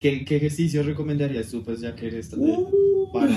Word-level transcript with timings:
¿Qué, 0.00 0.24
qué 0.24 0.36
ejercicio 0.36 0.82
recomendarías 0.84 1.50
tú, 1.50 1.64
pues 1.64 1.80
ya 1.80 1.94
que 1.96 2.06
eres 2.06 2.32
Uh, 2.36 3.12
para, 3.12 3.36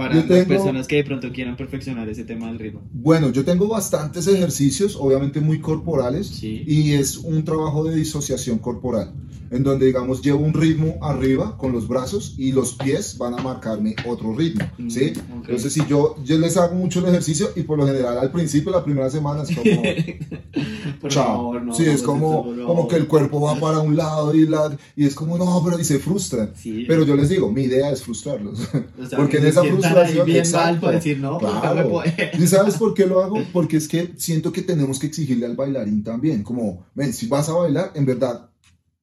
para 0.00 0.14
yo 0.14 0.20
las 0.20 0.28
tengo- 0.28 0.48
personas 0.48 0.86
que 0.86 0.96
de 0.96 1.04
pronto 1.04 1.30
quieran 1.32 1.56
perfeccionar 1.56 2.08
ese 2.08 2.24
tema 2.24 2.46
del 2.48 2.58
ritmo? 2.58 2.80
Bueno, 2.92 3.30
yo 3.30 3.44
tengo 3.44 3.68
bastantes 3.68 4.26
ejercicios, 4.26 4.96
obviamente 4.98 5.40
muy 5.40 5.60
corporales, 5.60 6.26
Sí. 6.26 6.64
y 6.66 6.92
es 6.92 7.16
un 7.18 7.44
trabajo 7.44 7.84
de 7.84 7.94
disociación 7.96 8.58
corporal, 8.58 9.12
en 9.50 9.62
donde, 9.64 9.86
digamos, 9.86 10.22
llevo 10.22 10.40
un 10.44 10.52
ritmo 10.54 10.96
arriba 11.02 11.56
con 11.58 11.72
los 11.72 11.86
brazos 11.88 12.34
y 12.38 12.52
los 12.52 12.74
pies 12.74 13.18
van 13.18 13.34
a 13.34 13.42
marcarme 13.42 13.94
otro 14.06 14.34
ritmo, 14.34 14.64
Mm, 14.78 14.88
¿sí? 14.90 15.12
ok. 15.16 15.44
Entonces, 15.48 15.72
si 15.72 15.82
yo, 15.88 16.16
yo 16.24 16.38
les 16.38 16.56
hago 16.56 16.74
mucho 16.74 17.00
el 17.00 17.06
ejercicio 17.06 17.48
y 17.56 17.62
por 17.62 17.78
lo 17.78 17.86
general 17.86 18.18
al 18.18 18.30
principio, 18.30 18.70
la 18.72 18.84
primera 18.84 19.10
semana 19.10 19.42
es 19.42 19.54
como... 19.56 19.82
Por 21.00 21.10
Chao. 21.14 21.24
favor, 21.24 21.62
no. 21.62 21.74
sí, 21.74 21.84
es 21.86 22.02
como, 22.02 22.44
por 22.44 22.54
como 22.56 22.66
favor. 22.74 22.88
que 22.88 22.96
el 22.96 23.06
cuerpo 23.06 23.40
va 23.40 23.58
para 23.58 23.78
un 23.80 23.96
lado 23.96 24.34
y, 24.34 24.46
la, 24.46 24.76
y 24.96 25.06
es 25.06 25.14
como, 25.14 25.38
no, 25.38 25.62
pero 25.64 25.78
y 25.80 25.84
se 25.84 25.98
frustran. 25.98 26.50
Sí. 26.54 26.84
Pero 26.86 27.04
yo 27.04 27.16
les 27.16 27.28
digo, 27.30 27.50
mi 27.50 27.62
idea 27.62 27.90
es 27.90 28.02
frustrarlos. 28.02 28.60
O 29.00 29.06
sea, 29.06 29.16
porque 29.18 29.38
que 29.38 29.42
en 29.42 29.46
esa 29.46 29.62
ahí 29.98 30.12
frustración, 30.14 30.26
bien 30.26 30.36
mal 30.38 30.46
exacto. 30.46 30.80
para 30.80 30.96
decir, 30.96 31.18
no, 31.18 31.38
Claro. 31.38 32.02
¿Y 32.38 32.46
sabes 32.46 32.76
por 32.76 32.94
qué 32.94 33.06
lo 33.06 33.20
hago? 33.22 33.42
Porque 33.52 33.76
es 33.76 33.88
que 33.88 34.12
siento 34.16 34.52
que 34.52 34.62
tenemos 34.62 34.98
que 34.98 35.06
exigirle 35.06 35.46
al 35.46 35.56
bailarín 35.56 36.02
también. 36.02 36.42
Como, 36.42 36.86
ven, 36.94 37.12
si 37.12 37.26
vas 37.26 37.48
a 37.48 37.54
bailar, 37.54 37.92
en 37.94 38.06
verdad, 38.06 38.50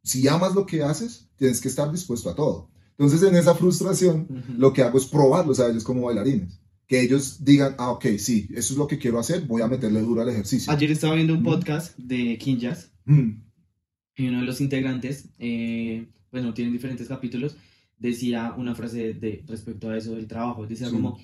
si 0.03 0.27
amas 0.27 0.55
lo 0.55 0.65
que 0.65 0.83
haces, 0.83 1.27
tienes 1.37 1.59
que 1.61 1.67
estar 1.67 1.91
dispuesto 1.91 2.29
a 2.29 2.35
todo. 2.35 2.69
Entonces, 2.97 3.21
en 3.29 3.35
esa 3.35 3.53
frustración, 3.53 4.27
Ujú. 4.29 4.53
lo 4.57 4.73
que 4.73 4.81
hago 4.81 4.97
es 4.97 5.05
probarlos 5.05 5.59
a 5.59 5.67
ellos 5.69 5.83
como 5.83 6.03
bailarines. 6.03 6.59
Que 6.87 7.01
ellos 7.01 7.43
digan, 7.43 7.75
ah, 7.77 7.91
ok, 7.91 8.05
sí, 8.17 8.47
eso 8.55 8.73
es 8.73 8.77
lo 8.77 8.87
que 8.87 8.97
quiero 8.97 9.19
hacer, 9.19 9.41
voy 9.41 9.61
a 9.61 9.67
meterle 9.67 10.01
duro 10.01 10.21
al 10.21 10.29
ejercicio. 10.29 10.71
Ayer 10.71 10.89
estaba 10.91 11.15
viendo 11.15 11.33
un 11.33 11.43
podcast 11.43 11.97
de 11.97 12.37
Kinjas 12.37 12.91
Mm, 13.05 13.41
y 14.15 14.27
uno 14.27 14.39
de 14.39 14.45
los 14.45 14.59
integrantes, 14.61 15.29
eh, 15.39 16.07
bueno, 16.31 16.53
tienen 16.53 16.73
diferentes 16.73 17.07
capítulos, 17.07 17.55
decía 17.99 18.53
una 18.57 18.75
frase 18.75 19.13
de, 19.13 19.43
respecto 19.47 19.89
a 19.89 19.97
eso 19.97 20.15
del 20.15 20.27
trabajo. 20.27 20.65
Decía 20.67 20.87
Sí. 20.89 20.93
como, 20.95 21.17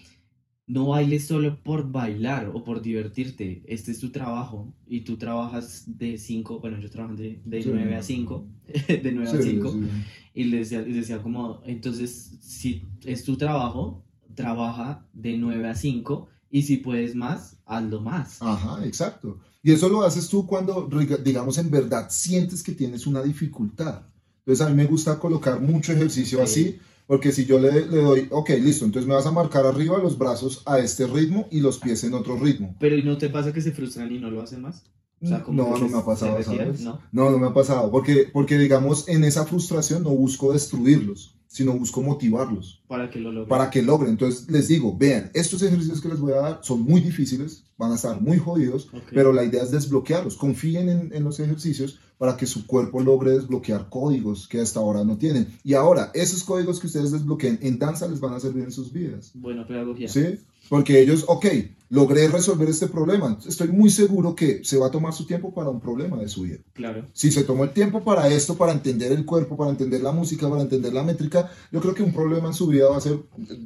no 0.66 0.88
bailes 0.88 1.27
solo 1.27 1.61
por 1.61 1.91
bailar 1.91 2.49
o 2.53 2.63
por 2.63 2.81
divertirte. 2.81 3.63
Este 3.67 3.91
es 3.91 3.99
tu 3.99 4.11
trabajo 4.11 4.73
y 4.88 5.01
tú 5.01 5.17
trabajas 5.17 5.83
de 5.88 6.17
5, 6.17 6.59
bueno, 6.59 6.79
yo 6.79 6.89
trabajo 6.89 7.16
de, 7.16 7.41
de 7.44 7.61
Sí. 7.63 7.69
9 7.71 7.95
a 7.95 8.01
5, 8.03 8.47
de 8.88 9.11
9 9.13 9.29
a 9.29 9.41
sí, 9.41 9.49
5. 9.51 9.71
sí. 9.71 9.79
Y 10.33 10.44
le 10.45 10.57
decía, 10.59 10.81
le 10.81 10.94
decía 10.94 11.21
como, 11.21 11.61
entonces, 11.66 12.38
si 12.41 12.83
es 13.05 13.23
tu 13.23 13.35
trabajo, 13.38 14.03
trabaja 14.35 15.05
de 15.13 15.38
9 15.38 15.67
a 15.69 15.75
5 15.75 16.27
y 16.49 16.63
si 16.63 16.77
puedes 16.77 17.13
más, 17.16 17.57
hazlo 17.66 18.01
más. 18.01 18.41
Ajá, 18.41 18.85
exacto. 18.85 19.39
Y 19.61 19.71
eso 19.71 19.89
lo 19.89 20.03
haces 20.03 20.27
tú 20.29 20.45
cuando, 20.47 20.89
digamos, 21.23 21.57
en 21.57 21.69
verdad 21.69 22.07
sientes 22.09 22.63
que 22.63 22.73
tienes 22.73 23.05
una 23.07 23.21
dificultad. 23.21 24.03
Entonces 24.45 24.66
a 24.66 24.69
mí 24.69 24.75
me 24.75 24.86
gusta 24.86 25.19
colocar 25.19 25.61
mucho 25.61 25.94
ejercicio 25.94 26.41
así, 26.41 26.80
porque 27.08 27.31
si 27.31 27.45
yo 27.45 27.59
le, 27.59 27.86
le 27.88 28.02
doy, 28.02 28.27
ok, 28.30 28.50
listo, 28.61 28.83
entonces 28.83 29.08
me 29.08 29.16
vas 29.16 29.25
a 29.25 29.31
marcar 29.31 29.66
arriba 29.66 29.97
los 30.00 30.17
brazos 30.17 30.63
a 30.66 30.80
este 30.80 31.08
ritmo 31.08 31.47
y 31.50 31.61
los 31.61 31.80
pies 31.80 32.03
en 32.03 32.13
otro 32.13 32.38
ritmo. 32.38 32.75
Pero 32.80 32.97
¿y 32.97 33.03
no 33.03 33.17
te 33.17 33.30
pasa 33.30 33.53
que 33.53 33.61
se 33.61 33.72
frustran 33.72 34.11
y 34.11 34.19
no 34.19 34.30
lo 34.30 34.41
hacen 34.41 34.61
más? 34.61 34.83
O 35.22 35.27
sea, 35.27 35.41
como 35.41 35.63
no, 35.63 35.77
no 35.77 35.88
me 35.88 35.97
ha 35.97 36.03
pasado, 36.03 36.44
¿sabes? 36.44 36.81
¿no? 36.81 37.00
No, 37.13 37.31
no 37.31 37.39
me 37.39 37.47
ha 37.47 37.53
pasado, 37.53 37.89
porque, 37.89 38.30
porque 38.31 38.58
digamos, 38.58 39.08
en 39.08 39.23
esa 39.23 39.45
frustración 39.45 40.03
no 40.03 40.09
busco 40.09 40.52
destruirlos, 40.52 41.38
sino 41.47 41.72
busco 41.72 42.02
motivarlos. 42.02 42.83
Para 42.89 43.09
que 43.09 43.19
lo 43.19 43.31
logren. 43.31 43.47
para 43.47 43.69
que 43.69 43.81
logren. 43.81 44.11
Entonces 44.11 44.50
les 44.50 44.67
digo, 44.67 44.97
vean, 44.97 45.31
estos 45.33 45.61
ejercicios 45.61 46.02
que 46.02 46.09
les 46.09 46.19
voy 46.19 46.33
a 46.33 46.38
dar 46.38 46.59
son 46.61 46.81
muy 46.81 47.00
difíciles, 47.00 47.63
van 47.78 47.94
a 47.94 47.95
estar 47.95 48.19
muy 48.19 48.38
jodidos, 48.38 48.89
pero 49.11 49.31
la 49.31 49.45
idea 49.45 49.63
es 49.63 49.72
desbloquearlos. 49.72 50.35
Confíen 50.35 50.89
en, 50.89 51.13
en 51.13 51.23
los 51.23 51.39
ejercicios 51.39 52.00
para 52.23 52.38
que 52.38 52.45
su 52.45 52.66
cuerpo 52.66 53.02
logre 53.02 53.31
desbloquear 53.31 53.89
códigos 53.89 54.47
que 54.47 54.61
hasta 54.61 54.79
ahora 54.79 55.03
no 55.03 55.17
tienen. 55.17 55.45
Y 55.61 55.73
ahora, 55.73 56.09
esos 56.13 56.41
códigos 56.45 56.79
que 56.79 56.88
ustedes 56.88 57.11
desbloqueen 57.11 57.59
en 57.61 57.77
danza 57.77 58.07
les 58.07 58.21
van 58.21 58.33
a 58.33 58.39
servir 58.39 58.63
en 58.63 58.71
sus 58.71 58.93
vidas. 58.93 59.31
Buena 59.33 59.67
pedagogía. 59.67 60.07
¿Sí? 60.07 60.39
Porque 60.69 61.01
ellos, 61.01 61.25
ok, 61.27 61.45
logré 61.89 62.29
resolver 62.29 62.69
este 62.69 62.88
problema. 62.88 63.38
Estoy 63.45 63.67
muy 63.67 63.89
seguro 63.89 64.35
que 64.35 64.63
se 64.63 64.78
va 64.78 64.88
a 64.88 64.91
tomar 64.91 65.11
su 65.11 65.25
tiempo 65.25 65.53
para 65.53 65.69
un 65.69 65.81
problema 65.81 66.16
de 66.16 66.29
su 66.29 66.44
vida. 66.44 66.59
Claro. 66.72 67.06
Si 67.11 67.29
se 67.29 67.44
tomó 67.44 67.66
el 67.66 67.72
tiempo 67.73 68.06
para 68.06 68.29
esto, 68.29 68.55
para 68.55 68.72
entender 68.72 69.11
el 69.11 69.25
cuerpo, 69.25 69.57
para 69.57 69.72
entender 69.72 70.01
la 70.01 70.13
música, 70.13 70.50
para 70.50 70.61
entender 70.61 70.94
la 70.94 71.03
métrica, 71.03 71.51
yo 71.73 71.81
creo 71.81 71.94
que 71.94 72.03
un 72.03 72.13
problema 72.13 72.47
en 72.47 72.53
su 72.53 72.67
vida 72.67 72.88
va 72.90 72.95
a 72.95 73.01
ser, 73.01 73.19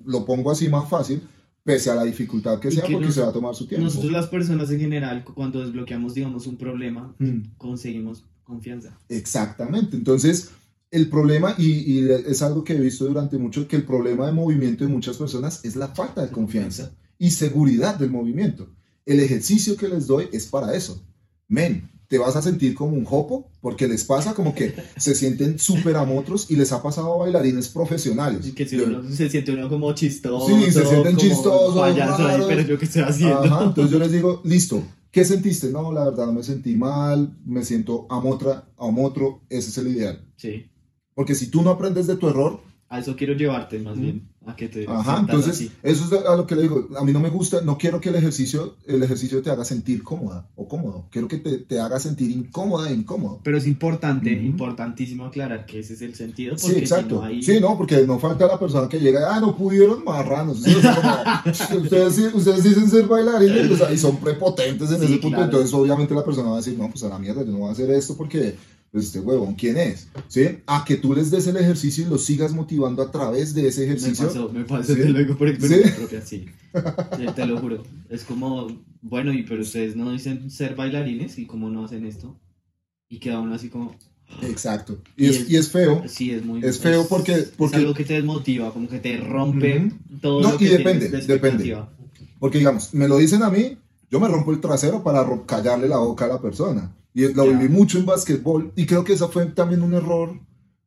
lo 0.05 0.25
pongo 0.25 0.49
así 0.49 0.67
más 0.67 0.89
fácil, 0.89 1.21
pese 1.63 1.91
a 1.91 1.95
la 1.95 2.05
dificultad 2.05 2.59
que 2.59 2.71
sea, 2.71 2.81
que 2.85 2.93
porque 2.93 3.05
nos- 3.05 3.13
se 3.15 3.21
va 3.21 3.27
a 3.29 3.33
tomar 3.33 3.53
su 3.53 3.67
tiempo. 3.67 3.83
Nosotros 3.85 4.11
las 4.11 4.25
personas 4.25 4.71
en 4.71 4.79
general, 4.79 5.23
cuando 5.35 5.59
desbloqueamos, 5.59 6.15
digamos, 6.15 6.47
un 6.47 6.57
problema, 6.57 7.13
Mm, 7.19 7.41
conseguimos 7.59 8.23
confianza. 8.47 8.97
Exactamente. 9.09 9.95
Entonces, 9.97 10.49
el 10.89 11.09
problema, 11.09 11.53
y, 11.57 11.99
y 11.99 12.09
es 12.09 12.41
algo 12.41 12.63
que 12.63 12.73
he 12.73 12.79
visto 12.79 13.05
durante 13.05 13.37
mucho, 13.37 13.67
que 13.67 13.75
el 13.75 13.83
problema 13.83 14.25
de 14.25 14.31
movimiento 14.31 14.85
de 14.85 14.89
muchas 14.89 15.17
personas 15.17 15.59
es 15.63 15.75
la 15.75 15.89
falta 15.89 16.23
de 16.25 16.31
confianza 16.31 16.91
y 17.19 17.31
seguridad 17.31 17.95
del 17.95 18.09
movimiento. 18.09 18.69
El 19.05 19.19
ejercicio 19.19 19.75
que 19.75 19.87
les 19.89 20.07
doy 20.07 20.29
es 20.31 20.45
para 20.47 20.73
eso. 20.73 21.03
Men, 21.47 21.89
te 22.07 22.17
vas 22.17 22.37
a 22.37 22.41
sentir 22.41 22.73
como 22.73 22.95
un 22.95 23.03
jopo, 23.03 23.49
porque 23.59 23.85
les 23.87 24.05
pasa 24.05 24.33
como 24.33 24.55
que 24.55 24.73
se 24.97 25.13
sienten 25.13 25.59
súper 25.59 25.97
amotros 25.97 26.45
y 26.49 26.55
les 26.55 26.71
ha 26.71 26.81
pasado 26.81 27.13
a 27.13 27.17
bailarines 27.17 27.67
profesionales. 27.67 28.47
Y 28.47 28.51
que 28.53 28.65
si 28.65 28.77
Yo- 28.77 28.85
uno, 28.85 29.03
se 29.11 29.29
siente 29.29 29.51
uno 29.51 29.67
como 29.67 29.93
chistoso. 29.93 30.47
Sí, 30.47 30.71
se 30.71 30.85
sienten 30.85 31.17
chistosos, 31.17 31.75
payaso 31.75 32.25
ahí, 32.27 32.41
pero 32.47 32.61
yo 32.61 32.77
qué 32.79 32.85
estoy 32.85 33.01
haciendo. 33.01 33.43
Ajá, 33.43 33.65
entonces 33.65 33.91
yo 33.91 33.99
les 33.99 34.11
digo, 34.11 34.41
listo, 34.45 34.81
¿qué 35.17 35.25
sentiste? 35.25 35.71
No, 35.71 35.91
la 35.91 36.05
verdad 36.05 36.27
me 36.27 36.43
sentí 36.43 36.75
mal, 36.75 37.35
me 37.43 37.63
siento 37.63 38.05
amotra, 38.07 38.69
amotro, 38.77 39.41
ese 39.49 39.69
es 39.71 39.77
el 39.79 39.87
ideal. 39.87 40.23
Sí. 40.35 40.69
Porque 41.15 41.33
si 41.33 41.49
tú 41.49 41.63
no 41.63 41.71
aprendes 41.71 42.05
de 42.05 42.17
tu 42.17 42.29
error, 42.29 42.61
A 42.87 42.99
eso 42.99 43.15
quiero 43.15 43.33
llevarte, 43.33 43.79
más 43.79 43.99
bien. 43.99 44.29
A 44.47 44.55
que 44.55 44.69
te 44.69 44.85
ajá, 44.87 45.19
entonces 45.19 45.51
así. 45.55 45.71
eso 45.83 46.05
es 46.05 46.25
a 46.25 46.35
lo 46.35 46.47
que 46.47 46.55
le 46.55 46.61
digo, 46.63 46.87
a 46.97 47.03
mí 47.03 47.11
no 47.11 47.19
me 47.19 47.29
gusta, 47.29 47.61
no 47.61 47.77
quiero 47.77 47.99
que 47.99 48.09
el 48.09 48.15
ejercicio, 48.15 48.75
el 48.87 49.03
ejercicio 49.03 49.41
te 49.41 49.49
haga 49.51 49.65
sentir 49.65 50.03
cómoda 50.03 50.47
o 50.55 50.67
cómodo, 50.67 51.05
quiero 51.11 51.27
que 51.27 51.37
te, 51.37 51.57
te 51.57 51.79
haga 51.81 51.99
sentir 51.99 52.31
incómoda 52.31 52.89
e 52.89 52.93
incómodo. 52.93 53.41
Pero 53.43 53.57
es 53.57 53.67
importante, 53.67 54.31
importantísimo 54.31 55.25
aclarar 55.25 55.65
que 55.65 55.79
ese 55.79 55.95
es 55.95 56.01
el 56.01 56.15
sentido. 56.15 56.57
Sí, 56.57 56.71
exacto. 56.77 57.15
Si 57.15 57.21
no 57.21 57.23
hay... 57.23 57.43
Sí, 57.43 57.59
no, 57.59 57.77
porque 57.77 58.07
no 58.07 58.19
falta 58.19 58.47
la 58.47 58.57
persona 58.57 58.87
que 58.87 58.99
llega, 58.99 59.35
ah, 59.35 59.39
no 59.41 59.55
pudieron 59.55 60.03
marranos. 60.05 60.63
Como, 60.63 61.81
ustedes, 61.83 62.33
ustedes 62.33 62.63
dicen 62.63 62.89
ser 62.89 63.05
bailarines 63.05 63.69
o 63.71 63.75
sea, 63.77 63.91
y 63.91 63.97
son 63.97 64.17
prepotentes 64.17 64.89
en 64.91 64.99
Sí, 64.99 65.05
ese 65.05 65.13
punto, 65.17 65.29
claro. 65.37 65.43
entonces 65.45 65.73
obviamente 65.73 66.15
la 66.15 66.23
persona 66.23 66.49
va 66.49 66.55
a 66.55 66.57
decir, 66.57 66.77
no, 66.77 66.89
pues 66.89 67.03
a 67.03 67.09
la 67.09 67.19
mierda, 67.19 67.43
yo 67.43 67.51
no 67.51 67.59
voy 67.59 67.69
a 67.69 67.71
hacer 67.73 67.89
esto 67.91 68.15
porque, 68.15 68.55
pues 68.91 69.05
este 69.05 69.19
huevón, 69.19 69.55
¿quién 69.55 69.77
es? 69.77 70.07
¿Sí? 70.27 70.59
A 70.65 70.83
que 70.85 70.95
tú 70.97 71.13
les 71.13 71.29
des 71.29 71.45
el 71.47 71.57
ejercicio 71.57 72.05
y 72.05 72.09
los 72.09 72.23
sigas 72.23 72.53
motivando 72.53 73.01
a 73.03 73.11
través 73.11 73.53
de 73.53 73.67
ese 73.67 73.81
Me 73.81 73.85
ejercicio. 73.87 74.27
pasó, 74.27 74.49
me 74.49 74.63
pasó, 74.65 74.93
¿Sí? 74.95 75.01
te 75.01 75.09
lo 75.09 75.19
digo 75.19 75.37
por 75.37 75.47
experiencia 75.49 75.91
¿Sí? 75.91 75.97
propia, 75.99 76.21
sí. 76.25 76.45
Sí, 77.17 77.25
Te 77.35 77.45
lo 77.45 77.59
juro. 77.59 77.83
Es 78.09 78.23
como, 78.23 78.67
bueno, 79.01 79.33
y 79.33 79.43
pero 79.43 79.61
ustedes 79.61 79.95
no 79.95 80.11
dicen 80.11 80.49
ser 80.49 80.75
bailarines 80.75 81.37
y 81.37 81.45
cómo 81.45 81.69
no 81.69 81.85
hacen 81.85 82.05
esto. 82.05 82.39
Y 83.09 83.19
queda 83.19 83.39
uno 83.39 83.55
así 83.55 83.69
como, 83.69 83.95
Exacto. 84.41 85.01
Y, 85.15 85.25
Y 85.25 85.29
es, 85.29 85.37
es- 85.37 85.49
y 85.49 85.55
es 85.55 85.69
feo. 85.69 86.03
sí, 86.07 86.31
es 86.31 86.43
muy... 86.45 86.61
Es 86.63 86.79
feo 86.79 87.07
porque- 87.07 87.47
porque- 87.57 87.77
Es 87.77 87.81
algo 87.83 87.93
que 87.93 88.03
te 88.03 88.13
desmotiva, 88.15 88.71
como 88.73 88.87
que 88.89 88.99
te 88.99 89.17
rompe 89.17 89.77
Ujú. 89.85 89.95
todo 90.21 90.41
No, 90.41 90.49
lo 90.49 90.55
y 90.55 90.57
que 90.57 90.69
depende, 90.69 91.07
tienes 91.07 91.27
de 91.27 91.33
depende. 91.33 91.77
Porque 92.39 92.57
digamos, 92.59 92.93
me 92.93 93.07
lo 93.07 93.17
dicen 93.17 93.41
a 93.43 93.49
mí, 93.49 93.77
yo 94.11 94.19
me 94.19 94.27
rompo 94.27 94.51
el 94.51 94.59
trasero 94.59 95.01
para 95.03 95.25
callarle 95.45 95.87
la 95.87 95.97
boca 95.97 96.25
a 96.25 96.27
la 96.27 96.41
persona. 96.41 96.93
Y 97.17 97.33
lo 97.33 97.45
Ya. 97.45 97.57
viví 97.57 97.67
mucho 97.73 97.97
en 97.97 98.05
básquetbol 98.05 98.73
y 98.75 98.85
creo 98.85 99.03
que 99.03 99.13
eso 99.13 99.27
fue 99.29 99.47
también 99.47 99.81
un 99.81 99.95
error. 99.95 100.39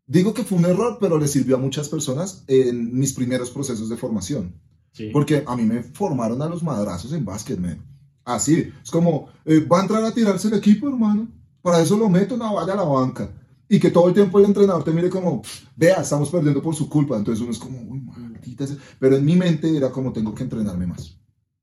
Digo 0.06 0.32
que 0.32 0.44
fue 0.44 0.58
un 0.58 0.64
error, 0.64 0.98
pero 1.00 1.18
le 1.18 1.26
sirvió 1.26 1.56
a 1.56 1.58
muchas 1.58 1.88
personas 1.88 2.44
en 2.46 2.96
mis 2.96 3.12
primeros 3.12 3.50
procesos 3.50 3.88
de 3.88 3.96
formación. 3.96 4.54
Sí. 4.92 5.10
Porque 5.12 5.42
a 5.44 5.56
mí 5.56 5.64
me 5.64 5.82
formaron 5.82 6.40
a 6.40 6.46
los 6.48 6.62
madrazos 6.62 7.12
en 7.14 7.24
básquet, 7.24 7.58
man. 7.58 7.84
Así, 8.24 8.70
es 8.80 8.90
como, 8.92 9.26
eh, 9.44 9.58
va 9.66 9.78
a 9.80 9.82
entrar 9.82 10.04
a 10.04 10.12
tirarse 10.14 10.46
el 10.46 10.54
equipo, 10.54 10.88
hermano. 10.88 11.26
Para 11.62 11.80
eso 11.80 11.96
lo 11.96 12.08
meto, 12.08 12.36
no 12.36 12.54
vaya 12.54 12.74
a 12.74 12.76
la 12.76 12.84
banca. 12.84 13.28
Y 13.68 13.80
que 13.80 13.90
todo 13.90 14.06
el 14.08 14.14
tiempo 14.14 14.38
el 14.38 14.44
entrenador 14.44 14.84
te 14.84 14.92
mire 14.92 15.10
como, 15.10 15.42
vea, 15.76 16.00
estamos 16.00 16.30
perdiendo 16.30 16.62
por 16.62 16.76
su 16.76 16.88
culpa. 16.88 17.16
Entonces 17.16 17.42
uno 17.42 17.50
es 17.50 17.58
como, 17.58 17.76
uy, 17.90 18.00
maldita 18.00 18.66
sea". 18.68 18.76
Pero 19.00 19.16
en 19.16 19.24
mi 19.24 19.34
mente 19.34 19.76
era 19.76 19.90
como, 19.90 20.12
tengo 20.12 20.32
que 20.34 20.44
entrenarme 20.44 20.86
más. 20.86 21.16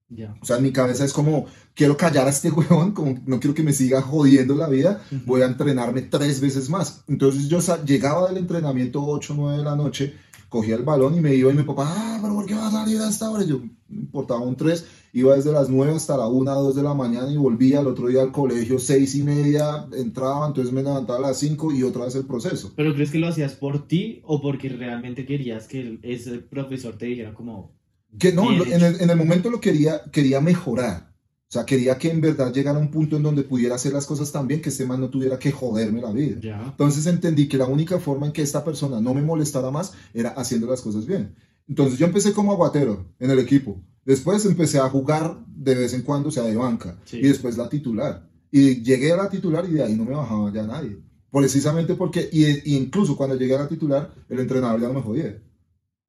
Ya. 0.09 0.35
O 0.41 0.45
sea, 0.45 0.57
en 0.57 0.63
mi 0.63 0.71
cabeza 0.71 1.03
es 1.03 1.11
como, 1.11 1.45
quiero 1.73 1.97
callar 1.97 2.27
a 2.27 2.29
este 2.29 2.49
huevón, 2.51 2.93
como 2.93 3.19
no 3.25 3.39
quiero 3.39 3.53
que 3.53 3.63
me 3.63 3.73
siga 3.73 4.01
jodiendo 4.01 4.55
la 4.55 4.69
vida, 4.69 5.01
voy 5.25 5.41
a 5.41 5.45
entrenarme 5.45 6.01
tres 6.03 6.39
veces 6.39 6.69
más. 6.69 7.03
Entonces 7.07 7.49
yo 7.49 7.59
llegaba 7.85 8.27
del 8.27 8.37
entrenamiento 8.37 9.03
8 9.05 9.33
o 9.33 9.35
9 9.35 9.57
de 9.57 9.63
la 9.63 9.75
noche, 9.75 10.13
cogía 10.49 10.75
el 10.75 10.83
balón 10.83 11.15
y 11.15 11.19
me 11.19 11.35
iba 11.35 11.51
y 11.51 11.55
mi 11.55 11.63
papá, 11.63 11.85
ah, 11.89 12.19
pero 12.21 12.33
¿por 12.33 12.45
qué 12.45 12.53
vas 12.53 12.73
a 12.73 12.83
salir 12.83 12.99
a 13.01 13.09
esta 13.09 13.29
hora? 13.29 13.43
Yo, 13.43 13.59
no 13.89 13.99
importaba 13.99 14.39
un 14.39 14.55
3, 14.55 14.85
iba 15.13 15.35
desde 15.35 15.51
las 15.51 15.69
9 15.69 15.93
hasta 15.93 16.15
la 16.15 16.27
1, 16.27 16.53
2 16.53 16.75
de 16.75 16.83
la 16.83 16.93
mañana 16.93 17.29
y 17.29 17.37
volvía 17.37 17.79
al 17.79 17.87
otro 17.87 18.07
día 18.07 18.21
al 18.21 18.31
colegio, 18.31 18.79
6 18.79 19.15
y 19.15 19.23
media, 19.23 19.87
entraba, 19.93 20.47
entonces 20.47 20.73
me 20.73 20.83
levantaba 20.83 21.19
a 21.19 21.29
las 21.29 21.39
5 21.39 21.73
y 21.73 21.83
otra 21.83 22.05
vez 22.05 22.15
el 22.15 22.25
proceso. 22.25 22.71
¿Pero 22.75 22.93
crees 22.93 23.11
que 23.11 23.19
lo 23.19 23.27
hacías 23.27 23.55
por 23.55 23.87
ti 23.87 24.21
o 24.23 24.41
porque 24.41 24.69
realmente 24.69 25.25
querías 25.25 25.67
que 25.67 25.99
ese 26.03 26.39
profesor 26.39 26.97
te 26.97 27.07
dijera 27.07 27.33
como... 27.33 27.76
Que 28.19 28.31
no, 28.31 28.51
en 28.51 28.81
el, 28.83 29.01
en 29.01 29.09
el 29.09 29.17
momento 29.17 29.49
lo 29.49 29.59
quería, 29.59 30.01
quería 30.11 30.41
mejorar. 30.41 31.07
O 31.49 31.51
sea, 31.51 31.65
quería 31.65 31.97
que 31.97 32.11
en 32.11 32.19
verdad 32.19 32.51
llegara 32.51 32.77
a 32.77 32.81
un 32.81 32.91
punto 32.91 33.15
en 33.15 33.23
donde 33.23 33.43
pudiera 33.43 33.75
hacer 33.75 33.93
las 33.93 34.05
cosas 34.05 34.29
tan 34.33 34.47
bien 34.47 34.61
que 34.61 34.67
este 34.67 34.85
man 34.85 34.99
no 34.99 35.09
tuviera 35.09 35.39
que 35.39 35.51
joderme 35.51 36.01
la 36.01 36.11
vida. 36.11 36.37
Ya. 36.41 36.61
Entonces 36.61 37.05
entendí 37.05 37.47
que 37.47 37.57
la 37.57 37.67
única 37.67 37.99
forma 37.99 38.25
en 38.25 38.33
que 38.33 38.41
esta 38.41 38.65
persona 38.65 38.99
no 38.99 39.13
me 39.13 39.21
molestara 39.21 39.71
más 39.71 39.93
era 40.13 40.31
haciendo 40.31 40.67
las 40.67 40.81
cosas 40.81 41.05
bien. 41.05 41.35
Entonces 41.69 41.97
yo 41.97 42.05
empecé 42.05 42.33
como 42.33 42.51
aguatero 42.51 43.13
en 43.19 43.31
el 43.31 43.39
equipo. 43.39 43.81
Después 44.03 44.45
empecé 44.45 44.79
a 44.79 44.89
jugar 44.89 45.37
de 45.47 45.75
vez 45.75 45.93
en 45.93 46.01
cuando, 46.01 46.29
o 46.29 46.31
sea, 46.31 46.43
de 46.43 46.55
banca. 46.55 46.99
Sí. 47.05 47.17
Y 47.17 47.27
después 47.27 47.57
la 47.57 47.69
titular. 47.69 48.29
Y 48.51 48.81
llegué 48.83 49.13
a 49.13 49.17
la 49.17 49.29
titular 49.29 49.63
y 49.69 49.73
de 49.73 49.83
ahí 49.83 49.95
no 49.95 50.03
me 50.03 50.15
bajaba 50.15 50.51
ya 50.51 50.63
nadie. 50.63 50.97
Precisamente 51.31 51.95
porque, 51.95 52.27
y, 52.29 52.73
y 52.73 52.75
incluso 52.75 53.15
cuando 53.15 53.37
llegué 53.37 53.55
a 53.55 53.59
la 53.59 53.67
titular, 53.69 54.13
el 54.27 54.39
entrenador 54.39 54.81
ya 54.81 54.87
no 54.87 54.95
me 54.95 55.01
jodía. 55.01 55.41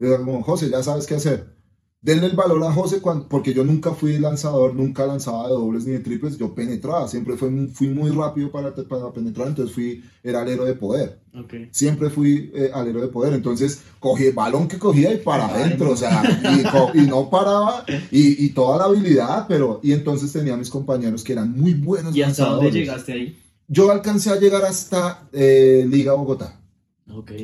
Era 0.00 0.18
como, 0.18 0.42
José, 0.42 0.68
ya 0.68 0.82
sabes 0.82 1.06
qué 1.06 1.14
hacer. 1.14 1.57
Denle 2.00 2.26
el 2.26 2.36
valor 2.36 2.62
a 2.62 2.72
José 2.72 3.00
cuando, 3.00 3.28
porque 3.28 3.52
yo 3.52 3.64
nunca 3.64 3.92
fui 3.92 4.18
lanzador, 4.18 4.72
nunca 4.74 5.04
lanzaba 5.04 5.48
de 5.48 5.54
dobles 5.54 5.84
ni 5.84 5.92
de 5.92 5.98
triples, 5.98 6.38
yo 6.38 6.54
penetraba, 6.54 7.08
siempre 7.08 7.36
fui, 7.36 7.50
muy- 7.50 7.66
fui 7.68 7.88
muy 7.88 8.10
rápido 8.10 8.52
para, 8.52 8.72
para 8.74 9.12
penetrar, 9.12 9.48
entonces 9.48 9.74
fui, 9.74 10.04
era 10.22 10.42
alero 10.42 10.64
de 10.64 10.74
poder 10.74 11.20
siempre 11.70 12.10
fui 12.10 12.50
eh, 12.54 12.70
alero 12.74 13.00
de 13.00 13.08
poder. 13.08 13.32
Entonces, 13.32 13.80
cogí 14.00 14.24
el 14.26 14.32
balón 14.32 14.66
que 14.68 14.78
cogía 14.78 15.12
y 15.12 15.18
para 15.18 15.46
adentro, 15.46 15.90
o 15.92 15.96
sea, 15.96 16.22
y, 16.94 17.00
no 17.02 17.30
paraba, 17.30 17.84
y, 18.10 18.44
y 18.44 18.48
toda 18.50 18.78
la 18.78 18.84
habilidad, 18.84 19.46
pero, 19.48 19.80
y 19.82 19.92
entonces 19.92 20.32
tenía 20.32 20.56
mis 20.56 20.70
compañeros 20.70 21.22
que 21.22 21.32
eran 21.34 21.52
muy 21.52 21.74
buenos. 21.74 22.14
¿Y 22.16 22.22
hasta 22.22 22.44
dónde 22.44 22.56
lanzadores. 22.66 22.74
llegaste 22.74 23.12
ahí? 23.12 23.38
Yo 23.68 23.90
alcancé 23.90 24.30
a 24.30 24.40
llegar 24.40 24.64
hasta 24.64 25.28
eh, 25.32 25.84
Liga 25.88 26.14
Bogotá. 26.14 26.57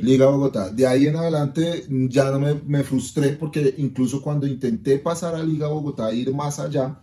Liga 0.03 0.27
Bogotá. 0.27 0.71
De 0.71 0.87
ahí 0.87 1.07
en 1.07 1.17
adelante 1.17 1.87
ya 2.11 2.31
no 2.31 2.39
me, 2.41 2.55
me 2.55 2.85
frustré 2.85 3.31
porque 3.33 3.75
incluso 3.79 4.21
cuando 4.23 4.47
intenté 4.47 4.99
pasar 4.99 5.35
a 5.35 5.43
Liga 5.43 5.69
Bogotá, 5.69 6.13
ir 6.13 6.33
más 6.35 6.59
allá, 6.59 7.01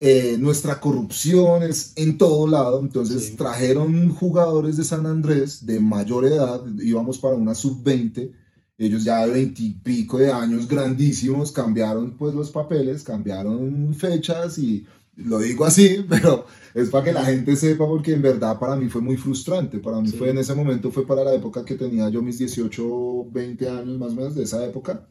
eh, 0.00 0.36
nuestra 0.38 0.80
corrupción 0.80 1.62
es 1.62 1.92
en 1.96 2.18
todo 2.18 2.46
lado. 2.46 2.80
Entonces 2.80 3.26
Sí. 3.28 3.36
trajeron 3.36 4.10
jugadores 4.10 4.76
de 4.76 4.84
San 4.84 5.06
Andrés 5.06 5.64
de 5.64 5.80
mayor 5.80 6.24
edad, 6.26 6.62
íbamos 6.80 7.18
para 7.18 7.36
una 7.36 7.54
sub-20. 7.54 8.32
Ellos 8.76 9.04
ya 9.04 9.24
de 9.24 9.32
veintipico 9.32 10.18
de 10.18 10.32
años, 10.32 10.66
grandísimos, 10.68 11.52
cambiaron 11.52 12.16
pues 12.16 12.34
los 12.34 12.50
papeles, 12.50 13.04
cambiaron 13.04 13.94
fechas 13.94 14.58
y 14.58 14.84
lo 15.16 15.38
digo 15.38 15.64
así, 15.64 16.04
pero 16.08 16.46
es 16.74 16.90
para 16.90 17.04
que 17.04 17.12
la 17.12 17.24
gente 17.24 17.56
sepa 17.56 17.86
porque 17.86 18.12
en 18.14 18.22
verdad 18.22 18.58
para 18.58 18.76
mí 18.76 18.88
fue 18.88 19.00
muy 19.00 19.16
frustrante. 19.16 19.78
Para 19.78 20.00
mí 20.00 20.08
Sí. 20.08 20.16
fue 20.16 20.30
en 20.30 20.38
ese 20.38 20.54
momento, 20.54 20.90
fue 20.90 21.06
para 21.06 21.24
la 21.24 21.34
época 21.34 21.64
que 21.64 21.74
tenía 21.76 22.08
yo 22.08 22.22
mis 22.22 22.38
18, 22.38 23.30
20 23.30 23.68
años 23.68 23.98
más 23.98 24.12
o 24.12 24.16
menos 24.16 24.34
de 24.34 24.42
esa 24.44 24.64
época. 24.64 25.08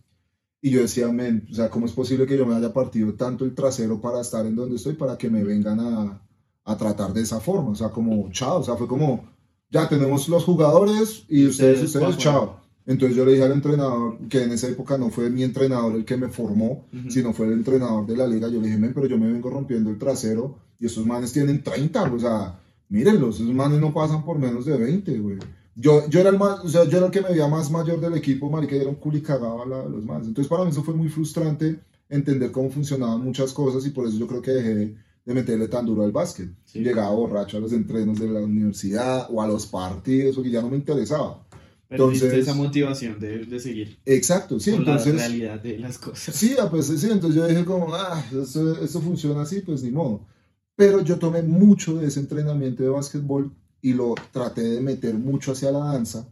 Y 0.61 0.69
yo 0.71 0.79
decía, 0.81 1.09
men, 1.09 1.45
o 1.51 1.55
sea, 1.55 1.69
¿cómo 1.69 1.85
es 1.85 1.91
posible 1.91 2.25
que 2.25 2.38
yo 2.38 2.45
me 2.45 2.55
haya 2.55 2.71
partido 2.71 3.13
tanto 3.15 3.44
el 3.44 3.53
trasero 3.53 4.00
para 4.00 4.21
estar 4.21 4.45
en 4.45 4.55
donde 4.55 4.77
estoy 4.77 4.94
para 4.94 5.17
que 5.17 5.29
me 5.29 5.44
vengan 5.44 5.79
a, 5.79 6.21
a 6.63 6.77
tratar 6.77 7.11
de 7.13 7.21
esa 7.21 7.41
forma? 7.41 7.71
O 7.71 7.75
sea, 7.75 7.89
como, 7.89 8.29
chao, 8.31 8.59
o 8.59 8.63
sea, 8.63 8.75
fue 8.75 8.88
como, 8.88 9.25
ya 9.69 9.89
tenemos 9.89 10.29
los 10.29 10.45
jugadores 10.45 11.25
y 11.27 11.47
ustedes, 11.47 11.81
Ustedes, 11.83 11.95
ustedes, 11.95 12.17
chao. 12.17 12.61
Entonces 12.85 13.15
yo 13.15 13.25
le 13.25 13.31
dije 13.33 13.44
al 13.44 13.53
entrenador, 13.53 14.18
que 14.30 14.44
en 14.44 14.51
esa 14.51 14.68
época 14.68 14.97
no 14.97 15.09
fue 15.09 15.30
mi 15.30 15.44
entrenador 15.44 15.95
el 15.95 16.03
que 16.06 16.18
me 16.18 16.27
formó, 16.30 16.85
sino 17.09 17.31
fue 17.33 17.45
el 17.47 17.53
entrenador 17.53 18.06
de 18.06 18.18
la 18.18 18.27
liga. 18.27 18.47
Yo 18.50 18.59
le 18.59 18.68
dije, 18.68 18.77
men, 18.80 18.94
pero 18.94 19.07
yo 19.07 19.18
me 19.18 19.31
vengo 19.31 19.50
rompiendo 19.50 19.89
el 19.89 19.97
trasero 19.97 20.57
y 20.80 20.85
esos 20.88 21.06
manes 21.06 21.31
tienen 21.31 21.63
30, 21.63 22.03
o 22.12 22.19
sea, 22.19 22.59
mírenlos, 22.89 23.39
esos 23.39 23.53
manes 23.53 23.80
no 23.80 23.94
pasan 23.94 24.24
por 24.25 24.38
menos 24.38 24.65
de 24.65 24.77
20, 24.77 25.18
güey. 25.19 25.38
Yo, 25.75 26.07
yo 26.09 26.19
era 26.19 26.30
el 26.30 26.38
más, 26.38 26.59
o 26.63 26.68
sea, 26.69 26.83
yo 26.83 26.97
era 26.97 27.06
el 27.07 27.12
que 27.12 27.21
me 27.21 27.30
veía 27.30 27.47
más 27.47 27.71
mayor 27.71 28.00
del 28.00 28.13
equipo, 28.15 28.50
marica, 28.50 28.75
y 28.75 28.80
era 28.80 28.89
un 28.89 28.95
culicagado 28.95 29.63
a 29.63 29.65
la- 29.65 29.85
los 29.85 30.03
manes. 30.06 30.27
Entonces 30.27 30.50
para 30.50 30.63
mí 30.65 30.69
eso 30.71 30.83
fue 30.83 30.94
muy 30.94 31.09
frustrante 31.09 31.80
entender 32.09 32.51
cómo 32.51 32.69
funcionaban 32.69 33.24
muchas 33.24 33.53
cosas 33.53 33.85
y 33.88 33.89
por 33.91 34.06
eso 34.07 34.18
yo 34.18 34.27
creo 34.27 34.41
que 34.41 34.51
dejé 34.51 34.75
de 35.25 35.33
meterle 35.33 35.68
tan 35.69 35.85
duro 35.85 36.03
al 36.03 36.12
básquet. 36.12 36.50
Sí. 36.65 36.80
Llegaba 36.83 37.09
borracho 37.15 37.57
a 37.57 37.62
los 37.62 37.71
entrenos 37.71 38.19
de 38.19 38.27
la 38.27 38.41
universidad 38.41 39.27
o 39.31 39.41
a 39.41 39.47
los 39.47 39.65
partidos, 39.68 40.35
porque 40.35 40.51
ya 40.51 40.62
no 40.62 40.69
me 40.69 40.75
interesaba. 40.75 41.41
Perdiste 41.98 42.25
Entonces- 42.25 42.48
esa 42.48 42.54
motivación 42.56 43.19
de, 43.19 43.45
de 43.45 43.60
seguir 43.60 43.98
Exacto, 44.06 44.60
sí, 44.60 44.72
entonces... 44.72 45.13
la 45.13 45.28
realidad 45.28 45.60
de 45.62 45.78
las 45.78 45.98
cosas. 45.98 46.36
Sí, 46.36 46.56
ah, 46.60 46.68
pues 46.69 46.88
sí, 46.88 47.07
entonces 47.10 47.36
yo 47.36 47.45
dije 47.48 47.63
como, 47.66 47.94
ah, 47.94 48.24
esto, 48.42 48.81
esto 48.84 49.00
funciona 49.01 49.44
así, 49.44 49.60
pues 49.62 49.84
ni 49.84 49.92
modo. 49.92 50.25
Pero 50.75 51.01
yo 51.01 51.19
tomé 51.19 51.44
mucho 51.44 51.98
de 51.98 52.07
ese 52.07 52.19
entrenamiento 52.19 52.81
de 52.81 52.90
básquetbol 52.90 53.54
y 53.81 53.94
lo 53.94 54.16
traté 54.31 54.62
de 54.63 54.81
meter 54.81 55.13
mucho 55.13 55.51
hacia 55.51 55.72
la 55.72 55.80
danza. 55.80 56.28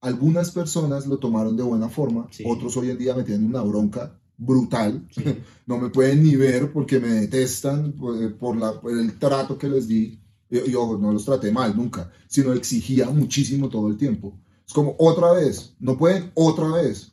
Algunas 0.00 0.50
personas 0.50 1.06
lo 1.06 1.18
tomaron 1.18 1.56
de 1.56 1.62
buena 1.62 1.88
forma, 1.88 2.26
Sí. 2.30 2.42
otros 2.46 2.76
hoy 2.76 2.90
en 2.90 2.98
día 2.98 3.14
me 3.14 3.22
tienen 3.22 3.44
una 3.46 3.60
bronca 3.62 4.18
brutal. 4.36 5.06
Sí. 5.10 5.22
No 5.66 5.78
me 5.78 5.90
pueden 5.90 6.22
ni 6.24 6.34
ver 6.36 6.72
porque 6.72 6.98
me 6.98 7.08
detestan 7.08 7.92
por, 7.92 8.34
por 8.36 8.56
la, 8.56 8.80
por 8.80 8.90
el 8.92 9.18
trato 9.18 9.56
que 9.58 9.68
les 9.68 9.86
di. 9.86 10.18
Y, 10.50 10.70
y 10.70 10.74
ojo, 10.74 10.98
no 10.98 11.12
los 11.12 11.24
traté 11.24 11.50
mal 11.52 11.74
nunca, 11.76 12.10
sino 12.28 12.52
exigía 12.52 13.08
muchísimo 13.10 13.68
todo 13.68 13.88
el 13.88 13.96
tiempo. 13.96 14.38
Es 14.66 14.72
como 14.72 14.94
otra 14.98 15.32
vez, 15.32 15.74
no 15.80 15.96
pueden 15.96 16.30
otra 16.34 16.68
vez. 16.68 17.12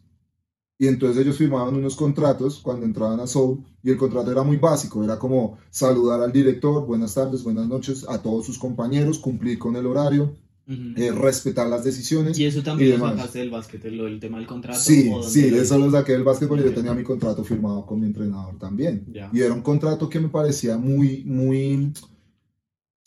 Y 0.82 0.88
entonces 0.88 1.22
ellos 1.22 1.38
firmaban 1.38 1.76
unos 1.76 1.98
contratos 1.98 2.60
cuando 2.60 2.86
entraban 2.86 3.20
a 3.20 3.28
Soul 3.28 3.66
y 3.84 3.90
el 3.90 3.98
contrato 3.98 4.32
era 4.32 4.44
muy 4.44 4.56
básico, 4.56 5.04
era 5.04 5.20
como 5.20 5.58
saludar 5.70 6.22
al 6.22 6.32
director, 6.32 6.86
buenas 6.86 7.14
tardes, 7.14 7.44
buenas 7.44 7.68
noches 7.68 8.06
a 8.08 8.22
todos 8.22 8.46
sus 8.46 8.58
compañeros, 8.58 9.20
cumplir 9.20 9.60
con 9.60 9.76
el 9.76 9.86
horario, 9.86 10.38
eh, 10.70 11.12
respetar 11.12 11.68
las 11.68 11.84
decisiones. 11.84 12.38
y 12.38 12.46
eso 12.46 12.62
también 12.62 12.94
y 12.94 12.98
lo 12.98 13.10
sacaste 13.10 13.40
del 13.40 13.50
básquet, 13.50 13.84
lo 13.86 14.06
del 14.06 14.20
tema 14.20 14.38
del 14.38 14.48
contrato. 14.48 14.80
Sí, 14.80 15.10
¿o 15.10 15.20
dónde 15.20 15.30
sí, 15.30 15.46
eso 15.54 15.78
lo 15.80 15.90
saqué 15.92 16.12
del 16.14 16.24
básquetbol 16.24 16.60
y 16.60 16.64
yo 16.64 16.74
tenía 16.74 16.94
mi 16.94 17.04
contrato 17.04 17.44
firmado 17.44 17.86
con 17.86 18.00
mi 18.00 18.06
entrenador 18.06 18.58
también. 18.60 19.04
Ya. 19.12 19.30
Y 19.34 19.42
era 19.42 19.54
un 19.54 19.62
contrato 19.62 20.08
que 20.08 20.20
me 20.20 20.30
parecía 20.30 20.78
muy, 20.78 21.24
muy, 21.26 21.92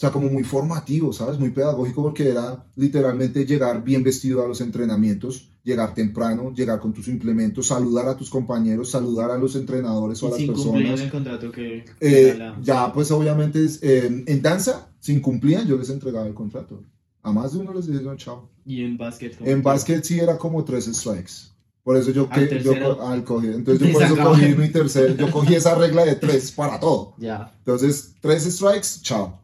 sea, 0.02 0.10
como 0.10 0.28
muy 0.28 0.42
formativo, 0.42 1.12
¿sabes? 1.12 1.38
Muy 1.38 1.50
pedagógico 1.50 2.02
porque 2.02 2.28
era 2.28 2.64
literalmente 2.76 3.46
llegar 3.46 3.84
bien 3.84 4.02
vestido 4.02 4.44
a 4.44 4.48
los 4.48 4.60
entrenamientos, 4.60 5.48
llegar 5.62 5.94
temprano, 5.94 6.52
llegar 6.52 6.80
con 6.80 6.92
tus 6.92 7.06
implementos, 7.08 7.68
saludar 7.68 8.08
a 8.08 8.16
tus 8.16 8.28
compañeros, 8.28 8.90
saludar 8.90 9.30
a 9.30 9.38
los 9.38 9.54
entrenadores 9.54 10.22
o 10.22 10.26
a 10.26 10.30
las 10.30 10.38
sin 10.38 10.48
personas. 10.48 11.00
el 11.00 11.10
contrato 11.10 11.52
que... 11.52 11.84
Eh, 12.00 12.34
la- 12.36 12.58
ya, 12.60 12.92
pues 12.92 13.10
obviamente 13.12 13.64
es, 13.64 13.80
eh, 13.82 14.24
en 14.26 14.42
danza, 14.42 14.88
sin 14.98 15.20
cumplían, 15.20 15.66
yo 15.66 15.76
les 15.76 15.88
entregaba 15.90 16.26
el 16.26 16.34
contrato. 16.34 16.82
A 17.22 17.32
más 17.32 17.52
de 17.52 17.60
uno 17.60 17.72
les 17.72 17.86
dije, 17.86 18.02
no, 18.02 18.16
chao. 18.16 18.50
Y 18.66 18.82
en 18.82 18.96
básquet. 18.98 19.36
¿cómo 19.38 19.48
En 19.48 19.62
básquet 19.62 20.02
sí 20.04 20.18
era 20.18 20.36
como 20.36 20.64
tres 20.64 20.86
strikes. 20.86 21.52
Por 21.84 21.96
eso 21.96 22.10
yo, 22.10 22.28
que, 22.28 22.62
yo 22.62 23.02
al. 23.02 23.18
Entonces 23.18 23.86
yo 23.88 23.92
por 23.92 24.02
eso 24.02 24.16
cogí 24.16 24.54
mi 24.54 24.68
tercer, 24.68 25.16
yo 25.16 25.30
cogí 25.30 25.54
esa 25.54 25.74
regla 25.74 26.04
de 26.04 26.14
tres 26.16 26.52
para 26.52 26.78
todo. 26.78 27.14
Ya. 27.18 27.52
Entonces, 27.58 28.14
tres 28.20 28.44
strikes, 28.44 29.00
chao. 29.02 29.41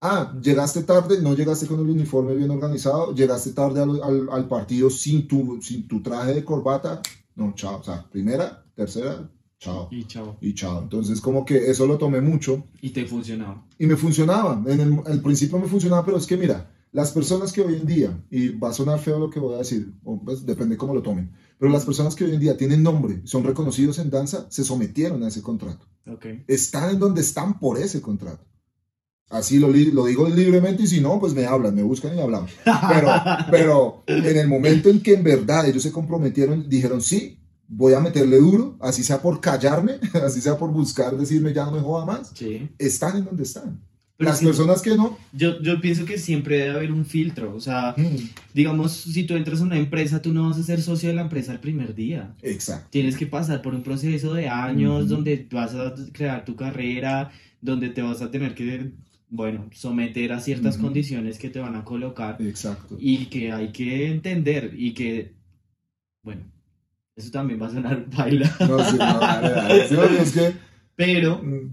Ah, 0.00 0.38
llegaste 0.42 0.82
tarde, 0.82 1.22
no 1.22 1.34
llegaste 1.34 1.66
con 1.66 1.80
el 1.80 1.88
uniforme 1.88 2.34
bien 2.34 2.50
organizado, 2.50 3.14
llegaste 3.14 3.52
tarde 3.52 3.80
al, 3.82 4.02
al- 4.02 4.28
al 4.30 4.46
partido 4.48 4.90
sin 4.90 5.26
tu, 5.26 5.60
sin 5.62 5.88
tu 5.88 6.02
traje 6.02 6.34
de 6.34 6.44
corbata, 6.44 7.00
no, 7.34 7.54
chao. 7.54 7.80
O 7.80 7.82
sea, 7.82 8.06
primera, 8.10 8.64
tercera, 8.74 9.30
chao. 9.58 9.88
Y 9.90 10.04
chao. 10.04 10.36
Y 10.40 10.54
chao. 10.54 10.82
Entonces, 10.82 11.20
como 11.20 11.44
que 11.44 11.70
eso 11.70 11.86
lo 11.86 11.96
tomé 11.98 12.20
mucho 12.20 12.66
Y 12.82 12.90
te 12.90 13.06
funcionaba. 13.06 13.64
y 13.78 13.86
me 13.86 13.96
funcionaba. 13.96 14.62
En 14.70 14.80
el, 14.80 15.00
al 15.06 15.22
principio 15.22 15.58
me 15.58 15.66
funcionaba, 15.66 16.04
pero 16.04 16.18
es 16.18 16.26
que 16.26 16.36
mira, 16.36 16.70
las 16.92 17.10
personas 17.12 17.52
que 17.52 17.62
hoy 17.62 17.74
en 17.76 17.86
día, 17.86 18.24
y 18.30 18.50
va 18.50 18.68
a 18.70 18.72
sonar 18.74 18.98
feo 19.00 19.18
lo 19.18 19.30
que 19.30 19.40
voy 19.40 19.54
a 19.54 19.58
decir, 19.58 19.92
o 20.04 20.20
pues 20.22 20.44
depende 20.46 20.76
cómo 20.76 20.94
lo 20.94 21.02
tomen, 21.02 21.30
pero 21.58 21.70
las 21.72 21.84
personas 21.86 22.14
que 22.14 22.24
hoy 22.24 22.34
en 22.34 22.40
día 22.40 22.56
tienen 22.56 22.82
nombre, 22.82 23.22
son 23.24 23.44
reconocidos 23.44 23.98
en 23.98 24.10
danza, 24.10 24.46
se 24.50 24.62
sometieron 24.62 25.22
a 25.24 25.28
ese 25.28 25.40
contrato. 25.42 25.86
Ok. 26.06 26.26
Están 26.46 26.90
en 26.90 26.98
donde 27.00 27.22
están 27.22 27.58
por 27.58 27.78
ese 27.78 28.00
contrato. 28.02 28.44
Así 29.28 29.58
lo, 29.58 29.68
lo 29.68 30.04
digo 30.06 30.28
libremente 30.28 30.84
y 30.84 30.86
si 30.86 31.00
no, 31.00 31.18
pues 31.18 31.34
me 31.34 31.46
hablan, 31.46 31.74
me 31.74 31.82
buscan 31.82 32.16
y 32.16 32.20
hablamos. 32.20 32.50
Pero, 32.64 33.10
pero 33.50 34.02
en 34.06 34.36
el 34.36 34.46
momento 34.48 34.88
en 34.88 35.00
que 35.00 35.14
en 35.14 35.24
verdad 35.24 35.66
ellos 35.68 35.82
se 35.82 35.90
comprometieron, 35.92 36.68
dijeron, 36.68 37.00
sí, 37.02 37.38
voy 37.68 37.94
a 37.94 38.00
meterle 38.00 38.36
duro, 38.38 38.76
así 38.80 39.02
sea 39.02 39.20
por 39.20 39.40
callarme, 39.40 39.94
así 40.24 40.40
sea 40.40 40.56
por 40.56 40.70
buscar 40.70 41.16
decirme 41.16 41.52
ya 41.52 41.64
no 41.64 41.72
me 41.72 41.80
joda 41.80 42.04
más, 42.04 42.30
Sí. 42.34 42.68
están 42.78 43.16
en 43.16 43.24
donde 43.24 43.42
están. 43.42 43.80
Pero 44.18 44.30
Las 44.30 44.38
que 44.38 44.46
personas 44.46 44.80
que 44.80 44.96
no, 44.96 45.18
yo, 45.34 45.60
yo 45.60 45.78
pienso 45.78 46.06
que 46.06 46.16
siempre 46.16 46.56
debe 46.58 46.70
haber 46.76 46.90
un 46.92 47.04
filtro. 47.04 47.54
O 47.54 47.60
sea, 47.60 47.94
mm, 47.98 48.16
digamos, 48.54 48.92
si 48.92 49.24
tú 49.24 49.34
entras 49.34 49.60
a 49.60 49.64
una 49.64 49.76
empresa, 49.76 50.22
tú 50.22 50.32
no 50.32 50.48
vas 50.48 50.56
a 50.58 50.62
ser 50.62 50.80
socio 50.80 51.10
de 51.10 51.16
la 51.16 51.20
empresa 51.20 51.52
el 51.52 51.60
primer 51.60 51.94
día. 51.94 52.34
exacto. 52.40 52.86
Tienes 52.90 53.14
que 53.18 53.26
pasar 53.26 53.60
por 53.60 53.74
un 53.74 53.82
proceso 53.82 54.32
de 54.32 54.48
años 54.48 55.04
Ujú. 55.04 55.16
donde 55.16 55.46
vas 55.52 55.74
a 55.74 55.92
crear 56.12 56.46
tu 56.46 56.56
carrera, 56.56 57.30
donde 57.60 57.90
te 57.90 58.00
vas 58.00 58.22
a 58.22 58.30
tener 58.30 58.54
que, 58.54 58.90
bueno, 59.28 59.68
someter 59.72 60.32
a 60.32 60.40
ciertas 60.40 60.78
condiciones 60.78 61.38
que 61.38 61.50
te 61.50 61.58
van 61.58 61.74
a 61.76 61.84
colocar 61.84 62.40
Exacto. 62.40 62.96
y 63.00 63.26
que 63.26 63.52
hay 63.52 63.72
que 63.72 64.08
entender 64.10 64.72
y 64.76 64.94
que, 64.94 65.34
bueno, 66.22 66.42
eso 67.16 67.30
también 67.30 67.60
va 67.60 67.66
a 67.66 67.72
sonar 67.72 68.06
baila, 68.16 68.54
No, 68.60 68.78
sí, 68.84 68.96
no, 68.98 69.18
dale, 69.20 69.50
dale. 69.50 69.88
Sí, 69.88 69.94
es 70.20 70.32
que, 70.32 70.52
pero, 70.94 71.42
mm, 71.42 71.70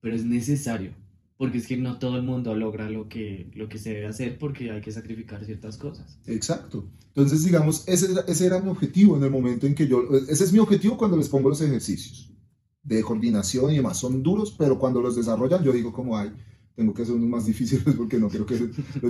pero 0.00 0.16
es 0.16 0.24
necesario, 0.24 0.92
porque 1.36 1.58
es 1.58 1.66
que 1.66 1.76
no 1.76 1.98
todo 1.98 2.16
el 2.16 2.22
mundo 2.24 2.54
logra 2.56 2.90
lo 2.90 3.08
que, 3.08 3.50
lo 3.54 3.68
que 3.68 3.78
se 3.78 3.94
debe 3.94 4.06
hacer 4.06 4.38
porque 4.38 4.70
hay 4.72 4.80
que 4.80 4.90
sacrificar 4.92 5.44
ciertas 5.44 5.76
cosas. 5.76 6.18
Exacto. 6.26 6.84
Entonces, 7.08 7.44
digamos, 7.44 7.86
ese, 7.88 8.12
era- 8.12 8.22
ese 8.28 8.46
era 8.46 8.60
mi 8.60 8.70
objetivo 8.70 9.16
en 9.16 9.24
el 9.24 9.30
momento 9.30 9.66
en 9.66 9.74
que 9.74 9.86
yo, 9.88 10.02
ese 10.28 10.44
es 10.44 10.52
mi 10.52 10.58
objetivo 10.58 10.96
cuando 10.96 11.16
les 11.16 11.28
pongo 11.28 11.48
los 11.48 11.60
ejercicios. 11.60 12.24
de 12.82 13.02
coordinación 13.02 13.70
y 13.72 13.76
demás. 13.76 13.98
Son 13.98 14.22
duros, 14.22 14.54
pero 14.56 14.78
cuando 14.78 15.02
los 15.02 15.14
desarrollan 15.14 15.62
yo 15.62 15.72
digo 15.72 15.92
como, 15.92 16.16
ay, 16.16 16.32
tengo 16.78 16.94
que 16.94 17.02
hacer 17.02 17.16
unos 17.16 17.28
más 17.28 17.44
difíciles 17.52 17.92
porque 17.96 18.18
no 18.18 18.28
quiero 18.28 18.46
que... 18.46 18.56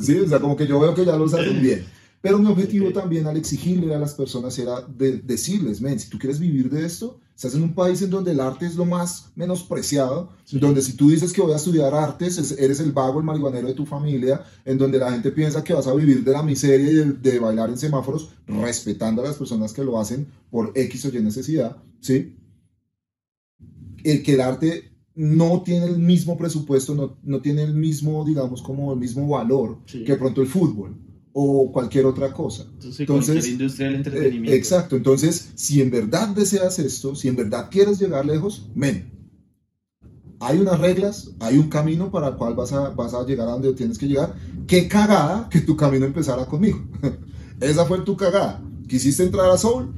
Sí, 0.00 0.18
o 0.18 0.26
sea, 0.26 0.40
como 0.40 0.56
que 0.56 0.66
yo 0.66 0.80
veo 0.80 0.94
que 0.94 1.04
ya 1.04 1.16
los 1.16 1.34
hacen 1.34 1.60
bien. 1.60 1.84
Pero 2.22 2.38
mi 2.38 2.46
objetivo 2.46 2.90
también 2.92 3.26
al 3.26 3.36
exigirle 3.36 3.94
a 3.94 3.98
las 3.98 4.14
personas 4.14 4.58
era 4.58 4.80
de 4.80 5.18
decirles, 5.18 5.82
men, 5.82 6.00
si 6.00 6.08
tú 6.08 6.18
quieres 6.18 6.40
vivir 6.40 6.70
de 6.70 6.86
esto, 6.86 7.20
estás 7.36 7.54
en 7.54 7.62
un 7.62 7.74
país 7.74 8.00
en 8.00 8.08
donde 8.08 8.30
el 8.30 8.40
arte 8.40 8.64
es 8.64 8.74
lo 8.74 8.86
más 8.86 9.30
menospreciado, 9.36 10.30
donde 10.50 10.80
si 10.80 10.94
tú 10.94 11.10
dices 11.10 11.30
que 11.30 11.42
voy 11.42 11.52
a 11.52 11.56
estudiar 11.56 11.94
artes, 11.94 12.56
eres 12.58 12.80
el 12.80 12.90
vago, 12.90 13.20
el 13.20 13.26
marihuanero 13.26 13.68
de 13.68 13.74
tu 13.74 13.84
familia, 13.84 14.42
en 14.64 14.78
donde 14.78 14.98
la 14.98 15.12
gente 15.12 15.30
piensa 15.30 15.62
que 15.62 15.74
vas 15.74 15.86
a 15.86 15.94
vivir 15.94 16.24
de 16.24 16.32
la 16.32 16.42
miseria 16.42 16.90
y 16.90 17.12
de, 17.12 17.38
bailar 17.38 17.68
en 17.68 17.76
semáforos, 17.76 18.30
respetando 18.46 19.22
a 19.22 19.26
las 19.26 19.36
personas 19.36 19.74
que 19.74 19.84
lo 19.84 20.00
hacen 20.00 20.26
por 20.50 20.72
X 20.74 21.04
o 21.04 21.08
Y 21.10 21.22
necesidad, 21.22 21.76
¿sí? 22.00 22.34
El 24.02 24.22
que 24.22 24.32
el 24.32 24.40
arte 24.40 24.97
no 25.18 25.62
tiene 25.62 25.86
el 25.86 25.98
mismo 25.98 26.38
presupuesto, 26.38 26.94
no, 26.94 27.18
no 27.24 27.40
tiene 27.40 27.64
el 27.64 27.74
mismo, 27.74 28.24
digamos, 28.24 28.62
como 28.62 28.92
el 28.92 29.00
mismo 29.00 29.26
valor 29.26 29.78
que 29.84 30.14
pronto 30.14 30.40
el 30.40 30.46
fútbol 30.46 30.96
o 31.32 31.72
cualquier 31.72 32.06
otra 32.06 32.32
cosa. 32.32 32.66
Entonces, 32.98 33.48
industria 33.48 33.88
del 33.88 33.96
entretenimiento. 33.96 34.52
Eh, 34.52 34.56
exacto, 34.56 34.94
entonces, 34.94 35.50
si 35.56 35.82
en 35.82 35.90
verdad 35.90 36.28
deseas 36.28 36.78
esto, 36.78 37.16
si 37.16 37.26
en 37.26 37.34
verdad 37.34 37.68
quieres 37.68 37.98
llegar 37.98 38.26
lejos, 38.26 38.70
men, 38.76 39.10
hay 40.38 40.58
unas 40.58 40.78
reglas, 40.78 41.32
hay 41.40 41.58
un 41.58 41.68
camino 41.68 42.12
para 42.12 42.28
el 42.28 42.36
cual 42.36 42.54
vas 42.54 42.72
a, 42.72 42.90
vas 42.90 43.12
a 43.12 43.24
llegar 43.26 43.48
a 43.48 43.52
donde 43.52 43.72
tienes 43.72 43.98
que 43.98 44.06
llegar. 44.06 44.36
Qué 44.68 44.86
cagada 44.86 45.48
que 45.48 45.60
tu 45.60 45.76
camino 45.76 46.06
empezara 46.06 46.46
conmigo. 46.46 46.80
Esa 47.60 47.84
fue 47.86 47.98
tu 48.02 48.16
cagada. 48.16 48.62
Quisiste 48.86 49.24
entrar 49.24 49.50
a 49.50 49.58
Soul, 49.58 49.92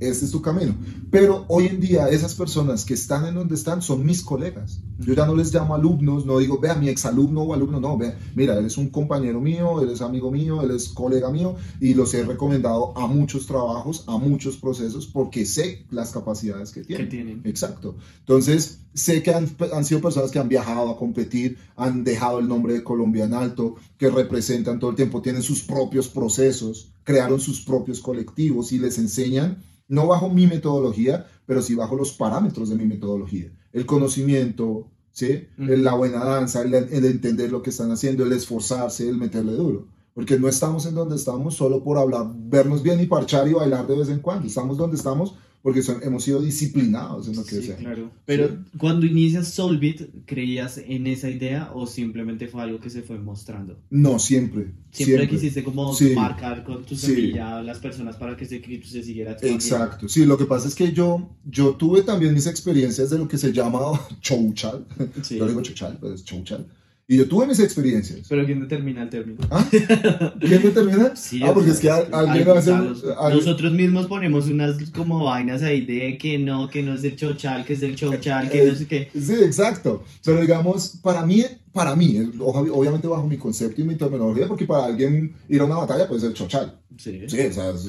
este 0.00 0.24
es 0.24 0.30
tu 0.30 0.42
camino. 0.42 0.74
Pero 1.10 1.44
hoy 1.48 1.66
en 1.66 1.80
día 1.80 2.08
esas 2.08 2.34
personas 2.34 2.84
que 2.84 2.94
están 2.94 3.26
en 3.26 3.34
donde 3.34 3.54
están 3.54 3.82
son 3.82 4.04
mis 4.04 4.22
colegas. 4.22 4.80
Yo 4.98 5.14
ya 5.14 5.26
no 5.26 5.34
les 5.34 5.54
llamo 5.54 5.74
alumnos, 5.74 6.24
no 6.26 6.38
digo, 6.38 6.58
vea, 6.58 6.74
mi 6.74 6.88
exalumno 6.88 7.42
o 7.42 7.54
alumno, 7.54 7.80
no, 7.80 7.96
vea, 7.98 8.18
mira, 8.34 8.58
él 8.58 8.66
es 8.66 8.78
un 8.78 8.88
compañero 8.88 9.40
mío, 9.40 9.80
él 9.82 9.90
es 9.90 10.00
amigo 10.00 10.30
mío, 10.30 10.62
él 10.62 10.70
es 10.70 10.88
colega 10.88 11.30
mío 11.30 11.56
y 11.80 11.94
los 11.94 12.12
he 12.14 12.24
recomendado 12.24 12.96
a 12.96 13.06
muchos 13.06 13.46
trabajos, 13.46 14.04
a 14.06 14.16
muchos 14.18 14.56
procesos 14.56 15.06
porque 15.06 15.44
sé 15.44 15.84
las 15.90 16.12
capacidades 16.12 16.72
que 16.72 16.82
tienen. 16.82 17.06
Que 17.06 17.10
tienen. 17.10 17.40
Exacto. 17.44 17.96
Entonces, 18.20 18.80
sé 18.94 19.22
que 19.22 19.32
han, 19.32 19.48
han, 19.72 19.84
sido 19.84 20.00
personas 20.00 20.30
que 20.30 20.38
han 20.38 20.48
viajado 20.48 20.90
a 20.90 20.96
competir, 20.96 21.58
han 21.76 22.04
dejado 22.04 22.38
el 22.38 22.48
nombre 22.48 22.72
de 22.72 22.84
Colombia 22.84 23.24
en 23.24 23.34
alto, 23.34 23.76
que 23.98 24.10
representan 24.10 24.78
todo 24.78 24.90
el 24.90 24.96
tiempo, 24.96 25.22
tienen 25.22 25.42
sus 25.42 25.62
propios 25.62 26.08
procesos, 26.08 26.92
crearon 27.04 27.38
sus 27.38 27.60
propios 27.60 28.00
colectivos 28.00 28.72
y 28.72 28.78
les 28.78 28.98
enseñan 28.98 29.62
no 29.88 30.06
bajo 30.06 30.28
mi 30.28 30.46
metodología, 30.46 31.26
pero 31.46 31.62
sí 31.62 31.74
bajo 31.74 31.96
los 31.96 32.12
parámetros 32.12 32.68
de 32.68 32.76
mi 32.76 32.86
metodología. 32.86 33.50
El 33.72 33.86
conocimiento, 33.86 34.88
¿sí? 35.12 35.48
la 35.56 35.94
buena 35.94 36.24
danza, 36.24 36.62
el, 36.62 36.74
entender 36.74 37.50
lo 37.52 37.62
que 37.62 37.70
están 37.70 37.90
haciendo, 37.90 38.24
el 38.24 38.32
esforzarse, 38.32 39.08
el 39.08 39.16
meterle 39.16 39.52
duro. 39.52 39.86
Porque 40.14 40.38
no 40.38 40.48
estamos 40.48 40.86
en 40.86 40.94
donde 40.94 41.16
estamos 41.16 41.54
solo 41.54 41.84
por 41.84 41.98
hablar, 41.98 42.26
vernos 42.34 42.82
bien 42.82 43.00
y 43.00 43.06
parchar 43.06 43.46
y 43.48 43.52
bailar 43.52 43.86
de 43.86 43.98
vez 43.98 44.08
en 44.08 44.20
cuando. 44.20 44.46
Estamos 44.46 44.78
donde 44.78 44.96
estamos 44.96 45.34
porque 45.66 45.82
hemos 46.02 46.22
sido 46.22 46.40
disciplinados 46.40 47.26
en 47.26 47.34
lo 47.34 47.44
que 47.44 47.60
sí, 47.60 47.72
claro. 47.76 48.08
Pero 48.24 48.56
cuando 48.78 49.04
inicias 49.04 49.48
Solvit, 49.48 50.00
¿creías 50.24 50.78
en 50.78 51.08
esa 51.08 51.28
idea 51.28 51.72
o 51.74 51.88
simplemente 51.88 52.46
fue 52.46 52.62
algo 52.62 52.78
que 52.78 52.88
se 52.88 53.02
fue 53.02 53.18
mostrando? 53.18 53.76
No, 53.90 54.20
siempre. 54.20 54.68
Siempre, 54.92 55.28
quisiste 55.28 55.64
como 55.64 55.92
marcar 56.14 56.62
con 56.62 56.84
tu 56.84 56.94
semilla 56.94 57.58
a 57.58 57.62
las 57.64 57.80
personas 57.80 58.14
para 58.14 58.36
que 58.36 58.44
ese 58.44 58.62
cripto 58.62 58.86
se 58.86 59.02
siguiera 59.02 59.36
Exacto. 59.42 60.08
Sí, 60.08 60.24
lo 60.24 60.38
que 60.38 60.44
pasa 60.44 60.68
es 60.68 60.74
que 60.76 60.92
yo, 60.92 61.30
yo 61.44 61.74
tuve 61.74 62.02
también 62.02 62.32
mis 62.32 62.46
experiencias 62.46 63.10
de 63.10 63.18
lo 63.18 63.26
que 63.26 63.36
se 63.36 63.52
llama 63.52 64.00
chouchal. 64.20 64.86
Sí. 65.22 65.36
Yo 65.36 65.48
digo 65.48 65.62
chouchal, 65.62 65.98
pero 66.00 66.14
es 66.14 66.24
chouchal 66.24 66.64
y 67.08 67.18
yo 67.18 67.28
tuve 67.28 67.46
mis 67.46 67.60
experiencias. 67.60 68.26
Pero 68.28 68.44
¿quién 68.44 68.60
determina 68.60 69.02
el 69.02 69.10
término? 69.10 69.38
¿Ah? 69.50 69.64
¿Quién 69.70 70.62
determina? 70.62 71.12
Sí, 71.16 71.40
ah, 71.44 71.52
porque 71.54 71.70
es 71.70 71.78
que 71.78 71.88
alguien 71.90 72.48
hace... 72.50 72.72
Nosotros 72.72 73.72
mismos 73.72 74.06
ponemos 74.06 74.48
unas 74.48 74.76
como 74.90 75.24
vainas 75.24 75.62
ahí 75.62 75.84
de 75.84 76.18
que 76.18 76.38
no, 76.38 76.68
que 76.68 76.82
no 76.82 76.94
es 76.94 77.04
el 77.04 77.14
chochal, 77.16 77.64
que 77.64 77.74
es 77.74 77.82
el 77.82 77.94
chochal, 77.94 78.50
que 78.50 78.64
no 78.64 78.74
sé 78.74 78.86
qué. 78.86 79.08
Sí, 79.14 79.34
exacto. 79.34 80.02
Pero 80.24 80.40
digamos, 80.40 80.98
para 81.02 81.24
mí, 81.24 81.44
para 81.72 81.94
mí, 81.94 82.18
obviamente 82.40 83.06
bajo 83.06 83.26
mi 83.26 83.36
concepto 83.36 83.80
y 83.80 83.84
mi 83.84 83.94
terminología, 83.94 84.48
porque 84.48 84.66
para 84.66 84.86
alguien 84.86 85.34
ir 85.48 85.60
a 85.60 85.64
una 85.64 85.76
batalla 85.76 86.08
puede 86.08 86.20
ser 86.20 86.32
chochal. 86.32 86.76
Sí. 86.96 87.22
Sí, 87.28 87.40
o 87.40 87.52
sea, 87.52 87.76
sí, 87.76 87.88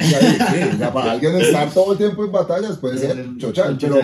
ya 0.79 0.93
para 0.93 1.13
alguien 1.13 1.35
estar 1.37 1.73
todo 1.73 1.93
el 1.93 1.97
tiempo 1.97 2.23
en 2.25 2.31
batallas 2.31 2.77
puede 2.77 2.97
ser 2.97 3.25
chochal. 3.37 3.77
Pero 3.79 3.95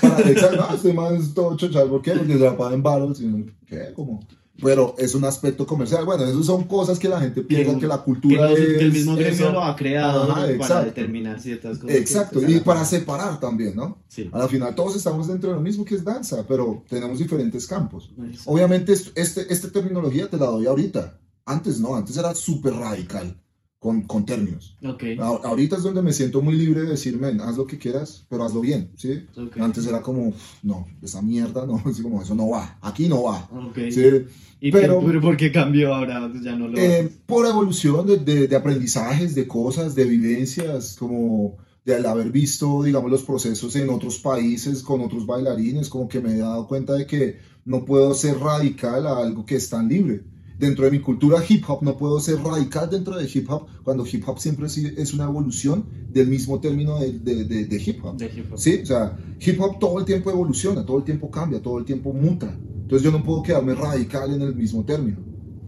para, 0.00 0.30
exacto, 0.30 0.56
no, 0.56 0.74
estoy 0.74 0.92
más 0.92 1.34
todo 1.34 1.56
chochal, 1.56 1.88
¿por 1.88 2.02
qué? 2.02 2.12
Porque 2.12 2.34
se 2.34 2.40
la 2.40 2.56
pagan 2.56 2.82
baros 2.82 3.20
y 3.20 3.46
¿qué? 3.66 3.92
¿Cómo? 3.94 4.20
Pero 4.60 4.94
es 4.98 5.14
un 5.14 5.24
aspecto 5.24 5.66
comercial. 5.66 6.04
Bueno, 6.04 6.24
eso 6.24 6.42
son 6.42 6.64
cosas 6.64 6.98
que 6.98 7.08
la 7.08 7.20
gente 7.20 7.42
piensa 7.42 7.78
que, 7.78 7.86
la 7.86 7.98
cultura 7.98 8.50
es. 8.50 8.58
Que 8.58 8.84
el 8.84 8.92
mismo 8.92 9.14
gremio 9.14 9.52
lo 9.52 9.62
ha 9.62 9.76
creado 9.76 10.28
para 10.58 10.84
determinar 10.84 11.40
ciertas 11.40 11.78
cosas. 11.78 11.96
Exacto, 11.96 12.40
y 12.46 12.60
para 12.60 12.84
separar 12.84 13.38
también, 13.40 13.76
¿no? 13.76 13.98
Sí. 14.08 14.28
A 14.32 14.38
la 14.38 14.48
final 14.48 14.74
todos 14.74 14.96
estamos 14.96 15.28
dentro 15.28 15.50
de 15.50 15.56
lo 15.56 15.62
mismo 15.62 15.84
que 15.84 15.94
es 15.94 16.04
danza, 16.04 16.44
pero 16.46 16.82
tenemos 16.88 17.18
diferentes 17.18 17.66
campos. 17.66 18.10
Obviamente, 18.46 18.92
este, 18.92 19.52
esta 19.52 19.70
terminología 19.70 20.28
te 20.28 20.36
la 20.36 20.46
doy 20.46 20.66
ahorita. 20.66 21.18
Antes 21.46 21.80
no, 21.80 21.94
antes 21.96 22.16
era 22.16 22.34
súper 22.34 22.74
radical 22.74 23.36
con, 23.78 24.02
con 24.02 24.26
términos. 24.26 24.76
Okay. 24.84 25.16
ahorita 25.18 25.76
es 25.76 25.82
donde 25.82 26.02
me 26.02 26.12
siento 26.12 26.42
muy 26.42 26.54
libre 26.54 26.82
de 26.82 26.90
decirme, 26.90 27.28
haz 27.40 27.56
lo 27.56 27.66
que 27.66 27.78
quieras, 27.78 28.26
pero 28.28 28.44
hazlo 28.44 28.60
bien, 28.60 28.90
¿sí? 28.96 29.24
Antes 29.60 29.86
era 29.86 30.02
como, 30.02 30.32
no, 30.62 30.86
esa 31.00 31.22
mierda, 31.22 31.64
no, 31.64 31.80
así 31.84 32.02
como, 32.02 32.20
eso 32.22 32.34
no 32.34 32.48
va, 32.48 32.78
aquí 32.82 33.08
no 33.08 33.24
va. 33.24 33.48
¿sí? 33.90 34.26
¿Y 34.60 34.72
pero, 34.72 35.00
pero 35.04 35.20
por 35.20 35.36
qué 35.36 35.52
cambió 35.52 35.94
ahora? 35.94 36.30
Ya 36.42 36.56
no 36.56 36.66
lo 36.66 36.76
eh, 36.76 37.08
por 37.26 37.46
evolución 37.46 38.06
de, 38.06 38.18
de, 38.18 38.48
de, 38.48 38.56
aprendizajes, 38.56 39.36
de 39.36 39.46
cosas, 39.46 39.94
de 39.94 40.04
vivencias, 40.04 40.96
como 40.98 41.56
de 41.84 42.06
haber 42.06 42.30
visto, 42.30 42.82
digamos, 42.82 43.10
los 43.10 43.22
procesos 43.22 43.74
en 43.76 43.88
otros 43.88 44.18
países 44.18 44.82
con 44.82 45.00
otros 45.00 45.24
bailarines, 45.24 45.88
como 45.88 46.08
que 46.08 46.20
me 46.20 46.34
he 46.34 46.38
dado 46.38 46.66
cuenta 46.66 46.94
de 46.94 47.06
que 47.06 47.38
no 47.64 47.84
puedo 47.84 48.12
ser 48.14 48.38
radical 48.38 49.06
a 49.06 49.18
algo 49.18 49.46
que 49.46 49.54
es 49.54 49.70
tan 49.70 49.88
libre 49.88 50.22
dentro 50.58 50.84
de 50.84 50.90
mi 50.90 51.00
cultura 51.00 51.42
hip 51.48 51.64
hop 51.68 51.82
no 51.82 51.96
puedo 51.96 52.18
ser 52.20 52.42
radical 52.42 52.90
dentro 52.90 53.16
de 53.16 53.28
hip 53.32 53.48
hop 53.50 53.66
cuando 53.84 54.04
hip 54.10 54.24
hop 54.26 54.38
siempre 54.38 54.66
es 54.66 55.14
una 55.14 55.24
evolución 55.24 55.84
del 56.10 56.28
mismo 56.28 56.60
término 56.60 56.98
de, 56.98 57.12
de, 57.18 57.44
de, 57.44 57.82
hip 57.84 58.04
hop. 58.04 58.16
Sí, 58.56 58.80
o 58.82 58.86
sea, 58.86 59.16
hip 59.40 59.60
hop 59.60 59.78
todo 59.78 59.98
el 60.00 60.04
tiempo 60.04 60.30
evoluciona, 60.30 60.84
todo 60.84 60.98
el 60.98 61.04
tiempo 61.04 61.30
cambia, 61.30 61.62
todo 61.62 61.78
el 61.78 61.84
tiempo 61.84 62.12
muta. 62.12 62.58
Entonces 62.82 63.04
yo 63.04 63.12
no 63.12 63.22
puedo 63.22 63.42
quedarme 63.42 63.74
radical 63.74 64.32
en 64.32 64.42
el 64.42 64.54
mismo 64.54 64.84
término. 64.84 65.18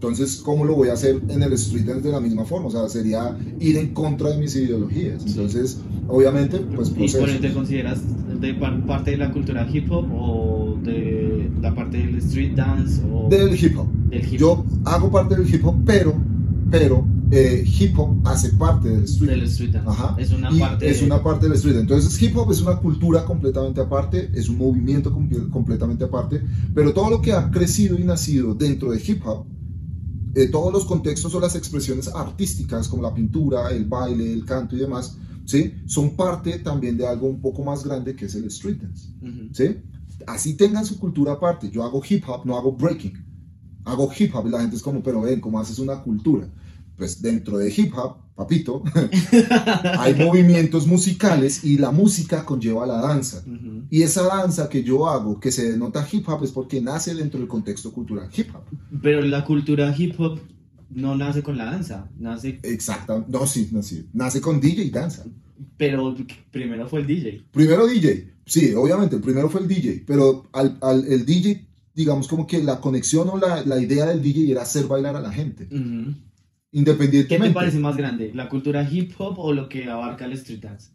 Entonces, 0.01 0.37
¿cómo 0.37 0.65
lo 0.65 0.73
voy 0.73 0.89
a 0.89 0.93
hacer 0.93 1.21
en 1.29 1.43
el 1.43 1.53
street 1.53 1.85
dance 1.85 2.07
de 2.07 2.11
la 2.11 2.19
misma 2.19 2.43
forma? 2.43 2.69
O 2.69 2.71
sea, 2.71 2.89
sería 2.89 3.37
ir 3.59 3.77
en 3.77 3.93
contra 3.93 4.31
de 4.31 4.39
mis 4.39 4.55
ideologías. 4.55 5.23
Entonces, 5.23 5.79
obviamente, 6.07 6.57
pues... 6.57 6.91
¿Y 6.97 7.07
por 7.07 7.29
te 7.29 7.53
consideras 7.53 8.01
de 8.41 8.55
parte 8.55 9.11
de 9.11 9.17
la 9.17 9.31
cultura 9.31 9.69
hip 9.71 9.91
hop 9.91 10.07
o 10.11 10.60
de 10.77 11.51
la 11.61 11.73
parte 11.73 11.97
del 11.97 12.15
street 12.17 12.55
dance? 12.55 13.01
O... 13.11 13.29
Del 13.29 13.53
hip 13.53 13.77
hop. 13.77 13.87
Yo 14.31 14.65
hago 14.85 15.11
parte 15.11 15.35
del 15.35 15.53
hip 15.53 15.65
hop, 15.65 15.75
pero, 15.85 16.13
pero 16.69 17.05
eh, 17.31 17.63
hip 17.65 17.97
hop 17.97 18.17
hace 18.25 18.49
parte 18.49 18.89
del 18.89 19.03
street. 19.05 19.29
Del 19.29 19.43
street 19.43 19.71
dance. 19.71 19.89
Ajá. 19.89 20.15
Es 20.17 20.31
una 20.31 20.49
parte. 20.49 20.89
Es 20.89 21.01
una 21.01 21.23
parte 21.23 21.47
del 21.47 21.55
street. 21.55 21.77
Entonces, 21.77 22.21
hip 22.21 22.35
hop 22.37 22.51
es 22.51 22.61
una 22.61 22.77
cultura 22.77 23.25
completamente 23.25 23.81
aparte, 23.81 24.29
es 24.33 24.49
un 24.49 24.57
movimiento 24.57 25.13
completamente 25.49 26.03
aparte, 26.03 26.41
pero 26.73 26.93
todo 26.93 27.09
lo 27.09 27.21
que 27.21 27.31
ha 27.31 27.49
crecido 27.49 27.97
y 27.97 28.03
nacido 28.03 28.53
dentro 28.53 28.91
de 28.91 29.01
hip 29.05 29.25
hop 29.25 29.45
eh, 30.33 30.47
todos 30.47 30.71
los 30.71 30.85
contextos 30.85 31.35
o 31.35 31.41
las 31.41 31.55
expresiones 31.55 32.07
artísticas 32.07 32.87
como 32.87 33.03
la 33.03 33.13
pintura, 33.13 33.69
el 33.71 33.85
baile, 33.85 34.31
el 34.31 34.45
canto 34.45 34.77
y 34.77 34.79
demás, 34.79 35.17
¿sí? 35.45 35.73
son 35.85 36.15
parte 36.15 36.59
también 36.59 36.97
de 36.97 37.05
algo 37.05 37.27
un 37.27 37.41
poco 37.41 37.63
más 37.63 37.83
grande 37.83 38.15
que 38.15 38.25
es 38.25 38.35
el 38.35 38.45
street 38.45 38.77
dance. 38.77 39.09
¿sí? 39.51 39.77
Así 40.27 40.55
tengan 40.55 40.85
su 40.85 40.99
cultura 40.99 41.33
aparte. 41.33 41.69
Yo 41.69 41.83
hago 41.83 42.01
hip 42.07 42.23
hop, 42.27 42.45
no 42.45 42.57
hago 42.57 42.71
breaking. 42.71 43.13
Hago 43.85 44.11
hip 44.17 44.33
hop 44.35 44.47
y 44.47 44.51
la 44.51 44.61
gente 44.61 44.75
es 44.75 44.81
como, 44.81 45.01
pero 45.01 45.21
ven, 45.21 45.39
¿cómo 45.39 45.59
haces 45.59 45.79
una 45.79 46.01
cultura? 46.01 46.47
Pues 46.97 47.21
dentro 47.21 47.57
de 47.57 47.73
hip 47.75 47.93
hop 47.95 48.17
papito, 48.35 48.83
hay 49.99 50.15
movimientos 50.15 50.87
musicales 50.87 51.63
y 51.63 51.77
la 51.77 51.91
música 51.91 52.45
conlleva 52.45 52.87
la 52.87 53.01
danza. 53.01 53.43
Y 53.89 54.01
esa 54.01 54.23
danza 54.23 54.69
que 54.69 54.83
yo 54.83 55.07
hago, 55.07 55.39
que 55.39 55.51
se 55.51 55.71
denota 55.71 56.07
hip 56.11 56.27
hop, 56.27 56.43
es 56.43 56.51
porque 56.51 56.81
nace 56.81 57.13
dentro 57.13 57.39
del 57.39 57.47
contexto 57.47 57.91
cultural 57.91 58.29
hip 58.35 58.49
hop. 58.55 58.63
Pero 59.01 59.21
la 59.21 59.43
cultura 59.45 59.93
hip 59.95 60.19
hop 60.19 60.39
no 60.89 61.15
nace 61.15 61.43
con 61.43 61.57
la 61.57 61.65
danza, 61.65 62.09
nace... 62.17 62.59
Exacto, 62.63 63.25
no, 63.27 63.45
sí, 63.45 63.69
nace, 63.71 64.05
nace 64.13 64.41
con 64.41 64.59
DJ 64.59 64.85
y 64.85 64.89
danza. 64.89 65.23
Pero 65.77 66.15
primero 66.51 66.87
fue 66.87 67.01
el 67.01 67.07
DJ. 67.07 67.45
Primero 67.51 67.87
DJ, 67.87 68.30
sí, 68.45 68.73
obviamente, 68.73 69.17
primero 69.17 69.49
fue 69.49 69.61
el 69.61 69.67
DJ, 69.67 70.03
pero 70.05 70.47
al, 70.53 70.77
el 71.07 71.25
DJ, 71.25 71.67
digamos 71.93 72.27
como 72.27 72.47
que 72.47 72.63
la 72.63 72.79
conexión 72.79 73.29
o 73.29 73.37
la, 73.37 73.63
la, 73.65 73.79
idea 73.81 74.05
del 74.05 74.21
DJ 74.21 74.51
era 74.51 74.61
hacer 74.63 74.87
bailar 74.87 75.15
a 75.15 75.21
la 75.21 75.31
gente. 75.31 75.67
Independientemente. 76.71 77.27
¿Qué 77.27 77.49
te 77.49 77.53
parece 77.53 77.79
más 77.79 77.97
grande, 77.97 78.31
la 78.33 78.49
cultura 78.49 78.87
hip 78.89 79.13
hop 79.17 79.39
o 79.39 79.53
lo 79.53 79.67
que 79.67 79.89
abarca 79.89 80.25
el 80.25 80.33
street 80.33 80.61
dance? 80.61 80.91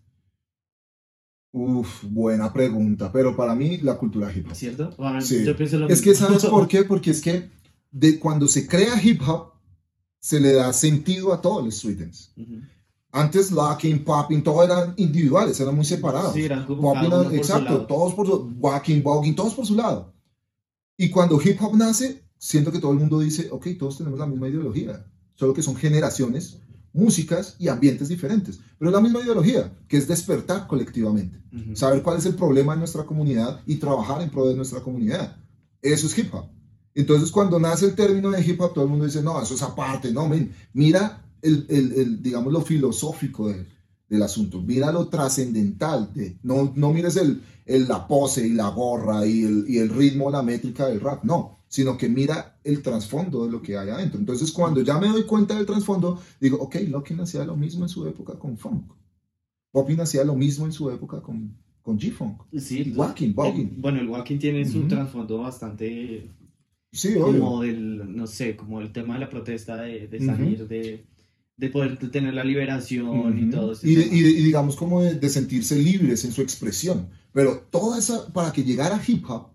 Uf, 1.53 2.05
buena 2.05 2.53
pregunta, 2.53 3.11
pero 3.11 3.35
para 3.35 3.55
mí 3.55 3.79
la 3.79 3.97
cultura 3.97 4.31
hip 4.35 4.47
hop. 4.49 4.55
¿Cierto? 4.55 4.95
Sí. 5.21 5.45
Yo 5.45 5.57
pienso 5.57 5.79
lo 5.79 5.89
Es 5.89 6.01
mismo. 6.01 6.05
que, 6.05 6.15
¿sabes 6.15 6.45
por 6.51 6.69
qué? 6.69 6.85
Porque 6.85 7.11
es 7.11 7.21
que 7.21 7.51
de 7.91 8.19
cuando 8.19 8.47
se 8.47 8.67
crea 8.67 9.03
hip 9.03 9.23
hop, 9.27 9.53
se 10.19 10.41
le 10.41 10.53
da 10.53 10.73
sentido 10.73 11.33
a 11.33 11.41
todo 11.41 11.61
el 11.61 11.69
street 11.69 11.99
dance. 11.99 12.31
Antes 13.17 13.51
locking, 13.51 14.05
popping, 14.05 14.43
todo 14.43 14.63
eran 14.63 14.93
individuales, 14.99 15.59
eran 15.59 15.75
muy 15.75 15.87
separados. 15.87 16.35
Sí, 16.35 16.45
eran 16.45 16.67
como 16.67 16.83
Popping, 16.83 17.09
cada 17.11 17.21
uno 17.23 17.31
por 17.31 17.33
su 17.33 17.37
exacto, 17.39 17.73
lado. 17.73 17.87
todos 17.87 18.13
por 18.15 18.27
su, 18.27 18.53
walking, 18.59 19.03
voguing, 19.03 19.35
todos 19.35 19.55
por 19.55 19.65
su 19.65 19.75
lado. 19.75 20.13
Y 20.99 21.09
cuando 21.09 21.41
hip 21.43 21.57
hop 21.63 21.75
nace, 21.77 22.23
siento 22.37 22.71
que 22.71 22.79
todo 22.79 22.93
el 22.93 22.99
mundo 22.99 23.19
dice, 23.21 23.49
ok, 23.51 23.69
todos 23.79 23.97
tenemos 23.97 24.19
la 24.19 24.27
misma 24.27 24.49
ideología, 24.49 25.07
solo 25.35 25.55
que 25.55 25.63
son 25.63 25.77
generaciones, 25.77 26.59
músicas 26.93 27.57
y 27.59 27.69
ambientes 27.69 28.09
diferentes, 28.09 28.61
pero 28.79 28.91
es 28.91 28.95
la 28.95 29.01
misma 29.01 29.23
ideología, 29.23 29.73
que 29.89 29.97
es 29.97 30.07
despertar 30.07 30.67
colectivamente, 30.67 31.41
Ujú. 31.55 31.75
saber 31.75 32.03
cuál 32.03 32.19
es 32.19 32.27
el 32.27 32.35
problema 32.35 32.75
en 32.75 32.81
nuestra 32.81 33.05
comunidad 33.05 33.63
y 33.65 33.77
trabajar 33.77 34.21
en 34.21 34.29
pro 34.29 34.47
de 34.47 34.57
nuestra 34.57 34.81
comunidad. 34.81 35.39
Eso 35.81 36.07
es 36.07 36.19
hip 36.19 36.35
hop. 36.35 36.51
Entonces, 36.95 37.31
cuando 37.31 37.59
nace 37.59 37.87
el 37.87 37.95
término 37.95 38.31
de 38.31 38.43
hip 38.45 38.61
hop, 38.61 38.75
todo 38.75 38.85
el 38.85 38.91
mundo 38.91 39.07
dice, 39.07 39.23
no, 39.23 39.41
eso 39.41 39.55
es 39.55 39.63
aparte, 39.63 40.13
no, 40.13 40.29
men, 40.29 40.55
mira 40.75 41.23
el, 41.47 41.67
el, 41.69 41.93
el, 41.93 42.23
digamos, 42.23 42.53
lo 42.53 42.61
filosófico 42.61 43.49
de- 43.49 43.67
del 44.09 44.23
asunto, 44.23 44.61
mira 44.63 44.93
lo 44.93 45.09
trascendental, 45.09 46.13
de, 46.15 46.37
no, 46.45 46.73
no 46.77 46.93
mires 46.93 47.17
el, 47.17 47.41
el- 47.65 47.89
la 47.89 48.07
pose 48.07 48.47
y 48.47 48.53
la 48.53 48.69
gorra 48.69 49.27
y 49.27 49.43
el, 49.45 49.65
y 49.69 49.79
el 49.79 49.89
ritmo, 49.89 50.31
la 50.31 50.43
métrica 50.43 50.87
del 50.87 51.01
rap, 51.01 51.25
no, 51.25 51.59
sino 51.69 51.97
que 51.99 52.09
mira 52.09 52.59
el 52.63 52.83
trasfondo 52.83 53.45
de 53.47 53.51
lo 53.51 53.61
que 53.63 53.77
hay 53.77 53.89
adentro. 53.91 54.21
Entonces, 54.21 54.53
cuando 54.53 54.81
ya 54.83 54.99
me 55.01 55.09
doy 55.09 55.25
cuenta 55.25 55.57
del 55.57 55.67
trasfondo, 55.67 56.21
digo, 56.41 56.59
ok, 56.59 56.77
Locking 56.89 57.21
hacía 57.21 57.45
lo 57.45 57.57
mismo 57.57 57.85
en 57.85 57.89
su 57.89 58.07
época 58.07 58.39
con 58.39 58.57
funk, 58.57 58.93
Poppin 59.73 60.01
hacía 60.01 60.25
lo 60.25 60.35
mismo 60.37 60.65
en 60.67 60.73
su 60.73 60.89
época 60.91 61.21
con, 61.21 61.55
con 61.83 61.99
G-Funk. 61.99 62.43
Sí, 62.59 62.93
Walking, 62.97 63.29
el- 63.31 63.35
walking. 63.37 63.69
bueno, 63.79 64.01
el 64.01 64.09
walking 64.09 64.39
tiene 64.39 64.65
su 64.65 64.79
Ujú. 64.81 64.89
trasfondo 64.89 65.39
bastante 65.39 66.31
Sí, 66.93 67.09
obvio. 67.17 67.41
como 67.41 67.63
el, 67.63 68.17
no 68.17 68.27
sé, 68.27 68.57
como 68.57 68.81
el 68.81 68.93
tema 68.93 69.15
de 69.15 69.21
la 69.21 69.29
protesta 69.29 69.77
de, 69.77 70.07
de 70.09 70.21
salir, 70.25 70.67
de, 70.67 71.05
de 71.57 71.71
poder 71.71 71.97
tener 72.11 72.35
la 72.35 72.45
liberación 72.45 73.39
y 73.39 73.51
todo 73.51 73.73
ese 73.73 73.89
Y, 73.89 73.95
de- 73.95 74.03
tema. 74.05 74.17
y 74.17 74.21
de- 74.23 74.31
y 74.31 74.43
digamos 74.43 74.77
como 74.77 75.03
de, 75.03 75.15
de 75.15 75.29
sentirse 75.31 75.77
libres 75.79 76.25
en 76.25 76.33
su 76.33 76.43
expresión. 76.43 77.09
Pero 77.33 77.67
toda 77.71 77.99
esa, 77.99 78.33
para 78.33 78.53
que 78.53 78.63
llegara 78.65 79.01
hip 79.07 79.25
hop, 79.29 79.49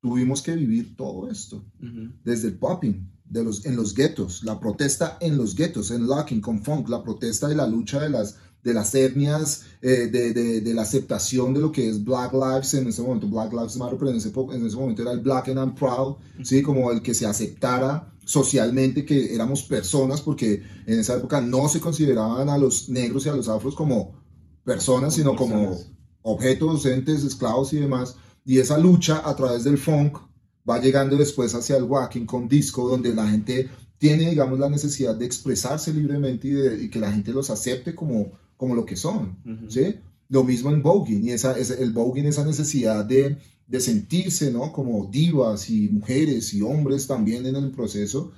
tuvimos 0.00 0.42
que 0.42 0.54
vivir 0.54 0.96
todo 0.96 1.30
esto. 1.30 1.64
Ujú. 1.82 2.10
Desde 2.24 2.48
el 2.48 2.54
popping, 2.54 3.08
de 3.24 3.42
los, 3.42 3.66
en 3.66 3.74
los 3.76 3.94
guetos, 3.94 4.44
la 4.44 4.58
protesta 4.60 5.18
en 5.20 5.36
los 5.36 5.54
guetos, 5.56 5.90
en 5.90 6.06
locking, 6.06 6.40
con 6.40 6.62
funk, 6.62 6.88
la 6.88 7.02
protesta 7.02 7.48
de 7.48 7.56
la 7.56 7.66
lucha 7.66 8.00
de 8.00 8.10
las, 8.10 8.36
de 8.62 8.72
las 8.72 8.94
etnias, 8.94 9.64
eh, 9.82 10.08
de, 10.10 10.32
de- 10.32 10.60
de 10.60 10.74
la 10.74 10.82
aceptación 10.82 11.52
de 11.52 11.60
lo 11.60 11.72
que 11.72 11.88
es 11.88 12.02
Black 12.04 12.32
Lives 12.32 12.74
en 12.74 12.86
ese 12.86 13.02
momento, 13.02 13.26
Black 13.28 13.52
Lives 13.52 13.76
Matter, 13.76 13.98
pero 13.98 14.10
en 14.10 14.16
ese, 14.16 14.32
en 14.52 14.66
ese 14.66 14.76
momento 14.76 15.02
era 15.02 15.12
el 15.12 15.20
Black 15.20 15.48
and 15.48 15.58
I'm 15.58 15.74
Proud, 15.74 16.16
¿sí? 16.44 16.62
como 16.62 16.90
el 16.92 17.02
que 17.02 17.14
se 17.14 17.26
aceptara 17.26 18.12
socialmente 18.26 19.04
que 19.06 19.34
éramos 19.34 19.62
personas, 19.62 20.20
porque 20.20 20.62
en 20.86 20.98
esa 20.98 21.16
época 21.16 21.40
no 21.40 21.68
se 21.68 21.80
consideraban 21.80 22.48
a 22.50 22.58
los 22.58 22.88
negros 22.90 23.24
y 23.24 23.28
a 23.30 23.34
los 23.34 23.48
afros 23.48 23.74
como 23.74 24.14
personas, 24.64 25.14
sino 25.14 25.30
como 25.36 25.70
objetos, 26.22 26.84
entes, 26.86 27.24
esclavos 27.24 27.72
y 27.72 27.76
demás. 27.78 28.16
Y 28.44 28.58
esa 28.58 28.78
lucha 28.78 29.22
a 29.24 29.34
través 29.36 29.64
del 29.64 29.78
funk 29.78 30.18
va 30.68 30.80
llegando 30.80 31.16
después 31.16 31.54
hacia 31.54 31.76
el 31.76 31.84
walking 31.84 32.26
con 32.26 32.48
disco, 32.48 32.88
donde 32.88 33.14
la 33.14 33.28
gente 33.28 33.68
tiene, 33.98 34.28
digamos, 34.30 34.58
la 34.58 34.68
necesidad 34.68 35.14
de 35.14 35.24
expresarse 35.24 35.92
libremente 35.94 36.48
y, 36.48 36.50
de- 36.50 36.84
y 36.84 36.90
que 36.90 36.98
la 36.98 37.12
gente 37.12 37.32
los 37.32 37.48
acepte 37.50 37.94
como, 37.94 38.32
como 38.56 38.74
lo 38.74 38.84
que 38.84 38.96
son. 38.96 39.38
¿sí? 39.70 39.96
Lo 40.28 40.42
mismo 40.42 40.70
en 40.70 40.82
voguing, 40.82 41.24
y 41.24 41.30
esa, 41.30 41.56
ese- 41.56 41.80
el 41.82 41.92
voguing, 41.92 42.26
esa 42.26 42.44
necesidad 42.44 43.04
de, 43.04 43.38
de 43.66 43.80
sentirse, 43.80 44.50
¿no? 44.52 44.72
Como 44.72 45.06
divas 45.06 45.70
y 45.70 45.88
mujeres 45.88 46.54
y 46.54 46.62
hombres 46.62 47.06
también 47.06 47.46
en 47.46 47.56
el 47.56 47.70
proceso, 47.70 48.32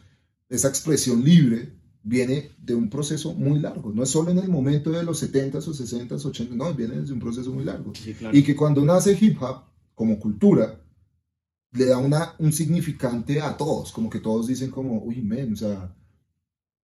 esa 0.49 0.69
expresión 0.69 1.23
libre 1.23 1.79
viene 2.03 2.53
de 2.59 2.75
un 2.75 2.89
proceso 2.89 3.35
muy 3.35 3.59
largo, 3.59 3.93
no 3.93 4.03
es 4.03 4.09
solo 4.09 4.31
en 4.31 4.39
el 4.39 4.49
momento 4.49 4.91
de 4.91 5.03
los 5.03 5.23
70s 5.23 5.69
o 5.69 5.73
60s, 5.73 6.09
80s, 6.09 6.51
no, 6.51 6.73
viene 6.73 7.01
desde 7.01 7.13
un 7.13 7.21
proceso 7.21 7.53
muy 7.53 7.65
largo. 7.65 7.93
Sí, 7.95 8.15
claro. 8.15 8.37
Y 8.37 8.43
que 8.43 8.57
cuando 8.57 8.85
nace 8.85 9.17
hip 9.21 9.43
hop 9.43 9.65
como 9.95 10.19
cultura, 10.19 10.81
le 11.73 11.85
da 11.85 11.99
una, 11.99 12.35
un 12.39 12.53
significante 12.53 13.41
a 13.41 13.57
todos, 13.57 13.93
como 13.93 14.09
que 14.09 14.21
todos 14.21 14.47
dicen 14.47 14.71
como, 14.71 15.03
uy, 15.03 15.21
men, 15.21 15.53
o 15.53 15.57
sea, 15.57 15.95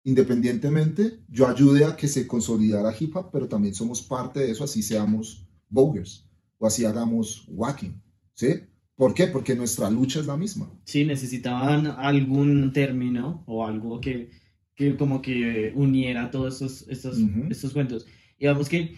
independientemente, 0.04 1.20
yo 1.30 1.48
ayude 1.48 1.86
a 1.86 1.96
que 1.96 2.08
se 2.08 2.26
consolidara 2.26 2.96
hip 2.98 3.16
hop, 3.16 3.30
pero 3.32 3.48
también 3.48 3.76
somos 3.76 4.02
parte 4.02 4.40
de 4.40 4.52
eso, 4.52 4.64
así 4.64 4.82
seamos 4.82 5.46
boggers 5.70 6.26
o 6.58 6.66
así 6.66 6.86
hagamos 6.86 7.46
wacking, 7.48 8.02
¿sí? 8.34 8.48
¿Por 8.96 9.14
qué? 9.14 9.28
Porque 9.28 9.56
nuestra 9.56 9.90
lucha 9.90 10.20
es 10.20 10.28
la 10.28 10.38
misma. 10.38 10.72
Sí, 10.86 11.06
necesitaban 11.06 11.88
algún 11.88 12.72
término 12.72 13.44
o 13.48 13.66
algo 13.66 14.00
que, 14.00 14.30
que 14.76 14.96
como 14.96 15.22
que 15.22 15.72
uniera 15.76 16.30
todos 16.30 16.62
estos, 16.62 16.88
estos, 16.88 17.18
estos 17.50 17.74
cuentos. 17.74 18.06
Y 18.38 18.46
vamos 18.46 18.70
que, 18.70 18.96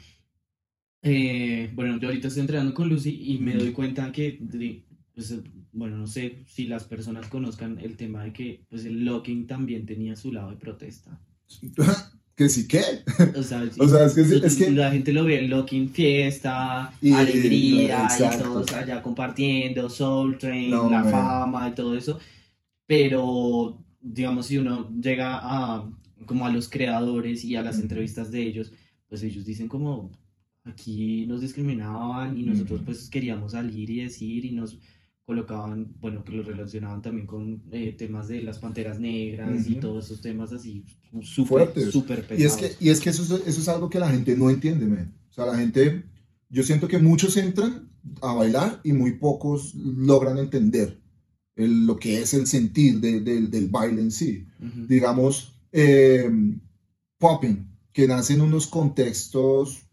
eh, 1.03 1.71
bueno, 1.73 1.99
yo 1.99 2.09
ahorita 2.09 2.27
estoy 2.27 2.41
entrenando 2.41 2.73
con 2.73 2.89
Lucy 2.89 3.33
y 3.33 3.37
me 3.37 3.55
doy 3.55 3.71
cuenta 3.71 4.11
que, 4.11 4.39
pues, 5.13 5.39
bueno, 5.71 5.97
no 5.97 6.07
sé 6.07 6.43
si 6.47 6.65
las 6.67 6.83
personas 6.83 7.27
conozcan 7.27 7.79
el 7.79 7.95
tema 7.97 8.23
de 8.23 8.33
que 8.33 8.65
pues, 8.69 8.85
el 8.85 9.05
locking 9.05 9.47
también 9.47 9.85
tenía 9.85 10.15
su 10.15 10.31
lado 10.31 10.51
de 10.51 10.57
protesta. 10.57 11.21
que 12.35 12.49
sí, 12.49 12.67
¿qué? 12.67 12.81
O 13.37 13.43
sea, 13.43 13.63
O 13.79 13.87
sea, 13.87 14.05
es 14.05 14.13
que- 14.15 14.21
es 14.47 14.55
que- 14.55 14.71
la 14.71 14.91
gente 14.91 15.13
lo 15.13 15.23
ve 15.23 15.41
locking 15.43 15.89
fiesta, 15.89 16.91
Y- 17.01 17.11
alegría, 17.13 18.07
y 18.17 18.37
todos 18.41 18.71
allá 18.73 19.01
compartiendo, 19.01 19.89
Soul 19.89 20.37
Train, 20.37 20.71
No, 20.71 20.89
la 20.89 21.03
man. 21.03 21.11
fama 21.11 21.69
y 21.69 21.75
todo 21.75 21.95
eso. 21.95 22.19
Pero, 22.85 23.77
digamos, 24.01 24.47
si 24.47 24.57
uno 24.57 24.89
llega 25.01 25.39
a 25.41 25.89
como 26.25 26.45
a 26.45 26.49
los 26.49 26.69
creadores 26.69 27.43
y 27.43 27.55
a 27.55 27.61
las 27.61 27.75
Ujú. 27.75 27.83
entrevistas 27.83 28.31
de 28.31 28.41
ellos, 28.43 28.71
pues 29.09 29.21
ellos 29.23 29.45
dicen 29.45 29.67
como 29.67 30.09
aquí 30.63 31.25
nos 31.27 31.41
discriminaban 31.41 32.37
y 32.37 32.43
nosotros 32.43 32.77
Ujú. 32.79 32.85
pues 32.85 33.09
queríamos 33.09 33.51
salir 33.51 33.89
y 33.89 34.01
decir 34.03 34.45
y 34.45 34.51
nos 34.51 34.77
colocaban, 35.25 35.93
bueno, 36.01 36.23
que 36.23 36.33
lo 36.33 36.43
relacionaban 36.43 37.01
también 37.01 37.25
con 37.27 37.63
eh, 37.71 37.95
temas 37.97 38.27
de 38.27 38.41
las 38.43 38.59
panteras 38.59 38.99
negras 38.99 39.65
y 39.67 39.75
todos 39.79 40.05
esos 40.05 40.21
temas 40.21 40.51
así 40.51 40.83
súper, 41.21 41.67
súper 41.91 42.27
pesados. 42.27 42.61
Y 42.61 42.65
es 42.65 42.75
que, 42.77 42.85
y 42.85 42.89
es 42.89 42.99
que 42.99 43.09
eso, 43.09 43.23
es- 43.23 43.47
eso 43.47 43.61
es 43.61 43.67
algo 43.69 43.89
que 43.89 43.99
la 43.99 44.09
gente 44.09 44.35
no 44.35 44.49
entiende, 44.49 44.85
man. 44.85 45.13
O 45.29 45.33
sea, 45.33 45.45
la 45.45 45.57
gente, 45.57 46.03
yo 46.49 46.63
siento 46.63 46.87
que 46.87 46.97
muchos 46.99 47.37
entran 47.37 47.89
a 48.21 48.33
bailar 48.33 48.81
y 48.83 48.91
muy 48.91 49.13
pocos 49.13 49.73
logran 49.75 50.37
entender 50.37 50.99
el- 51.55 51.85
lo 51.85 51.97
que 51.97 52.21
es 52.21 52.33
el 52.33 52.45
sentir 52.47 52.99
de- 52.99 53.21
del- 53.21 53.49
del 53.49 53.69
baile 53.69 54.01
en 54.01 54.11
sí. 54.11 54.45
Digamos, 54.87 55.53
eh, 55.71 56.29
popping, 57.17 57.65
que 57.93 58.07
nace 58.07 58.33
en 58.33 58.41
unos 58.41 58.67
contextos 58.67 59.83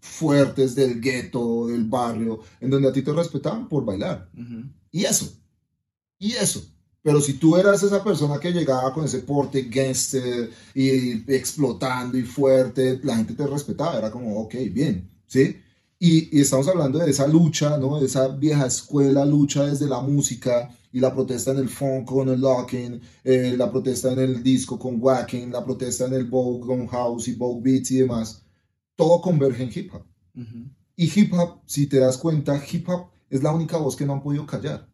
fuertes 0.00 0.74
del 0.74 1.00
gueto, 1.00 1.66
del 1.66 1.84
barrio, 1.84 2.40
en 2.60 2.70
donde 2.70 2.88
a 2.88 2.92
ti 2.92 3.02
te 3.02 3.12
respetaban 3.12 3.68
por 3.68 3.84
bailar. 3.84 4.30
Y 4.90 5.04
eso. 5.04 5.32
Y 6.18 6.32
eso. 6.32 6.62
Pero 7.02 7.20
si 7.20 7.34
tú 7.34 7.56
eras 7.56 7.82
esa 7.82 8.04
persona 8.04 8.38
que 8.38 8.52
llegaba 8.52 8.92
con 8.92 9.04
ese 9.04 9.20
porte 9.20 9.62
gangster 9.62 10.50
y 10.74 11.12
explotando 11.32 12.18
y 12.18 12.22
fuerte, 12.22 13.00
la 13.02 13.16
gente 13.16 13.34
te 13.34 13.46
respetaba. 13.46 13.98
Era 13.98 14.10
como, 14.10 14.38
ok, 14.40 14.54
bien, 14.70 15.08
¿sí? 15.26 15.56
Y, 15.98 16.36
y 16.36 16.40
estamos 16.42 16.68
hablando 16.68 16.98
de 16.98 17.10
esa 17.10 17.26
lucha, 17.26 17.78
¿no? 17.78 17.98
De 17.98 18.06
esa 18.06 18.28
vieja 18.28 18.66
escuela 18.66 19.24
lucha 19.24 19.66
desde 19.66 19.86
la 19.86 20.00
música 20.00 20.70
y 20.92 21.00
la 21.00 21.12
protesta 21.14 21.52
en 21.52 21.58
el 21.58 21.68
funk 21.68 22.06
con 22.08 22.28
el 22.28 22.40
locking, 22.40 23.00
eh, 23.24 23.54
la 23.56 23.70
protesta 23.70 24.12
en 24.12 24.18
el 24.18 24.42
disco 24.42 24.78
con 24.78 24.96
wacking, 25.00 25.52
la 25.52 25.64
protesta 25.64 26.06
en 26.06 26.14
el 26.14 26.24
vogue 26.24 26.66
con 26.66 26.86
house 26.88 27.28
y 27.28 27.34
vogue 27.34 27.60
beats 27.62 27.90
y 27.92 27.98
demás. 27.98 28.44
Todo 28.96 29.20
converge 29.20 29.62
en 29.62 29.70
hip 29.74 29.94
hop. 29.94 30.02
Ujú. 30.34 30.68
Y 30.96 31.20
hip 31.20 31.32
hop, 31.32 31.60
si 31.66 31.86
te 31.86 31.98
das 31.98 32.18
cuenta, 32.18 32.60
hip 32.70 32.88
hop 32.88 33.08
es 33.30 33.42
la 33.42 33.52
única 33.52 33.76
voz 33.76 33.96
que 33.96 34.04
no 34.04 34.12
han 34.14 34.22
podido 34.22 34.44
callar. 34.46 34.88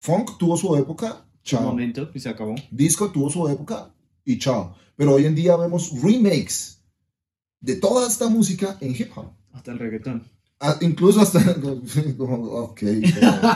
Funk 0.00 0.36
tuvo 0.38 0.56
su 0.56 0.74
época, 0.76 1.26
Un 1.32 1.40
chao. 1.44 1.62
momento 1.62 2.10
y 2.14 2.18
se 2.20 2.28
acabó. 2.28 2.54
Disco 2.70 3.10
tuvo 3.12 3.30
su 3.30 3.46
época 3.48 3.94
y 4.24 4.38
chao. 4.38 4.74
Pero 4.96 5.14
hoy 5.14 5.26
en 5.26 5.34
día 5.34 5.56
vemos 5.56 5.92
remakes 6.02 6.82
de 7.60 7.76
toda 7.76 8.08
esta 8.08 8.28
música 8.28 8.76
en 8.80 8.92
hip 8.92 9.10
hop. 9.16 9.26
Hasta 9.52 9.72
el 9.72 9.78
reggaetón. 9.78 10.24
Incluso 10.80 11.20
hasta. 11.20 11.40
como, 12.16 12.36
ok, 12.44 12.82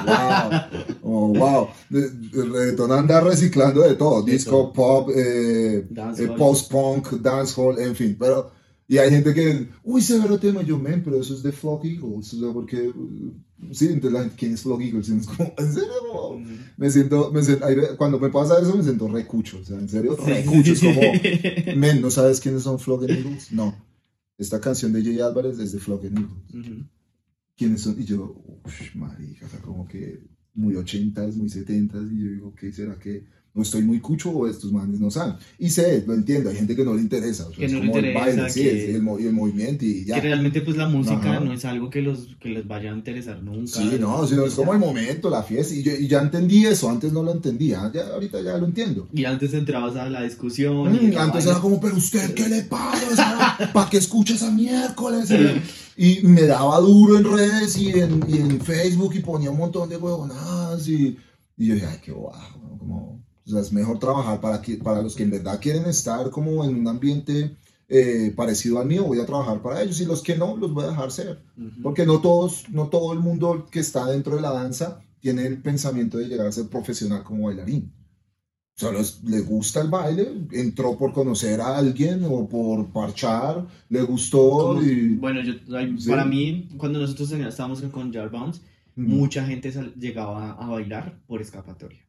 wow. 0.07 0.61
Oh, 1.03 1.29
wow. 1.35 1.69
Reggaetón 1.91 2.93
anda 2.93 3.21
reciclando 3.21 3.83
de 3.83 3.95
todo: 3.95 4.23
De 4.23 4.33
disco, 4.33 4.51
todo. 4.51 4.73
pop, 4.73 5.11
eh, 5.15 5.87
eh, 5.89 6.29
post-punk, 6.37 7.13
dancehall, 7.21 7.79
en 7.81 7.95
fin. 7.95 8.17
Pero, 8.19 8.51
y 8.89 8.99
hay 8.99 9.11
gente 9.11 9.35
que, 9.35 9.69
uy, 9.85 10.01
severo 10.03 10.39
tema, 10.39 10.63
yo, 10.63 10.79
men, 10.79 11.03
pero 11.05 11.21
eso 11.21 11.35
es 11.35 11.43
de 11.43 11.53
Flock 11.53 11.85
Eagles. 11.85 12.35
O 12.35 12.41
sea, 12.41 12.53
porque, 12.53 12.89
uh, 12.89 13.33
sí, 13.73 13.87
entonces 13.87 14.13
la 14.13 14.21
gente, 14.21 14.37
¿quién 14.39 14.55
es 14.55 14.63
Flock 14.63 14.81
Eagles? 14.81 15.09
Es 15.11 15.27
como, 15.27 15.53
¿en 15.59 15.73
serio? 15.73 15.89
No. 16.13 16.29
Ujú. 16.31 16.43
Me 16.77 16.91
siento, 16.91 17.31
me 17.33 17.43
siento- 17.43 17.67
ve- 17.67 17.97
cuando 17.97 18.19
me 18.19 18.29
pasa 18.31 18.61
eso, 18.61 18.77
me 18.77 18.83
siento 18.83 19.09
recucho. 19.09 19.59
O 19.61 19.65
sea, 19.65 19.79
en 19.79 19.89
serio, 19.89 20.17
recucho. 20.17 20.73
Es 20.73 20.81
como, 20.81 21.01
men, 21.77 22.01
¿no 22.01 22.11
sabes 22.11 22.41
quiénes 22.41 22.63
son 22.65 22.79
Flock 22.79 23.03
Eagles? 23.09 23.53
No. 23.53 23.75
esta 24.39 24.61
canción 24.61 24.93
de 24.93 25.03
Jay 25.03 25.19
Álvarez 25.21 25.59
es 25.59 25.73
de 25.73 25.79
Flock 25.79 26.05
Eagles. 26.05 26.27
Ujú. 26.53 26.85
¿Quiénes 27.57 27.83
son? 27.83 27.99
Y 28.01 28.05
yo, 28.05 28.35
uff, 28.65 28.95
marica, 28.95 29.47
o 29.47 29.49
sea, 29.49 29.61
como 29.61 29.87
que 29.87 30.21
muy 30.55 30.77
ochentas, 30.77 31.37
muy 31.37 31.49
setentas, 31.49 32.11
y 32.13 32.19
yo 32.23 32.31
digo, 32.31 32.55
¿qué 32.55 32.73
será 32.73 32.99
que 32.99 33.25
no 33.57 33.63
estoy 33.63 33.83
muy 33.83 33.99
cucho 33.99 34.31
o 34.31 34.47
estos 34.47 34.71
manes 34.71 35.01
no 35.01 35.11
saben? 35.11 35.35
Y 35.59 35.71
sé, 35.71 36.05
lo 36.07 36.15
entiendo, 36.15 36.51
hay 36.51 36.57
gente 36.57 36.77
que 36.77 36.85
no 36.85 36.95
le 36.95 37.01
interesa, 37.01 37.47
o 37.47 37.49
sea, 37.49 37.57
Que 37.59 37.65
es 37.65 37.73
no 37.73 37.81
le 37.81 37.87
como 37.87 37.99
el 37.99 38.05
interesa, 38.07 38.27
baile, 38.43 38.51
sí, 38.53 38.61
es 38.69 38.89
el, 38.91 38.97
el 38.97 39.33
movimiento 39.33 39.85
y 39.85 40.05
ya. 40.05 40.15
Que 40.17 40.21
realmente 40.21 40.61
pues 40.61 40.77
la 40.77 40.87
música 40.87 41.17
Ajá. 41.33 41.41
no 41.41 41.53
es 41.53 41.65
algo 41.65 41.91
que 41.91 42.03
los 42.03 42.37
que 42.39 42.51
les 42.51 42.69
vaya 42.69 42.93
a 42.93 42.95
interesar 42.95 43.43
nunca. 43.43 43.73
Sí, 43.73 43.97
no, 43.99 44.27
sino 44.27 44.45
es 44.47 44.55
como 44.55 44.73
el 44.75 44.79
momento, 44.79 45.29
la 45.31 45.43
fiesta, 45.43 45.75
y, 45.75 45.83
yo- 45.83 45.97
y 45.99 46.07
ya 46.07 46.21
entendí 46.21 46.67
eso, 46.67 46.91
antes 46.91 47.13
no 47.13 47.23
lo 47.23 47.33
entendía, 47.33 47.91
ya, 47.93 48.09
ahorita 48.09 48.43
ya 48.43 48.59
lo 48.59 48.67
entiendo. 48.67 49.09
Y 49.13 49.25
antes 49.25 49.55
entrabas 49.55 49.97
a 49.97 50.09
la 50.11 50.23
discusión. 50.23 50.95
y 50.95 51.07
Mm, 51.15 51.19
antes 51.19 51.47
era 51.47 51.59
como, 51.59 51.81
pero 51.81 51.97
usted, 51.97 52.35
¿qué 52.35 52.49
le 52.49 52.63
pasa? 52.65 53.57
¿Para 53.73 53.89
qué 53.91 53.97
escucha 53.97 54.35
esa 54.35 54.51
miércoles? 54.51 55.31
Y 55.97 56.21
me 56.25 56.43
daba 56.43 56.79
duro 56.81 57.17
en 57.17 57.25
redes 57.25 57.77
y 57.79 57.89
en, 57.91 58.23
y 58.29 58.37
en 58.37 58.61
Facebook 58.61 59.15
y 59.15 59.21
ponía 59.21 59.51
un 59.51 59.57
montón 59.57 59.89
de 59.89 59.97
huevonadas 59.97 60.87
y, 60.89 61.17
y 61.57 61.67
yo 61.69 61.75
dije, 61.75 61.87
ay, 61.87 61.99
qué 62.05 62.13
como, 62.13 62.66
o 63.47 63.51
sea, 63.51 63.61
es 63.61 63.73
mejor 63.73 63.99
trabajar 63.99 64.41
para, 64.41 64.61
que, 64.61 64.77
para 64.77 65.03
los 65.03 65.15
que 65.15 65.23
en 65.23 65.31
verdad 65.31 65.61
quieren 65.61 65.85
estar 65.87 66.31
como 66.31 66.65
en 66.65 66.75
un 66.75 66.89
ambiente 66.89 67.55
eh, 67.89 68.33
parecido 68.35 68.81
al 68.81 68.87
mío, 68.89 69.05
voy 69.05 69.21
a 69.21 69.27
trabajar 69.27 69.63
para 69.63 69.81
ellos 69.83 70.01
y 70.01 70.05
los 70.07 70.21
que 70.23 70.37
no, 70.37 70.57
los 70.57 70.73
voy 70.73 70.85
a 70.85 70.89
dejar 70.89 71.11
ser. 71.13 71.39
Porque 71.83 72.05
no 72.05 72.21
todos, 72.21 72.65
no 72.71 72.89
todo 72.89 73.13
el 73.13 73.21
mundo 73.21 73.67
que 73.71 73.79
está 73.81 74.07
dentro 74.07 74.35
de 74.37 74.43
la 74.43 74.51
danza 74.53 75.01
tiene 75.21 75.47
el 75.47 75.59
pensamiento 75.63 76.19
de 76.19 76.27
llegar 76.29 76.47
a 76.49 76.53
ser 76.53 76.67
profesional 76.67 77.23
como 77.23 77.47
bailarín. 77.47 77.93
Solo 78.77 78.99
es- 79.01 79.23
le 79.25 79.41
gusta 79.41 79.81
el 79.81 79.89
baile, 79.89 80.29
entró 80.53 80.99
por 80.99 81.13
conocer 81.13 81.61
a 81.61 81.79
alguien 81.79 82.25
o 82.29 82.47
por 82.49 82.87
parchar, 82.89 83.67
le 83.89 84.03
gustó 84.03 84.83
y... 84.83 85.15
Bueno, 85.15 85.41
yo, 85.43 85.55
Sí. 85.99 86.11
para 86.11 86.25
mí, 86.27 86.69
cuando 86.77 86.99
nosotros 86.99 87.31
estábamos 87.33 87.81
con- 87.83 88.13
Jar 88.13 88.29
Bounce, 88.31 88.61
mucha 88.97 89.47
gente 89.47 89.73
llegaba 89.99 90.53
a 90.53 90.67
bailar 90.69 91.19
por 91.27 91.41
escapatoria. 91.41 92.01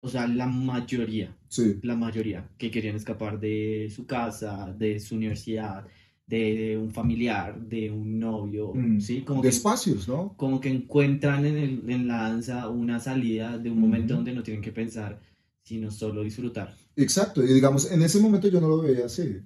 O 0.00 0.08
sea, 0.08 0.26
la 0.28 0.46
mayoría, 0.46 1.36
Sí, 1.48 1.78
la 1.82 1.96
mayoría 1.96 2.48
que 2.58 2.70
querían 2.70 2.96
escapar 2.96 3.40
de 3.40 3.90
su 3.94 4.06
casa, 4.06 4.72
de 4.78 5.00
su 5.00 5.14
universidad, 5.16 5.84
de 6.26 6.76
un 6.76 6.90
familiar, 6.90 7.58
de 7.60 7.90
un 7.90 8.18
novio, 8.18 8.72
Mm. 8.74 9.00
¿sí? 9.00 9.22
Como 9.22 9.42
de 9.42 9.48
que, 9.48 9.54
espacios, 9.56 10.06
¿no? 10.08 10.34
como 10.36 10.60
que 10.60 10.68
encuentran 10.70 11.44
en, 11.46 11.56
el- 11.56 11.82
en 11.90 12.08
la 12.08 12.22
danza 12.28 12.68
una 12.68 12.98
salida 13.00 13.58
de 13.58 13.70
un 13.70 13.80
momento 13.80 14.14
Ujú. 14.14 14.16
donde 14.18 14.34
no 14.34 14.42
tienen 14.42 14.62
que 14.62 14.72
pensar, 14.72 15.20
sino 15.62 15.90
solo 15.90 16.22
disfrutar. 16.22 16.74
Exacto, 16.96 17.42
y 17.44 17.52
digamos, 17.52 17.90
en 17.90 18.02
ese 18.02 18.20
momento 18.20 18.48
yo 18.48 18.60
no 18.60 18.68
lo 18.68 18.78
veía 18.82 19.06
así. 19.06 19.36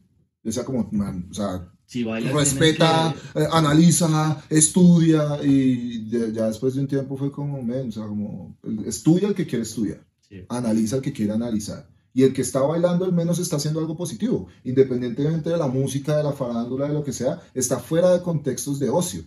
O 0.44 0.50
sea, 0.50 0.64
como, 0.64 0.88
man, 0.92 1.26
o 1.30 1.34
sea, 1.34 1.70
Si 1.84 2.02
respeta, 2.04 3.14
que- 3.34 3.40
eh, 3.40 3.46
analiza, 3.52 4.42
estudia, 4.48 5.38
y 5.44 6.04
de- 6.08 6.32
ya 6.32 6.46
después 6.46 6.74
de 6.74 6.80
un 6.80 6.86
tiempo 6.86 7.16
fue 7.16 7.30
como, 7.30 7.62
men, 7.62 7.88
o 7.88 7.92
sea, 7.92 8.04
como, 8.06 8.56
estudia 8.86 9.28
el 9.28 9.34
que 9.34 9.46
quiere 9.46 9.62
estudiar. 9.64 10.06
Sí. 10.30 10.44
analiza 10.48 10.96
el 10.96 11.02
que 11.02 11.12
quiere 11.12 11.32
analizar. 11.32 11.88
Y 12.12 12.24
el 12.24 12.32
que 12.32 12.42
está 12.42 12.60
bailando 12.60 13.04
al 13.04 13.12
menos 13.12 13.38
está 13.38 13.56
haciendo 13.56 13.78
algo 13.78 13.96
positivo, 13.96 14.48
independientemente 14.64 15.50
de 15.50 15.56
la 15.56 15.68
música, 15.68 16.16
de 16.16 16.24
la 16.24 16.32
farándula, 16.32 16.88
de 16.88 16.94
lo 16.94 17.04
que 17.04 17.12
sea, 17.12 17.40
está 17.54 17.78
fuera 17.78 18.12
de 18.12 18.20
contextos 18.20 18.80
de 18.80 18.88
ocio. 18.88 19.22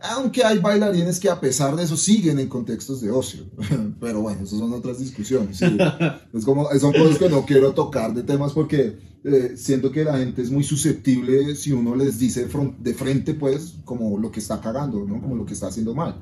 Aunque 0.00 0.42
hay 0.42 0.58
bailarines 0.58 1.20
que 1.20 1.28
a 1.28 1.38
pesar 1.38 1.76
de 1.76 1.82
eso 1.82 1.98
siguen 1.98 2.38
en 2.38 2.48
contextos 2.48 3.02
de 3.02 3.10
ocio. 3.10 3.44
Pero 4.00 4.22
bueno, 4.22 4.42
esas 4.42 4.58
son 4.58 4.72
otras 4.72 4.98
discusiones. 4.98 5.58
sí. 5.58 5.66
Es 6.32 6.44
como, 6.44 6.68
son 6.78 6.92
cosas 6.92 7.18
que 7.18 7.28
no 7.28 7.44
quiero 7.44 7.72
tocar 7.72 8.14
de 8.14 8.22
temas 8.22 8.52
porque 8.52 8.98
eh, 9.24 9.52
siento 9.56 9.90
que 9.90 10.04
la 10.04 10.16
gente 10.18 10.40
es 10.40 10.50
muy 10.50 10.64
susceptible 10.64 11.54
si 11.56 11.72
uno 11.72 11.94
les 11.94 12.18
dice 12.18 12.48
de 12.78 12.94
frente, 12.94 13.34
pues, 13.34 13.74
como 13.84 14.18
lo 14.18 14.30
que 14.30 14.40
está 14.40 14.60
cagando, 14.60 15.04
¿no? 15.04 15.20
Como 15.20 15.36
lo 15.36 15.44
que 15.44 15.54
está 15.54 15.66
haciendo 15.66 15.94
mal. 15.94 16.16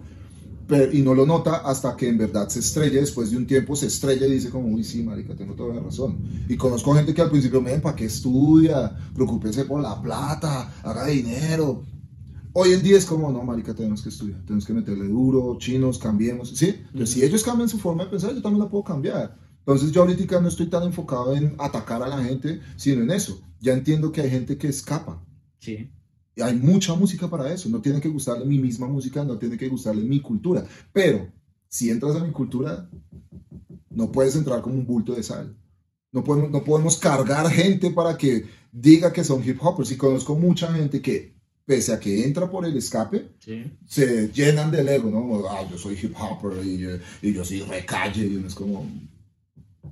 Pero, 0.66 0.92
y 0.92 1.02
no 1.02 1.14
lo 1.14 1.26
nota 1.26 1.57
hasta 1.59 1.96
que 1.96 2.09
en 2.09 2.18
verdad 2.18 2.48
se 2.48 2.59
estrella, 2.59 3.00
después 3.00 3.31
de 3.31 3.37
un 3.37 3.46
tiempo 3.46 3.76
se 3.76 3.87
estrella 3.87 4.26
y 4.26 4.33
dice 4.33 4.50
como, 4.50 4.68
uy, 4.68 4.83
sí, 4.83 5.02
marica, 5.02 5.37
tengo 5.37 5.55
toda 5.55 5.74
la 5.74 5.81
razón. 5.81 6.18
Y 6.48 6.57
conozco 6.57 6.94
gente 6.94 7.14
que 7.14 7.22
al 7.22 7.31
principio 7.31 7.61
me 7.61 7.79
¿para 7.79 7.94
qué 7.94 8.07
estudia? 8.07 8.96
Preocúpese 9.14 9.64
por 9.64 9.81
la 9.81 10.00
plata, 10.02 10.72
haga 10.83 11.07
dinero. 11.07 11.85
Hoy 12.52 12.72
en 12.72 12.83
día 12.83 12.96
es 12.96 13.05
como, 13.05 13.31
no, 13.31 13.42
marica, 13.42 13.74
tenemos 13.74 14.02
que 14.02 14.09
estudiar, 14.09 14.40
tenemos 14.42 14.64
que 14.64 14.72
meterle 14.72 15.07
duro, 15.09 15.57
chinos, 15.59 15.98
cambiemos, 15.98 16.48
¿sí? 16.57 16.74
Entonces, 16.87 17.11
si 17.11 17.22
ellos 17.22 17.44
cambian 17.44 17.68
su 17.68 17.79
forma 17.79 18.05
de 18.05 18.11
pensar, 18.11 18.35
yo 18.35 18.40
también 18.40 18.64
la 18.64 18.70
puedo 18.70 18.83
cambiar. 18.83 19.37
Entonces, 19.59 19.92
yo 19.92 20.00
ahorita 20.00 20.40
no 20.40 20.48
estoy 20.48 20.66
tan 20.66 20.85
enfocado 20.85 21.37
en 21.37 21.55
atacar 21.59 22.02
a 22.02 22.09
la 22.09 22.24
gente, 22.24 22.61
sino 22.76 23.02
en 23.02 23.11
eso. 23.11 23.40
Ya 23.61 23.72
entiendo 23.72 24.11
que 24.11 24.22
hay 24.22 24.31
gente 24.31 24.57
que 24.57 24.68
escapa. 24.68 25.22
Sí. 25.59 25.90
Y 26.37 26.42
hay 26.42 26.55
mucha 26.55 26.94
música 26.94 27.29
para 27.29 27.51
eso. 27.53 27.68
No 27.70 27.81
tiene 27.81 28.01
que 28.01 28.09
gustarle 28.11 28.44
mi 28.44 28.59
misma 28.59 28.87
música, 28.87 29.25
no 29.25 29.38
tiene 29.38 29.57
que 29.57 29.68
gustarle 29.68 30.03
mi 30.05 30.20
cultura. 30.20 30.64
Pero 30.92 31.27
si 31.68 31.88
entras 31.90 32.14
a 32.16 32.25
mi 32.25 32.31
cultura, 32.31 32.88
no 33.90 34.12
puedes 34.12 34.37
entrar 34.37 34.61
como 34.61 34.75
un 34.75 34.87
bulto 34.87 35.14
de 35.14 35.22
sal. 35.22 35.57
No 36.12 36.22
podemos, 36.22 36.51
no 36.51 36.62
podemos 36.62 36.99
cargar 36.99 37.49
gente 37.51 37.90
para 37.90 38.16
que 38.18 38.44
diga 38.70 39.12
que 39.12 39.25
son 39.25 39.42
hip 39.49 39.59
hoppers. 39.62 39.90
Y 39.92 39.96
conozco 39.96 40.35
mucha 40.37 40.70
gente 40.75 41.01
que, 41.01 41.35
pese 41.64 41.94
a 41.94 41.99
que 41.99 42.25
entra 42.27 42.51
por 42.51 42.66
el 42.66 42.77
escape, 42.77 43.29
Sí. 43.38 43.64
se 43.87 44.29
llenan 44.31 44.70
del 44.70 44.88
ego, 44.88 45.11
¿no? 45.11 45.49
Ah, 45.49 45.66
yo 45.70 45.79
soy 45.79 45.99
hip 46.01 46.14
hopper 46.20 46.64
y, 46.64 46.77
yo- 46.79 46.99
y 47.22 47.33
yo 47.33 47.44
soy 47.46 47.61
recalle. 47.62 48.27
Y 48.27 48.37
uno 48.37 48.46
es 48.49 48.55
como. 48.55 48.87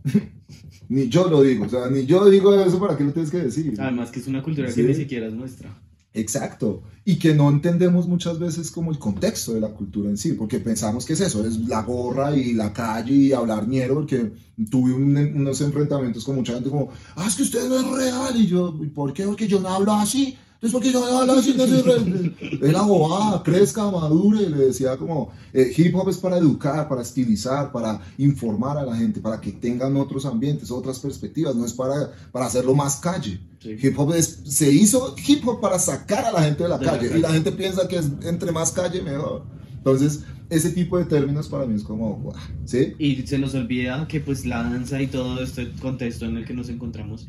ni 0.91 1.09
yo 1.09 1.29
lo 1.31 1.41
digo, 1.43 1.65
o 1.65 1.69
sea, 1.69 1.89
ni 1.89 2.05
yo 2.05 2.29
digo 2.29 2.55
eso, 2.55 2.79
¿para 2.79 2.97
qué 2.97 3.05
lo 3.05 3.13
tienes 3.13 3.31
que 3.31 3.39
decir? 3.39 3.75
Además 3.81 4.11
que 4.11 4.21
es 4.21 4.27
una 4.27 4.43
cultura 4.43 4.69
Sí. 4.71 4.83
que 4.83 4.89
ni 4.89 4.95
siquiera 4.95 5.27
es 5.27 5.33
nuestra. 5.33 5.75
Exacto. 6.15 6.83
Y 7.05 7.17
que 7.17 7.35
no 7.35 7.51
entendemos 7.51 8.07
muchas 8.09 8.39
veces 8.39 8.71
como 8.71 8.91
el 8.93 8.99
contexto 8.99 9.53
de 9.53 9.61
la 9.61 9.69
cultura 9.69 10.09
en 10.09 10.17
sí, 10.17 10.33
porque 10.33 10.61
pensamos 10.61 11.05
que 11.05 11.13
es 11.15 11.21
eso, 11.21 11.45
es 11.47 11.59
la 11.69 11.83
gorra 11.83 12.35
y 12.35 12.55
la 12.55 12.73
calle 12.73 13.13
y 13.15 13.33
hablar 13.33 13.69
ñero, 13.69 13.95
porque 13.97 14.33
tuve 14.71 14.93
un- 14.95 15.17
unos 15.37 15.61
enfrentamientos 15.61 16.25
con 16.25 16.37
mucha 16.37 16.55
gente 16.55 16.71
como, 16.71 16.89
ah, 17.17 17.27
es 17.29 17.35
que 17.35 17.43
usted 17.43 17.69
no 17.69 17.77
es 17.79 17.87
real. 18.05 18.37
Y 18.37 18.47
yo, 18.47 18.75
¿y 18.83 18.87
por 18.87 19.13
qué? 19.13 19.25
Porque 19.25 19.49
yo 19.49 19.61
no 19.61 19.69
hablo 19.69 19.93
así. 19.93 20.39
Entonces, 20.65 20.73
porque 20.73 20.93
yo 20.93 21.27
no 21.27 21.43
soy 21.43 21.83
real. 21.83 22.37
Es 22.63 22.73
la 22.73 22.83
bobada, 22.83 23.43
crezca, 23.43 23.91
madure. 23.91 24.49
Le 24.49 24.57
decía 24.57 24.97
como, 24.97 25.31
eh, 25.53 25.71
hip 25.77 25.95
hop 25.95 26.09
es 26.09 26.17
para 26.17 26.39
educar, 26.39 26.89
para 26.89 27.03
estilizar, 27.03 27.71
para 27.71 28.01
informar 28.17 28.79
a 28.79 28.85
la 28.85 28.97
gente, 28.97 29.21
para 29.21 29.41
que 29.41 29.53
tengan 29.53 29.95
otros 29.97 30.25
ambientes, 30.25 30.71
otras 30.71 30.99
perspectivas, 31.01 31.55
no 31.55 31.67
es 31.67 31.73
para, 31.75 32.13
para 32.33 32.47
hacerlo 32.47 32.75
más 32.75 32.97
calle. 32.97 33.41
Sí. 33.61 33.77
Hip 33.83 33.99
hop 33.99 34.15
es- 34.15 34.41
se 34.45 34.71
hizo 34.73 35.15
hip 35.27 35.47
hop 35.47 35.61
para 35.61 35.79
sacar 35.79 36.25
a 36.25 36.33
la 36.33 36.43
gente 36.43 36.63
de 36.63 36.69
la 36.71 36.79
De 36.79 36.87
la 36.87 36.93
calle 36.93 37.09
calle. 37.09 37.19
y 37.19 37.23
la 37.23 37.33
gente 37.33 37.53
piensa 37.53 37.87
que 37.87 37.97
es 37.99 38.07
entre 38.23 38.51
más 38.51 38.73
calle 38.73 39.03
mejor. 39.03 39.45
Entonces, 39.77 40.21
ese 40.49 40.71
tipo 40.71 40.97
de 40.97 41.05
términos 41.05 41.49
para 41.49 41.67
mí 41.67 41.75
es 41.75 41.83
como, 41.83 42.17
guau, 42.17 42.37
¿sí? 42.65 42.95
Y 42.99 43.27
se 43.27 43.39
nos 43.39 43.55
olvida 43.55 44.07
que 44.09 44.21
pues 44.21 44.47
la 44.47 44.63
danza 44.63 45.03
y 45.03 45.09
todo 45.09 45.43
este 45.43 45.71
contexto 45.73 46.25
en 46.25 46.39
el 46.39 46.47
que 46.47 46.55
nos 46.55 46.71
encontramos, 46.71 47.27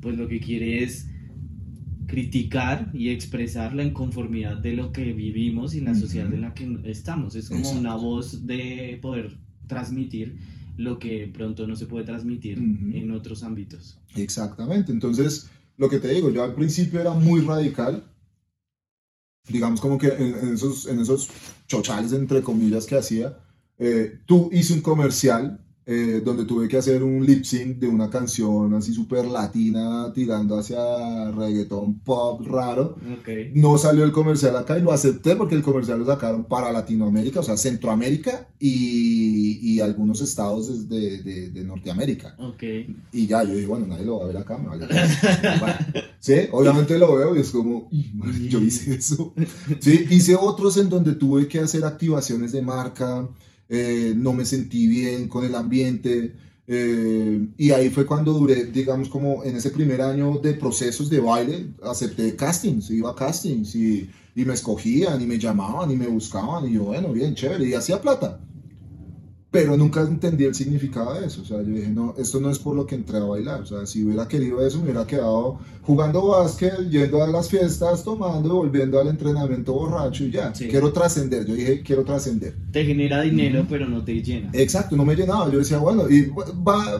pues 0.00 0.16
lo 0.16 0.28
que 0.28 0.38
quiere 0.40 0.84
es 0.84 1.06
criticar 2.08 2.90
y 2.94 3.10
expresar 3.10 3.74
la 3.74 3.84
inconformidad 3.84 4.56
de 4.56 4.72
lo 4.72 4.90
que 4.92 5.12
vivimos 5.12 5.74
y 5.74 5.80
la 5.80 5.92
Ujú. 5.92 6.00
sociedad 6.00 6.32
en 6.32 6.40
la 6.40 6.54
que 6.54 6.80
estamos. 6.86 7.36
Es 7.36 7.48
como 7.48 7.60
Exacto. 7.60 7.80
una 7.80 7.94
voz 7.94 8.46
de 8.46 8.98
poder 9.00 9.36
transmitir 9.68 10.38
lo 10.78 10.98
que 10.98 11.30
pronto 11.32 11.66
no 11.66 11.76
se 11.76 11.86
puede 11.86 12.04
transmitir 12.06 12.58
Ujú. 12.58 12.96
en 12.96 13.10
otros 13.12 13.42
ámbitos. 13.42 13.98
Exactamente. 14.16 14.90
Entonces, 14.90 15.48
lo 15.76 15.88
que 15.88 15.98
te 15.98 16.08
digo, 16.08 16.30
yo 16.30 16.42
al 16.42 16.54
principio 16.54 16.98
era 17.00 17.12
muy 17.12 17.42
radical. 17.42 18.02
Digamos 19.48 19.80
como 19.80 19.98
que 19.98 20.08
en, 20.08 20.34
en 20.48 20.54
esos, 20.54 20.86
en 20.86 21.00
esos 21.00 21.28
chochales, 21.66 22.12
entre 22.12 22.42
comillas, 22.42 22.86
que 22.86 22.96
hacía, 22.96 23.38
eh, 23.78 24.18
tú 24.26 24.48
hice 24.52 24.72
un 24.72 24.80
comercial 24.80 25.60
eh, 25.90 26.20
donde 26.22 26.44
tuve 26.44 26.68
que 26.68 26.76
hacer 26.76 27.02
un 27.02 27.24
lip 27.24 27.44
sync 27.44 27.78
de 27.78 27.88
una 27.88 28.10
canción 28.10 28.74
así 28.74 28.92
súper 28.92 29.24
latina, 29.24 30.12
tirando 30.14 30.58
hacia 30.58 31.30
reggaetón 31.30 32.00
pop 32.00 32.46
raro. 32.46 32.96
Ok. 33.18 33.28
No 33.54 33.78
salió 33.78 34.04
el 34.04 34.12
comercial 34.12 34.54
acá 34.56 34.78
y 34.78 34.82
lo 34.82 34.92
acepté 34.92 35.34
porque 35.34 35.54
el 35.54 35.62
comercial 35.62 35.98
lo 36.00 36.04
sacaron 36.04 36.44
para 36.44 36.70
Latinoamérica, 36.72 37.40
o 37.40 37.42
sea, 37.42 37.56
Centroamérica 37.56 38.48
y, 38.60 39.58
y 39.62 39.80
algunos 39.80 40.20
estados 40.20 40.88
de, 40.90 41.22
de- 41.22 41.50
de 41.50 41.64
Norteamérica. 41.64 42.36
Ok. 42.38 42.62
Y 43.12 43.26
ya, 43.26 43.42
yo 43.44 43.54
dije, 43.54 43.66
bueno, 43.66 43.86
nadie 43.86 44.04
lo 44.04 44.18
va 44.18 44.24
a 44.24 44.28
ver 44.28 44.36
acá, 44.36 44.58
me 44.58 44.68
vale. 44.68 44.86
Sí, 46.20 46.34
obviamente 46.52 46.98
lo 46.98 47.16
veo 47.16 47.34
y 47.34 47.40
es 47.40 47.50
como, 47.50 47.88
"Ih, 47.90 48.10
madre, 48.14 48.46
yo 48.48 48.60
hice 48.60 48.94
eso. 48.94 49.32
Sí, 49.80 50.04
hice 50.10 50.34
otros 50.36 50.76
en 50.76 50.88
donde 50.88 51.14
tuve 51.14 51.48
que 51.48 51.60
hacer 51.60 51.84
activaciones 51.84 52.52
de 52.52 52.60
marca, 52.62 53.26
eh, 53.68 54.14
no 54.16 54.32
me 54.32 54.44
sentí 54.44 54.86
bien 54.86 55.28
con 55.28 55.44
el 55.44 55.54
ambiente. 55.54 56.34
eh, 56.66 57.48
y 57.56 57.70
ahí 57.70 57.88
fue 57.90 58.04
cuando 58.06 58.32
duré, 58.32 58.66
digamos, 58.66 59.08
como 59.08 59.42
en 59.44 59.56
ese 59.56 59.70
primer 59.70 60.02
año 60.02 60.38
de 60.38 60.54
procesos 60.54 61.08
de 61.10 61.20
baile, 61.20 61.74
acepté 61.82 62.36
castings, 62.36 62.90
iba 62.90 63.10
a 63.10 63.14
castings 63.14 63.74
y, 63.74 64.10
y 64.34 64.44
me 64.44 64.54
escogían 64.54 65.20
y 65.22 65.26
me 65.26 65.38
llamaban 65.38 65.90
y 65.90 65.96
me 65.96 66.06
buscaban 66.08 66.66
y 66.68 66.74
yo, 66.74 66.84
bueno, 66.84 67.12
bien, 67.12 67.34
chévere, 67.34 67.66
y 67.68 67.74
hacía 67.74 68.00
plata. 68.00 68.47
Pero 69.50 69.76
nunca 69.78 70.02
entendí 70.02 70.44
el 70.44 70.54
significado 70.54 71.14
de 71.14 71.26
eso. 71.26 71.40
O 71.40 71.44
sea, 71.44 71.58
yo 71.62 71.68
dije, 71.72 71.88
no, 71.88 72.14
esto 72.18 72.38
no 72.38 72.50
es 72.50 72.58
por 72.58 72.76
lo 72.76 72.84
que 72.86 72.94
entré 72.96 73.16
a 73.16 73.24
bailar. 73.24 73.62
O 73.62 73.66
sea, 73.66 73.86
si 73.86 74.04
hubiera 74.04 74.28
querido 74.28 74.64
eso, 74.66 74.76
me 74.78 74.84
hubiera 74.84 75.06
quedado 75.06 75.58
jugando 75.82 76.26
básquet, 76.26 76.74
yendo 76.90 77.22
a 77.22 77.26
las 77.28 77.48
fiestas, 77.48 78.04
tomando, 78.04 78.56
volviendo 78.56 79.00
al 79.00 79.08
entrenamiento 79.08 79.72
borracho 79.72 80.24
y 80.24 80.32
ya. 80.32 80.54
Sí. 80.54 80.68
Quiero 80.68 80.92
trascender. 80.92 81.46
Yo 81.46 81.54
dije, 81.54 81.82
quiero 81.82 82.04
trascender. 82.04 82.54
Te 82.72 82.84
genera 82.84 83.22
dinero, 83.22 83.64
pero 83.70 83.86
no 83.88 84.04
te 84.04 84.22
llena. 84.22 84.50
Exacto, 84.52 84.96
no 84.96 85.04
me 85.06 85.14
llenaba. 85.16 85.50
Yo 85.50 85.58
decía, 85.60 85.78
bueno, 85.78 86.10
y 86.10 86.30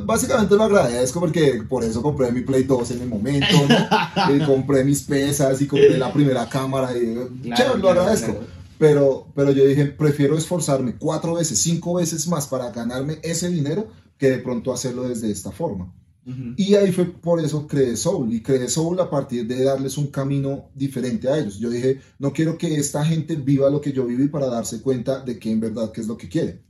básicamente 0.07 0.57
lo 0.57 0.63
agradezco 0.65 1.21
porque 1.21 1.63
por 1.69 1.85
eso 1.85 2.01
compré 2.03 2.33
mi 2.33 2.41
Play 2.41 2.63
2 2.65 2.91
en 2.93 3.03
el 3.03 3.09
momento, 3.09 3.47
¿no? 3.69 4.35
y 4.35 4.39
compré 4.47 4.85
mis 4.85 5.03
pesas 5.03 5.61
y 5.61 5.67
compré 5.67 5.99
la 5.99 6.13
primera 6.13 6.49
cámara 6.49 6.97
y 6.97 7.15
Claro, 7.43 7.57
chévere, 7.57 7.75
lo 7.77 7.81
claro, 7.83 8.01
agradezco. 8.01 8.33
claro. 8.33 8.58
Pero, 8.79 9.33
pero 9.35 9.51
yo 9.53 9.67
dije, 9.67 9.87
prefiero 9.87 10.37
esforzarme 10.37 10.97
cuatro 10.97 11.35
veces, 11.35 11.59
cinco 11.59 11.95
veces 11.95 12.29
más 12.29 12.47
para 12.47 12.71
ganarme 12.71 13.19
ese 13.23 13.51
dinero 13.51 13.89
que 14.17 14.31
de 14.31 14.39
pronto 14.39 14.73
hacerlo 14.73 15.09
desde 15.09 15.31
esta 15.31 15.51
forma. 15.51 15.95
Ujú. 16.27 16.55
Y 16.57 16.75
ahí 16.75 16.93
fue 16.93 17.07
por 17.07 17.41
eso 17.41 17.67
creé 17.67 17.97
Soul. 17.97 18.33
Y 18.33 18.43
creé 18.43 18.69
Soul 18.69 19.01
a 19.01 19.11
partir 19.11 19.47
de 19.47 19.65
darles 19.65 19.97
un 19.97 20.09
camino 20.09 20.71
diferente 20.75 21.29
a 21.29 21.39
ellos. 21.39 21.59
Yo 21.59 21.71
dije, 21.71 22.01
no 22.19 22.33
quiero 22.33 22.59
que 22.59 22.75
esta 22.77 23.05
gente 23.05 23.37
viva 23.37 23.71
lo 23.71 23.81
que 23.81 23.93
yo 23.93 24.05
viví 24.07 24.29
para 24.29 24.47
darse 24.47 24.83
cuenta 24.83 25.21
de 25.25 25.39
que 25.39 25.51
en 25.51 25.61
verdad 25.61 25.91
qué 25.93 26.01
es 26.01 26.07
lo 26.07 26.17
que 26.17 26.29
quiere. 26.29 26.63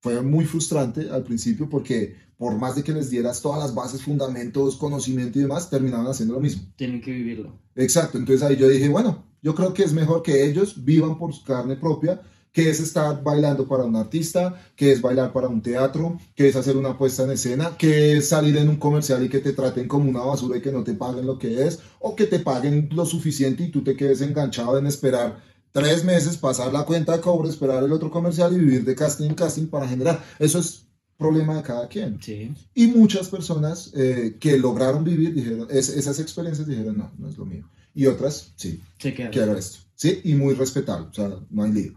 Fue 0.00 0.20
muy 0.22 0.44
frustrante 0.44 1.10
al 1.10 1.24
principio 1.24 1.68
porque 1.68 2.14
por 2.36 2.56
más 2.58 2.76
de 2.76 2.82
que 2.82 2.92
les 2.92 3.10
dieras 3.10 3.40
todas 3.40 3.60
las 3.60 3.74
bases, 3.74 4.02
fundamentos, 4.02 4.76
conocimiento 4.76 5.38
y 5.38 5.42
demás, 5.42 5.70
terminaban 5.70 6.06
haciendo 6.06 6.34
lo 6.34 6.40
mismo. 6.40 6.62
Tienen 6.76 7.00
que 7.00 7.12
vivirlo. 7.12 7.58
Exacto, 7.76 8.18
entonces 8.18 8.42
ahí 8.42 8.56
yo 8.56 8.68
dije, 8.68 8.88
bueno, 8.88 9.24
yo 9.44 9.54
creo 9.54 9.72
que 9.74 9.84
es 9.84 9.92
mejor 9.92 10.22
que 10.22 10.44
ellos 10.48 10.84
vivan 10.84 11.16
por 11.18 11.32
su 11.32 11.44
carne 11.44 11.76
propia, 11.76 12.20
que 12.50 12.70
es 12.70 12.80
estar 12.80 13.22
bailando 13.22 13.66
para 13.68 13.84
un 13.84 13.96
artista, 13.96 14.54
que 14.76 14.92
es 14.92 15.00
bailar 15.02 15.32
para 15.32 15.48
un 15.48 15.60
teatro, 15.60 16.18
que 16.36 16.48
es 16.48 16.56
hacer 16.56 16.76
una 16.76 16.96
puesta 16.96 17.24
en 17.24 17.32
escena, 17.32 17.76
que 17.76 18.16
es 18.16 18.28
salir 18.28 18.56
en 18.56 18.68
un 18.68 18.76
comercial 18.76 19.24
y 19.24 19.28
que 19.28 19.40
te 19.40 19.52
traten 19.52 19.86
como 19.88 20.08
una 20.08 20.20
basura 20.20 20.56
y 20.56 20.60
que 20.62 20.72
no 20.72 20.82
te 20.84 20.94
paguen 20.94 21.26
lo 21.26 21.36
que 21.38 21.66
es, 21.66 21.80
o 22.00 22.14
que 22.16 22.26
te 22.26 22.38
paguen 22.38 22.88
lo 22.92 23.04
suficiente 23.06 23.64
y 23.64 23.70
tú 23.70 23.82
te 23.84 23.96
quedes 23.96 24.20
enganchado 24.20 24.78
en 24.78 24.86
esperar 24.86 25.42
tres 25.72 26.04
meses, 26.04 26.36
pasar 26.36 26.72
la 26.72 26.84
cuenta 26.84 27.12
de 27.16 27.20
cobro, 27.20 27.48
esperar 27.48 27.82
el 27.82 27.92
otro 27.92 28.08
comercial 28.10 28.52
y 28.54 28.58
vivir 28.60 28.84
de 28.84 28.94
casting 28.94 29.26
en 29.30 29.34
casting 29.34 29.66
para 29.66 29.88
generar. 29.88 30.24
Eso 30.38 30.60
es 30.60 30.86
problema 31.18 31.56
de 31.56 31.62
cada 31.62 31.88
quien. 31.88 32.22
Sí. 32.22 32.54
Y 32.74 32.86
muchas 32.86 33.28
personas 33.28 33.90
eh, 33.96 34.36
que 34.38 34.56
lograron 34.58 35.02
vivir 35.02 35.34
dijeron, 35.34 35.66
es- 35.70 35.88
esas 35.88 36.20
experiencias 36.20 36.68
dijeron, 36.68 36.96
no, 36.98 37.10
no 37.18 37.28
es 37.28 37.36
lo 37.36 37.44
mío. 37.46 37.68
Y 37.94 38.06
otras, 38.06 38.52
sí, 38.56 38.80
Se 38.98 39.14
queda. 39.14 39.30
quiero 39.30 39.56
esto. 39.56 39.78
Sí, 39.94 40.20
y 40.24 40.34
muy 40.34 40.54
respetable, 40.54 41.06
o 41.08 41.12
sea, 41.14 41.30
no 41.50 41.62
hay 41.62 41.72
lío. 41.72 41.92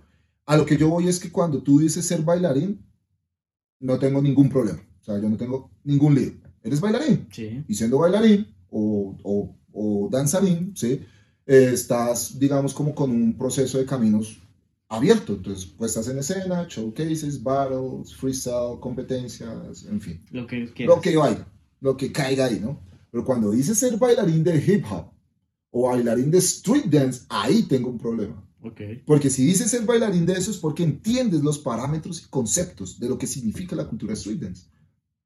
A 0.45 0.55
lo 0.55 0.65
que 0.65 0.77
yo 0.77 0.89
voy 0.89 1.07
es 1.07 1.19
que 1.19 1.31
cuando 1.31 1.61
tú 1.63 1.79
dices 1.79 2.05
ser 2.05 2.21
bailarín, 2.21 2.85
no 3.79 3.97
tengo 3.99 4.21
ningún 4.21 4.49
problema. 4.49 4.79
O 5.01 5.03
sea, 5.03 5.19
yo 5.19 5.27
no 5.29 5.37
tengo 5.37 5.71
ningún 5.83 6.15
lío. 6.15 6.33
Eres 6.63 6.79
bailarín. 6.79 7.27
Sí. 7.31 7.63
Y 7.67 7.73
siendo 7.75 7.97
bailarín 7.99 8.47
o, 8.69 9.17
o, 9.23 9.55
o 9.73 10.09
danzarín, 10.11 10.73
¿sí? 10.75 11.01
Eh, 11.45 11.71
estás, 11.73 12.37
digamos, 12.39 12.73
como 12.73 12.93
con 12.93 13.09
un 13.11 13.37
proceso 13.37 13.77
de 13.77 13.85
caminos 13.85 14.41
abierto. 14.89 15.33
Entonces, 15.33 15.65
puestas 15.65 16.07
en 16.07 16.19
escena, 16.19 16.65
showcases, 16.69 17.41
battles, 17.41 18.15
freestyle, 18.15 18.79
competencias, 18.79 19.83
en 19.85 19.99
fin 20.01 20.23
Lo 20.31 20.45
que 20.47 20.71
quieras. 20.73 20.95
lo 20.95 21.01
que 21.01 21.17
vaya, 21.17 21.47
lo 21.81 21.97
que 21.97 22.11
caiga 22.11 22.45
ahí, 22.45 22.59
¿no? 22.59 22.81
Pero 23.11 23.25
cuando 23.25 23.51
dices 23.51 23.77
ser 23.77 23.97
bailarín 23.97 24.43
de 24.43 24.57
hip 24.57 24.85
hop 24.91 25.11
o 25.71 25.89
bailarín 25.89 26.31
de 26.31 26.39
street 26.39 26.85
dance, 26.85 27.25
ahí 27.29 27.63
tengo 27.63 27.89
un 27.89 27.97
problema. 27.97 28.43
Ok. 28.61 28.81
Porque 29.05 29.29
si 29.29 29.45
dices 29.45 29.71
ser 29.71 29.85
bailarín 29.85 30.25
de 30.25 30.33
eso 30.33 30.51
es 30.51 30.57
porque 30.57 30.83
entiendes 30.83 31.43
los 31.43 31.59
parámetros 31.59 32.21
y 32.21 32.29
conceptos 32.29 32.99
de 32.99 33.09
lo 33.09 33.17
que 33.17 33.27
significa 33.27 33.75
la 33.75 33.87
cultura 33.87 34.13
street 34.13 34.39
dance. 34.39 34.65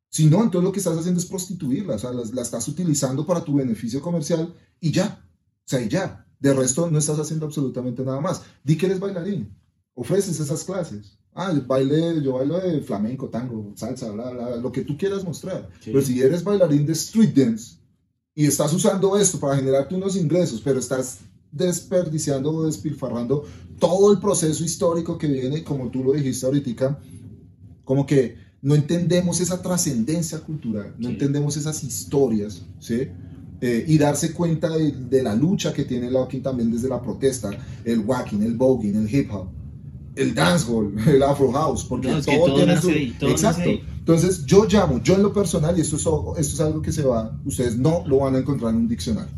Si 0.10 0.25
no, 0.25 0.43
entonces 0.43 0.65
lo 0.65 0.71
que 0.71 0.80
estás 0.80 0.97
haciendo 0.97 1.21
es 1.21 1.25
prostituirla, 1.25 1.95
o 1.95 1.99
sea, 1.99 2.12
la, 2.12 2.23
la 2.34 2.41
estás 2.41 2.67
utilizando 2.67 3.25
para 3.25 3.43
tu 3.43 3.56
beneficio 3.56 4.01
comercial 4.01 4.54
y 4.80 4.91
ya. 4.91 5.25
O 5.65 5.69
sea, 5.69 5.82
y 5.82 5.88
ya. 5.88 6.27
De 6.39 6.54
resto, 6.54 6.89
no 6.89 6.97
estás 6.97 7.19
haciendo 7.19 7.45
absolutamente 7.45 8.04
nada 8.04 8.19
más. 8.19 8.41
Di 8.63 8.77
que 8.77 8.88
eres 8.88 8.99
bailarín. 8.99 9.56
Ofreces 9.93 10.39
esas 10.39 10.63
clases. 10.63 11.17
Ah, 11.34 11.54
yo 11.54 11.65
baile, 11.65 12.21
yo 12.21 12.34
bailo 12.34 12.60
de 12.60 12.82
flamenco, 12.82 13.30
tango, 13.30 13.71
salsa, 13.75 14.12
bla, 14.12 14.32
bla, 14.32 14.47
bla, 14.47 14.56
lo 14.58 14.71
que 14.71 14.82
tú 14.82 14.97
quieras 14.97 15.23
mostrar. 15.23 15.69
Sí. 15.80 15.91
Pero 15.91 16.01
si 16.01 16.21
eres 16.21 16.43
bailarín 16.43 16.86
de 16.86 16.93
street 16.93 17.34
dance 17.34 17.77
y 18.36 18.46
estás 18.46 18.74
usando 18.74 19.17
esto 19.17 19.39
para 19.39 19.56
generarte 19.58 19.96
unos 19.96 20.15
ingresos, 20.15 20.62
pero 20.63 20.80
estás 20.80 21.20
desperdiciando 21.52 22.50
o 22.52 22.65
despilfarrando 22.65 23.44
todo 23.80 24.12
el 24.12 24.20
proceso 24.20 24.63
histórico 24.63 25.17
que 25.17 25.28
viene, 25.28 25.63
como 25.63 25.89
tú 25.89 26.04
lo 26.04 26.13
dijiste 26.13 26.46
ahorita, 26.46 27.00
como 27.84 28.06
que 28.06 28.36
no 28.62 28.76
entendemos 28.76 29.41
esa 29.41 29.62
trascendencia 29.62 30.39
cultural, 30.39 30.94
no 30.98 31.08
Sí. 31.08 31.13
entendemos 31.13 31.58
esas 31.58 31.84
historias, 31.84 32.62
¿sí? 32.80 33.08
Eh, 33.60 33.86
y 33.88 33.98
darse 33.98 34.34
cuenta 34.34 34.70
de, 34.70 34.91
de 34.91 35.22
la 35.24 35.36
lucha 35.36 35.74
que 35.74 35.84
tiene 35.84 36.08
el 36.08 36.13
locking 36.13 36.41
también 36.41 36.72
desde 36.72 36.88
la 36.89 37.02
protesta, 37.02 37.50
el 37.84 38.00
walking, 38.00 38.41
el 38.41 38.56
voguing, 38.56 38.96
el 38.96 39.13
hip 39.13 39.32
hop, 39.34 39.48
el 40.15 40.34
dancehall, 40.34 40.96
el 41.08 41.22
afro 41.24 41.52
house, 41.52 41.84
porque 41.84 42.08
No, 42.10 42.22
todo, 42.22 42.46
todo 42.46 42.56
tiene 42.56 42.76
nace 42.76 43.08
su... 43.12 43.20
todo 43.20 43.30
Exacto. 43.32 43.70
Entonces 44.02 44.46
yo 44.46 44.66
llamo, 44.66 45.02
yo 45.04 45.14
en 45.16 45.22
lo 45.24 45.32
personal, 45.32 45.78
y 45.78 45.82
esto 45.82 45.96
es, 45.96 46.02
esto 46.42 46.54
es 46.56 46.60
algo 46.60 46.82
que 46.82 46.92
se 46.92 47.04
va, 47.04 47.40
ustedes 47.46 47.78
no 47.78 48.04
lo 48.08 48.18
van 48.20 48.34
a 48.36 48.40
encontrar 48.40 48.72
en 48.74 48.78
un 48.82 48.88
diccionario. 48.88 49.32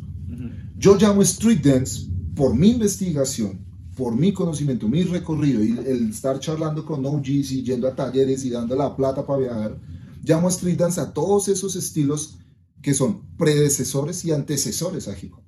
Yo 0.77 0.95
llamo 0.97 1.21
street 1.21 1.61
dance 1.63 2.07
por 2.35 2.55
mi 2.55 2.69
investigación, 2.71 3.59
por 3.95 4.15
mi 4.15 4.31
conocimiento, 4.33 4.87
mi 4.87 5.03
recorrido 5.03 5.63
y 5.63 5.71
el 5.85 6.09
estar 6.09 6.39
charlando 6.39 6.85
con 6.85 7.05
OGs 7.05 7.51
y 7.51 7.63
yendo 7.63 7.87
a 7.87 7.95
talleres 7.95 8.43
y 8.45 8.49
dando 8.49 8.75
la 8.75 8.95
plata 8.95 9.25
para 9.25 9.39
viajar. 9.39 9.79
Llamo 10.23 10.47
street 10.47 10.77
dance 10.77 10.99
a 11.01 11.13
todos 11.13 11.47
esos 11.49 11.75
estilos 11.75 12.37
que 12.81 12.93
son 12.93 13.35
predecesores 13.37 14.23
y 14.25 14.31
antecesores 14.31 15.07
a 15.09 15.17
hip 15.21 15.33
hop. 15.33 15.43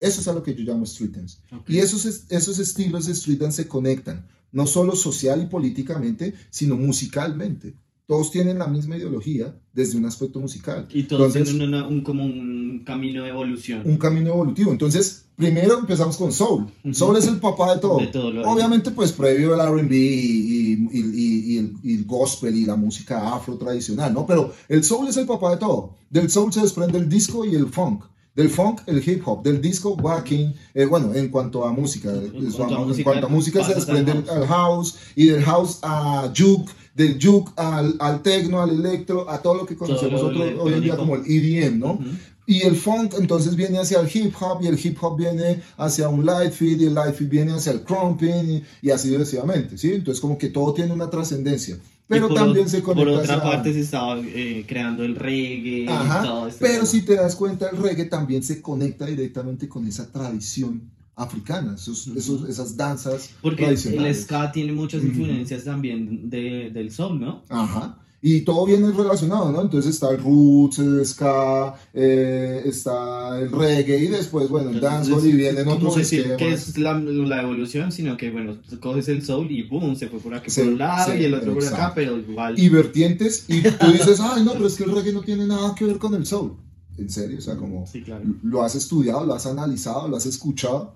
Eso 0.00 0.20
es 0.20 0.28
a 0.28 0.32
lo 0.32 0.42
que 0.42 0.54
yo 0.54 0.62
llamo 0.64 0.84
street 0.84 1.10
dance. 1.16 1.38
Ok. 1.52 1.68
Y 1.70 1.78
esos, 1.78 2.04
es- 2.06 2.26
esos 2.30 2.58
estilos 2.60 3.06
de 3.06 3.12
street 3.12 3.40
dance 3.40 3.62
se 3.64 3.68
conectan, 3.68 4.26
no 4.52 4.66
solo 4.66 4.94
social 4.94 5.42
y 5.42 5.46
políticamente, 5.46 6.34
sino 6.50 6.76
musicalmente. 6.76 7.76
Todos 8.06 8.30
tienen 8.30 8.58
la 8.60 8.68
misma 8.68 8.96
ideología 8.96 9.56
desde 9.72 9.98
un 9.98 10.06
aspecto 10.06 10.38
musical. 10.38 10.86
Y 10.92 11.02
todos 11.04 11.34
Entonces, 11.34 11.52
tienen 11.56 11.74
una- 11.74 11.88
un, 11.88 12.02
como 12.02 12.24
un 12.24 12.82
camino 12.86 13.24
de 13.24 13.30
evolución. 13.30 13.82
un 13.84 13.96
camino 13.98 14.30
evolutivo. 14.30 14.70
Entonces, 14.70 15.24
primero 15.34 15.76
empezamos 15.80 16.16
con 16.16 16.30
Soul. 16.32 16.66
Ujú. 16.84 16.94
Soul 16.94 17.16
es 17.16 17.26
el 17.26 17.40
papá 17.40 17.74
de 17.74 17.80
todo. 17.80 17.98
De 17.98 18.06
todo 18.06 18.30
lo- 18.30 18.48
Obviamente, 18.48 18.92
pues 18.92 19.10
previo 19.10 19.54
el 19.54 19.60
RB 19.60 19.92
y, 19.92 21.56
el, 21.58 21.74
y 21.82 21.94
el 21.94 22.04
gospel 22.04 22.54
y 22.54 22.64
la 22.64 22.76
música 22.76 23.34
afro 23.34 23.56
tradicional, 23.56 24.14
¿no? 24.14 24.24
Pero 24.24 24.52
el 24.68 24.84
Soul 24.84 25.08
es 25.08 25.16
el 25.16 25.26
papá 25.26 25.50
de 25.50 25.56
todo. 25.58 25.94
Del 26.08 26.30
Soul 26.30 26.52
se 26.52 26.60
desprende 26.60 26.98
el 26.98 27.08
disco 27.08 27.44
y 27.44 27.54
el 27.56 27.66
funk. 27.66 28.04
Del 28.36 28.50
funk, 28.50 28.82
el 28.86 28.98
hip 29.08 29.26
hop. 29.26 29.42
Del 29.42 29.60
disco, 29.62 29.94
walking. 29.94 30.52
eh, 30.74 30.84
bueno, 30.84 31.14
en 31.14 31.30
cuanto 31.30 31.64
a 31.64 31.72
música. 31.72 32.10
En 32.12 32.30
cuanto 32.52 32.76
a 32.76 32.82
en 32.82 32.86
música, 32.88 33.04
cuanto 33.10 33.26
a 33.26 33.30
música 33.30 33.64
se 33.64 33.72
al 33.72 33.78
desprende 33.78 34.12
el, 34.12 34.28
al 34.28 34.46
house. 34.46 34.96
Y 35.16 35.26
del 35.28 35.42
house 35.42 35.78
a 35.82 36.30
juke. 36.36 36.70
Del 36.96 37.18
juke 37.22 37.52
al, 37.56 37.94
al 37.98 38.22
techno, 38.22 38.62
al 38.62 38.70
electro, 38.70 39.28
a 39.28 39.42
todo 39.42 39.54
lo 39.54 39.66
que 39.66 39.76
conocemos 39.76 40.20
lo 40.20 40.28
otro- 40.28 40.62
hoy 40.62 40.72
en 40.72 40.80
día 40.80 40.96
como 40.96 41.14
el 41.16 41.22
EDM, 41.26 41.78
¿no? 41.78 41.92
Ujú. 41.92 42.04
Y 42.48 42.62
el 42.62 42.76
funk 42.76 43.14
entonces 43.18 43.56
viene 43.56 43.78
hacia 43.78 44.00
el 44.00 44.08
hip 44.12 44.32
hop 44.40 44.62
y 44.62 44.68
el 44.68 44.78
hip 44.82 44.96
hop 45.02 45.16
viene 45.18 45.60
hacia 45.76 46.08
un 46.08 46.24
light 46.24 46.52
feed 46.52 46.80
y 46.80 46.84
el 46.86 46.94
light 46.94 47.14
feed 47.16 47.28
viene 47.28 47.52
hacia 47.52 47.72
el 47.72 47.82
crumping 47.82 48.48
y, 48.48 48.62
y 48.82 48.90
así 48.90 49.10
sucesivamente, 49.12 49.76
¿sí? 49.76 49.92
Entonces 49.94 50.20
como 50.20 50.38
que 50.38 50.48
todo 50.48 50.72
tiene 50.72 50.92
una 50.92 51.10
trascendencia. 51.10 51.76
Pero 52.08 52.30
Y 52.30 52.34
también 52.36 52.66
o- 52.66 52.68
se 52.68 52.82
conecta 52.84 53.10
Por 53.12 53.20
otra 53.20 53.42
parte 53.42 53.72
se 53.72 53.80
estaba 53.80 54.16
eh, 54.20 54.64
creando 54.66 55.02
el 55.02 55.16
reggae 55.16 55.80
y 55.80 55.88
Ajá, 55.88 56.22
todo 56.22 56.46
esto. 56.46 56.60
pero 56.64 56.86
si 56.86 57.02
te 57.02 57.16
das 57.16 57.34
cuenta 57.34 57.68
el 57.68 57.78
reggae 57.78 58.04
también 58.04 58.44
se 58.44 58.62
conecta 58.62 59.06
directamente 59.06 59.68
con 59.68 59.84
esa 59.88 60.10
tradición 60.12 60.82
africana, 61.16 61.74
esos, 61.74 62.06
esas 62.46 62.76
danzas 62.76 63.30
Porque 63.40 63.66
el 63.66 64.14
ska 64.14 64.52
tiene 64.52 64.72
muchas 64.72 65.02
influencias 65.02 65.64
también 65.64 66.28
de, 66.28 66.70
del 66.70 66.90
soul, 66.92 67.18
¿no? 67.18 67.42
Ajá. 67.48 67.98
Y 68.22 68.40
todo 68.40 68.66
viene 68.66 68.90
relacionado, 68.90 69.52
¿no? 69.52 69.62
Entonces 69.62 69.94
está 69.94 70.10
el 70.10 70.18
roots, 70.22 70.78
el 70.80 71.06
ska, 71.06 71.74
eh, 71.94 72.62
está 72.64 73.38
el 73.38 73.52
reggae 73.52 73.98
y 73.98 74.08
después, 74.08 74.48
bueno, 74.48 74.70
el 74.70 74.80
dancehall 74.80 75.24
y 75.26 75.32
vienen 75.32 75.64
¿Cómo 75.64 75.76
otros 75.76 75.96
decir 75.96 76.20
esquemas. 76.20 76.38
que 76.38 76.52
es 76.52 76.78
la, 76.78 76.98
la 76.98 77.42
evolución, 77.42 77.92
sino 77.92 78.16
que, 78.16 78.30
bueno, 78.30 78.56
coges 78.80 79.08
el 79.08 79.22
soul 79.24 79.50
y 79.50 79.62
boom, 79.62 79.94
se 79.96 80.08
fue 80.08 80.18
por 80.18 80.34
aquí 80.34 80.50
Sí, 80.50 80.62
por 80.62 80.72
un 80.72 80.78
lado 80.78 81.12
sí, 81.12 81.18
y 81.20 81.24
el 81.24 81.34
otro 81.34 81.54
por 81.54 81.64
acá, 81.66 81.92
pero 81.94 82.18
igual. 82.18 82.58
y 82.58 82.68
vertientes 82.68 83.44
y 83.48 83.62
tú 83.62 83.86
dices, 83.92 84.18
ay, 84.20 84.44
no, 84.44 84.52
pero 84.54 84.66
es 84.66 84.74
que 84.74 84.84
el 84.84 84.92
reggae 84.92 85.12
no 85.12 85.22
tiene 85.22 85.46
nada 85.46 85.74
que 85.74 85.84
ver 85.84 85.98
con 85.98 86.14
el 86.14 86.26
soul. 86.26 86.56
En 86.98 87.10
serio, 87.10 87.38
o 87.38 87.40
sea, 87.40 87.56
como 87.56 87.86
Sí, 87.86 88.02
claro. 88.02 88.24
lo 88.42 88.62
has 88.62 88.74
estudiado, 88.74 89.24
lo 89.24 89.34
has 89.34 89.46
analizado, 89.46 90.08
lo 90.08 90.16
has 90.16 90.26
escuchado, 90.26 90.94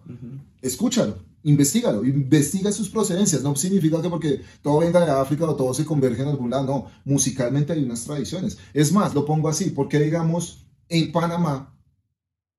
escúchalo, 0.63 1.19
investigalo, 1.43 2.05
investiga 2.05 2.73
sus 2.73 2.89
procedencias. 2.89 3.43
No 3.43 3.55
significa 3.57 4.01
que 4.01 4.09
porque 4.09 4.41
todo 4.63 4.79
venga 4.79 5.05
de 5.05 5.11
África 5.11 5.45
o 5.45 5.57
todo 5.57 5.75
se 5.75 5.85
converge 5.85 6.23
en 6.23 6.29
algún 6.29 6.51
lado, 6.51 6.65
no, 6.65 6.87
musicalmente 7.05 7.73
hay 7.73 7.85
unas 7.85 8.05
tradiciones. 8.05 8.59
Es 8.73 8.93
más, 8.93 9.15
lo 9.15 9.25
pongo 9.25 9.49
así, 9.49 9.71
porque 9.71 9.99
digamos, 9.99 10.67
en 10.89 11.13
Panamá 11.13 11.77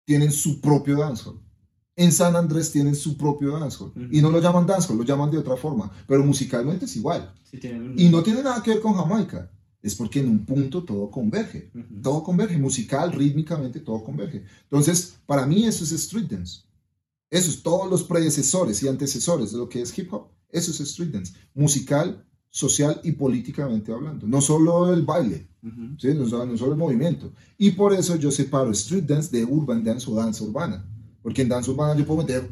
tienen 0.05 0.31
su 0.31 0.61
propio 0.61 0.97
dancehall. 0.97 1.39
En 1.95 2.11
San 2.11 2.35
Andrés 2.35 2.71
tienen 2.71 2.95
su 2.95 3.17
propio 3.17 3.59
dancehall. 3.59 3.93
Y 4.11 4.21
no 4.21 4.31
lo 4.31 4.39
llaman 4.39 4.65
dancehall, 4.65 4.97
lo 4.97 5.03
llaman 5.03 5.29
de 5.29 5.37
otra 5.37 5.57
forma. 5.57 5.91
Pero 6.07 6.23
musicalmente 6.23 6.85
es 6.85 6.95
igual. 6.95 7.33
Y 7.97 8.09
no 8.09 8.23
tiene 8.23 8.41
nada 8.41 8.63
que 8.63 8.71
ver 8.71 8.81
con 8.81 8.93
Jamaica. 8.93 9.51
Es 9.81 9.95
porque 9.95 10.19
en 10.19 10.29
un 10.29 10.45
punto 10.45 10.83
todo 10.83 11.09
converge. 11.09 11.71
Todo 12.03 12.23
converge. 12.23 12.57
Musical, 12.57 13.11
rítmicamente, 13.11 13.79
todo 13.79 14.03
converge. 14.03 14.43
Entonces, 14.63 15.15
para 15.25 15.45
mí 15.45 15.65
eso 15.65 15.83
es 15.83 15.91
street 15.91 16.27
dance. 16.29 16.61
Eso 17.29 17.49
es 17.49 17.63
todos 17.63 17.89
los 17.89 18.03
predecesores 18.03 18.83
y 18.83 18.87
antecesores 18.87 19.51
de 19.51 19.57
lo 19.57 19.69
que 19.69 19.81
es 19.81 19.97
hip 19.97 20.13
hop. 20.13 20.27
Eso 20.49 20.71
es 20.71 20.81
street 20.81 21.11
dance. 21.11 21.33
Musical, 21.53 22.25
social 22.51 22.99
y 23.03 23.13
políticamente 23.13 23.91
hablando. 23.91 24.27
No 24.27 24.41
solo 24.41 24.93
el 24.93 25.03
baile, 25.03 25.47
¿sí? 25.97 26.13
no, 26.13 26.27
solo, 26.27 26.45
no, 26.45 26.57
solo, 26.57 26.73
el 26.73 26.77
movimiento. 26.77 27.31
Y 27.57 27.71
por 27.71 27.93
eso 27.93 28.17
yo 28.17 28.29
separo 28.29 28.71
street 28.71 29.05
dance 29.05 29.35
de 29.35 29.45
urban 29.45 29.83
dance 29.83 30.09
o 30.11 30.15
danza 30.15 30.43
urbana. 30.43 30.85
Porque 31.23 31.41
en 31.41 31.49
danza 31.49 31.71
urbana 31.71 31.97
yo 31.97 32.05
puedo 32.05 32.21
meter 32.21 32.49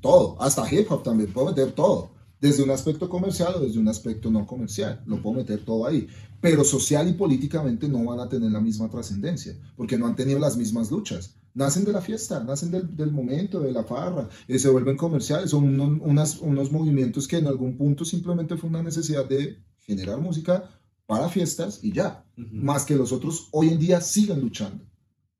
todo, 0.00 0.40
hasta 0.40 0.72
hip 0.72 0.90
hop 0.90 1.02
también, 1.02 1.32
puedo 1.32 1.48
meter 1.48 1.72
todo. 1.72 2.12
Desde 2.40 2.62
un 2.62 2.70
aspecto 2.70 3.08
comercial 3.08 3.54
o 3.56 3.60
desde 3.60 3.80
un 3.80 3.88
aspecto 3.88 4.30
no 4.30 4.46
comercial. 4.46 5.02
Lo 5.06 5.20
puedo 5.20 5.36
meter 5.36 5.64
todo 5.64 5.86
ahí. 5.86 6.06
Pero 6.40 6.62
social 6.64 7.08
y 7.08 7.14
políticamente 7.14 7.88
no 7.88 8.04
van 8.04 8.20
a 8.20 8.28
tener 8.28 8.52
la 8.52 8.60
misma 8.60 8.88
trascendencia, 8.88 9.56
porque 9.76 9.98
no 9.98 10.06
han 10.06 10.14
tenido 10.14 10.38
las 10.38 10.56
mismas 10.56 10.90
luchas 10.90 11.34
nacen 11.58 11.84
de 11.84 11.92
la 11.92 12.00
fiesta, 12.00 12.42
nacen 12.44 12.70
del, 12.70 12.96
del 12.96 13.10
momento, 13.10 13.60
de 13.60 13.72
la 13.72 13.82
farra, 13.82 14.28
y 14.46 14.58
se 14.58 14.68
vuelven 14.68 14.96
comerciales, 14.96 15.50
son 15.50 15.80
unos, 15.80 16.38
unos 16.38 16.70
movimientos 16.70 17.26
que 17.26 17.38
en 17.38 17.48
algún 17.48 17.76
punto 17.76 18.04
simplemente 18.04 18.56
fue 18.56 18.70
una 18.70 18.82
necesidad 18.82 19.28
de 19.28 19.58
generar 19.80 20.20
música 20.20 20.70
para 21.06 21.28
fiestas 21.28 21.80
y 21.82 21.92
ya, 21.92 22.24
más 22.36 22.84
que 22.84 22.94
los 22.94 23.12
otros 23.12 23.48
hoy 23.50 23.70
en 23.70 23.78
día 23.80 24.00
siguen 24.00 24.40
luchando, 24.40 24.84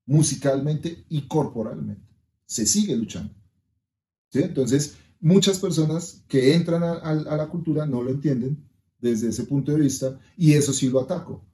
musicalmente 0.07 1.05
y 1.09 1.29
corporalmente, 1.29 2.03
se 2.47 2.67
sigue 2.67 2.97
luchando. 2.97 3.33
¿Sí? 4.31 4.41
Entonces, 4.43 4.97
muchas 5.21 5.59
personas 5.59 6.23
que 6.29 6.55
entran 6.55 6.83
a, 6.83 6.93
a, 6.95 7.37
la 7.37 7.49
cultura 7.49 7.87
no 7.87 8.03
lo 8.03 8.11
entienden 8.11 8.65
desde 9.01 9.29
ese 9.29 9.45
punto 9.45 9.73
de 9.73 9.79
vista 9.79 10.19
y 10.37 10.53
eso 10.55 10.73
sí 10.73 10.89
lo 10.89 11.01
ataco. 11.01 11.45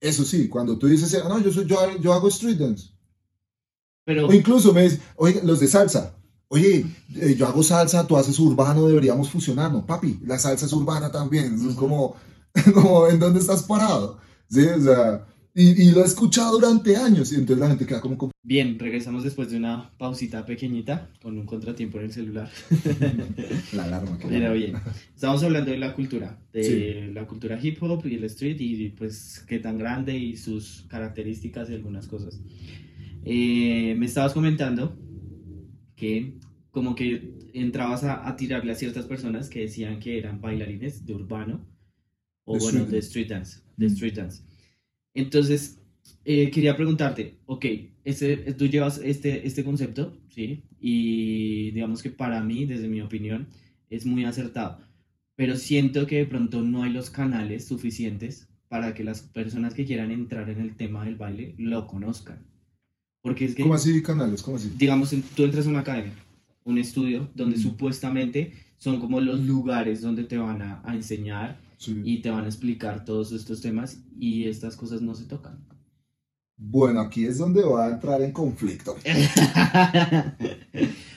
Eso 0.00 0.24
sí, 0.24 0.48
cuando 0.48 0.78
tú 0.78 0.86
dices, 0.86 1.14
ah, 1.22 1.28
no, 1.28 1.40
yo, 1.40 1.52
soy, 1.52 1.66
yo, 1.66 1.78
yo 2.00 2.12
hago 2.12 2.28
street 2.28 2.58
dance, 2.58 2.90
o 4.06 4.32
incluso 4.32 4.72
me 4.72 4.82
dicen, 4.82 5.00
oye, 5.16 5.40
los 5.44 5.60
de 5.60 5.66
salsa, 5.66 6.14
oye, 6.48 6.84
eh, 7.16 7.34
yo 7.38 7.46
hago 7.46 7.62
salsa, 7.62 8.06
tú 8.06 8.16
haces 8.16 8.38
urbano, 8.38 8.86
deberíamos 8.86 9.30
fusionar, 9.30 9.72
no, 9.72 9.86
papi, 9.86 10.20
la 10.26 10.38
salsa 10.38 10.66
es 10.66 10.72
urbana 10.72 11.10
también, 11.10 11.54
es 11.54 11.74
como, 11.74 12.16
como, 12.74 13.08
¿en 13.08 13.18
dónde 13.18 13.40
estás 13.40 13.62
parado? 13.62 14.18
Sí, 14.50 14.66
o 14.66 14.80
sea, 14.80 15.26
y, 15.56 15.92
lo 15.92 16.02
he 16.02 16.04
escuchado 16.04 16.58
durante 16.58 16.96
años 16.96 17.32
y 17.32 17.36
entonces 17.36 17.58
la 17.58 17.68
gente 17.68 17.86
queda 17.86 18.00
como... 18.00 18.30
Bien, 18.42 18.76
regresamos 18.78 19.22
después 19.22 19.50
de 19.50 19.56
una 19.56 19.90
pausita 19.96 20.44
pequeñita 20.44 21.10
con 21.22 21.38
un 21.38 21.46
contratiempo 21.46 21.98
en 21.98 22.06
el 22.06 22.12
celular. 22.12 22.50
la 23.72 23.84
alarma. 23.84 24.18
Que 24.18 24.26
Pero 24.26 24.52
bien, 24.54 24.74
estamos 25.14 25.42
hablando 25.44 25.70
de 25.70 25.78
la 25.78 25.94
cultura, 25.94 26.38
de 26.52 27.10
la 27.14 27.26
cultura 27.26 27.58
hip 27.62 27.80
hop 27.82 28.04
y 28.06 28.14
el 28.16 28.24
street 28.24 28.56
y 28.58 28.88
pues 28.90 29.44
qué 29.46 29.60
tan 29.60 29.78
grande 29.78 30.18
y 30.18 30.36
sus 30.36 30.86
características 30.88 31.70
y 31.70 31.74
algunas 31.74 32.08
cosas. 32.08 32.40
Eh, 33.24 33.94
me 33.96 34.06
estabas 34.06 34.32
comentando 34.32 34.98
que 35.94 36.36
como 36.70 36.96
que 36.96 37.32
entrabas 37.54 38.02
a, 38.02 38.34
tirarle 38.36 38.72
a 38.72 38.74
ciertas 38.74 39.06
personas 39.06 39.48
que 39.48 39.60
decían 39.60 40.00
que 40.00 40.18
eran 40.18 40.40
bailarines 40.40 41.06
de 41.06 41.14
urbano 41.14 41.64
o 42.44 42.58
bueno, 42.58 42.84
de 42.84 42.98
street 42.98 43.28
dance, 43.28 43.60
de 43.76 43.86
street 43.86 44.16
dance. 44.16 44.42
Entonces, 45.14 45.78
eh, 46.24 46.50
quería 46.50 46.76
preguntarte, 46.76 47.34
ok, 47.46 47.66
ese, 48.04 48.36
tú 48.54 48.66
llevas 48.66 48.98
este, 48.98 49.46
este 49.46 49.64
concepto, 49.64 50.16
¿sí? 50.28 50.64
Y 50.80 51.70
digamos 51.70 52.02
que 52.02 52.10
para 52.10 52.42
mí, 52.42 52.66
desde 52.66 52.88
mi 52.88 53.00
opinión, 53.00 53.46
es 53.90 54.04
muy 54.04 54.24
acertado, 54.24 54.80
pero 55.36 55.56
siento 55.56 56.06
que 56.06 56.16
de 56.16 56.26
pronto 56.26 56.62
no 56.62 56.82
hay 56.82 56.92
los 56.92 57.10
canales 57.10 57.66
suficientes 57.66 58.48
para 58.68 58.94
que 58.94 59.04
las 59.04 59.22
personas 59.22 59.74
que 59.74 59.84
quieran 59.84 60.10
entrar 60.10 60.50
en 60.50 60.60
el 60.60 60.76
tema 60.76 61.04
del 61.04 61.16
baile 61.16 61.54
lo 61.58 61.86
conozcan. 61.86 62.44
Porque 63.22 63.46
es 63.46 63.54
que, 63.54 63.62
¿Cómo 63.62 63.74
así 63.74 64.02
canales? 64.02 64.42
¿Cómo 64.42 64.56
así? 64.56 64.72
Digamos, 64.76 65.14
tú 65.34 65.44
entras 65.44 65.66
a 65.66 65.70
una 65.70 65.80
academia, 65.80 66.14
un 66.64 66.78
estudio, 66.78 67.30
donde 67.34 67.56
mm. 67.56 67.60
supuestamente 67.60 68.52
son 68.76 69.00
como 69.00 69.20
los 69.20 69.40
lugares 69.40 70.02
donde 70.02 70.24
te 70.24 70.36
van 70.36 70.60
a, 70.60 70.82
enseñar 70.88 71.58
y 71.88 72.22
te 72.22 72.30
van 72.30 72.44
a 72.44 72.48
explicar 72.48 73.04
todos 73.04 73.32
estos 73.32 73.60
temas 73.60 73.98
y 74.18 74.44
estas 74.44 74.76
cosas 74.76 75.02
no 75.02 75.14
se 75.14 75.24
tocan. 75.24 75.58
Bueno, 76.56 77.00
aquí 77.00 77.24
es 77.24 77.38
donde 77.38 77.64
va 77.64 77.86
a 77.86 77.90
entrar 77.90 78.22
en 78.22 78.32
conflicto. 78.32 78.96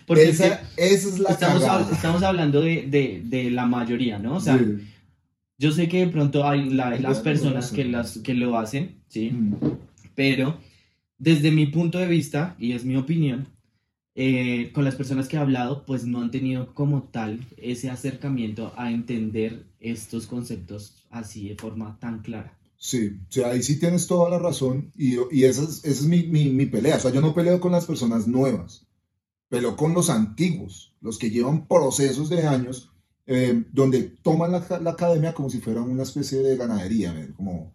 Porque 0.08 0.30
esa, 0.30 0.62
es 0.78 1.20
la 1.20 1.32
estamos, 1.32 1.64
estamos 1.92 2.24
hablando 2.24 2.62
de, 2.62 2.88
de, 2.88 3.22
de, 3.26 3.52
la 3.52 3.66
mayoría, 3.66 4.18
¿no? 4.20 4.36
O 4.36 4.40
sea, 4.40 4.60
yo 5.58 5.72
sé 5.72 5.90
que 5.90 6.06
de 6.06 6.12
pronto 6.12 6.48
hay 6.48 6.70
las 6.70 7.20
personas 7.20 7.72
que, 7.72 7.84
las, 7.84 8.20
que 8.20 8.34
lo 8.34 8.58
hacen, 8.58 9.02
¿sí? 9.10 9.32
Mm. 9.32 9.56
Pero 10.16 10.58
desde 11.18 11.52
mi 11.52 11.66
punto 11.68 11.98
de 12.00 12.08
vista, 12.08 12.56
y 12.58 12.72
es 12.72 12.86
mi 12.86 12.96
opinión, 12.96 13.48
eh, 14.16 14.72
con 14.74 14.84
las 14.84 14.96
personas 14.96 15.28
que 15.28 15.36
he 15.36 15.40
hablado, 15.40 15.86
pues 15.86 16.06
no 16.06 16.22
han 16.22 16.32
tenido 16.32 16.74
como 16.74 17.04
tal 17.04 17.42
ese 17.58 17.92
acercamiento 17.92 18.74
a 18.76 18.92
entender 18.92 19.67
estos 19.80 20.28
conceptos 20.28 20.96
así 21.10 21.50
de 21.50 21.56
forma 21.56 21.98
tan 22.00 22.22
clara. 22.22 22.58
Sí, 22.78 23.20
o 23.28 23.32
sea, 23.32 23.50
ahí 23.50 23.64
sí 23.64 23.80
tienes 23.80 24.08
toda 24.08 24.30
la 24.30 24.40
razón 24.40 24.92
y, 24.96 25.16
y 25.32 25.46
esa 25.46 25.64
es, 25.64 25.84
esa 25.84 26.02
es 26.02 26.04
mi, 26.04 26.24
mi, 26.24 26.50
mi, 26.52 26.68
pelea. 26.68 26.98
O 26.98 27.00
sea, 27.00 27.12
yo 27.12 27.22
no 27.22 27.34
peleo 27.34 27.60
con 27.60 27.72
las 27.72 27.86
personas 27.86 28.28
nuevas, 28.28 28.86
peleo 29.50 29.76
con 29.76 29.94
los 29.94 30.10
antiguos, 30.10 30.94
los 31.02 31.18
que 31.18 31.32
llevan 31.32 31.68
procesos 31.68 32.30
de 32.30 32.46
años 32.46 32.92
eh, 33.26 33.66
donde 33.74 34.04
toman 34.04 34.52
la, 34.52 34.66
la, 34.82 34.92
academia 34.92 35.34
como 35.34 35.50
si 35.50 35.60
fuera 35.60 35.82
una 35.82 36.04
especie 36.04 36.40
de 36.40 36.56
ganadería, 36.56 37.34
como 37.36 37.74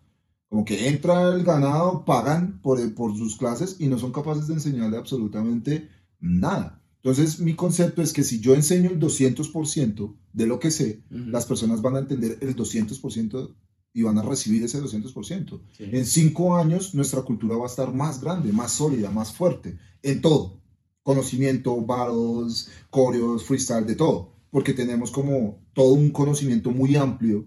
como 0.52 0.66
que 0.66 0.86
entra 0.86 1.32
el 1.32 1.44
ganado, 1.44 2.04
pagan 2.04 2.60
por, 2.60 2.94
por 2.94 3.16
sus 3.16 3.38
clases 3.38 3.76
y 3.78 3.86
no 3.86 3.98
son 3.98 4.12
capaces 4.12 4.48
de 4.48 4.52
enseñarle 4.52 4.98
absolutamente 4.98 5.88
nada. 6.20 6.81
Entonces, 7.04 7.40
mi 7.40 7.54
concepto 7.54 8.00
es 8.00 8.12
que 8.12 8.22
si 8.22 8.38
yo 8.38 8.54
enseño 8.54 8.90
el 8.90 9.00
200% 9.00 10.14
de 10.32 10.46
lo 10.46 10.60
que 10.60 10.70
sé, 10.70 11.02
las 11.10 11.46
personas 11.46 11.82
van 11.82 11.96
a 11.96 11.98
entender 11.98 12.38
el 12.40 12.54
200% 12.54 13.54
y 13.92 14.02
van 14.02 14.18
a 14.18 14.22
recibir 14.22 14.62
ese 14.62 14.80
200%. 14.80 15.60
En 15.78 16.06
cinco 16.06 16.56
años, 16.56 16.94
nuestra 16.94 17.22
cultura 17.22 17.56
va 17.56 17.64
a 17.64 17.68
estar 17.68 17.92
más 17.92 18.20
grande, 18.20 18.52
más 18.52 18.72
sólida, 18.72 19.10
más 19.10 19.32
fuerte, 19.32 19.76
en 20.02 20.20
todo. 20.20 20.60
Conocimiento, 21.02 21.76
battles, 21.84 22.70
coreos, 22.88 23.44
freestyle, 23.44 23.84
de 23.84 23.96
todo. 23.96 24.32
Porque 24.50 24.72
tenemos 24.72 25.10
como 25.10 25.58
todo 25.72 25.94
un 25.94 26.10
conocimiento 26.10 26.70
muy 26.70 26.94
amplio 26.94 27.46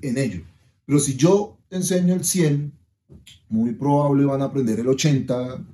en 0.00 0.16
ello. 0.16 0.42
Pero 0.86 0.98
si 0.98 1.14
yo 1.16 1.58
enseño 1.68 2.14
el 2.14 2.24
100, 2.24 2.72
muy 3.50 3.72
probable 3.74 4.24
van 4.24 4.40
a 4.40 4.46
aprender 4.46 4.80
el 4.80 4.88
80, 4.88 5.64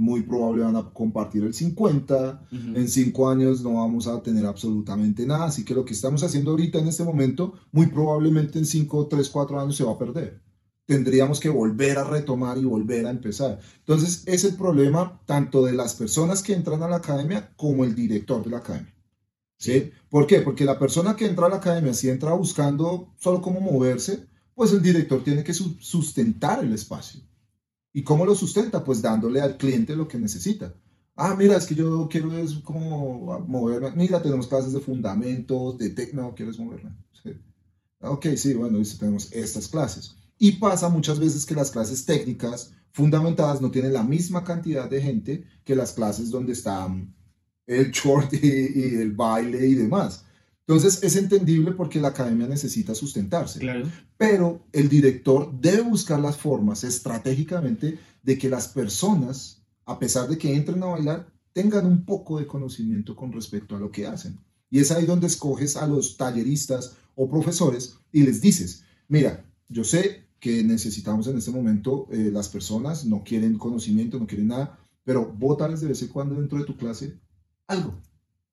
muy 0.00 0.22
probable 0.22 0.64
van 0.64 0.76
a 0.76 0.90
compartir 0.92 1.44
el 1.44 1.52
50, 1.52 2.48
en 2.50 2.88
5 2.88 3.28
años 3.28 3.62
no 3.62 3.74
vamos 3.74 4.06
a 4.06 4.22
tener 4.22 4.46
absolutamente 4.46 5.26
nada, 5.26 5.44
así 5.44 5.62
que 5.62 5.74
lo 5.74 5.84
que 5.84 5.92
estamos 5.92 6.22
haciendo 6.22 6.52
ahorita 6.52 6.78
en 6.78 6.88
este 6.88 7.04
momento, 7.04 7.52
muy 7.70 7.86
probablemente 7.86 8.58
en 8.58 8.64
5, 8.64 9.08
3, 9.08 9.28
4 9.28 9.60
años 9.60 9.76
se 9.76 9.84
va 9.84 9.92
a 9.92 9.98
perder. 9.98 10.40
Tendríamos 10.86 11.38
que 11.38 11.50
volver 11.50 11.98
a 11.98 12.04
retomar 12.04 12.56
y 12.56 12.64
volver 12.64 13.06
a 13.06 13.10
empezar. 13.10 13.60
Entonces, 13.80 14.22
es 14.26 14.44
el 14.44 14.56
problema 14.56 15.20
tanto 15.26 15.64
de 15.64 15.74
las 15.74 15.94
personas 15.94 16.42
que 16.42 16.54
entran 16.54 16.82
a 16.82 16.88
la 16.88 16.96
academia 16.96 17.52
como 17.56 17.84
el 17.84 17.94
director 17.94 18.42
de 18.42 18.50
la 18.50 18.58
academia. 18.58 18.94
¿Sí? 19.58 19.90
¿Por 20.08 20.26
qué? 20.26 20.40
Porque 20.40 20.64
la 20.64 20.78
persona 20.78 21.14
que 21.14 21.26
entra 21.26 21.46
a 21.46 21.50
la 21.50 21.56
academia, 21.56 21.92
si 21.92 22.08
entra 22.08 22.32
buscando 22.32 23.12
solo 23.18 23.42
cómo 23.42 23.60
moverse, 23.60 24.26
pues 24.54 24.72
el 24.72 24.80
director 24.80 25.22
tiene 25.22 25.44
que 25.44 25.52
sustentar 25.52 26.64
el 26.64 26.72
espacio. 26.72 27.20
¿Y 27.92 28.02
cómo 28.02 28.24
lo 28.24 28.34
sustenta? 28.34 28.84
Pues 28.84 29.02
dándole 29.02 29.40
al 29.40 29.56
cliente 29.56 29.96
lo 29.96 30.06
que 30.06 30.18
necesita. 30.18 30.74
Ah, 31.16 31.34
mira, 31.36 31.56
es 31.56 31.66
que 31.66 31.74
yo 31.74 32.08
quiero 32.10 32.36
es 32.38 32.54
como 32.54 33.40
moverme. 33.46 33.90
Mira, 33.94 34.22
tenemos 34.22 34.46
clases 34.46 34.72
de 34.72 34.80
fundamentos, 34.80 35.76
de 35.76 35.90
técnico, 35.90 36.34
¿quieres 36.34 36.58
moverme? 36.58 36.96
Ok, 38.02 38.28
sí, 38.36 38.54
bueno, 38.54 38.78
tenemos 38.98 39.30
estas 39.32 39.68
clases. 39.68 40.16
Y 40.38 40.52
pasa 40.52 40.88
muchas 40.88 41.18
veces 41.18 41.44
que 41.44 41.54
las 41.54 41.70
clases 41.70 42.06
técnicas 42.06 42.72
fundamentadas 42.92 43.60
no 43.60 43.70
tienen 43.70 43.92
la 43.92 44.02
misma 44.02 44.42
cantidad 44.42 44.88
de 44.88 45.02
gente 45.02 45.44
que 45.64 45.76
las 45.76 45.92
clases 45.92 46.30
donde 46.30 46.52
están 46.52 47.14
el 47.66 47.90
short 47.90 48.32
y 48.42 48.94
el 48.94 49.12
baile 49.12 49.66
y 49.66 49.74
demás. 49.74 50.24
Entonces 50.70 51.02
es 51.02 51.16
entendible 51.16 51.72
porque 51.72 52.00
la 52.00 52.08
academia 52.08 52.46
necesita 52.46 52.94
sustentarse. 52.94 53.58
Claro. 53.58 53.90
Pero 54.16 54.64
el 54.70 54.88
director 54.88 55.50
debe 55.60 55.82
buscar 55.82 56.20
las 56.20 56.36
formas 56.36 56.84
estratégicamente 56.84 57.98
de 58.22 58.38
que 58.38 58.48
las 58.48 58.68
personas, 58.68 59.64
a 59.84 59.98
pesar 59.98 60.28
de 60.28 60.38
que 60.38 60.54
entren 60.54 60.80
a 60.84 60.86
bailar, 60.86 61.26
tengan 61.52 61.86
un 61.86 62.04
poco 62.04 62.38
de 62.38 62.46
conocimiento 62.46 63.16
con 63.16 63.32
respecto 63.32 63.74
a 63.74 63.80
lo 63.80 63.90
que 63.90 64.06
hacen. 64.06 64.38
Y 64.70 64.78
es 64.78 64.92
ahí 64.92 65.06
donde 65.06 65.26
escoges 65.26 65.76
a 65.76 65.88
los 65.88 66.16
talleristas 66.16 66.98
o 67.16 67.28
profesores 67.28 67.96
y 68.12 68.22
les 68.22 68.40
dices, 68.40 68.84
mira, 69.08 69.44
yo 69.68 69.82
sé 69.82 70.28
que 70.38 70.62
necesitamos 70.62 71.26
en 71.26 71.38
este 71.38 71.50
momento, 71.50 72.06
eh, 72.12 72.30
las 72.32 72.48
personas 72.48 73.04
no 73.04 73.24
quieren 73.24 73.58
conocimiento, 73.58 74.20
no 74.20 74.26
quieren 74.28 74.46
nada, 74.46 74.78
pero 75.02 75.26
bótales 75.26 75.80
de 75.80 75.88
vez 75.88 76.00
en 76.02 76.08
cuando 76.08 76.36
dentro 76.36 76.58
de 76.58 76.64
tu 76.64 76.76
clase 76.76 77.18
algo, 77.66 78.00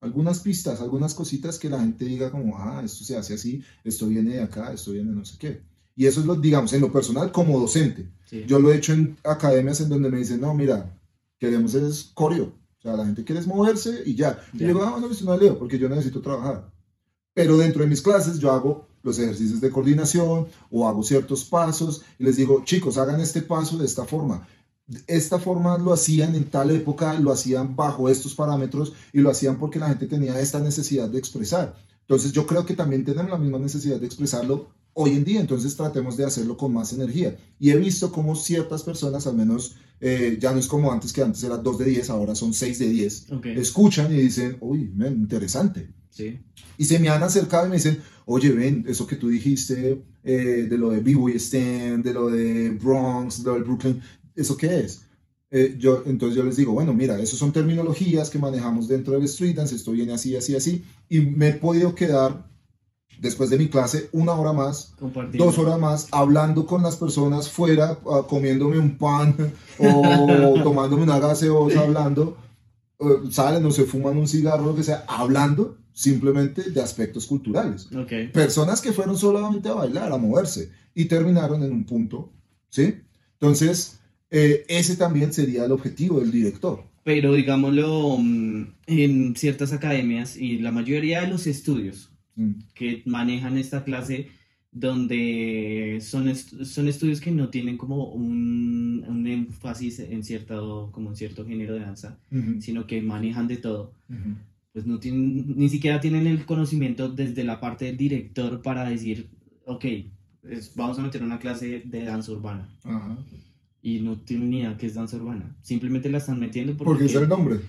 algunas 0.01 0.39
pistas, 0.39 0.81
algunas 0.81 1.13
cositas 1.13 1.57
que 1.57 1.69
la 1.69 1.79
gente 1.79 2.05
diga 2.05 2.31
como, 2.31 2.57
ah, 2.57 2.81
esto 2.83 3.03
se 3.03 3.17
hace 3.17 3.33
así, 3.33 3.63
esto 3.83 4.07
viene 4.07 4.35
de 4.35 4.41
acá, 4.41 4.71
esto 4.73 4.91
viene 4.91 5.09
de 5.09 5.15
no 5.15 5.25
sé 5.25 5.37
qué. 5.39 5.61
Y 5.95 6.05
eso 6.05 6.19
es 6.19 6.25
lo, 6.27 6.35
digamos, 6.35 6.73
en 6.73 6.81
lo 6.81 6.91
personal 6.91 7.31
como 7.31 7.59
docente. 7.59 8.07
Yo 8.45 8.59
lo 8.59 8.71
he 8.71 8.77
hecho 8.77 8.93
en 8.93 9.17
academias 9.23 9.81
en 9.81 9.89
donde 9.89 10.11
me 10.11 10.19
dicen, 10.19 10.41
no, 10.41 10.53
mira, 10.53 10.95
queremos 11.39 11.73
es 11.73 12.11
coreo. 12.13 12.53
O 12.77 12.81
sea, 12.81 12.95
la 12.95 13.05
gente 13.05 13.23
quiere 13.23 13.41
moverse 13.47 14.03
y 14.05 14.13
ya. 14.13 14.39
Y 14.53 14.59
yo 14.59 14.67
digo, 14.67 14.83
ah, 14.83 14.99
no, 14.99 15.09
no 15.09 15.37
leo 15.37 15.57
porque 15.57 15.79
yo 15.79 15.89
necesito 15.89 16.21
trabajar. 16.21 16.71
Pero 17.33 17.57
dentro 17.57 17.81
de 17.81 17.89
mis 17.89 18.01
clases 18.01 18.37
yo 18.37 18.51
hago 18.51 18.87
los 19.01 19.17
ejercicios 19.17 19.61
de 19.61 19.71
coordinación 19.71 20.47
o 20.69 20.87
hago 20.87 21.01
ciertos 21.01 21.45
pasos 21.45 22.03
y 22.19 22.23
les 22.25 22.35
digo, 22.35 22.63
chicos, 22.65 22.97
hagan 22.97 23.21
este 23.21 23.41
paso 23.41 23.77
de 23.77 23.85
esta 23.85 24.05
forma. 24.05 24.47
Esta 25.07 25.37
forma 25.39 25.77
lo 25.77 25.93
hacían 25.93 26.35
en 26.35 26.45
tal 26.45 26.71
época, 26.71 27.19
lo 27.19 27.31
hacían 27.31 27.75
bajo 27.75 28.09
estos 28.09 28.35
parámetros 28.35 28.93
y 29.11 29.19
lo 29.19 29.29
hacían 29.29 29.57
porque 29.59 29.79
la 29.79 29.89
gente 29.89 30.07
tenía 30.07 30.39
esta 30.39 30.59
necesidad 30.59 31.09
de 31.09 31.19
expresar. 31.19 31.75
Entonces 32.01 32.31
yo 32.31 32.47
creo 32.47 32.65
que 32.65 32.73
también 32.73 33.03
tenemos 33.03 33.29
la 33.29 33.37
misma 33.37 33.59
necesidad 33.59 33.99
de 33.99 34.05
expresarlo 34.05 34.69
hoy 34.93 35.11
en 35.11 35.23
día, 35.23 35.39
entonces 35.39 35.75
tratemos 35.75 36.17
de 36.17 36.25
hacerlo 36.25 36.57
con 36.57 36.73
más 36.73 36.93
energía. 36.93 37.37
Y 37.59 37.69
he 37.69 37.77
visto 37.77 38.11
como 38.11 38.35
ciertas 38.35 38.81
personas, 38.81 39.27
al 39.27 39.35
menos 39.35 39.75
eh, 39.99 40.37
ya 40.39 40.53
no 40.53 40.59
es 40.59 40.67
como 40.67 40.91
antes, 40.91 41.11
que 41.13 41.21
antes 41.21 41.43
era 41.43 41.57
2 41.57 41.77
de 41.77 41.85
10, 41.85 42.09
ahora 42.09 42.33
son 42.33 42.53
6 42.53 42.79
de 42.79 42.87
10, 42.87 43.27
escuchan 43.57 44.11
y 44.11 44.21
dicen, 44.21 44.57
uy, 44.59 44.91
interesante. 45.05 45.89
Sí. 46.09 46.39
Y 46.77 46.85
se 46.85 46.97
me 46.97 47.09
han 47.09 47.21
acercado 47.21 47.67
y 47.67 47.69
me 47.69 47.75
dicen, 47.75 47.99
oye, 48.25 48.51
ven, 48.51 48.85
eso 48.87 49.05
que 49.05 49.17
tú 49.17 49.29
dijiste 49.29 50.03
eh, 50.23 50.67
de 50.67 50.77
lo 50.77 50.89
de 50.89 51.01
B-Boy 51.01 51.33
Stand, 51.35 52.03
de 52.03 52.13
lo 52.13 52.29
de 52.29 52.71
Bronx, 52.71 53.43
de 53.43 53.49
lo 53.51 53.55
de 53.55 53.61
Brooklyn, 53.61 54.01
¿eso 54.37 54.55
qué 54.55 54.79
es? 54.79 55.01
Eh, 55.49 55.75
yo, 55.77 56.03
entonces 56.05 56.35
yo 56.35 56.43
les 56.43 56.57
digo, 56.57 56.73
bueno, 56.73 56.93
mira, 56.93 57.19
eso 57.19 57.37
son 57.37 57.53
terminologías 57.53 58.29
que 58.29 58.39
manejamos 58.39 58.87
dentro 58.87 59.13
del 59.13 59.23
street 59.23 59.55
dance, 59.55 59.75
esto 59.75 59.91
viene 59.91 60.13
así, 60.13 60.35
así, 60.35 60.55
así, 60.55 60.83
y 61.09 61.21
me 61.21 61.49
he 61.49 61.53
podido 61.53 61.95
quedar 61.95 62.45
después 63.19 63.49
de 63.49 63.57
mi 63.57 63.69
clase 63.69 64.09
una 64.11 64.33
hora 64.33 64.53
más, 64.53 64.93
dos 65.33 65.57
horas 65.57 65.79
más, 65.79 66.07
hablando 66.11 66.65
con 66.65 66.83
las 66.83 66.97
personas 66.97 67.49
fuera, 67.49 67.97
ah, 68.11 68.25
comiéndome 68.27 68.77
un 68.77 68.97
pan 68.97 69.35
o 69.79 70.55
tomándome 70.63 71.03
una 71.03 71.19
gaseosa, 71.19 71.81
hablando, 71.81 72.37
salen 73.31 73.65
o 73.65 73.71
se 73.71 73.85
fuman 73.85 74.17
un 74.17 74.27
cigarro, 74.27 74.65
lo 74.65 74.75
que 74.75 74.83
sea, 74.83 75.05
hablando 75.07 75.77
simplemente 75.93 76.69
de 76.69 76.81
aspectos 76.81 77.25
culturales. 77.25 77.87
Personas 78.33 78.81
que 78.81 78.91
fueron 78.91 79.17
solamente 79.17 79.69
a 79.69 79.73
bailar, 79.73 80.11
a 80.11 80.17
moverse 80.17 80.69
y 80.93 81.05
terminaron 81.05 81.63
en 81.63 81.71
un 81.71 81.85
punto, 81.85 82.31
¿sí? 82.69 83.01
Entonces, 83.33 83.99
eh, 84.31 84.65
ese 84.67 84.95
también 84.95 85.33
sería 85.33 85.65
el 85.65 85.71
objetivo 85.71 86.19
del 86.19 86.31
director. 86.31 86.83
Pero 87.03 87.33
digámoslo, 87.33 88.17
mm, 88.19 88.67
en 88.87 89.35
ciertas 89.35 89.71
academias 89.73 90.35
y 90.35 90.59
la 90.59 90.71
mayoría 90.71 91.21
de 91.21 91.27
los 91.27 91.47
estudios, 91.47 92.11
Mm. 92.37 92.51
que 92.75 93.01
manejan 93.05 93.57
esta 93.57 93.83
clase 93.83 94.29
donde 94.71 95.97
son, 96.01 96.33
son 96.35 96.87
estudios 96.87 97.19
que 97.19 97.31
no 97.31 97.49
tienen 97.49 97.77
como 97.77 98.11
un, 98.11 99.03
un, 99.07 99.25
énfasis 99.25 99.99
en 99.99 100.23
cierto, 100.23 100.89
como 100.91 101.09
en 101.09 101.15
cierto 101.15 101.45
género 101.47 101.73
de 101.73 101.79
danza, 101.79 102.19
sino 102.59 102.85
que 102.85 103.01
manejan 103.01 103.47
de 103.47 103.57
todo. 103.57 103.93
Pues 104.71 104.85
no 104.85 104.99
tienen, 104.99 105.57
ni 105.57 105.67
siquiera 105.69 105.99
tienen 105.99 106.27
el 106.27 106.45
conocimiento 106.45 107.09
desde 107.09 107.43
la 107.43 107.59
parte 107.59 107.85
del 107.85 107.97
director 107.97 108.61
para 108.61 108.87
decir, 108.87 109.29
ok, 109.65 109.85
vamos 110.75 110.99
a 110.99 111.01
meter 111.01 111.23
una 111.23 111.39
clase 111.39 111.81
de 111.83 112.03
danza 112.03 112.31
urbana. 112.33 112.69
Y 113.87 114.01
no 114.01 114.17
tienen 114.17 114.49
ni 114.49 114.59
idea 114.59 114.75
qué 114.77 114.87
es 114.87 114.95
danza 114.95 115.15
urbana. 115.15 115.55
Simplemente 115.61 116.09
la 116.09 116.17
están 116.17 116.41
metiendo 116.41 116.75
porque... 116.75 116.89
Porque 116.91 117.05
es 117.05 117.15
el 117.15 117.29
nombre. 117.29 117.61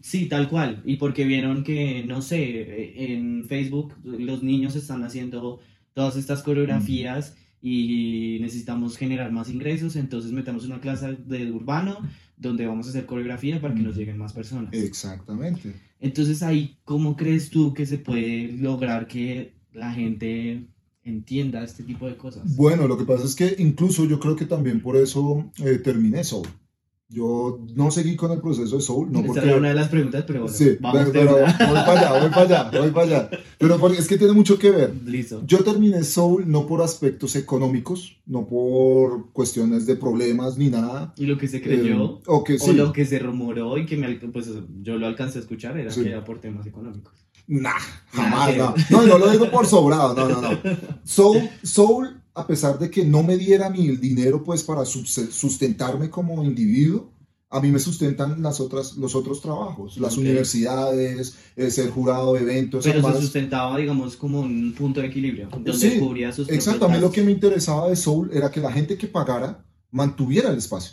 Sí, 0.00 0.24
tal 0.24 0.48
cual. 0.48 0.80
Y 0.86 0.96
porque 0.96 1.26
vieron 1.26 1.62
que, 1.62 2.04
no 2.04 2.22
sé, 2.22 3.12
en 3.12 3.44
Facebook 3.44 3.92
los 4.02 4.42
niños 4.42 4.76
están 4.76 5.04
haciendo 5.04 5.60
todas 5.92 6.16
estas 6.16 6.42
coreografías 6.42 7.36
y 7.60 8.38
necesitamos 8.40 8.96
generar 8.96 9.30
más 9.30 9.50
ingresos, 9.50 9.96
entonces 9.96 10.32
metemos 10.32 10.64
una 10.64 10.80
clase 10.80 11.18
de 11.26 11.52
urbano 11.52 11.98
donde 12.38 12.66
vamos 12.66 12.86
a 12.86 12.90
hacer 12.90 13.04
coreografía 13.04 13.60
para 13.60 13.74
que 13.74 13.82
nos 13.82 13.94
lleguen 13.94 14.16
más 14.16 14.32
personas. 14.32 14.72
Exactamente. 14.72 15.74
Entonces 16.00 16.42
ahí, 16.42 16.78
¿cómo 16.84 17.14
crees 17.14 17.50
tú 17.50 17.74
que 17.74 17.84
se 17.84 17.98
puede 17.98 18.52
lograr 18.52 19.06
que 19.06 19.52
la 19.74 19.92
gente 19.92 20.64
entienda 21.08 21.64
este 21.64 21.82
tipo 21.82 22.06
de 22.06 22.16
cosas? 22.16 22.56
Bueno, 22.56 22.86
lo 22.86 22.96
que 22.96 23.04
pasa 23.04 23.24
es 23.24 23.34
que 23.34 23.56
incluso 23.58 24.04
yo 24.04 24.20
creo 24.20 24.36
que 24.36 24.44
también 24.44 24.80
por 24.80 24.96
eso 24.96 25.50
eh, 25.58 25.78
terminé 25.78 26.24
solo. 26.24 26.48
Yo 27.10 27.64
no 27.74 27.90
seguí 27.90 28.16
con 28.16 28.32
el 28.32 28.40
proceso 28.42 28.76
de 28.76 28.82
Soul. 28.82 29.10
No 29.10 29.24
porque... 29.24 29.40
era 29.40 29.56
una 29.56 29.68
de 29.68 29.74
las 29.74 29.88
preguntas, 29.88 30.24
pero 30.26 30.42
bueno, 30.42 30.54
sí, 30.54 30.76
vamos 30.78 31.08
pero, 31.10 31.36
voy 31.38 31.40
para 31.56 31.92
allá, 31.92 32.20
voy 32.20 32.28
para 32.28 32.42
allá, 32.42 32.80
voy 32.80 32.90
para 32.90 33.06
allá. 33.06 33.30
Pero 33.56 33.78
porque 33.78 33.96
es 33.96 34.06
que 34.06 34.18
tiene 34.18 34.34
mucho 34.34 34.58
que 34.58 34.70
ver. 34.70 34.94
Listo. 35.06 35.42
Yo 35.46 35.64
terminé 35.64 36.04
Soul 36.04 36.44
no 36.46 36.66
por 36.66 36.82
aspectos 36.82 37.34
económicos, 37.34 38.20
no 38.26 38.46
por 38.46 39.32
cuestiones 39.32 39.86
de 39.86 39.96
problemas 39.96 40.58
ni 40.58 40.68
nada. 40.68 41.14
Y 41.16 41.24
lo 41.24 41.38
que 41.38 41.48
se 41.48 41.62
creyó, 41.62 42.18
eh, 42.18 42.22
o, 42.26 42.44
que, 42.44 42.58
sí. 42.58 42.70
o 42.70 42.74
lo 42.74 42.92
que 42.92 43.06
se 43.06 43.18
rumoró 43.18 43.78
y 43.78 43.86
que 43.86 43.96
me, 43.96 44.14
pues, 44.14 44.50
yo 44.82 44.98
lo 44.98 45.06
alcancé 45.06 45.38
a 45.38 45.40
escuchar 45.40 45.78
era 45.78 45.90
que 45.90 46.10
era 46.10 46.26
por 46.26 46.40
temas 46.40 46.66
económicos. 46.66 47.27
Nah, 47.48 47.80
jamás, 48.12 48.56
no. 48.56 48.74
No, 48.90 49.06
no 49.06 49.18
lo 49.18 49.30
digo 49.30 49.50
por 49.50 49.66
sobrado, 49.66 50.14
no, 50.14 50.28
no, 50.28 50.42
no. 50.42 50.58
Soul, 51.02 51.48
Soul 51.62 52.20
a 52.34 52.46
pesar 52.46 52.78
de 52.78 52.90
que 52.90 53.04
no 53.04 53.22
me 53.22 53.36
diera 53.36 53.68
ni 53.68 53.88
el 53.88 54.00
dinero 54.00 54.44
pues 54.44 54.62
para 54.62 54.84
sustentarme 54.84 56.08
como 56.08 56.44
individuo, 56.44 57.10
a 57.50 57.60
mí 57.60 57.70
me 57.70 57.78
sustentan 57.78 58.42
las 58.42 58.60
otras, 58.60 58.96
los 58.96 59.14
otros 59.14 59.40
trabajos, 59.40 59.96
las 59.96 60.16
universidades, 60.18 61.36
ser 61.70 61.90
jurado 61.90 62.34
de 62.34 62.42
eventos. 62.42 62.84
Pero 62.84 63.02
se 63.12 63.20
sustentaba, 63.22 63.76
digamos, 63.78 64.16
como 64.16 64.40
un 64.40 64.74
punto 64.76 65.00
de 65.00 65.06
equilibrio, 65.06 65.48
donde 65.48 65.72
sí, 65.72 65.98
cubría 65.98 66.30
sus 66.30 66.48
Exacto, 66.50 66.84
a 66.84 66.88
mí 66.88 67.00
lo 67.00 67.10
que 67.10 67.22
me 67.22 67.32
interesaba 67.32 67.88
de 67.88 67.96
Soul 67.96 68.30
era 68.32 68.50
que 68.50 68.60
la 68.60 68.70
gente 68.70 68.96
que 68.98 69.08
pagara 69.08 69.64
mantuviera 69.90 70.50
el 70.50 70.58
espacio. 70.58 70.92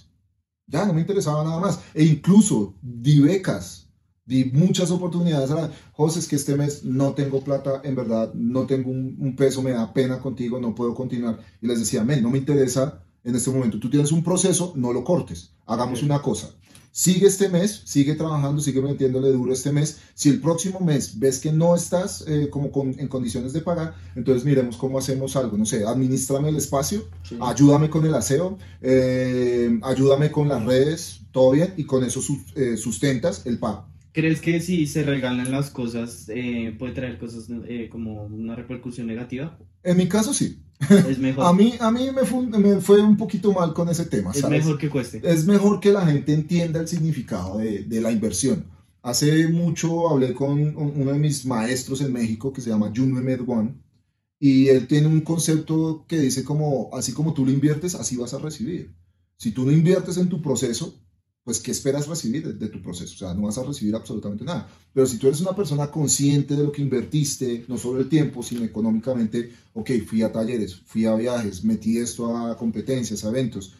Ya, 0.68 0.86
no 0.86 0.94
me 0.94 1.02
interesaba 1.02 1.44
nada 1.44 1.60
más. 1.60 1.80
E 1.94 2.04
incluso 2.06 2.76
di 2.82 3.20
becas 3.20 3.85
di 4.26 4.46
muchas 4.46 4.92
oportunidades 4.92 5.52
a 5.52 5.72
José, 5.94 6.20
es 6.20 6.28
que 6.28 6.36
este 6.36 6.56
mes 6.56 6.84
no 6.84 7.14
tengo 7.14 7.44
plata, 7.44 7.82
en 7.84 7.96
verdad, 7.96 8.34
no 8.34 8.66
tengo 8.66 8.90
un, 8.90 9.36
peso, 9.36 9.62
me 9.62 9.72
da 9.72 9.94
pena 9.94 10.20
contigo, 10.20 10.60
no 10.60 10.74
puedo 10.74 10.96
continuar. 10.96 11.40
Y 11.62 11.68
les 11.68 11.80
decía, 11.80 12.04
men, 12.04 12.24
no 12.24 12.30
me 12.30 12.40
interesa 12.40 13.04
en 13.24 13.36
este 13.36 13.52
momento. 13.52 13.80
Tú 13.80 13.90
tienes 13.90 14.12
un 14.12 14.24
proceso, 14.24 14.74
no 14.76 14.92
lo 14.94 15.04
cortes. 15.04 15.52
Hagamos 15.66 16.02
una 16.04 16.22
cosa. 16.22 16.50
Sigue 16.92 17.28
este 17.28 17.50
mes, 17.50 17.82
sigue 17.84 18.16
trabajando, 18.16 18.62
sigue 18.62 18.82
metiéndole 18.82 19.30
duro 19.30 19.52
este 19.52 19.72
mes. 19.74 20.00
Si 20.14 20.30
el 20.30 20.40
próximo 20.40 20.80
mes 20.80 21.20
ves 21.20 21.40
que 21.40 21.52
no 21.52 21.76
estás 21.76 22.24
eh, 22.26 22.50
como 22.50 22.72
en 22.98 23.08
condiciones 23.10 23.52
de 23.52 23.60
pagar, 23.60 23.96
entonces 24.16 24.46
miremos 24.46 24.78
cómo 24.78 24.98
hacemos 24.98 25.36
algo. 25.36 25.58
No 25.58 25.66
sé, 25.66 25.86
administrame 25.86 26.50
el 26.50 26.56
espacio, 26.56 27.04
ayúdame 27.42 27.90
con 27.90 28.06
el 28.06 28.16
aseo, 28.16 28.58
eh, 28.82 29.78
ayúdame 29.84 30.32
con 30.32 30.48
las 30.48 30.64
redes, 30.64 31.20
todo 31.34 31.52
bien, 31.52 31.74
y 31.76 31.84
con 31.84 32.06
eso 32.06 32.22
eh, 32.56 32.78
sustentas 32.78 33.46
el 33.46 33.60
pago. 33.60 33.88
¿Crees 34.16 34.40
que 34.40 34.62
si 34.62 34.88
se 34.88 35.04
regalan 35.04 35.52
las 35.52 35.70
cosas 35.72 36.30
eh, 36.30 36.74
puede 36.80 36.94
traer 36.94 37.18
cosas 37.18 37.50
eh, 37.68 37.90
como 37.92 38.24
una 38.24 38.56
repercusión 38.56 39.08
negativa? 39.08 39.60
En 39.84 39.98
mi 39.98 40.08
caso 40.08 40.34
sí. 40.34 40.64
Es 40.90 41.20
mejor. 41.20 41.46
a 41.48 41.52
mí, 41.52 41.74
a 41.82 41.92
mí 41.92 42.08
me, 42.16 42.24
fue, 42.24 42.48
me 42.48 42.80
fue 42.80 43.02
un 43.02 43.18
poquito 43.18 43.52
mal 43.52 43.74
con 43.74 43.90
ese 43.90 44.06
tema. 44.06 44.32
Es 44.32 44.48
mejor 44.48 44.78
que 44.78 44.90
cueste. 44.90 45.20
Es 45.22 45.46
mejor 45.46 45.82
que 45.82 45.92
la 45.92 46.06
gente 46.06 46.34
entienda 46.34 46.80
el 46.80 46.88
significado 46.88 47.58
de, 47.58 47.84
de 47.84 48.00
la 48.00 48.10
inversión. 48.10 48.68
Hace 49.02 49.50
mucho 49.50 50.10
hablé 50.10 50.34
con 50.34 50.78
uno 50.78 51.12
de 51.12 51.20
mis 51.20 51.46
maestros 51.46 52.00
en 52.00 52.14
México 52.14 52.54
que 52.54 52.62
se 52.62 52.70
llama 52.70 52.94
Juno 52.96 53.22
Medwan 53.22 53.84
y 54.40 54.70
él 54.70 54.88
tiene 54.88 55.08
un 55.08 55.22
concepto 55.22 56.06
que 56.08 56.20
dice 56.20 56.46
como, 56.46 56.90
así 56.94 57.12
como 57.12 57.34
tú 57.34 57.46
lo 57.46 57.52
inviertes, 57.52 57.96
así 57.96 58.16
vas 58.16 58.34
a 58.34 58.40
recibir. 58.40 58.96
Si 59.36 59.52
tú 59.52 59.66
no 59.66 59.74
inviertes 59.74 60.16
en 60.16 60.30
tu 60.30 60.42
proceso, 60.42 61.05
pues 61.46 61.60
¿qué 61.60 61.70
esperas 61.70 62.08
recibir 62.08 62.58
de, 62.58 62.68
tu 62.70 62.82
proceso? 62.82 63.14
O 63.14 63.18
sea, 63.18 63.34
no 63.36 63.44
vas 63.44 63.60
a 63.60 63.64
recibir 63.64 63.96
absolutamente 63.96 64.44
nada. 64.44 64.68
Pero 64.92 65.06
si 65.06 65.20
tú 65.20 65.28
eres 65.28 65.42
una 65.42 65.56
persona 65.56 65.92
consciente 65.92 66.56
de 66.56 66.64
lo 66.64 66.72
que 66.72 66.82
invertiste, 66.82 67.64
no 67.68 67.78
solo 67.78 68.00
el 68.00 68.10
tiempo, 68.10 68.42
sino 68.42 68.64
económicamente, 68.64 69.52
ok, 69.76 69.92
fui 70.08 70.24
a 70.24 70.32
talleres, 70.32 70.76
fui 70.76 71.06
a 71.06 71.14
viajes, 71.14 71.64
metí 71.64 72.00
esto 72.00 72.36
a 72.36 72.58
competencias, 72.58 73.24
a 73.24 73.30
eventos, 73.30 73.76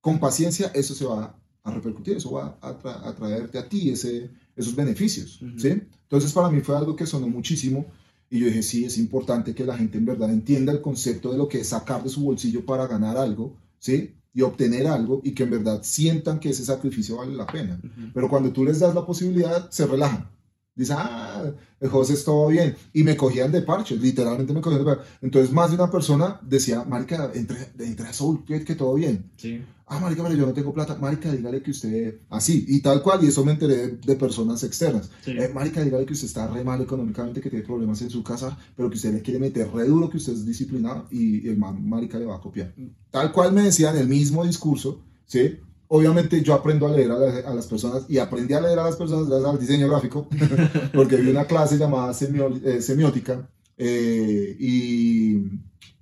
con 0.00 0.18
paciencia 0.18 0.72
eso 0.74 0.94
se 0.94 1.04
va 1.04 1.38
a 1.62 1.70
repercutir, 1.70 2.16
eso 2.16 2.32
va 2.32 2.58
a, 2.62 3.14
traerte 3.14 3.58
a 3.58 3.68
ti 3.68 3.90
ese, 3.90 4.30
esos 4.56 4.74
beneficios, 4.74 5.40
¿sí? 5.58 5.82
Entonces 6.02 6.32
para 6.32 6.50
mí 6.50 6.62
fue 6.62 6.76
algo 6.76 6.96
que 6.96 7.06
sonó 7.06 7.28
muchísimo 7.28 7.84
y 8.30 8.40
yo 8.40 8.46
dije, 8.46 8.62
sí, 8.62 8.84
es 8.86 8.96
importante 8.96 9.54
que 9.54 9.64
la 9.64 9.76
gente 9.76 9.98
en 9.98 10.06
verdad 10.06 10.30
entienda 10.30 10.72
el 10.72 10.80
concepto 10.80 11.32
de 11.32 11.38
lo 11.38 11.48
que 11.48 11.60
es 11.60 11.68
sacar 11.68 12.02
de 12.02 12.08
su 12.08 12.22
bolsillo 12.22 12.64
para 12.64 12.86
ganar 12.86 13.18
algo, 13.18 13.58
¿sí? 13.78 14.14
Y 14.34 14.42
obtener 14.42 14.86
algo 14.88 15.20
y 15.22 15.32
que 15.32 15.44
en 15.44 15.50
verdad 15.50 15.80
sientan 15.82 16.40
que 16.40 16.50
ese 16.50 16.64
sacrificio 16.64 17.18
vale 17.18 17.34
la 17.34 17.46
pena. 17.46 17.80
Pero 18.12 18.28
cuando 18.28 18.52
tú 18.52 18.64
les 18.64 18.80
das 18.80 18.94
la 18.94 19.06
posibilidad, 19.06 19.70
se 19.70 19.86
relajan. 19.86 20.28
Dicen, 20.76 20.96
ah, 20.98 21.52
José, 21.88 22.14
es 22.14 22.24
todo 22.24 22.48
bien. 22.48 22.74
Y 22.92 23.04
me 23.04 23.16
cogían 23.16 23.52
de 23.52 23.62
parche, 23.62 23.96
literalmente 23.96 24.52
me 24.52 24.60
cogían 24.60 24.84
de 24.84 24.90
parche. 24.90 25.10
Entonces, 25.22 25.52
más 25.52 25.70
de 25.70 25.76
una 25.76 25.90
persona 25.90 26.40
decía, 26.42 26.84
Marica, 26.84 27.30
entre, 27.34 27.58
entre 27.78 28.08
a 28.08 28.12
Soul, 28.12 28.44
que, 28.44 28.64
que 28.64 28.74
todo 28.74 28.94
bien. 28.94 29.30
Sí. 29.36 29.62
Ah, 29.86 30.00
Marica, 30.00 30.22
pero 30.22 30.34
yo 30.34 30.46
no 30.46 30.52
tengo 30.52 30.72
plata. 30.72 30.96
Marica, 30.96 31.30
dígale 31.30 31.62
que 31.62 31.70
usted, 31.70 32.20
así, 32.30 32.64
y 32.66 32.80
tal 32.80 33.02
cual, 33.02 33.22
y 33.22 33.28
eso 33.28 33.44
me 33.44 33.52
enteré 33.52 33.98
de 34.04 34.16
personas 34.16 34.64
externas. 34.64 35.10
Sí. 35.24 35.32
Eh, 35.32 35.50
marica, 35.54 35.82
dígale 35.84 36.06
que 36.06 36.14
usted 36.14 36.26
está 36.26 36.48
re 36.48 36.64
mal 36.64 36.80
económicamente, 36.80 37.40
que 37.40 37.50
tiene 37.50 37.64
problemas 37.64 38.00
en 38.02 38.10
su 38.10 38.24
casa, 38.24 38.58
pero 38.76 38.88
que 38.88 38.96
usted 38.96 39.12
le 39.12 39.22
quiere 39.22 39.38
meter 39.38 39.70
re 39.70 39.86
duro, 39.86 40.10
que 40.10 40.16
usted 40.16 40.32
es 40.32 40.46
disciplinado, 40.46 41.06
y 41.10 41.46
el 41.48 41.58
man, 41.58 41.86
Marica 41.86 42.18
le 42.18 42.24
va 42.24 42.36
a 42.36 42.40
copiar. 42.40 42.74
Tal 43.10 43.30
cual 43.30 43.52
me 43.52 43.62
decían 43.62 43.96
el 43.96 44.08
mismo 44.08 44.44
discurso, 44.44 45.02
¿sí? 45.26 45.58
Obviamente 45.88 46.42
yo 46.42 46.54
aprendo 46.54 46.86
a 46.86 46.92
leer 46.92 47.10
a, 47.10 47.18
la- 47.18 47.48
a 47.50 47.54
las 47.54 47.66
personas 47.66 48.04
y 48.08 48.18
aprendí 48.18 48.54
a 48.54 48.60
leer 48.60 48.78
a 48.78 48.84
las 48.84 48.96
personas 48.96 49.28
gracias 49.28 49.50
al 49.50 49.58
diseño 49.60 49.88
gráfico, 49.88 50.28
porque 50.94 51.16
vi 51.16 51.30
una 51.30 51.44
clase 51.46 51.76
llamada 51.78 52.12
eh, 52.12 52.80
semiótica 52.80 53.48
eh, 53.76 54.56
y, 54.58 55.36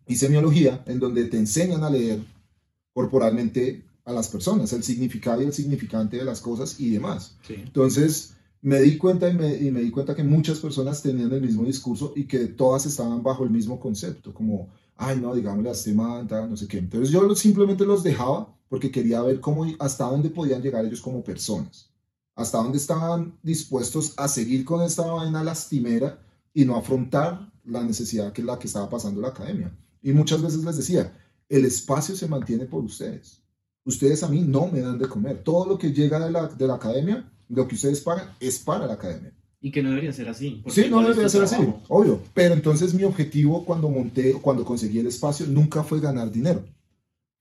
y 0.06 0.16
semiología, 0.16 0.82
en 0.86 0.98
donde 1.00 1.24
te 1.24 1.36
enseñan 1.38 1.82
a 1.84 1.90
leer 1.90 2.20
corporalmente 2.92 3.84
a 4.04 4.12
las 4.12 4.28
personas, 4.28 4.72
el 4.72 4.82
significado 4.82 5.42
y 5.42 5.46
el 5.46 5.52
significante 5.52 6.16
de 6.16 6.24
las 6.24 6.40
cosas 6.40 6.78
y 6.80 6.90
demás. 6.90 7.36
Sí. 7.46 7.54
Entonces 7.56 8.34
me 8.60 8.80
di 8.80 8.96
cuenta 8.98 9.28
y 9.28 9.34
me, 9.34 9.56
y 9.56 9.70
me 9.70 9.80
di 9.80 9.90
cuenta 9.90 10.14
que 10.14 10.24
muchas 10.24 10.58
personas 10.58 11.02
tenían 11.02 11.32
el 11.32 11.40
mismo 11.40 11.64
discurso 11.64 12.12
y 12.16 12.24
que 12.24 12.46
todas 12.46 12.86
estaban 12.86 13.22
bajo 13.22 13.44
el 13.44 13.50
mismo 13.50 13.80
concepto, 13.80 14.32
como, 14.34 14.68
ay 14.96 15.18
no, 15.20 15.34
digámosle 15.34 15.68
a 15.70 15.72
este 15.72 15.92
man, 15.94 16.28
no 16.30 16.56
sé 16.56 16.66
qué. 16.68 16.78
Entonces 16.78 17.10
yo 17.10 17.34
simplemente 17.34 17.84
los 17.84 18.02
dejaba 18.02 18.54
porque 18.72 18.90
quería 18.90 19.20
ver 19.20 19.38
cómo, 19.38 19.66
hasta 19.80 20.06
dónde 20.06 20.30
podían 20.30 20.62
llegar 20.62 20.82
ellos 20.82 21.02
como 21.02 21.22
personas, 21.22 21.90
hasta 22.34 22.56
dónde 22.56 22.78
estaban 22.78 23.38
dispuestos 23.42 24.14
a 24.16 24.28
seguir 24.28 24.64
con 24.64 24.80
esta 24.80 25.04
vaina 25.04 25.44
lastimera 25.44 26.18
y 26.54 26.64
no 26.64 26.78
afrontar 26.78 27.52
la 27.66 27.84
necesidad 27.84 28.32
que 28.32 28.40
es 28.40 28.46
la 28.46 28.58
que 28.58 28.68
estaba 28.68 28.88
pasando 28.88 29.20
la 29.20 29.28
academia. 29.28 29.76
Y 30.00 30.12
muchas 30.12 30.40
veces 30.40 30.64
les 30.64 30.78
decía, 30.78 31.12
el 31.50 31.66
espacio 31.66 32.16
se 32.16 32.26
mantiene 32.26 32.64
por 32.64 32.82
ustedes. 32.82 33.42
Ustedes 33.84 34.22
a 34.22 34.28
mí 34.28 34.40
no 34.40 34.68
me 34.68 34.80
dan 34.80 34.98
de 34.98 35.06
comer. 35.06 35.42
Todo 35.42 35.66
lo 35.66 35.76
que 35.76 35.92
llega 35.92 36.18
de 36.18 36.30
la, 36.30 36.46
de 36.46 36.66
la 36.66 36.76
academia, 36.76 37.30
lo 37.50 37.68
que 37.68 37.74
ustedes 37.74 38.00
pagan, 38.00 38.30
es 38.40 38.58
para 38.58 38.86
la 38.86 38.94
academia. 38.94 39.34
Y 39.60 39.70
que 39.70 39.82
no 39.82 39.90
debería 39.90 40.14
ser 40.14 40.30
así. 40.30 40.62
Sí, 40.68 40.86
no 40.88 41.02
debería 41.02 41.28
ser 41.28 41.42
así, 41.42 41.56
obvio. 41.88 42.22
Pero 42.32 42.54
entonces 42.54 42.94
mi 42.94 43.04
objetivo 43.04 43.66
cuando 43.66 43.90
monté, 43.90 44.32
cuando 44.32 44.64
conseguí 44.64 44.98
el 44.98 45.08
espacio, 45.08 45.44
nunca 45.46 45.84
fue 45.84 46.00
ganar 46.00 46.32
dinero. 46.32 46.64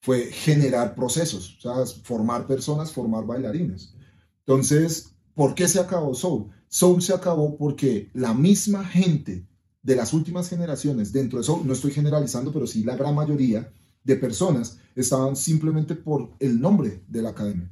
Fue 0.02 0.32
generar 0.32 0.96
procesos, 0.96 1.58
o 1.58 1.62
sea, 1.62 1.86
formar 2.04 2.48
personas, 2.48 2.92
formar 2.92 3.26
bailarines. 3.26 3.94
Entonces, 4.40 5.14
¿por 5.36 5.54
qué 5.56 5.68
se 5.68 5.80
acabó 5.80 6.14
Soul? 6.16 6.50
Soul 6.68 7.02
se 7.02 7.14
acabó 7.14 7.58
porque 7.58 8.10
la 8.14 8.34
misma 8.34 8.84
gente 8.84 9.46
de 9.84 9.96
las 9.96 10.14
últimas 10.14 10.50
generaciones 10.50 11.12
dentro 11.14 11.38
de 11.40 11.44
Soul, 11.46 11.68
no 11.68 11.74
estoy 11.74 11.92
generalizando, 11.92 12.52
pero 12.52 12.66
sí 12.68 12.84
la 12.84 12.96
gran 12.96 13.14
mayoría 13.16 13.72
de 14.04 14.16
personas 14.16 14.80
estaban 14.96 15.36
simplemente 15.36 15.96
por 15.96 16.32
el 16.40 16.60
nombre 16.60 17.04
de 17.08 17.22
la 17.22 17.30
academia 17.30 17.70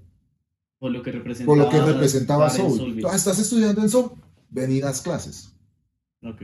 Por 0.80 0.91
lo 0.91 1.01
que 1.01 1.11
representaba, 1.11 1.55
por 1.55 1.57
lo 1.57 1.69
que 1.69 1.91
representaba 1.91 2.49
Soul. 2.49 3.01
Ah, 3.09 3.15
¿Estás 3.15 3.39
estudiando 3.39 3.82
en 3.82 3.89
Soul? 3.89 4.11
Venid 4.49 4.84
a 4.84 4.88
las 4.88 5.01
clases. 5.01 5.49
Ok. 6.23 6.41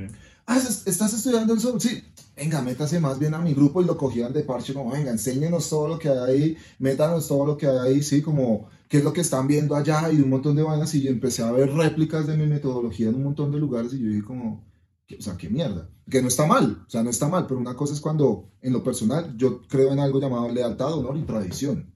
Ah, 0.47 0.57
¿es- 0.57 0.87
¿estás 0.87 1.13
estudiando 1.13 1.53
en 1.53 1.59
Soul? 1.59 1.79
Sí. 1.81 2.03
Venga, 2.35 2.61
métase 2.61 2.99
más 2.99 3.17
bien 3.17 3.33
a 3.33 3.39
mi 3.39 3.53
grupo 3.53 3.81
y 3.81 3.85
lo 3.85 3.97
cogían 3.97 4.33
de 4.33 4.43
parche 4.43 4.73
como, 4.73 4.91
venga, 4.91 5.09
enséñenos 5.11 5.69
todo 5.69 5.87
lo 5.87 5.97
que 5.97 6.09
hay 6.09 6.17
ahí, 6.19 6.57
métanos 6.79 7.27
todo 7.29 7.45
lo 7.45 7.57
que 7.57 7.65
hay 7.67 7.77
ahí, 7.77 8.03
sí, 8.03 8.21
como, 8.21 8.67
qué 8.89 8.97
es 8.97 9.03
lo 9.05 9.13
que 9.13 9.21
están 9.21 9.47
viendo 9.47 9.73
allá 9.75 10.11
y 10.11 10.17
un 10.21 10.29
montón 10.29 10.55
de 10.55 10.63
vainas 10.63 10.93
y 10.95 11.01
yo 11.01 11.11
empecé 11.11 11.43
a 11.43 11.51
ver 11.51 11.71
réplicas 11.73 12.27
de 12.27 12.35
mi 12.35 12.45
metodología 12.45 13.07
en 13.07 13.15
un 13.15 13.23
montón 13.23 13.51
de 13.51 13.59
lugares 13.59 13.93
y 13.93 13.99
yo 14.01 14.07
dije 14.09 14.23
como, 14.23 14.65
¿qué- 15.07 15.15
o 15.17 15.21
sea, 15.21 15.37
qué 15.37 15.49
mierda. 15.49 15.89
Que 16.09 16.21
no 16.21 16.27
está 16.27 16.45
mal, 16.45 16.83
o 16.85 16.89
sea, 16.89 17.03
no 17.03 17.09
está 17.09 17.29
mal, 17.29 17.47
pero 17.47 17.59
una 17.59 17.75
cosa 17.75 17.93
es 17.93 18.01
cuando, 18.01 18.49
en 18.61 18.73
lo 18.73 18.83
personal, 18.83 19.35
yo 19.37 19.61
creo 19.67 19.93
en 19.93 19.99
algo 19.99 20.19
llamado 20.19 20.49
lealtad, 20.49 20.93
honor 20.93 21.17
y 21.17 21.23
tradición 21.23 21.93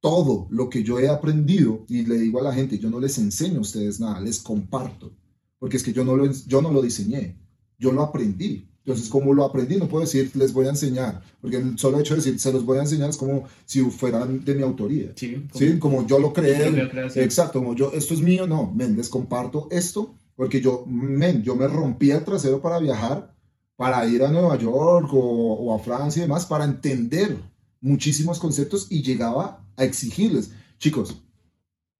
todo 0.00 0.46
lo 0.50 0.68
que 0.70 0.82
yo 0.82 0.98
he 0.98 1.08
aprendido 1.08 1.84
y 1.88 2.04
le 2.06 2.18
digo 2.18 2.40
a 2.40 2.44
la 2.44 2.54
gente, 2.54 2.78
yo 2.78 2.90
no 2.90 3.00
les 3.00 3.18
enseño 3.18 3.58
a 3.58 3.62
ustedes 3.62 3.98
nada, 4.00 4.20
les 4.20 4.40
comparto, 4.40 5.12
porque 5.58 5.76
es 5.76 5.82
que 5.82 5.92
yo 5.92 6.04
no 6.04 6.16
lo, 6.16 6.30
yo 6.30 6.62
no 6.62 6.70
lo 6.70 6.82
diseñé, 6.82 7.36
yo 7.78 7.92
lo 7.92 8.02
aprendí. 8.02 8.68
Entonces, 8.88 9.10
como 9.10 9.34
lo 9.34 9.44
aprendí, 9.44 9.76
no 9.76 9.86
puedo 9.86 10.06
decir, 10.06 10.30
les 10.34 10.50
voy 10.54 10.64
a 10.64 10.70
enseñar, 10.70 11.20
porque 11.42 11.58
el 11.58 11.78
solo 11.78 12.00
hecho 12.00 12.14
de 12.14 12.20
decir, 12.22 12.40
se 12.40 12.50
los 12.50 12.64
voy 12.64 12.78
a 12.78 12.80
enseñar 12.80 13.10
es 13.10 13.18
como 13.18 13.44
si 13.66 13.82
fueran 13.82 14.42
de 14.46 14.54
mi 14.54 14.62
autoría. 14.62 15.12
Sí, 15.14 15.46
como- 15.52 15.58
¿Sí? 15.58 15.78
Como 15.78 16.06
yo 16.06 16.18
lo 16.18 16.32
creé. 16.32 16.88
creación. 16.88 17.22
Exacto, 17.22 17.58
como 17.58 17.74
yo, 17.74 17.92
esto 17.92 18.14
es 18.14 18.20
mío, 18.22 18.46
no, 18.46 18.72
men, 18.74 18.96
les 18.96 19.10
comparto 19.10 19.68
esto, 19.70 20.14
porque 20.36 20.62
yo, 20.62 20.84
men, 20.86 21.42
yo 21.42 21.54
me 21.54 21.68
rompí 21.68 22.10
el 22.12 22.24
trasero 22.24 22.62
para 22.62 22.78
viajar, 22.78 23.34
para 23.76 24.06
ir 24.06 24.22
a 24.24 24.30
Nueva 24.32 24.56
York 24.56 25.10
o, 25.12 25.18
o 25.18 25.74
a 25.74 25.78
Francia 25.80 26.20
y 26.20 26.22
demás, 26.22 26.46
para 26.46 26.64
entender 26.64 27.36
muchísimos 27.82 28.38
conceptos 28.38 28.86
y 28.88 29.02
llegaba 29.02 29.66
a 29.76 29.84
exigirles, 29.84 30.50
chicos, 30.78 31.14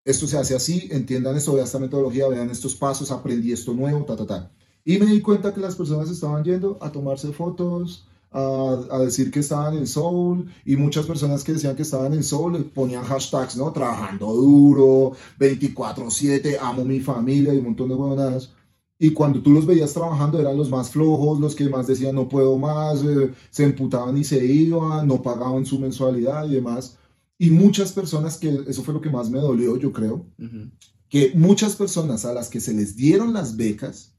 esto 0.06 0.26
se 0.26 0.38
hace 0.38 0.54
así, 0.56 0.88
entiendan 0.90 1.36
esto, 1.36 1.52
vean 1.52 1.66
esta 1.66 1.78
metodología, 1.78 2.28
vean 2.28 2.48
estos 2.48 2.74
pasos, 2.74 3.10
aprendí 3.10 3.52
esto 3.52 3.74
nuevo, 3.74 4.04
ta, 4.06 4.16
ta, 4.16 4.26
ta. 4.26 4.50
Y 4.88 4.96
me 4.98 5.04
di 5.04 5.20
cuenta 5.20 5.52
que 5.52 5.60
las 5.60 5.76
personas 5.76 6.08
estaban 6.08 6.42
yendo 6.44 6.78
a 6.80 6.90
tomarse 6.90 7.30
fotos, 7.34 8.06
a, 8.30 8.78
a 8.90 8.98
decir 9.00 9.30
que 9.30 9.40
estaban 9.40 9.76
en 9.76 9.86
Soul, 9.86 10.50
y 10.64 10.76
muchas 10.76 11.04
personas 11.04 11.44
que 11.44 11.52
decían 11.52 11.76
que 11.76 11.82
estaban 11.82 12.14
en 12.14 12.24
Soul 12.24 12.64
ponían 12.74 13.04
hashtags, 13.04 13.54
¿no? 13.58 13.70
Trabajando 13.70 14.32
duro, 14.32 15.12
24-7, 15.38 16.56
amo 16.58 16.86
mi 16.86 17.00
familia 17.00 17.52
y 17.52 17.58
un 17.58 17.64
montón 17.64 17.90
de 17.90 17.96
huevonadas. 17.96 18.52
Y 18.98 19.10
cuando 19.10 19.42
tú 19.42 19.50
los 19.50 19.66
veías 19.66 19.92
trabajando 19.92 20.40
eran 20.40 20.56
los 20.56 20.70
más 20.70 20.88
flojos, 20.90 21.38
los 21.38 21.54
que 21.54 21.68
más 21.68 21.86
decían 21.86 22.14
no 22.14 22.26
puedo 22.26 22.56
más, 22.56 23.02
eh, 23.04 23.30
se 23.50 23.64
emputaban 23.64 24.16
y 24.16 24.24
se 24.24 24.42
iban, 24.42 25.06
no 25.06 25.20
pagaban 25.22 25.66
su 25.66 25.78
mensualidad 25.78 26.48
y 26.48 26.54
demás. 26.54 26.96
Y 27.38 27.50
muchas 27.50 27.92
personas 27.92 28.38
que, 28.38 28.62
eso 28.66 28.82
fue 28.82 28.94
lo 28.94 29.02
que 29.02 29.10
más 29.10 29.28
me 29.28 29.38
dolió, 29.38 29.76
yo 29.76 29.92
creo, 29.92 30.24
Ujú. 30.38 30.70
que 31.10 31.32
muchas 31.34 31.76
personas 31.76 32.24
a 32.24 32.32
las 32.32 32.48
que 32.48 32.60
se 32.60 32.72
les 32.72 32.96
dieron 32.96 33.34
las 33.34 33.54
becas, 33.54 34.14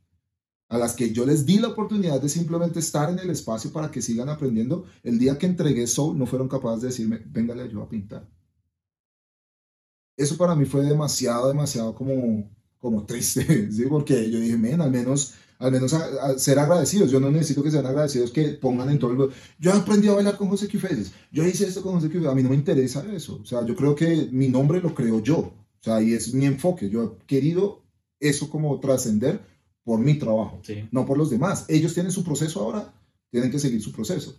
a 0.69 0.77
las 0.77 0.93
que 0.93 1.11
yo 1.11 1.25
les 1.25 1.45
di 1.45 1.57
la 1.59 1.69
oportunidad 1.69 2.21
de 2.21 2.29
simplemente 2.29 2.79
estar 2.79 3.09
en 3.09 3.19
el 3.19 3.29
espacio 3.31 3.71
para 3.71 3.91
que 3.91 4.01
sigan 4.01 4.29
aprendiendo, 4.29 4.85
el 5.03 5.17
día 5.19 5.37
que 5.37 5.47
entregué 5.47 5.87
Soul 5.87 6.17
no 6.17 6.25
fueron 6.27 6.47
capaces 6.47 6.81
de 6.81 6.87
decirme, 6.89 7.21
venga, 7.25 7.55
le 7.55 7.63
ayudo 7.63 7.83
a 7.83 7.89
pintar. 7.89 8.27
Eso 10.17 10.37
para 10.37 10.55
mí 10.55 10.65
fue 10.65 10.83
demasiado, 10.83 11.47
demasiado 11.47 11.95
como, 11.95 12.49
como 12.79 13.05
triste, 13.05 13.43
¿sí? 13.71 13.85
Porque 13.89 14.29
yo 14.29 14.39
dije, 14.39 14.57
men, 14.57 14.81
al 14.81 14.91
menos, 14.91 15.33
al 15.59 15.71
menos 15.71 15.93
a- 15.93 16.25
a 16.27 16.37
ser 16.39 16.59
agradecidos. 16.59 17.09
Yo 17.09 17.19
no 17.19 17.31
necesito 17.31 17.63
que 17.63 17.71
sean 17.71 17.85
agradecidos, 17.85 18.31
que 18.31 18.49
pongan 18.49 18.89
en 18.89 18.99
todo 18.99 19.11
el... 19.25 19.31
Yo 19.59 19.73
aprendí 19.73 20.07
a 20.09 20.13
bailar 20.13 20.37
con 20.37 20.49
José 20.49 20.67
Quifeses. 20.67 21.13
Yo 21.31 21.45
hice 21.45 21.65
esto 21.67 21.81
con 21.81 21.93
José 21.95 22.07
Quifeses. 22.09 22.29
A 22.31 22.35
mí 22.35 22.43
no 22.43 22.49
me 22.49 22.55
interesa 22.55 23.05
eso. 23.13 23.39
O 23.41 23.45
sea, 23.45 23.65
yo 23.65 23.75
creo 23.75 23.95
que 23.95 24.27
mi 24.31 24.49
nombre 24.49 24.81
lo 24.81 24.93
creo 24.93 25.21
yo. 25.23 25.37
O 25.39 25.81
sea, 25.83 26.01
y 26.01 26.13
es 26.13 26.33
mi 26.33 26.45
enfoque. 26.45 26.89
Yo 26.89 27.17
he 27.21 27.25
querido 27.25 27.83
eso 28.19 28.49
como 28.49 28.77
trascender 28.81 29.39
por 29.89 29.99
mi 29.99 30.19
trabajo, 30.19 30.61
Sí. 30.63 30.87
no 30.91 31.03
por 31.03 31.17
los 31.17 31.31
demás. 31.31 31.65
Ellos 31.67 31.95
tienen 31.95 32.11
su 32.11 32.23
proceso 32.23 32.59
ahora, 32.61 32.93
tienen 33.31 33.49
que 33.49 33.57
seguir 33.57 33.81
su 33.81 33.91
proceso. 33.91 34.35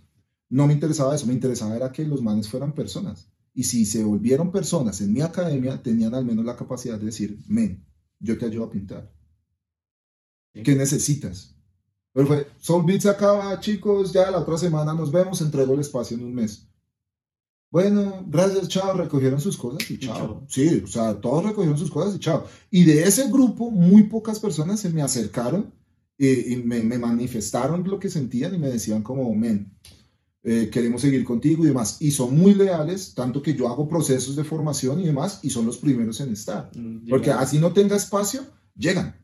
No 0.49 0.69
me 0.69 0.75
interesaba 0.75 1.13
eso, 1.13 1.27
me 1.27 1.33
interesaba 1.33 1.75
era 1.75 1.91
que 1.91 2.05
los 2.07 2.23
manes 2.23 2.49
fueran 2.49 2.73
personas. 2.73 3.27
Y 3.53 3.65
si 3.65 3.85
se 3.85 4.05
volvieron 4.05 4.53
personas 4.53 5.01
en 5.01 5.13
mi 5.13 5.23
academia, 5.23 5.83
tenían 5.83 6.15
al 6.15 6.25
menos 6.25 6.45
la 6.45 6.55
capacidad 6.55 7.01
de 7.01 7.07
decir, 7.07 7.37
men, 7.49 7.85
yo 8.21 8.39
te 8.39 8.47
ayudo 8.47 8.67
a 8.67 8.71
pintar. 8.71 9.13
Sí. 10.55 10.63
¿Qué 10.63 10.77
necesitas? 10.77 11.57
Pero 12.13 12.29
fue, 12.29 12.47
Soul 12.61 12.85
Beat 12.87 13.01
se 13.01 13.09
acaba, 13.09 13.59
chicos, 13.59 14.13
ya 14.13 14.31
la 14.31 14.39
otra 14.39 14.57
semana 14.57 14.95
nos 14.95 15.11
vemos, 15.11 15.41
entrego 15.41 15.75
el 15.75 15.81
espacio 15.81 16.17
en 16.17 16.27
un 16.27 16.33
mes. 16.35 16.70
Bueno, 17.71 18.25
gracias, 18.27 18.69
chao, 18.69 18.95
recogieron 18.95 19.41
sus 19.41 19.57
cosas 19.57 19.89
y 19.91 19.99
chao. 19.99 20.17
chao. 20.17 20.45
Sí, 20.49 20.83
o 20.85 20.87
sea, 20.89 21.21
todos 21.21 21.45
recogieron 21.45 21.79
sus 21.79 21.91
cosas 21.91 22.17
y 22.17 22.19
chao. 22.19 22.47
Y 22.71 22.85
de 22.85 23.05
ese 23.05 23.29
grupo, 23.31 23.71
muy 23.71 24.05
pocas 24.05 24.41
personas 24.41 24.81
se 24.81 24.91
me 24.91 25.03
acercaron 25.03 25.73
y, 26.19 26.53
y 26.53 26.57
me, 26.57 26.83
me 26.83 26.99
manifestaron 26.99 27.89
lo 27.89 27.99
que 28.01 28.11
sentían 28.11 28.55
y 28.55 28.59
me 28.59 28.69
decían 28.69 29.03
como, 29.03 29.33
men, 29.35 29.73
eh, 30.43 30.71
queremos 30.73 31.03
seguir 31.03 31.23
contigo 31.25 31.65
y 31.65 31.69
demás. 31.69 31.99
Y 32.01 32.11
son 32.13 32.37
muy 32.37 32.55
leales, 32.55 33.15
tanto 33.15 33.43
que 33.43 33.55
yo 33.55 33.69
hago 33.69 33.89
procesos 33.89 34.37
de 34.37 34.45
formación 34.45 35.01
y 35.01 35.07
demás, 35.07 35.41
y 35.43 35.51
son 35.51 35.67
los 35.67 35.79
primeros 35.79 36.21
en 36.21 36.33
estar. 36.33 36.71
Mm, 36.75 37.09
Porque 37.09 37.31
así 37.31 37.59
no 37.59 37.73
tenga 37.73 37.97
espacio, 37.97 38.43
llegan. 38.75 39.17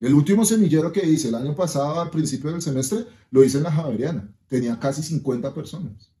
El 0.00 0.14
último 0.14 0.44
semillero 0.44 0.92
que 0.92 1.04
hice 1.08 1.28
el 1.28 1.34
año 1.34 1.56
pasado, 1.56 2.00
al 2.00 2.10
principio 2.10 2.52
del 2.52 2.62
semestre, 2.62 3.06
lo 3.30 3.42
hice 3.42 3.58
en 3.58 3.64
la 3.64 3.72
Javeriana. 3.72 4.32
Tenía 4.46 4.78
casi 4.78 5.02
50 5.02 5.52
personas. 5.54 6.12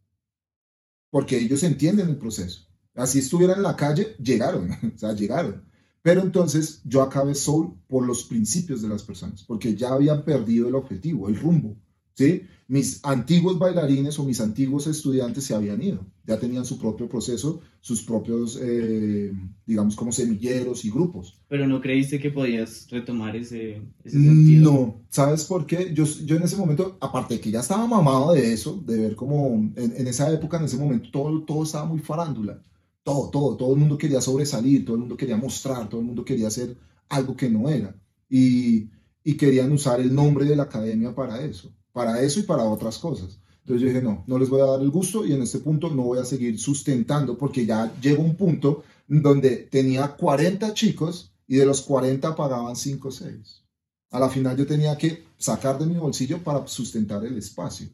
Porque 1.10 1.38
ellos 1.38 1.62
entienden 1.62 2.08
el 2.08 2.16
proceso. 2.16 2.66
Así 2.94 3.20
estuviera 3.20 3.54
en 3.54 3.62
la 3.62 3.76
calle, 3.76 4.16
llegaron. 4.18 4.70
o 4.94 4.98
sea, 4.98 5.12
llegaron. 5.12 5.64
Pero 6.02 6.22
entonces 6.22 6.80
yo 6.84 7.02
acabé 7.02 7.34
Soul 7.34 7.74
por 7.86 8.06
los 8.06 8.24
principios 8.24 8.82
de 8.82 8.88
las 8.88 9.02
personas, 9.02 9.42
porque 9.44 9.74
ya 9.74 9.90
habían 9.90 10.24
perdido 10.24 10.68
el 10.68 10.74
objetivo, 10.74 11.28
el 11.28 11.38
rumbo. 11.38 11.76
¿Sí? 12.18 12.42
Mis 12.66 13.00
antiguos 13.04 13.58
bailarines 13.58 14.18
o 14.18 14.24
mis 14.24 14.40
antiguos 14.40 14.86
estudiantes 14.88 15.44
se 15.44 15.54
habían 15.54 15.80
ido, 15.80 16.04
ya 16.26 16.38
tenían 16.38 16.66
su 16.66 16.78
propio 16.78 17.08
proceso, 17.08 17.60
sus 17.80 18.02
propios, 18.02 18.58
eh, 18.60 19.32
digamos, 19.64 19.96
como 19.96 20.12
semilleros 20.12 20.84
y 20.84 20.90
grupos. 20.90 21.40
Pero 21.48 21.66
no 21.66 21.80
creíste 21.80 22.18
que 22.18 22.30
podías 22.30 22.86
retomar 22.90 23.36
ese, 23.36 23.80
ese 24.04 24.20
sentido? 24.20 24.70
No, 24.70 25.00
¿sabes 25.08 25.44
por 25.44 25.64
qué? 25.64 25.94
Yo, 25.94 26.04
yo 26.04 26.36
en 26.36 26.42
ese 26.42 26.56
momento, 26.56 26.98
aparte 27.00 27.34
de 27.34 27.40
que 27.40 27.50
ya 27.50 27.60
estaba 27.60 27.86
mamado 27.86 28.34
de 28.34 28.52
eso, 28.52 28.82
de 28.84 28.98
ver 28.98 29.16
como 29.16 29.54
en, 29.76 29.94
en 29.96 30.06
esa 30.06 30.30
época, 30.30 30.58
en 30.58 30.64
ese 30.64 30.76
momento, 30.76 31.10
todo, 31.10 31.42
todo 31.44 31.62
estaba 31.62 31.86
muy 31.86 32.00
farándula. 32.00 32.60
Todo, 33.02 33.30
todo, 33.30 33.56
todo 33.56 33.72
el 33.72 33.78
mundo 33.78 33.96
quería 33.96 34.20
sobresalir, 34.20 34.84
todo 34.84 34.96
el 34.96 35.00
mundo 35.00 35.16
quería 35.16 35.38
mostrar, 35.38 35.88
todo 35.88 36.00
el 36.02 36.06
mundo 36.08 36.24
quería 36.24 36.48
hacer 36.48 36.76
algo 37.08 37.34
que 37.34 37.48
no 37.48 37.70
era. 37.70 37.94
Y, 38.28 38.90
y 39.24 39.36
querían 39.36 39.72
usar 39.72 40.00
el 40.00 40.14
nombre 40.14 40.44
de 40.44 40.56
la 40.56 40.64
academia 40.64 41.14
para 41.14 41.42
eso, 41.42 41.72
para 41.92 42.20
eso 42.22 42.40
y 42.40 42.44
para 42.44 42.64
otras 42.64 42.98
cosas. 42.98 43.38
Entonces 43.60 43.82
yo 43.82 43.88
dije, 43.88 44.02
no, 44.02 44.24
no 44.26 44.38
les 44.38 44.48
voy 44.48 44.62
a 44.62 44.66
dar 44.66 44.80
el 44.80 44.90
gusto 44.90 45.26
y 45.26 45.32
en 45.32 45.42
este 45.42 45.58
punto 45.58 45.90
no 45.90 46.02
voy 46.02 46.18
a 46.18 46.24
seguir 46.24 46.58
sustentando 46.58 47.36
porque 47.36 47.66
ya 47.66 47.92
llegó 48.00 48.22
un 48.22 48.34
punto 48.34 48.82
donde 49.06 49.68
tenía 49.70 50.08
40 50.16 50.72
chicos 50.74 51.32
y 51.46 51.56
de 51.56 51.66
los 51.66 51.82
40 51.82 52.34
pagaban 52.34 52.76
5 52.76 53.08
o 53.08 53.10
6. 53.10 53.62
A 54.10 54.20
la 54.20 54.30
final 54.30 54.56
yo 54.56 54.66
tenía 54.66 54.96
que 54.96 55.24
sacar 55.36 55.78
de 55.78 55.86
mi 55.86 55.96
bolsillo 55.96 56.42
para 56.42 56.66
sustentar 56.66 57.24
el 57.24 57.36
espacio. 57.36 57.88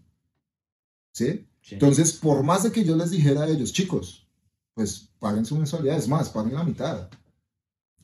¿Sí? 1.13 1.47
Sí. 1.61 1.75
Entonces, 1.75 2.13
por 2.13 2.43
más 2.43 2.63
de 2.63 2.71
que 2.71 2.85
yo 2.85 2.95
les 2.95 3.11
dijera 3.11 3.43
a 3.43 3.49
ellos, 3.49 3.73
chicos, 3.73 4.27
pues 4.75 5.09
paguen 5.19 5.47
su 5.47 5.57
mensualidad, 5.57 5.97
es 5.97 6.09
más, 6.09 6.29
paguen 6.29 6.55
la 6.55 6.65
mitad. 6.65 7.09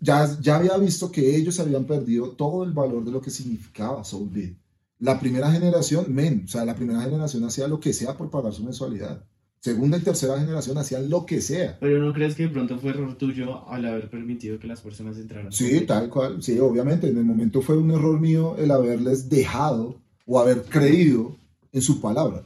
Ya, 0.00 0.36
ya 0.40 0.56
había 0.56 0.76
visto 0.78 1.10
que 1.12 1.36
ellos 1.36 1.60
habían 1.60 1.84
perdido 1.84 2.30
todo 2.30 2.64
el 2.64 2.72
valor 2.72 3.04
de 3.04 3.10
lo 3.10 3.20
que 3.20 3.30
significaba 3.30 4.02
Soul 4.02 4.30
Beat. 4.30 4.54
La 5.00 5.18
primera 5.18 5.50
generación, 5.50 6.14
men, 6.14 6.42
o 6.44 6.48
sea, 6.48 6.64
la 6.64 6.76
primera 6.76 7.00
generación 7.00 7.42
hacía 7.44 7.66
lo 7.66 7.80
que 7.80 7.92
sea 7.92 8.16
por 8.16 8.30
pagar 8.30 8.52
su 8.52 8.62
mensualidad. 8.62 9.24
Segunda 9.60 9.98
y 9.98 10.00
tercera 10.00 10.38
generación 10.38 10.78
hacían 10.78 11.10
lo 11.10 11.26
que 11.26 11.40
sea. 11.40 11.78
Pero 11.80 11.98
¿no 11.98 12.14
crees 12.14 12.34
que 12.34 12.44
de 12.44 12.48
pronto 12.48 12.78
fue 12.78 12.90
error 12.90 13.14
tuyo 13.16 13.68
al 13.68 13.84
haber 13.84 14.08
permitido 14.08 14.58
que 14.58 14.66
las 14.66 14.80
personas 14.80 15.18
entraran? 15.18 15.52
Sí, 15.52 15.82
tal 15.82 16.08
cual. 16.08 16.42
Sí, 16.42 16.58
obviamente. 16.58 17.08
En 17.08 17.18
el 17.18 17.24
momento 17.24 17.60
fue 17.60 17.76
un 17.76 17.90
error 17.90 18.18
mío 18.18 18.56
el 18.56 18.70
haberles 18.70 19.28
dejado 19.28 20.00
o 20.26 20.38
haber 20.38 20.62
creído 20.62 21.36
en 21.72 21.82
su 21.82 22.00
palabra. 22.00 22.42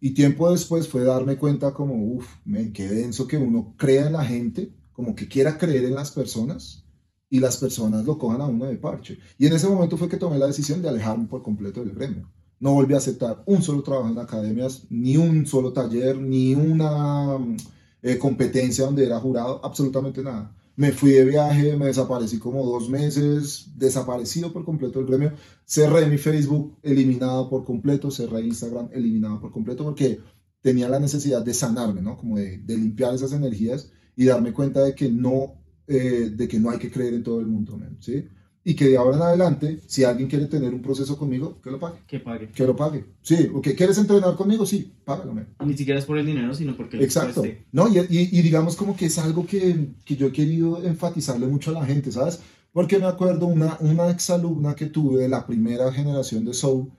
Y 0.00 0.14
tiempo 0.14 0.50
después 0.50 0.88
fue 0.88 1.04
darme 1.04 1.36
cuenta 1.36 1.72
como, 1.72 1.94
uff, 1.94 2.26
men, 2.44 2.72
qué 2.72 2.88
denso 2.88 3.28
que 3.28 3.36
uno 3.36 3.74
crea 3.76 4.06
en 4.06 4.14
la 4.14 4.24
gente, 4.24 4.70
como 4.92 5.14
que 5.14 5.28
quiera 5.28 5.58
creer 5.58 5.84
en 5.84 5.94
las 5.94 6.10
personas 6.10 6.81
y 7.32 7.40
las 7.40 7.56
personas 7.56 8.04
lo 8.04 8.18
cojan 8.18 8.42
a 8.42 8.46
uno 8.46 8.66
de 8.66 8.76
parche. 8.76 9.18
Y 9.38 9.46
en 9.46 9.54
ese 9.54 9.66
momento 9.66 9.96
fue 9.96 10.06
que 10.06 10.18
tomé 10.18 10.36
la 10.38 10.48
decisión 10.48 10.82
de 10.82 10.90
alejarme 10.90 11.28
por 11.28 11.42
completo 11.42 11.82
del 11.82 11.94
gremio. 11.94 12.30
No 12.60 12.74
volví 12.74 12.92
a 12.92 12.98
aceptar 12.98 13.42
un 13.46 13.62
solo 13.62 13.82
trabajo 13.82 14.10
en 14.10 14.18
academias, 14.18 14.82
ni 14.90 15.16
un 15.16 15.46
solo 15.46 15.72
taller, 15.72 16.18
ni 16.18 16.54
una 16.54 17.38
mm, 17.38 17.56
eh, 18.02 18.18
competencia 18.18 18.84
donde 18.84 19.06
era 19.06 19.18
jurado, 19.18 19.64
absolutamente 19.64 20.22
nada. 20.22 20.54
Me 20.76 20.92
fui 20.92 21.12
de 21.12 21.24
viaje, 21.24 21.74
me 21.74 21.86
desaparecí 21.86 22.38
como 22.38 22.66
dos 22.66 22.90
meses, 22.90 23.70
desaparecido 23.76 24.52
por 24.52 24.66
completo 24.66 24.98
del 24.98 25.08
gremio. 25.08 25.32
Cerré 25.64 26.04
mi 26.04 26.18
Facebook, 26.18 26.76
eliminado 26.82 27.48
por 27.48 27.64
completo, 27.64 28.10
cerré 28.10 28.42
Instagram, 28.42 28.90
eliminado 28.92 29.40
por 29.40 29.52
completo, 29.52 29.84
porque 29.84 30.20
tenía 30.60 30.86
la 30.90 31.00
necesidad 31.00 31.42
de 31.42 31.54
sanarme, 31.54 32.02
¿no? 32.02 32.18
Como 32.18 32.36
de, 32.36 32.58
de 32.58 32.76
limpiar 32.76 33.14
esas 33.14 33.32
energías 33.32 33.90
y 34.16 34.26
darme 34.26 34.52
cuenta 34.52 34.84
de 34.84 34.94
que 34.94 35.10
no, 35.10 35.61
eh, 35.86 36.30
de 36.34 36.48
que 36.48 36.58
no 36.60 36.70
hay 36.70 36.78
que 36.78 36.90
creer 36.90 37.14
en 37.14 37.22
todo 37.22 37.40
el 37.40 37.46
mundo, 37.46 37.76
men, 37.76 37.96
¿sí? 38.00 38.24
Y 38.64 38.74
que 38.76 38.86
de 38.88 38.96
ahora 38.96 39.16
en 39.16 39.22
adelante, 39.24 39.80
si 39.88 40.04
alguien 40.04 40.28
quiere 40.28 40.46
tener 40.46 40.72
un 40.72 40.82
proceso 40.82 41.18
conmigo, 41.18 41.60
que 41.60 41.70
lo 41.70 41.80
pague. 41.80 41.98
Que 42.06 42.20
pague. 42.20 42.48
Que 42.50 42.64
lo 42.64 42.76
pague. 42.76 43.04
Sí, 43.20 43.50
o 43.52 43.60
que 43.60 43.74
quieres 43.74 43.98
entrenar 43.98 44.36
conmigo, 44.36 44.64
sí, 44.64 44.92
págalo, 45.04 45.34
men. 45.34 45.48
Ni 45.66 45.76
siquiera 45.76 45.98
es 45.98 46.06
por 46.06 46.16
el 46.16 46.24
dinero, 46.26 46.54
sino 46.54 46.76
porque 46.76 47.02
Exacto. 47.02 47.42
No, 47.72 47.88
y, 47.88 47.98
y- 47.98 48.28
y 48.38 48.42
digamos 48.42 48.76
como 48.76 48.96
que 48.96 49.06
es 49.06 49.18
algo 49.18 49.44
que, 49.46 49.88
que 50.04 50.14
yo 50.14 50.28
he 50.28 50.32
querido 50.32 50.80
enfatizarle 50.84 51.48
mucho 51.48 51.70
a 51.72 51.74
la 51.80 51.84
gente, 51.86 52.12
¿sabes? 52.12 52.38
Porque 52.72 52.98
me 53.00 53.06
acuerdo 53.06 53.46
una, 53.46 53.76
una 53.80 54.08
exalumna 54.10 54.76
que 54.76 54.86
tuve 54.86 55.22
de 55.22 55.28
la 55.28 55.44
primera 55.44 55.92
generación 55.92 56.44
de 56.44 56.54
Soul, 56.54 56.92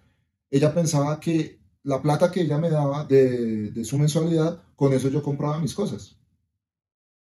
ella 0.51 0.73
pensaba 0.73 1.19
que 1.21 1.59
la 1.83 2.01
plata 2.01 2.29
que 2.29 2.41
ella 2.41 2.57
me 2.57 2.69
daba 2.69 3.05
de, 3.05 3.71
de 3.71 3.85
su 3.85 3.97
mensualidad, 3.97 4.61
con 4.75 4.91
eso 4.93 5.07
yo 5.09 5.23
compraba 5.23 5.59
mis 5.59 5.73
cosas. 5.73 6.17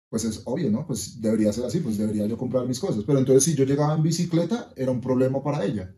Pues 0.10 0.26
es 0.26 0.42
obvio, 0.46 0.72
¿no? 0.72 0.86
Pues 0.88 1.22
debería 1.22 1.54
ser 1.54 1.66
así, 1.66 1.80
pues 1.80 1.98
debería 1.98 2.26
yo 2.26 2.38
comprar 2.38 2.66
mis 2.66 2.80
cosas. 2.80 3.04
Pero 3.06 3.20
entonces 3.20 3.44
si 3.44 3.56
yo 3.56 3.64
llegaba 3.64 3.96
en 3.96 4.04
bicicleta, 4.04 4.72
era 4.76 4.92
un 4.92 5.02
problema 5.02 5.44
para 5.44 5.64
ella. 5.64 5.94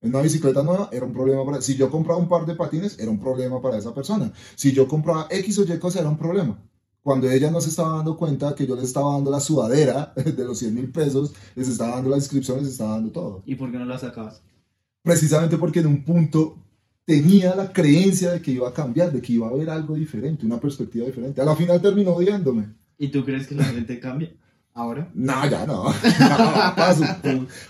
En 0.00 0.10
una 0.10 0.22
bicicleta 0.22 0.62
nueva, 0.62 0.88
era 0.92 1.04
un 1.04 1.12
problema 1.12 1.44
para... 1.44 1.60
Si 1.60 1.74
yo 1.74 1.90
compraba 1.90 2.20
un 2.20 2.28
par 2.28 2.46
de 2.46 2.54
patines, 2.54 2.98
era 2.98 3.10
un 3.10 3.18
problema 3.18 3.60
para 3.60 3.78
esa 3.78 3.92
persona. 3.94 4.32
Si 4.54 4.72
yo 4.72 4.86
compraba 4.86 5.26
X 5.30 5.58
o 5.58 5.64
Y 5.64 5.78
cosa, 5.78 6.00
era 6.00 6.08
un 6.08 6.18
problema. 6.18 6.62
Cuando 7.02 7.30
ella 7.30 7.50
no 7.50 7.60
se 7.60 7.70
estaba 7.70 7.96
dando 7.96 8.16
cuenta 8.16 8.54
que 8.54 8.66
yo 8.66 8.74
les 8.76 8.84
estaba 8.84 9.12
dando 9.12 9.30
la 9.30 9.40
sudadera 9.40 10.12
de 10.16 10.44
los 10.44 10.58
100 10.58 10.74
mil 10.74 10.92
pesos, 10.92 11.32
les 11.54 11.68
estaba 11.68 11.96
dando 11.96 12.10
la 12.10 12.16
inscripción, 12.16 12.58
les 12.58 12.68
estaba 12.68 12.92
dando 12.92 13.10
todo. 13.10 13.42
¿Y 13.46 13.54
por 13.54 13.70
qué 13.70 13.78
no 13.78 13.84
la 13.84 13.98
sacabas? 13.98 14.42
Precisamente 15.02 15.56
porque 15.56 15.80
en 15.80 15.86
un 15.86 16.04
punto 16.04 16.58
tenía 17.04 17.54
la 17.54 17.72
creencia 17.72 18.32
de 18.32 18.42
que 18.42 18.50
iba 18.50 18.68
a 18.68 18.74
cambiar, 18.74 19.12
de 19.12 19.22
que 19.22 19.32
iba 19.32 19.46
a 19.46 19.50
haber 19.50 19.70
algo 19.70 19.94
diferente, 19.94 20.44
una 20.44 20.60
perspectiva 20.60 21.06
diferente. 21.06 21.40
A 21.40 21.44
la 21.44 21.56
final 21.56 21.80
terminó 21.80 22.12
odiándome. 22.12 22.74
¿Y 22.98 23.08
tú 23.08 23.24
crees 23.24 23.46
que 23.46 23.54
la 23.54 23.64
gente 23.64 23.98
cambia 24.00 24.32
ahora? 24.74 25.10
No, 25.14 25.48
ya 25.48 25.66
no. 25.66 25.84
No, 26.20 26.74
paso. 26.76 27.04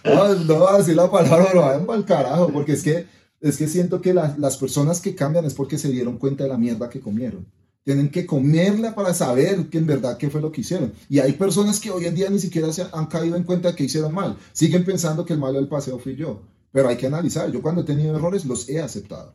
no, 0.04 0.34
no 0.34 0.54
voy 0.58 0.74
a 0.74 0.78
decir 0.78 0.96
la 0.96 1.10
palabra, 1.10 1.52
lo 1.54 1.60
vayan 1.62 1.86
para 1.86 1.98
el 1.98 2.04
carajo, 2.04 2.48
porque 2.52 2.72
es 2.72 2.82
que, 2.82 3.06
es 3.40 3.56
que 3.56 3.68
siento 3.68 4.00
que 4.00 4.14
la- 4.14 4.34
las 4.38 4.56
personas 4.56 5.00
que 5.00 5.14
cambian 5.14 5.44
es 5.44 5.54
porque 5.54 5.78
se 5.78 5.88
dieron 5.90 6.18
cuenta 6.18 6.44
de 6.44 6.50
la 6.50 6.58
mierda 6.58 6.88
que 6.88 7.00
comieron. 7.00 7.46
Tienen 7.84 8.10
que 8.10 8.26
comerla 8.26 8.96
para 8.96 9.14
saber 9.14 9.68
que 9.68 9.78
en 9.78 9.86
verdad 9.86 10.16
qué 10.18 10.28
fue 10.28 10.40
lo 10.40 10.50
que 10.50 10.62
hicieron. 10.62 10.92
Y 11.08 11.20
hay 11.20 11.32
personas 11.34 11.78
que 11.78 11.90
hoy 11.92 12.04
en 12.06 12.16
día 12.16 12.28
ni 12.30 12.40
siquiera 12.40 12.72
se 12.72 12.84
han 12.92 13.06
caído 13.06 13.36
en 13.36 13.44
cuenta 13.44 13.68
de 13.70 13.74
que 13.76 13.84
hicieron 13.84 14.12
mal. 14.12 14.36
Siguen 14.52 14.84
pensando 14.84 15.24
que 15.24 15.34
el 15.34 15.38
malo 15.38 15.58
del 15.58 15.68
paseo 15.68 15.96
fui 16.00 16.16
yo. 16.16 16.42
Pero 16.72 16.88
hay 16.88 16.96
que 16.96 17.06
analizar. 17.06 17.50
Yo 17.52 17.62
cuando 17.62 17.82
he 17.82 17.84
tenido 17.84 18.16
errores 18.16 18.44
los 18.44 18.68
he 18.68 18.80
aceptado. 18.82 19.34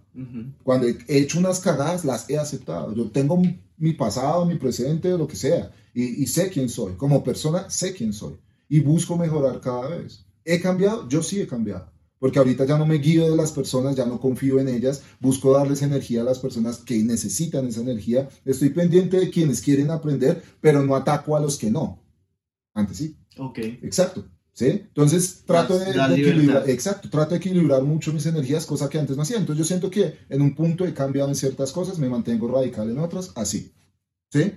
Cuando 0.64 0.86
he 0.86 0.98
hecho 1.08 1.40
unas 1.40 1.62
cagadas, 1.62 2.04
las 2.04 2.30
he 2.30 2.38
aceptado. 2.38 2.94
Yo 2.94 3.10
tengo 3.10 3.42
mi- 3.82 3.94
pasado, 3.94 4.46
mi 4.46 4.56
presente, 4.56 5.10
lo 5.18 5.28
que 5.28 5.36
sea. 5.36 5.72
Y, 5.94 6.24
y 6.24 6.28
sé 6.28 6.50
quién 6.50 6.70
soy. 6.70 6.94
Como 6.94 7.24
persona, 7.24 7.70
sé 7.70 7.94
quién 7.94 8.14
soy. 8.14 8.36
Y 8.70 8.80
busco 8.80 9.18
mejorar 9.18 9.60
cada 9.60 9.90
vez. 9.90 10.26
¿He 10.46 10.60
cambiado? 10.62 11.08
Yo 11.10 11.22
sí 11.22 11.42
he 11.42 11.48
cambiado. 11.48 11.92
Porque 12.20 12.38
ahorita 12.40 12.66
ya 12.66 12.78
no 12.78 12.86
me 12.86 13.00
guío 13.00 13.30
de 13.30 13.36
las 13.36 13.52
personas, 13.52 13.96
ya 13.96 14.06
no 14.06 14.20
confío 14.20 14.60
en 14.60 14.68
ellas. 14.70 15.02
Busco 15.20 15.52
darles 15.52 15.82
energía 15.82 16.22
a 16.22 16.24
las 16.24 16.40
personas 16.40 16.78
que 16.78 16.98
necesitan 17.04 17.66
esa 17.68 17.82
energía. 17.82 18.30
Estoy 18.46 18.70
pendiente 18.70 19.20
de 19.20 19.30
quienes 19.32 19.60
quieren 19.62 19.90
aprender, 19.90 20.42
pero 20.62 20.84
no 20.84 20.96
ataco 20.96 21.36
a 21.36 21.40
los 21.40 21.58
que 21.58 21.72
no. 21.72 22.00
Antes 22.74 22.98
sí. 22.98 23.18
Ok. 23.38 23.58
Exacto. 23.82 24.24
¿Sí? 24.54 24.68
Entonces 24.68 25.44
trato 25.46 25.80
de, 25.80 25.92
equilibrar, 25.92 26.70
exacto, 26.70 27.10
trato 27.10 27.32
de 27.32 27.38
equilibrar 27.38 27.84
mucho 27.84 28.12
mis 28.12 28.26
energías, 28.26 28.66
cosa 28.66 28.90
que 28.90 29.00
antes 29.00 29.16
no 29.16 29.24
hacía. 29.24 29.38
Entonces 29.38 29.60
yo 29.60 29.66
siento 29.66 29.90
que 29.90 30.18
en 30.30 30.42
un 30.42 30.56
punto 30.56 30.86
he 30.86 30.94
cambiado 30.94 31.30
en 31.30 31.36
ciertas 31.36 31.72
cosas, 31.72 32.00
me 32.00 32.10
mantengo 32.10 32.48
radical 32.50 32.90
en 32.90 33.00
otras, 33.00 33.32
así. 33.36 33.72
¿Sí? 34.30 34.54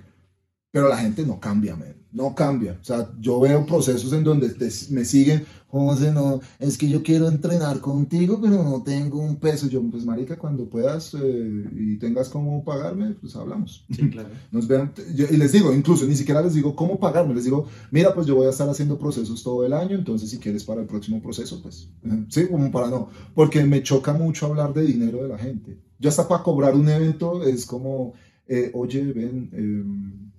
Pero 0.73 0.89
la 0.89 0.99
gente 0.99 1.25
no 1.25 1.39
cambia, 1.39 1.77
man. 1.77 2.04
No 2.15 2.33
cambia. 2.35 2.79
O 2.81 2.85
sea, 2.85 3.11
yo 3.21 3.41
veo 3.41 3.67
procesos 3.67 4.13
en 4.13 4.23
donde 4.23 4.49
te- 4.51 4.71
me 4.91 5.05
siguen, 5.05 5.45
José, 5.67 6.13
no, 6.13 6.41
es 6.61 6.79
que 6.79 6.89
yo 6.89 7.03
quiero 7.03 7.27
entrenar 7.27 7.81
contigo, 7.81 8.39
pero 8.41 8.63
no 8.63 8.85
tengo 8.85 9.19
un 9.19 9.35
peso. 9.35 9.67
Yo, 9.67 9.83
pues, 9.91 10.05
marica, 10.05 10.39
cuando 10.39 10.69
puedas 10.69 11.13
eh, 11.21 11.65
y 11.75 11.97
tengas 11.97 12.29
cómo 12.29 12.63
pagarme, 12.65 13.17
pues 13.21 13.35
hablamos. 13.35 13.85
Sí, 13.91 14.09
claro. 14.11 14.29
Nos 14.53 14.69
vean, 14.69 14.93
yo- 15.17 15.27
y 15.29 15.37
les 15.37 15.51
digo, 15.51 15.75
incluso 15.75 16.07
ni 16.07 16.15
siquiera 16.15 16.41
les 16.41 16.55
digo 16.55 16.77
cómo 16.77 17.01
pagarme, 17.01 17.35
les 17.35 17.43
digo, 17.45 17.67
mira, 17.91 18.15
pues 18.15 18.29
yo 18.29 18.37
voy 18.37 18.47
a 18.47 18.51
estar 18.51 18.69
haciendo 18.69 18.97
procesos 18.97 19.43
todo 19.43 19.67
el 19.67 19.73
año, 19.73 19.97
entonces 19.97 20.31
si 20.31 20.39
quieres 20.39 20.63
para 20.63 20.83
el 20.83 20.87
próximo 20.87 21.21
proceso, 21.21 21.61
pues, 21.61 21.89
sí, 22.29 22.47
como 22.47 22.71
para 22.71 22.89
no, 22.91 23.09
porque 23.35 23.65
me 23.65 23.83
choca 23.83 24.13
mucho 24.13 24.47
hablar 24.47 24.73
de 24.73 24.83
dinero 24.85 25.21
de 25.21 25.29
la 25.31 25.39
gente. 25.39 25.77
Yo 25.99 26.09
hasta 26.11 26.29
para 26.29 26.45
cobrar 26.45 26.77
un 26.77 26.89
evento 26.89 27.43
es 27.43 27.67
como, 27.67 28.13
eh, 28.47 28.71
oye, 28.75 29.03
ven, 29.13 29.51
eh, 29.53 30.31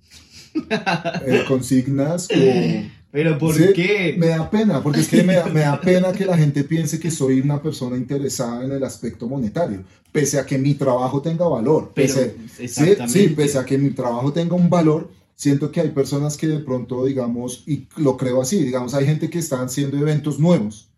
eh, 1.26 1.44
consignas 1.46 2.28
o... 2.30 2.96
Pero 3.16 3.38
¿por 3.38 3.54
Sí, 3.54 3.68
qué? 3.74 4.14
Me 4.18 4.26
da 4.26 4.50
pena, 4.50 4.82
porque 4.82 5.00
es 5.00 5.08
que 5.08 5.22
me 5.22 5.36
da, 5.36 5.46
me 5.46 5.60
da 5.60 5.80
pena 5.80 6.12
que 6.12 6.26
la 6.26 6.36
gente 6.36 6.64
piense 6.64 7.00
que 7.00 7.10
soy 7.10 7.40
una 7.40 7.62
persona 7.62 7.96
interesada 7.96 8.62
en 8.62 8.72
el 8.72 8.84
aspecto 8.84 9.26
monetario, 9.26 9.84
pese 10.12 10.38
a 10.38 10.44
que 10.44 10.58
mi 10.58 10.74
trabajo 10.74 11.22
tenga 11.22 11.48
valor. 11.48 11.92
Pero, 11.94 12.12
Pese, 12.12 12.36
sí, 12.68 12.96
sí, 13.08 13.28
pese 13.28 13.58
a 13.58 13.64
que 13.64 13.78
mi 13.78 13.90
trabajo 13.90 14.34
tenga 14.34 14.54
un 14.54 14.68
valor, 14.68 15.08
siento 15.34 15.70
que 15.70 15.80
hay 15.80 15.90
personas 15.90 16.36
que 16.36 16.46
de 16.46 16.58
pronto, 16.58 17.06
digamos, 17.06 17.62
y 17.66 17.86
lo 17.96 18.18
creo 18.18 18.42
así, 18.42 18.62
digamos, 18.62 18.92
hay 18.92 19.06
gente 19.06 19.30
que 19.30 19.38
está 19.38 19.62
haciendo 19.62 19.96
eventos 19.96 20.38
nuevos 20.38 20.90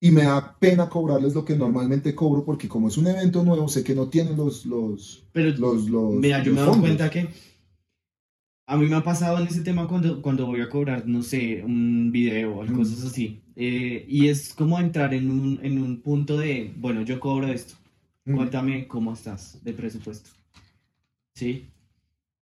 y 0.00 0.10
me 0.10 0.24
da 0.24 0.56
pena 0.58 0.88
cobrarles 0.88 1.34
lo 1.34 1.44
que 1.44 1.54
normalmente 1.56 2.14
cobro, 2.14 2.44
porque 2.44 2.68
como 2.68 2.88
es 2.88 2.96
un 2.96 3.06
evento 3.06 3.44
nuevo, 3.44 3.68
sé 3.68 3.84
que 3.84 3.94
no 3.94 4.08
tienen 4.08 4.36
los, 4.36 4.66
los, 4.66 5.24
Pero 5.32 5.50
los, 5.50 5.88
los 5.88 6.14
Mira, 6.14 6.42
yo 6.42 6.52
los 6.52 6.60
me 6.60 6.72
doy 6.72 6.80
cuenta 6.80 7.10
que 7.10 7.28
a 8.66 8.76
mí 8.76 8.86
me 8.86 8.96
ha 8.96 9.02
pasado 9.02 9.38
en 9.38 9.46
ese 9.46 9.60
tema 9.60 9.86
cuando, 9.86 10.22
cuando 10.22 10.46
voy 10.46 10.60
a 10.60 10.68
cobrar, 10.68 11.06
no 11.06 11.22
sé, 11.22 11.62
un 11.64 12.10
video 12.12 12.56
o 12.58 12.64
Mm. 12.64 12.72
cosas 12.74 13.04
así. 13.04 13.40
Eh, 13.56 14.04
y 14.08 14.28
es 14.28 14.54
como 14.54 14.78
entrar 14.80 15.12
en 15.14 15.30
un, 15.30 15.60
en 15.62 15.80
un 15.82 16.00
punto 16.00 16.38
de, 16.38 16.72
bueno, 16.76 17.02
yo 17.02 17.20
cobro 17.20 17.46
esto. 17.48 17.74
Mm. 18.24 18.34
Cuéntame 18.36 18.88
cómo 18.88 19.12
estás 19.12 19.62
de 19.62 19.72
presupuesto. 19.74 20.30
¿Sí? 21.34 21.66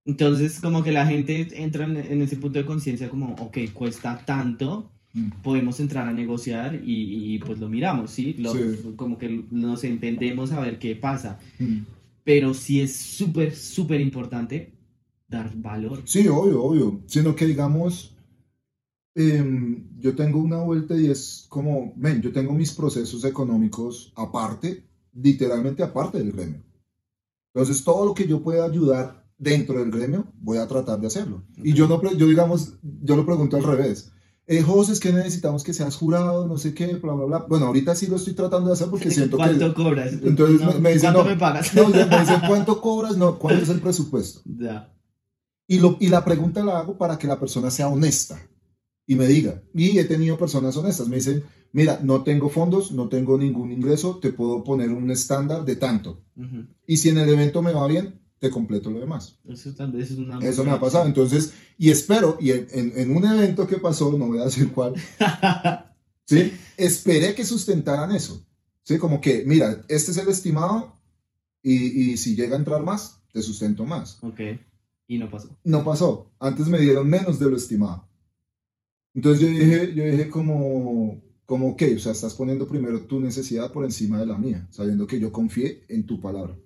Entonces, 0.06 0.60
como 0.60 0.84
que 0.84 0.92
la 0.92 1.06
gente 1.08 1.48
entra 1.64 1.86
en, 1.86 1.98
en 1.98 2.22
ese 2.22 2.36
punto 2.38 2.60
de 2.60 2.66
conciencia 2.66 3.10
como, 3.10 3.34
ok, 3.36 3.58
cuesta 3.74 4.22
tanto, 4.26 4.90
Mm. 5.14 5.42
podemos 5.44 5.78
entrar 5.82 6.08
a 6.08 6.14
negociar 6.14 6.74
y, 6.86 7.34
y, 7.36 7.40
pues 7.40 7.60
lo 7.60 7.68
miramos, 7.68 8.12
¿sí? 8.12 8.34
Lo- 8.40 8.54
Sí. 8.54 8.94
Como 8.96 9.18
que 9.18 9.44
nos 9.52 9.84
entendemos 9.84 10.54
a 10.54 10.62
ver 10.62 10.80
qué 10.80 10.96
pasa. 10.96 11.38
Pero 12.24 12.54
sí 12.54 12.80
es 12.80 12.96
súper, 12.96 13.54
súper 13.54 14.00
importante 14.00 14.72
dar 15.32 15.52
valor. 15.56 16.02
Sí, 16.06 16.28
obvio, 16.28 16.62
obvio. 16.64 17.02
Sino 17.08 17.36
que 17.36 17.46
digamos, 17.48 18.16
em, 19.16 19.88
yo 20.00 20.16
tengo 20.16 20.40
una 20.40 20.58
vuelta 20.58 20.96
y 20.96 21.08
es 21.10 21.46
como, 21.50 21.94
ven, 21.96 22.22
yo 22.22 22.32
tengo 22.32 22.54
mis 22.54 22.72
procesos 22.74 23.24
económicos 23.26 24.12
aparte, 24.16 24.84
literalmente 25.14 25.84
aparte 25.84 26.20
del 26.20 26.32
gremio. 26.32 26.62
Entonces, 27.54 27.84
todo 27.84 28.06
lo 28.06 28.14
que 28.14 28.28
yo 28.28 28.42
pueda 28.42 28.66
ayudar 28.66 29.26
dentro 29.38 29.80
del 29.80 29.92
gremio, 29.92 30.28
voy 30.40 30.58
a 30.60 30.68
tratar 30.68 31.00
de 31.02 31.08
hacerlo. 31.08 31.44
Y 31.58 31.72
Ok. 31.72 31.78
yo 31.78 31.88
no, 31.88 32.02
yo 32.14 32.28
digamos, 32.28 32.74
yo 33.02 33.16
lo 33.16 33.26
pregunto 33.26 33.58
al 33.58 33.64
revés. 33.64 34.12
Eh, 34.48 34.62
José, 34.62 34.94
es 34.94 35.00
que 35.00 35.12
necesitamos 35.14 35.64
que 35.64 35.74
seas 35.74 35.96
jurado, 35.96 36.48
no 36.48 36.58
sé 36.58 36.74
qué, 36.74 36.96
bla, 36.96 37.14
bla, 37.14 37.26
bla. 37.26 37.46
Bueno, 37.48 37.68
ahorita 37.68 37.96
sí 37.96 38.08
lo 38.08 38.16
estoy 38.18 38.34
tratando 38.34 38.68
de 38.68 38.74
hacer 38.74 38.90
porque 38.90 39.12
siento 39.12 39.38
que... 39.38 39.44
¿Cuánto 39.44 39.74
cobras? 39.74 40.14
Entonces 40.14 40.60
me- 40.66 40.80
me 40.80 40.94
dicen, 40.94 41.12
¿Cuánto 41.14 41.24
no. 41.24 41.30
me 41.30 41.38
pagas? 41.38 41.74
No, 41.76 41.90
me 41.90 42.20
dicen, 42.20 42.42
¿cuánto 42.48 42.82
cobras? 42.82 43.18
No, 43.18 43.38
¿cuál 43.40 43.60
es 43.60 43.70
el 43.70 43.80
presupuesto? 43.82 44.42
Ya. 44.46 44.94
Y, 45.72 45.80
lo, 45.80 45.96
y 46.02 46.08
la 46.10 46.26
pregunta 46.26 46.64
la 46.64 46.80
hago 46.80 46.98
para 46.98 47.18
que 47.18 47.28
la 47.28 47.40
persona 47.40 47.72
sea 47.72 47.88
honesta 47.88 48.38
y 49.08 49.16
me 49.16 49.26
diga. 49.28 49.62
Y 49.74 49.98
he 50.00 50.04
tenido 50.04 50.38
personas 50.38 50.76
honestas. 50.76 51.08
Me 51.08 51.16
dicen, 51.18 51.44
mira, 51.72 52.00
no 52.04 52.24
tengo 52.24 52.50
fondos, 52.50 52.92
no 52.92 53.08
tengo 53.08 53.38
ningún 53.38 53.72
ingreso, 53.72 54.18
te 54.20 54.34
puedo 54.34 54.64
poner 54.64 54.90
un 54.92 55.10
estándar 55.12 55.64
de 55.64 55.76
tanto. 55.78 56.24
Ujú. 56.36 56.66
Y 56.88 56.98
si 56.98 57.08
en 57.10 57.18
el 57.20 57.30
evento 57.30 57.62
me 57.62 57.72
va 57.72 57.88
bien, 57.88 58.20
te 58.40 58.50
completo 58.50 58.90
lo 58.92 59.00
demás. 59.00 59.38
Eso 59.48 59.74
tal 59.74 59.92
vez 59.94 60.12
es 60.12 60.18
una... 60.18 60.40
Eso 60.40 60.64
me 60.66 60.72
ha 60.72 60.80
pasado. 60.80 61.06
Entonces, 61.06 61.54
y 61.78 61.90
espero, 61.90 62.38
y 62.42 62.52
en, 62.52 62.68
en- 62.72 62.94
en 62.98 63.16
un 63.16 63.24
evento 63.26 63.66
que 63.66 63.78
pasó, 63.78 64.12
no 64.18 64.28
voy 64.28 64.40
a 64.40 64.46
decir 64.46 64.72
cuál, 64.74 64.96
¿sí? 66.26 66.52
esperé 66.78 67.34
que 67.36 67.46
sustentaran 67.46 68.12
eso. 68.12 68.46
¿sí? 68.84 68.98
Como 68.98 69.22
que, 69.22 69.44
mira, 69.46 69.84
este 69.88 70.12
es 70.12 70.18
el 70.18 70.28
estimado 70.28 70.98
y, 71.64 72.12
y 72.12 72.18
si 72.18 72.36
llega 72.36 72.56
a 72.56 72.60
entrar 72.60 72.84
más, 72.84 73.22
te 73.32 73.42
sustento 73.42 73.86
más. 73.86 74.18
ok. 74.22 74.40
Y 75.12 75.18
no 75.18 75.30
pasó. 75.30 75.50
no 75.66 75.84
pasó. 75.84 76.32
Antes 76.40 76.70
me 76.70 76.80
dieron 76.80 77.10
menos 77.10 77.38
de 77.38 77.50
lo 77.50 77.58
estimado. 77.58 78.08
Entonces 79.14 79.42
yo 79.42 79.48
dije, 79.50 79.94
yo 79.94 80.06
dije 80.06 80.30
como, 80.30 81.22
como, 81.46 81.72
ok, 81.72 81.84
o 81.98 82.00
sea, 82.00 82.14
estás 82.14 82.34
poniendo 82.34 82.66
primero 82.66 83.02
tu 83.02 83.20
necesidad 83.20 83.74
por 83.74 83.84
encima 83.84 84.18
de 84.18 84.26
la 84.26 84.38
mía, 84.38 84.66
sabiendo 84.72 85.06
que 85.06 85.20
yo 85.20 85.30
confié 85.30 85.84
en 85.90 86.06
tu 86.06 86.22
palabra. 86.22 86.58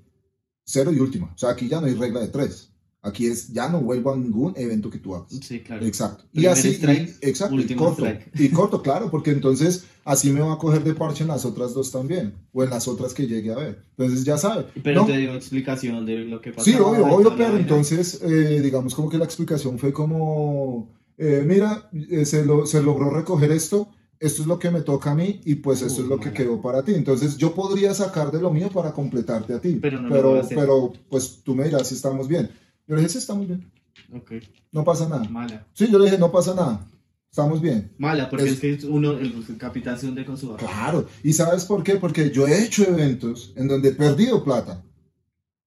Cero 0.64 0.93
y 0.93 1.00
última. 1.00 1.32
O 1.34 1.38
sea, 1.39 1.50
aquí 1.50 1.68
ya 1.68 1.82
no 1.82 1.88
hay 1.88 1.96
regla 1.96 2.20
de 2.20 2.28
tres. 2.28 2.72
Aquí 3.08 3.28
es, 3.28 3.53
ya 3.53 3.70
no 3.70 3.82
vuelvo 3.82 4.12
a 4.12 4.18
ningún 4.18 4.53
evento 4.58 4.89
que 4.89 4.97
tú 4.97 5.14
hagas. 5.16 5.28
Sí, 5.41 5.60
claro. 5.60 5.86
Exacto. 5.86 6.24
Y 6.34 6.38
Primer 6.39 6.51
así, 6.51 6.70
strike, 6.70 7.10
y- 7.22 7.30
exacto, 7.30 7.60
y 7.60 7.76
corto. 7.76 8.03
strike. 8.06 8.32
Y 8.39 8.49
corto, 8.49 8.82
claro, 8.82 9.12
porque 9.12 9.30
entonces 9.30 9.86
así 10.03 10.32
me 10.32 10.41
va 10.41 10.53
a 10.53 10.58
coger 10.58 10.84
de 10.84 10.95
parche 10.95 11.22
en 11.24 11.28
las 11.30 11.45
otras 11.45 11.74
dos 11.76 11.91
también, 11.91 12.34
o 12.51 12.64
en 12.64 12.72
las 12.72 12.88
otras 12.88 13.14
que 13.14 13.28
llegue 13.28 13.51
a 13.53 13.58
ver. 13.58 13.84
Entonces 13.95 14.24
ya 14.26 14.38
sabe. 14.39 14.66
Pero 14.84 15.01
¿no? 15.01 15.06
te 15.08 15.18
dio 15.18 15.36
explicación 15.36 16.03
de 16.06 16.26
lo 16.26 16.41
que 16.41 16.51
pasó. 16.51 16.66
Sí, 16.66 16.76
obvio, 16.76 17.06
obvio, 17.06 17.36
pero 17.38 17.56
entonces, 17.58 18.20
eh, 18.24 18.60
digamos 18.64 18.95
como 18.95 19.08
que 19.10 19.20
la 19.20 19.26
explicación 19.26 19.78
fue 19.78 19.93
como, 19.93 20.89
eh, 21.18 21.43
mira, 21.45 21.89
eh, 22.10 22.26
se, 22.26 22.43
lo- 22.45 22.66
se 22.66 22.82
logró 22.82 23.10
recoger 23.12 23.51
esto, 23.51 23.89
esto 24.20 24.41
es 24.41 24.47
lo 24.47 24.58
que 24.58 24.72
me 24.72 24.82
toca 24.82 25.12
a 25.12 25.16
mí 25.16 25.41
y 25.45 25.56
pues 25.56 25.82
esto 25.82 25.99
Uy, 25.99 26.03
es 26.06 26.10
lo 26.10 26.18
que 26.20 26.26
mala. 26.28 26.38
quedó 26.38 26.62
para 26.62 26.84
ti. 26.84 26.93
Entonces 26.95 27.38
yo 27.38 27.53
podría 27.53 27.93
sacar 27.93 28.32
de 28.32 28.41
lo 28.41 28.49
mío 28.51 28.70
para 28.74 28.93
completarte 28.93 29.53
a 29.53 29.60
ti, 29.62 29.78
Pero 29.82 30.01
no 30.01 30.10
lo 30.10 30.16
pero, 30.16 30.41
pero 30.49 30.93
pues 31.10 31.41
tú 31.43 31.53
me 31.53 31.66
dirás 31.66 31.88
si 31.89 31.95
estamos 31.95 32.28
bien. 32.28 32.49
Yo 32.88 32.96
le 32.96 33.02
dije, 33.02 33.10
sí, 33.14 33.18
estamos 33.18 33.48
bien, 33.48 33.72
Ok. 34.14 34.34
no 34.72 34.84
pasa 34.84 35.08
nada. 35.10 35.24
Mala. 35.30 35.66
Sí, 35.74 35.88
yo 35.92 35.98
le 36.00 36.06
dije, 36.06 36.18
no 36.18 36.32
pasa 36.32 36.54
nada, 36.54 36.88
estamos 37.30 37.62
bien. 37.62 37.92
Mala, 37.98 38.30
porque 38.30 38.46
Es- 38.46 38.64
es, 38.64 38.82
que 38.82 38.88
uno, 38.88 39.14
el, 39.14 39.34
el 39.48 39.58
capitán 39.58 39.98
se 40.00 40.08
hunde 40.08 40.26
con 40.26 40.38
su 40.38 40.50
barco. 40.50 40.66
Claro, 40.66 41.08
¿y 41.24 41.34
sabes 41.34 41.66
por 41.66 41.84
qué? 41.84 41.96
Porque 41.96 42.30
yo 42.32 42.48
he 42.48 42.64
hecho 42.64 42.84
eventos 42.84 43.54
en 43.56 43.68
donde 43.68 43.90
he 43.90 43.94
perdido 43.94 44.44
plata 44.44 44.84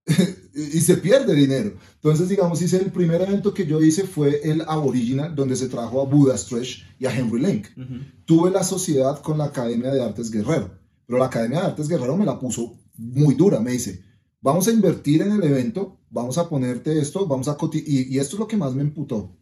y 0.54 0.80
se 0.80 0.96
pierde 0.96 1.34
dinero. 1.34 1.72
Entonces, 1.96 2.28
digamos, 2.28 2.62
hice 2.62 2.78
el 2.78 2.90
primer 2.90 3.20
evento 3.22 3.52
que 3.52 3.66
yo 3.66 3.80
hice 3.82 4.04
fue 4.04 4.40
el 4.50 4.62
Aboriginal, 4.62 5.34
donde 5.34 5.56
se 5.56 5.68
trajo 5.68 6.00
a 6.00 6.04
Buda 6.04 6.36
Stretch 6.38 6.84
y 6.98 7.06
a 7.06 7.14
Henry 7.16 7.40
Link. 7.40 7.66
Ujú. 7.76 7.94
Tuve 8.24 8.50
la 8.50 8.62
sociedad 8.64 9.20
con 9.20 9.38
la 9.38 9.44
Academia 9.46 9.90
de 9.92 10.02
Artes 10.02 10.30
Guerrero, 10.30 10.70
pero 11.06 11.18
la 11.18 11.26
Academia 11.26 11.60
de 11.60 11.66
Artes 11.66 11.88
Guerrero 11.88 12.16
me 12.16 12.24
la 12.24 12.38
puso 12.38 12.78
muy 12.96 13.34
dura. 13.34 13.60
Me 13.60 13.72
dice, 13.72 14.02
vamos 14.40 14.68
a 14.68 14.72
invertir 14.72 15.22
en 15.22 15.32
el 15.32 15.42
evento, 15.44 15.98
vamos 16.10 16.38
a 16.38 16.48
ponerte 16.48 16.98
esto, 17.00 17.26
vamos 17.26 17.48
a 17.48 17.56
y, 17.72 18.14
y 18.14 18.18
esto 18.18 18.36
es 18.36 18.40
lo 18.40 18.46
que 18.48 18.56
más 18.56 18.74
me 18.74 18.82
emputó. 18.82 19.36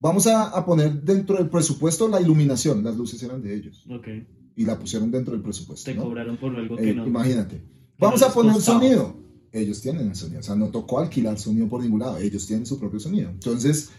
Vamos 0.00 0.26
a, 0.28 0.48
a 0.50 0.64
poner 0.64 1.02
dentro 1.02 1.36
del 1.36 1.48
presupuesto 1.50 2.06
la 2.08 2.20
iluminación, 2.20 2.84
las 2.84 2.96
luces 2.96 3.20
eran 3.22 3.42
de 3.42 3.54
ellos 3.54 3.84
Ok. 3.90 4.06
y 4.56 4.64
la 4.64 4.78
pusieron 4.78 5.10
dentro 5.10 5.32
del 5.34 5.42
presupuesto. 5.42 5.90
Te 5.90 5.96
¿no? 5.96 6.04
cobraron 6.04 6.36
por 6.36 6.54
algo 6.54 6.78
Eh, 6.78 6.82
que 6.82 6.94
no. 6.94 7.06
Imagínate. 7.06 7.60
Vamos 7.98 8.22
a 8.22 8.32
poner 8.32 8.52
costaba. 8.54 8.78
sonido. 8.80 9.16
Ellos 9.50 9.80
tienen 9.80 10.08
el 10.08 10.14
sonido. 10.14 10.40
O 10.40 10.42
sea, 10.42 10.54
no 10.54 10.68
tocó 10.70 11.00
alquilar 11.00 11.38
sonido 11.38 11.68
por 11.68 11.82
ningún 11.82 12.00
lado. 12.00 12.18
Ellos 12.18 12.46
tienen 12.46 12.64
su 12.66 12.78
propio 12.78 13.00
sonido. 13.00 13.30
Entonces, 13.30 13.90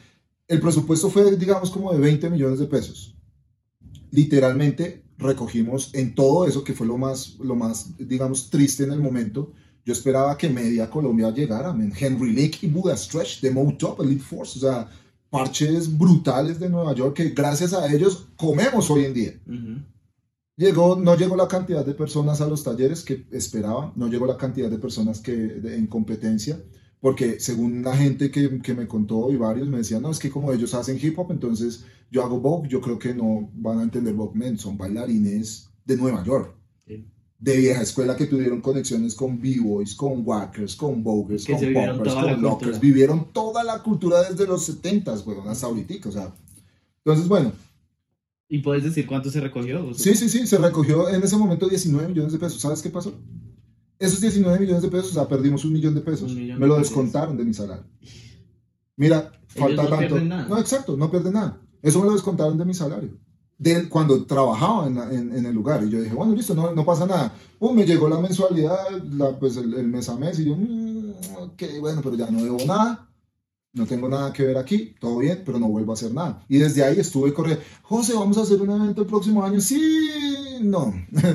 el 0.48 0.62
presupuesto 0.62 1.10
fue, 1.10 1.36
digamos, 1.36 1.70
como 1.70 1.92
de 1.92 2.00
20 2.00 2.30
millones 2.30 2.60
de 2.60 2.68
pesos. 2.68 3.16
Literalmente 4.12 5.04
recogimos 5.18 5.94
en 5.94 6.16
todo 6.16 6.48
eso, 6.48 6.64
que 6.64 6.74
fue 6.74 6.88
lo 6.88 6.98
más, 6.98 7.36
lo 7.40 7.56
más, 7.56 7.98
digamos, 7.98 8.50
triste 8.50 8.84
en 8.84 8.92
el 8.94 9.00
momento. 9.02 9.52
Yo 9.90 9.94
esperaba 9.94 10.38
que 10.38 10.48
Media 10.50 10.88
Colombia 10.88 11.32
llegara. 11.32 11.74
man. 11.74 11.92
Henry 12.00 12.32
Lake 12.32 12.60
y 12.62 12.68
Buda 12.68 12.96
Stretch 12.96 13.42
de 13.42 13.50
Motop 13.50 14.00
Elite 14.02 14.22
Force. 14.22 14.60
O 14.60 14.62
sea, 14.62 14.88
parches 15.32 15.98
brutales 15.98 16.60
de 16.60 16.70
Nueva 16.70 16.94
York 16.94 17.16
que 17.18 17.30
gracias 17.30 17.74
a 17.74 17.92
ellos 17.92 18.28
comemos 18.38 18.88
hoy 18.92 19.06
en 19.06 19.14
día. 19.16 19.34
Ujú. 19.48 19.82
Llegó, 20.58 20.96
no 20.96 21.16
llegó 21.16 21.36
la 21.36 21.48
cantidad 21.48 21.84
de 21.84 21.96
personas 21.96 22.40
a 22.42 22.48
los 22.48 22.64
talleres 22.64 23.04
que 23.04 23.26
esperaba, 23.32 23.92
no 23.96 24.08
llegó 24.10 24.28
la 24.28 24.38
cantidad 24.38 24.70
de 24.70 24.78
personas 24.78 25.22
que 25.22 25.32
de- 25.36 25.76
en 25.76 25.88
competencia, 25.88 26.62
porque 27.02 27.40
según 27.40 27.82
la 27.82 27.96
gente 27.98 28.30
que, 28.30 28.62
que 28.62 28.76
me 28.76 28.88
contó 28.88 29.32
y 29.32 29.38
varios 29.38 29.68
me 29.70 29.78
decían, 29.78 30.02
no, 30.04 30.12
es 30.12 30.20
que 30.20 30.30
como 30.30 30.52
ellos 30.54 30.74
hacen 30.76 31.00
hip 31.02 31.18
hop, 31.18 31.32
entonces 31.32 31.86
yo 32.12 32.24
hago 32.24 32.40
Vogue, 32.40 32.70
yo 32.70 32.80
creo 32.82 33.00
que 33.00 33.14
no 33.16 33.50
van 33.56 33.80
a 33.80 33.84
entender 33.84 34.14
Vogue 34.14 34.38
Men, 34.38 34.58
son 34.60 34.78
bailarines 34.78 35.70
de 35.86 35.98
Nueva 35.98 36.24
York, 36.24 36.54
Sí. 36.86 37.08
De 37.40 37.56
vieja 37.58 37.82
escuela 37.82 38.18
que 38.18 38.26
tuvieron 38.26 38.60
conexiones 38.62 39.16
con 39.16 39.42
B-Boys, 39.42 39.96
con 39.96 40.22
Wackers, 40.26 40.76
con 40.76 41.02
Vogers, 41.04 41.46
Que 41.46 41.54
con 41.54 41.74
Poppers, 41.74 42.14
con. 42.14 42.42
Lockers, 42.42 42.80
vivieron 42.80 43.32
toda 43.32 43.64
la 43.64 43.82
cultura 43.82 44.24
desde 44.30 44.46
los 44.46 44.68
70s, 44.70 45.26
weón, 45.26 45.48
hasta 45.48 45.68
ahorita, 45.68 46.10
o 46.10 46.12
sea. 46.12 46.34
Entonces, 47.04 47.28
bueno, 47.28 47.52
¿Y 48.52 48.60
puedes 48.60 48.84
decir 48.84 49.06
cuánto 49.06 49.30
se 49.30 49.40
recogió? 49.40 49.88
O 49.88 49.94
sea, 49.94 50.12
Sí, 50.14 50.18
sí, 50.20 50.28
sí, 50.28 50.48
se 50.48 50.58
recogió 50.58 51.08
en 51.08 51.22
ese 51.22 51.38
momento 51.38 51.70
19 51.70 52.08
millones 52.08 52.34
de 52.34 52.40
pesos. 52.40 52.60
¿Sabes 52.60 52.82
qué 52.82 52.90
pasó? 52.90 53.14
Esos 54.00 54.22
19 54.22 54.60
millones 54.60 54.82
de 54.82 54.90
pesos, 54.90 55.12
o 55.12 55.14
sea, 55.14 55.28
perdimos 55.28 55.64
un 55.66 55.74
millón 55.74 55.94
de 55.94 56.02
pesos. 56.02 56.34
Millón 56.34 56.58
Me 56.60 56.66
de 56.66 56.68
lo 56.68 56.78
pesos. 56.78 56.90
descontaron 56.90 57.38
de 57.38 57.46
mi 57.46 57.54
salario. 57.54 57.84
Mira, 58.96 59.32
falta 59.48 59.84
no 59.84 59.90
tanto. 59.90 60.20
nada. 60.22 60.48
No, 60.48 60.58
exacto, 60.58 60.98
no 60.98 61.12
pierden 61.12 61.34
nada. 61.34 61.62
Eso 61.82 62.00
me 62.00 62.08
lo 62.08 62.14
descontaron 62.14 62.58
de 62.58 62.66
mi 62.66 62.74
salario. 62.74 63.18
De 63.60 63.88
cuando 63.90 64.24
trabajaba 64.26 64.88
en, 64.88 64.98
en- 64.98 65.36
en 65.36 65.46
el 65.46 65.54
lugar. 65.54 65.84
Y 65.84 65.90
yo 65.92 66.02
dije, 66.02 66.16
bueno, 66.16 66.34
listo, 66.34 66.56
no, 66.56 66.72
no 66.74 66.84
pasa 66.86 67.06
nada. 67.06 67.34
Pum, 67.60 67.76
me 67.76 67.86
llegó 67.86 68.10
la 68.10 68.20
mensualidad, 68.20 68.90
la, 69.12 69.38
pues 69.38 69.58
el, 69.58 69.74
el 69.76 69.88
mes 69.88 70.10
a 70.10 70.16
mes. 70.16 70.40
Y 70.40 70.46
yo, 70.46 70.56
"Mm, 70.56 71.12
ok, 71.40 71.64
bueno, 71.82 72.00
pero 72.02 72.16
ya 72.16 72.32
no 72.32 72.42
debo 72.44 72.58
nada. 72.66 73.06
No 73.74 73.86
tengo 73.86 74.10
nada 74.10 74.34
que 74.34 74.44
ver 74.44 74.58
aquí, 74.58 74.96
todo 75.00 75.20
bien, 75.20 75.44
pero 75.46 75.60
no 75.60 75.68
vuelvo 75.68 75.92
a 75.92 75.96
hacer 75.96 76.12
nada. 76.12 76.44
Y 76.50 76.58
desde 76.58 76.84
ahí 76.84 77.00
estuve 77.00 77.34
corriendo. 77.34 77.62
José, 77.84 78.14
vamos 78.16 78.38
a 78.40 78.42
hacer 78.42 78.60
un 78.62 78.72
evento 78.72 79.02
el 79.02 79.08
próximo 79.08 79.44
año. 79.44 79.62
Sí, 79.62 79.80
no. 80.62 80.92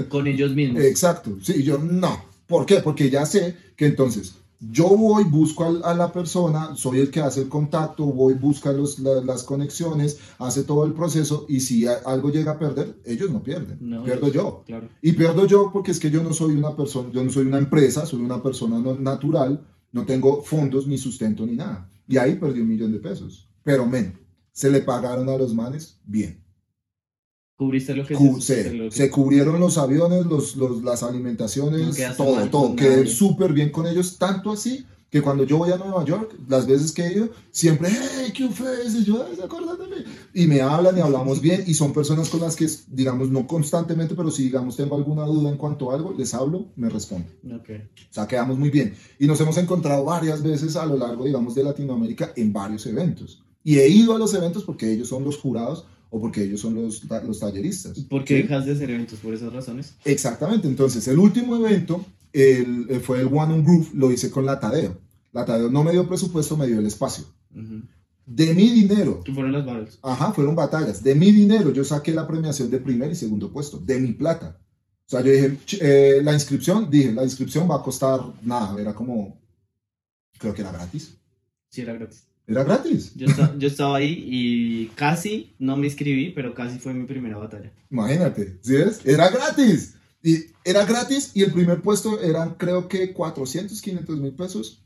Con 0.08 0.26
ellos 0.26 0.52
mismos. 0.54 0.82
Exacto, 0.82 1.36
sí, 1.42 1.62
yo 1.62 1.78
no. 1.78 2.24
¿Por 2.48 2.66
qué? 2.66 2.76
Porque 2.80 3.08
ya 3.08 3.24
sé 3.26 3.54
que 3.76 3.86
entonces 3.86 4.34
yo 4.70 4.88
voy, 4.88 5.24
busco 5.24 5.64
al- 5.64 5.82
a, 5.84 5.94
la 5.94 6.12
persona, 6.12 6.74
soy 6.76 7.00
el 7.00 7.10
que 7.10 7.20
hace 7.20 7.42
el 7.42 7.48
contacto, 7.48 8.04
voy, 8.06 8.34
busca 8.34 8.72
los, 8.72 8.98
la- 8.98 9.20
las 9.22 9.42
conexiones, 9.42 10.18
hace 10.38 10.62
todo 10.64 10.84
el 10.84 10.92
proceso 10.92 11.46
y 11.48 11.60
si 11.60 11.86
a- 11.86 12.00
algo 12.06 12.30
llega 12.30 12.52
a 12.52 12.58
perder, 12.58 12.98
ellos 13.04 13.30
no 13.30 13.42
pierden, 13.42 13.78
No, 13.80 14.04
pierdo 14.04 14.26
ellos- 14.26 14.34
yo. 14.34 14.62
Claro. 14.66 14.88
Y 15.02 15.12
pierdo 15.12 15.46
yo 15.46 15.70
porque 15.72 15.90
es 15.90 15.98
que 16.00 16.10
yo 16.10 16.22
no 16.22 16.32
soy 16.32 16.54
una 16.54 16.76
persona, 16.76 17.10
yo 17.12 17.24
no 17.24 17.30
soy 17.30 17.46
una 17.46 17.58
empresa, 17.58 18.06
soy 18.06 18.20
una 18.20 18.42
persona 18.42 18.78
no- 18.78 18.94
natural, 18.98 19.66
no 19.92 20.04
tengo 20.04 20.42
fondos 20.42 20.86
ni 20.86 20.98
sustento 20.98 21.46
ni 21.46 21.56
nada. 21.56 21.88
Y 22.06 22.16
ahí 22.18 22.34
perdí 22.36 22.60
un 22.60 22.68
millón 22.68 22.92
de 22.92 22.98
pesos. 22.98 23.48
Pero 23.62 23.86
men, 23.86 24.18
se 24.52 24.70
le 24.70 24.82
pagaron 24.82 25.28
a 25.28 25.36
los 25.38 25.54
manes 25.54 25.98
bien. 26.04 26.43
¿Cubriste 27.56 27.94
lo 27.94 28.04
que 28.04 28.14
Cu- 28.14 28.40
se, 28.40 28.64
se, 28.64 28.74
lo 28.74 28.84
que- 28.90 28.96
se 28.96 29.10
cubrieron 29.10 29.60
los 29.60 29.78
aviones, 29.78 30.26
los, 30.26 30.56
los- 30.56 30.82
las 30.82 31.02
alimentaciones, 31.02 31.96
todo, 32.16 32.34
mal 32.36 32.50
todo. 32.50 32.74
Quedé 32.76 33.06
súper 33.06 33.52
bien 33.52 33.70
con 33.70 33.86
ellos, 33.86 34.18
tanto 34.18 34.50
así 34.52 34.84
que 35.10 35.22
cuando 35.22 35.44
yo 35.44 35.58
voy 35.58 35.70
a 35.70 35.76
Nueva 35.76 36.04
York, 36.04 36.34
las 36.48 36.66
veces 36.66 36.90
que 36.90 37.02
he 37.06 37.12
ido, 37.12 37.28
siempre, 37.52 37.88
hey, 37.92 38.32
¿qué 38.36 38.46
ofreces? 38.46 38.96
Y 38.96 39.04
yo, 39.04 39.24
"Ay, 39.24 39.36
¿se 39.36 39.44
acuerdan 39.44 39.78
de 39.78 39.86
mí? 39.86 40.02
Y 40.34 40.48
me 40.48 40.60
hablan 40.60 40.98
y 40.98 41.00
hablamos 41.00 41.40
bien 41.40 41.62
y 41.68 41.74
son 41.74 41.92
personas 41.92 42.28
con 42.28 42.40
las 42.40 42.56
que, 42.56 42.66
digamos, 42.88 43.30
no 43.30 43.46
constantemente, 43.46 44.16
pero 44.16 44.32
si, 44.32 44.42
digamos, 44.42 44.74
tengo 44.76 44.96
alguna 44.96 45.24
duda 45.24 45.50
en 45.50 45.56
cuanto 45.56 45.92
a 45.92 45.94
algo, 45.94 46.12
les 46.18 46.34
hablo, 46.34 46.66
me 46.74 46.88
responden. 46.88 47.30
Ok. 47.54 47.70
O 48.10 48.12
sea, 48.12 48.26
quedamos 48.26 48.58
muy 48.58 48.70
bien. 48.70 48.96
Y 49.20 49.28
nos 49.28 49.40
hemos 49.40 49.56
encontrado 49.58 50.04
varias 50.04 50.42
veces 50.42 50.74
a 50.74 50.84
lo 50.84 50.96
largo, 50.96 51.24
digamos, 51.24 51.54
de 51.54 51.62
Latinoamérica 51.62 52.32
en 52.34 52.52
varios 52.52 52.84
eventos. 52.86 53.40
Y 53.62 53.78
he 53.78 53.88
ido 53.88 54.16
a 54.16 54.18
los 54.18 54.34
eventos 54.34 54.64
porque 54.64 54.92
ellos 54.92 55.06
son 55.08 55.22
los 55.24 55.38
jurados 55.38 55.86
o 56.14 56.20
porque 56.20 56.44
ellos 56.44 56.60
son 56.60 56.74
los, 56.76 57.02
los 57.26 57.40
talleristas. 57.40 57.98
¿Por 58.08 58.24
qué 58.24 58.36
¿sí? 58.36 58.42
dejas 58.42 58.64
de 58.66 58.72
hacer 58.72 58.88
eventos 58.90 59.18
por 59.18 59.34
esas 59.34 59.52
razones? 59.52 59.94
Exactamente. 60.04 60.68
Entonces, 60.68 61.08
el 61.08 61.18
último 61.18 61.56
evento 61.56 62.04
el- 62.32 62.86
eh, 62.88 63.00
fue 63.00 63.20
el 63.20 63.26
One 63.26 63.54
on 63.54 63.64
Groove, 63.64 63.88
lo 63.94 64.12
hice 64.12 64.30
con 64.30 64.46
la 64.46 64.60
Tadeo. 64.60 64.96
La 65.32 65.44
Tadeo 65.44 65.70
no 65.70 65.82
me 65.82 65.90
dio 65.90 66.06
presupuesto, 66.08 66.56
me 66.56 66.68
dio 66.68 66.78
el 66.78 66.86
espacio. 66.86 67.24
De 68.26 68.54
mi 68.54 68.70
dinero, 68.70 69.22
¿Qué 69.24 69.32
fueron 69.34 69.52
las 69.52 69.66
battles? 69.66 69.98
Ajá, 70.02 70.32
fueron 70.32 70.54
batallas. 70.54 71.02
De 71.02 71.14
mi 71.16 71.30
dinero 71.32 71.72
yo 71.72 71.84
saqué 71.84 72.12
la 72.12 72.26
premiación 72.28 72.70
de 72.70 72.78
primer 72.78 73.10
y 73.10 73.16
segundo 73.16 73.52
puesto, 73.52 73.78
de 73.78 73.98
mi 74.00 74.12
plata. 74.12 74.56
O 75.06 75.10
sea, 75.10 75.20
yo 75.20 75.30
dije, 75.32 75.58
eh, 75.80 76.20
la 76.22 76.32
inscripción, 76.32 76.88
dije, 76.90 77.12
la 77.12 77.24
inscripción 77.24 77.68
va 77.70 77.76
a 77.76 77.82
costar 77.82 78.20
nada, 78.42 78.80
era 78.80 78.94
como, 78.94 79.38
creo 80.38 80.54
que 80.54 80.62
era 80.62 80.72
gratis. 80.72 81.16
Sí, 81.68 81.82
era 81.82 81.92
gratis. 81.94 82.24
Era 82.46 82.62
gratis. 82.64 83.12
Yo, 83.14 83.26
esta- 83.26 83.56
yo 83.58 83.68
estaba 83.68 83.96
ahí 83.96 84.22
y 84.26 84.86
casi 84.96 85.54
no 85.58 85.76
me 85.76 85.86
inscribí, 85.86 86.30
pero 86.30 86.54
casi 86.54 86.78
fue 86.78 86.92
mi 86.92 87.06
primera 87.06 87.38
batalla. 87.38 87.72
Imagínate, 87.90 88.58
¿sí 88.60 88.72
ves? 88.74 89.00
Era 89.04 89.30
gratis. 89.30 89.94
Y 90.22 90.46
era 90.64 90.84
gratis 90.84 91.30
y 91.34 91.42
el 91.42 91.52
primer 91.52 91.80
puesto 91.82 92.20
eran 92.20 92.54
creo 92.54 92.88
que 92.88 93.12
400, 93.12 93.80
500 93.80 94.18
mil 94.18 94.32
pesos. 94.32 94.80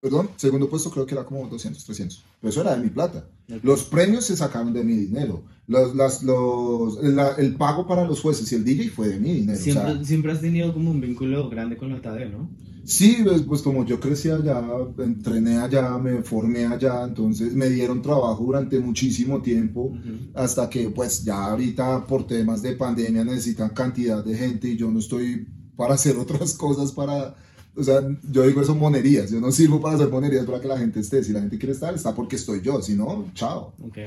Perdón, 0.00 0.28
segundo 0.36 0.68
puesto 0.68 0.90
creo 0.90 1.06
que 1.06 1.14
era 1.14 1.24
como 1.24 1.48
200, 1.48 1.84
300. 1.84 2.24
Pero 2.40 2.50
eso 2.50 2.60
era 2.60 2.76
de 2.76 2.82
mi 2.82 2.90
plata. 2.90 3.28
Los 3.62 3.84
premios 3.84 4.24
se 4.26 4.36
sacaron 4.36 4.72
de 4.72 4.84
mi 4.84 4.94
dinero. 4.94 5.44
Los, 5.66 5.96
las, 5.96 6.22
los, 6.22 7.02
la- 7.02 7.34
el 7.38 7.54
pago 7.56 7.86
para 7.88 8.04
los 8.04 8.20
jueces 8.20 8.50
y 8.52 8.56
el 8.56 8.64
DJ 8.64 8.90
fue 8.90 9.08
de 9.08 9.18
mi 9.18 9.32
dinero. 9.32 9.58
o 9.58 9.62
sea, 9.62 9.72
Siempre, 9.84 10.04
siempre 10.04 10.32
has 10.32 10.40
tenido 10.40 10.72
como 10.72 10.90
un 10.90 11.00
vínculo 11.00 11.48
grande 11.48 11.76
con 11.76 11.90
la 11.90 12.00
Tadeo, 12.00 12.28
¿no? 12.28 12.50
Sí, 12.86 13.18
pues, 13.24 13.42
pues 13.42 13.62
como 13.62 13.84
yo 13.84 13.98
crecí 13.98 14.30
allá, 14.30 14.62
entrené 14.98 15.58
allá, 15.58 15.98
me 15.98 16.22
formé 16.22 16.66
allá, 16.66 17.02
entonces 17.02 17.52
me 17.52 17.68
dieron 17.68 18.00
trabajo 18.00 18.44
durante 18.44 18.78
muchísimo 18.78 19.42
tiempo, 19.42 19.92
hasta 20.34 20.70
que 20.70 20.90
pues 20.90 21.24
ya 21.24 21.46
ahorita 21.46 22.06
por 22.06 22.26
temas 22.28 22.62
de 22.62 22.76
pandemia 22.76 23.24
necesitan 23.24 23.70
cantidad 23.70 24.24
de 24.24 24.36
gente 24.36 24.68
y 24.68 24.76
yo 24.76 24.88
no 24.90 25.00
estoy 25.00 25.48
para 25.74 25.94
hacer 25.94 26.16
otras 26.18 26.54
cosas 26.54 26.92
para, 26.92 27.34
o 27.74 27.82
sea, 27.82 28.02
yo 28.30 28.46
digo 28.46 28.62
eso 28.62 28.76
monerías, 28.76 29.32
yo 29.32 29.40
no 29.40 29.50
sirvo 29.50 29.80
para 29.80 29.96
hacer 29.96 30.08
monerías 30.08 30.46
para 30.46 30.60
que 30.60 30.68
la 30.68 30.78
gente 30.78 31.00
esté, 31.00 31.24
si 31.24 31.32
la 31.32 31.40
gente 31.40 31.58
quiere 31.58 31.72
estar, 31.72 31.92
está 31.92 32.14
porque 32.14 32.36
estoy 32.36 32.62
yo, 32.62 32.80
si 32.80 32.94
no, 32.94 33.28
chao. 33.34 33.74
Ok. 33.82 33.98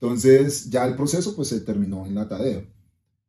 Entonces 0.00 0.70
ya 0.70 0.86
el 0.86 0.94
proceso 0.94 1.34
pues 1.34 1.48
se 1.48 1.60
terminó 1.60 2.06
en 2.06 2.14
la 2.14 2.28
Tadeo. 2.28 2.62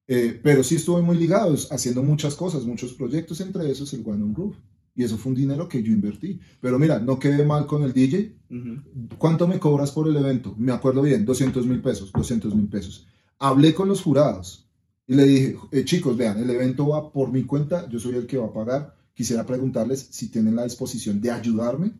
Eh, 0.07 0.39
pero 0.41 0.63
sí 0.63 0.75
estuve 0.75 1.01
muy 1.01 1.17
ligado, 1.17 1.55
haciendo 1.71 2.03
muchas 2.03 2.35
cosas, 2.35 2.63
muchos 2.63 2.93
proyectos, 2.93 3.41
entre 3.41 3.69
esos 3.69 3.91
el 3.93 4.03
One 4.05 4.23
on 4.23 4.33
Groove. 4.33 4.55
Y 4.99 5.03
eso 5.05 5.17
fue 5.17 5.29
un 5.29 5.37
dinero 5.37 5.69
que 5.69 5.81
yo 5.81 5.93
invertí. 5.93 6.41
Pero 6.59 6.77
mira, 6.77 6.99
no 6.99 7.17
quedé 7.17 7.45
mal 7.45 7.65
con 7.67 7.83
el 7.83 7.93
DJ. 7.93 8.35
Ujú. 8.49 9.15
¿Cuánto 9.17 9.47
me 9.47 9.57
cobras 9.57 9.93
por 9.93 10.09
el 10.09 10.17
evento? 10.17 10.53
Me 10.57 10.73
acuerdo 10.73 11.01
bien, 11.01 11.23
200 11.23 11.65
mil 11.65 11.81
pesos, 11.81 12.11
200 12.11 12.53
mil 12.53 12.67
pesos. 12.67 13.07
Hablé 13.37 13.73
con 13.73 13.87
los 13.87 14.01
jurados 14.01 14.67
y 15.07 15.15
le 15.15 15.23
dije, 15.23 15.57
eh, 15.71 15.85
chicos, 15.85 16.17
vean, 16.17 16.37
el 16.39 16.49
evento 16.49 16.89
va 16.89 17.13
por 17.13 17.31
mi 17.31 17.43
cuenta, 17.45 17.87
yo 17.87 17.97
soy 17.97 18.15
el 18.15 18.27
que 18.27 18.39
va 18.39 18.47
a 18.47 18.53
pagar. 18.53 18.93
Quisiera 19.13 19.45
preguntarles 19.45 20.05
si 20.11 20.27
tienen 20.27 20.57
la 20.57 20.65
disposición 20.65 21.21
de 21.21 21.31
ayudarme 21.31 21.93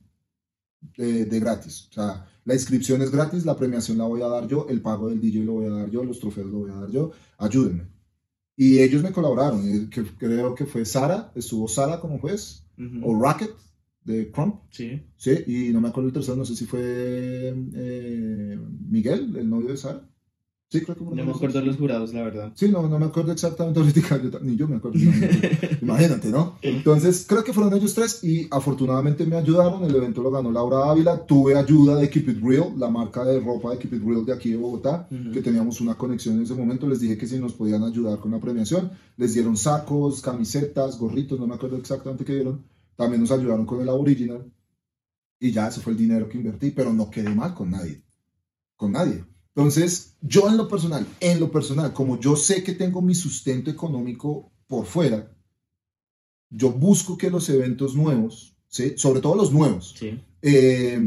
eh, 0.97 1.24
de 1.24 1.39
gratis. 1.39 1.88
O 1.91 1.93
sea, 1.93 2.28
la 2.43 2.54
inscripción 2.54 3.02
es 3.02 3.12
gratis, 3.12 3.45
la 3.45 3.56
premiación 3.56 3.97
la 3.97 4.08
voy 4.08 4.22
a 4.24 4.28
dar 4.28 4.45
yo, 4.45 4.68
el 4.68 4.82
pago 4.82 5.08
del 5.08 5.22
DJ 5.22 5.45
lo 5.45 5.54
voy 5.54 5.68
a 5.68 5.70
dar 5.70 5.89
yo, 5.89 6.04
los 6.04 6.20
trofeos 6.20 6.52
lo 6.52 6.58
voy 6.60 6.72
a 6.72 6.76
dar 6.76 6.91
yo, 6.91 7.12
ayúdenme. 7.38 7.88
Y 8.58 8.80
ellos 8.80 9.02
me 9.02 9.14
colaboraron, 9.14 9.66
eh, 9.66 9.89
creo 10.18 10.54
que 10.54 10.66
fue 10.66 10.84
Sara, 10.84 11.32
estuvo 11.34 11.66
Sara 11.70 12.02
como 12.02 12.20
juez, 12.20 12.66
O 13.04 13.14
Rocket 13.14 13.52
de 14.06 14.32
Crump, 14.32 14.62
Sí. 14.72 15.02
sí, 15.18 15.32
y 15.48 15.74
no 15.74 15.82
me 15.82 15.90
acuerdo 15.90 16.08
el 16.08 16.14
tercero, 16.14 16.38
no 16.38 16.46
sé 16.46 16.56
si 16.56 16.66
fue 16.66 16.82
eh, 16.82 18.60
Miguel, 18.90 19.36
el 19.38 19.50
novio 19.50 19.70
de 19.70 19.78
Sara. 19.78 20.10
Sí, 20.72 20.82
creo 20.82 20.95
que 20.95 21.03
No 21.03 21.26
me 21.26 21.32
acuerdo 21.32 21.59
de 21.59 21.65
los 21.65 21.78
jurados, 21.78 22.13
la 22.13 22.22
verdad. 22.22 22.51
Sí, 22.53 22.70
no, 22.70 22.88
no 22.88 22.99
me 22.99 23.07
acuerdo 23.07 23.32
exactamente 23.32 23.80
ahorita, 23.80 24.22
yo 24.22 24.39
ni 24.41 24.55
yo 24.55 24.67
me 24.67 24.76
acuerdo. 24.76 24.99
Imagínate, 24.99 25.80
imagínate, 25.82 26.30
¿no? 26.30 26.59
Entonces, 26.61 27.26
creo 27.28 27.43
que 27.43 27.53
fueron 27.53 27.74
ellos 27.74 27.95
tres 27.95 28.24
y 28.24 28.47
afortunadamente 28.51 29.26
me 29.26 29.38
ayudaron. 29.38 29.84
El 29.84 29.95
evento 29.95 30.22
lo 30.22 30.30
ganó 30.30 30.51
Laura 30.51 30.91
Ávila. 30.91 31.26
Tuve 31.26 31.57
ayuda 31.57 31.95
de 31.95 32.07
Keep 32.07 32.30
It 32.30 32.43
Real, 32.43 32.74
la 32.78 32.88
marca 32.88 33.26
de 33.26 33.39
ropa 33.39 33.72
de 33.72 33.80
Keep 33.80 33.95
It 33.95 34.03
Real 34.03 34.24
de 34.24 34.34
aquí 34.34 34.51
de 34.51 34.57
Bogotá, 34.57 35.07
que 35.34 35.41
teníamos 35.41 35.82
una 35.82 35.95
conexión 35.95 36.36
en 36.36 36.43
ese 36.43 36.53
momento. 36.53 36.88
Les 36.88 36.99
dije 36.99 37.17
que 37.17 37.26
si 37.26 37.39
nos 37.39 37.53
podían 37.53 37.84
ayudar 37.84 38.20
con 38.20 38.30
la 38.30 38.39
premiación. 38.39 38.91
Les 39.17 39.34
dieron 39.34 39.57
sacos, 39.57 40.22
camisetas, 40.22 40.99
gorritos, 40.99 41.39
no 41.39 41.47
me 41.47 41.55
acuerdo 41.55 41.78
exactamente 41.78 42.24
qué 42.24 42.36
dieron. 42.36 42.63
También 42.95 43.22
nos 43.22 43.32
ayudaron 43.32 43.65
con 43.65 43.82
el 43.82 43.89
original. 43.89 44.45
Y 45.39 45.51
ya, 45.51 45.67
ese 45.67 45.82
fue 45.82 45.93
el 45.93 45.97
dinero 45.97 46.30
que 46.30 46.38
invertí, 46.38 46.70
pero 46.70 46.93
no 46.93 47.09
quedé 47.09 47.34
mal 47.34 47.55
con 47.55 47.72
nadie. 47.72 48.03
Con 48.76 48.91
nadie. 48.91 49.26
Entonces, 49.60 50.14
yo 50.22 50.47
en 50.49 50.57
lo 50.57 50.68
personal, 50.68 51.05
en 51.20 51.39
lo 51.39 51.51
personal, 51.51 51.93
como 51.93 52.20
yo 52.20 52.36
sé 52.36 52.64
que 52.64 52.74
tengo 52.74 53.01
mi 53.01 53.14
sustento 53.14 53.70
económico 53.70 54.51
por 54.68 54.86
fuera, 54.86 55.32
yo 56.49 56.72
busco 56.72 57.18
que 57.18 57.30
los 57.30 57.49
eventos 57.49 57.95
nuevos, 57.95 58.55
¿sí? 58.68 58.93
sobre 58.95 59.20
todo 59.22 59.36
los 59.36 59.51
nuevos, 59.51 59.95
Sí. 59.97 60.20
eh, 60.41 60.99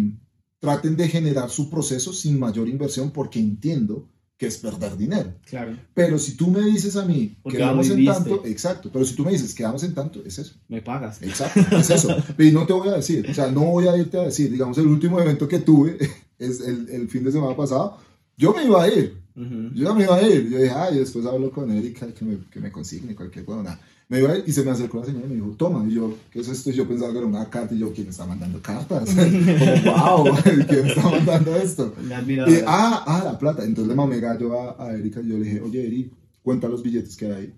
traten 0.60 0.96
de 0.96 1.08
generar 1.08 1.50
su 1.50 1.68
proceso 1.70 2.12
sin 2.12 2.38
mayor 2.38 2.68
inversión 2.68 3.10
porque 3.10 3.40
entiendo 3.40 4.08
que 4.36 4.46
es 4.48 4.58
perder 4.58 4.96
dinero. 4.96 5.32
Claro. 5.46 5.76
Pero 5.94 6.18
si 6.18 6.36
tú 6.36 6.48
me 6.48 6.60
dices 6.62 6.96
a 6.96 7.04
mí, 7.04 7.36
Porque 7.42 7.58
quedamos 7.58 7.88
en 7.90 8.04
tanto, 8.04 8.42
exacto, 8.44 8.90
pero 8.92 9.04
si 9.04 9.14
tú 9.14 9.24
me 9.24 9.30
dices, 9.32 9.54
quedamos 9.54 9.82
en 9.84 9.94
tanto, 9.94 10.20
es 10.24 10.38
eso. 10.38 10.54
Me 10.68 10.82
pagas. 10.82 11.22
Exacto, 11.22 11.76
es 11.76 11.90
eso. 11.90 12.08
Y 12.38 12.50
no 12.50 12.66
te 12.66 12.72
voy 12.72 12.88
a 12.88 12.92
decir, 12.96 13.26
o 13.30 13.34
sea, 13.34 13.50
no 13.50 13.60
voy 13.64 13.86
a 13.86 13.96
irte 13.96 14.18
a 14.18 14.22
decir, 14.22 14.50
digamos, 14.50 14.76
el 14.78 14.86
último 14.88 15.20
evento 15.20 15.46
que 15.48 15.60
tuve 15.60 15.96
es 16.38 16.60
el, 16.60 16.88
el 16.90 17.08
fin 17.08 17.22
de 17.24 17.32
semana 17.32 17.56
pasado, 17.56 17.98
yo 18.36 18.54
me 18.54 18.64
iba 18.64 18.82
a 18.82 18.88
ir, 18.88 19.22
yo 19.74 19.94
me 19.94 20.04
iba 20.04 20.16
a 20.16 20.22
ir. 20.22 20.48
Yo 20.50 20.58
dije, 20.58 20.74
ay, 20.74 20.98
después 20.98 21.24
hablo 21.26 21.50
con 21.50 21.70
Erika 21.70 22.12
que 22.12 22.24
me, 22.24 22.38
que 22.50 22.60
me 22.60 22.70
consigne 22.70 23.14
cualquier 23.14 23.44
cosa. 23.44 23.62
nada. 23.62 23.80
Me 24.08 24.18
iba 24.18 24.30
a 24.32 24.38
ir 24.38 24.44
y 24.46 24.52
se 24.52 24.62
me 24.62 24.70
acercó 24.70 24.98
la 24.98 25.06
señora 25.06 25.24
y 25.26 25.30
me 25.30 25.34
dijo, 25.36 25.52
toma. 25.56 25.88
Y 25.88 25.94
yo, 25.94 26.14
¿qué 26.30 26.40
es 26.40 26.48
esto? 26.48 26.70
Y 26.70 26.74
yo 26.74 26.86
pensaba 26.86 27.12
que 27.12 27.18
era 27.18 27.26
una 27.26 27.48
carta. 27.48 27.74
Y 27.74 27.78
yo, 27.78 27.92
¿quién 27.92 28.08
está 28.08 28.26
mandando 28.26 28.60
cartas? 28.60 29.08
Como, 29.14 30.24
wow, 30.24 30.36
¿quién 30.68 30.86
está 30.86 31.02
mandando 31.10 31.56
esto? 31.56 31.94
Y, 32.50 32.54
ah, 32.66 33.04
ah, 33.06 33.22
la 33.24 33.38
plata. 33.38 33.64
Entonces 33.64 33.88
le 33.88 33.94
mamé 33.94 34.20
gallo 34.20 34.58
a, 34.60 34.84
a 34.86 34.92
Erika 34.92 35.20
y 35.22 35.28
yo 35.28 35.38
le 35.38 35.44
dije, 35.44 35.60
oye, 35.62 35.86
Eri, 35.86 36.10
cuenta 36.42 36.68
los 36.68 36.82
billetes 36.82 37.16
que 37.16 37.26
hay 37.26 37.32
ahí. 37.32 37.54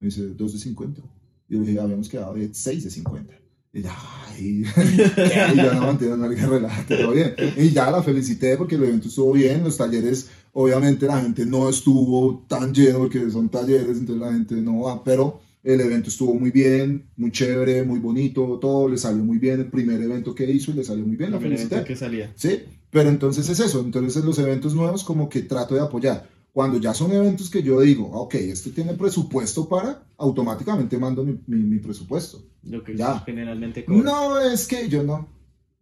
Me 0.00 0.06
dice, 0.06 0.28
dos 0.34 0.52
de 0.52 0.58
50. 0.58 1.00
Y 1.48 1.54
yo 1.54 1.60
le 1.60 1.66
dije, 1.66 1.80
habíamos 1.80 2.08
quedado 2.08 2.34
de 2.34 2.52
6 2.52 2.84
de 2.84 2.90
50. 2.90 3.34
Y 3.72 3.82
ya, 3.82 3.94
ay, 4.28 4.38
y 4.40 4.64
ya 5.56 5.74
no 5.74 5.86
mantiene 5.86 6.34
que 6.34 6.46
relájate, 6.46 6.96
todo 6.96 7.12
bien. 7.12 7.34
Y 7.56 7.70
ya 7.70 7.90
la 7.90 8.02
felicité 8.02 8.56
porque 8.56 8.76
el 8.76 8.84
evento 8.84 9.08
estuvo 9.08 9.32
bien, 9.32 9.62
los 9.62 9.76
talleres, 9.76 10.28
obviamente 10.52 11.06
la 11.06 11.20
gente 11.20 11.44
no 11.44 11.68
estuvo 11.68 12.44
tan 12.48 12.72
lleno 12.72 12.98
porque 13.00 13.30
son 13.30 13.48
talleres, 13.48 13.98
entonces 13.98 14.16
la 14.16 14.32
gente 14.32 14.54
no 14.56 14.80
va, 14.80 15.04
pero 15.04 15.40
el 15.62 15.80
evento 15.80 16.08
estuvo 16.08 16.34
muy 16.34 16.50
bien, 16.50 17.04
muy 17.16 17.30
chévere, 17.30 17.82
muy 17.82 17.98
bonito, 17.98 18.58
todo 18.58 18.88
le 18.88 18.96
salió 18.96 19.22
muy 19.22 19.38
bien, 19.38 19.60
el 19.60 19.66
primer 19.66 20.00
evento 20.00 20.34
que 20.34 20.50
hizo 20.50 20.70
y 20.70 20.74
le 20.74 20.84
salió 20.84 21.04
muy 21.04 21.16
bien, 21.16 21.32
la 21.32 21.40
felicité. 21.40 21.84
que 21.84 21.94
salía. 21.94 22.32
Sí, 22.36 22.60
pero 22.90 23.10
entonces 23.10 23.48
es 23.48 23.60
eso, 23.60 23.80
entonces 23.80 24.16
en 24.16 24.26
los 24.26 24.38
eventos 24.38 24.74
nuevos 24.74 25.04
como 25.04 25.28
que 25.28 25.42
trato 25.42 25.74
de 25.74 25.82
apoyar. 25.82 26.26
Cuando 26.52 26.78
ya 26.78 26.92
son 26.94 27.12
eventos 27.12 27.50
que 27.50 27.62
yo 27.62 27.80
digo, 27.80 28.10
ah, 28.14 28.18
ok, 28.20 28.34
este 28.34 28.70
tiene 28.70 28.94
presupuesto 28.94 29.68
para, 29.68 30.02
automáticamente 30.16 30.98
mando 30.98 31.24
mi, 31.24 31.38
mi- 31.46 31.62
mi 31.62 31.78
presupuesto. 31.78 32.42
Lo 32.64 32.82
que 32.82 32.96
Ya. 32.96 33.20
generalmente 33.20 33.84
cobra. 33.84 34.02
No, 34.02 34.40
es 34.40 34.66
que 34.66 34.88
yo 34.88 35.02
no, 35.04 35.28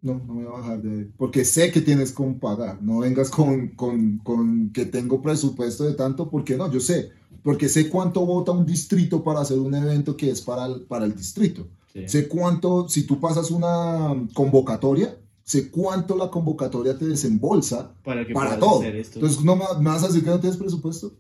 no, 0.02 0.20
no 0.26 0.34
me 0.34 0.44
voy 0.44 0.52
a 0.54 0.58
bajar 0.60 0.82
de 0.82 1.06
porque 1.16 1.44
sé 1.44 1.70
que 1.72 1.80
tienes 1.80 2.12
con 2.12 2.38
pagar, 2.38 2.82
no 2.82 2.98
vengas 2.98 3.30
con, 3.30 3.68
con, 3.68 4.18
con 4.18 4.70
que 4.70 4.84
tengo 4.86 5.22
presupuesto 5.22 5.84
de 5.84 5.94
tanto, 5.94 6.28
porque 6.28 6.56
no, 6.56 6.70
yo 6.70 6.80
sé, 6.80 7.10
porque 7.42 7.68
sé 7.68 7.88
cuánto 7.88 8.26
vota 8.26 8.52
un 8.52 8.66
distrito 8.66 9.22
para 9.24 9.40
hacer 9.40 9.58
un 9.58 9.74
evento 9.74 10.16
que 10.16 10.30
es 10.30 10.42
para 10.42 10.66
el, 10.66 10.82
para 10.82 11.06
el 11.06 11.14
distrito. 11.16 11.66
Sí. 11.92 12.06
Sé 12.08 12.28
cuánto, 12.28 12.88
si 12.88 13.04
tú 13.04 13.18
pasas 13.20 13.50
una 13.50 14.14
convocatoria, 14.34 15.16
sé 15.46 15.70
cuánto 15.70 16.16
la 16.16 16.28
convocatoria 16.28 16.98
te 16.98 17.06
desembolsa 17.06 17.94
Para 18.02 18.26
que 18.26 18.34
para 18.34 18.58
todo. 18.58 18.80
hacer 18.80 18.96
esto. 18.96 19.20
Entonces, 19.20 19.42
¿no 19.44 19.54
me, 19.56 19.64
me 19.78 19.90
vas 19.90 20.02
a 20.02 20.08
decir 20.08 20.24
que 20.24 20.30
no 20.30 20.40
tienes 20.40 20.58
presupuesto? 20.58 21.12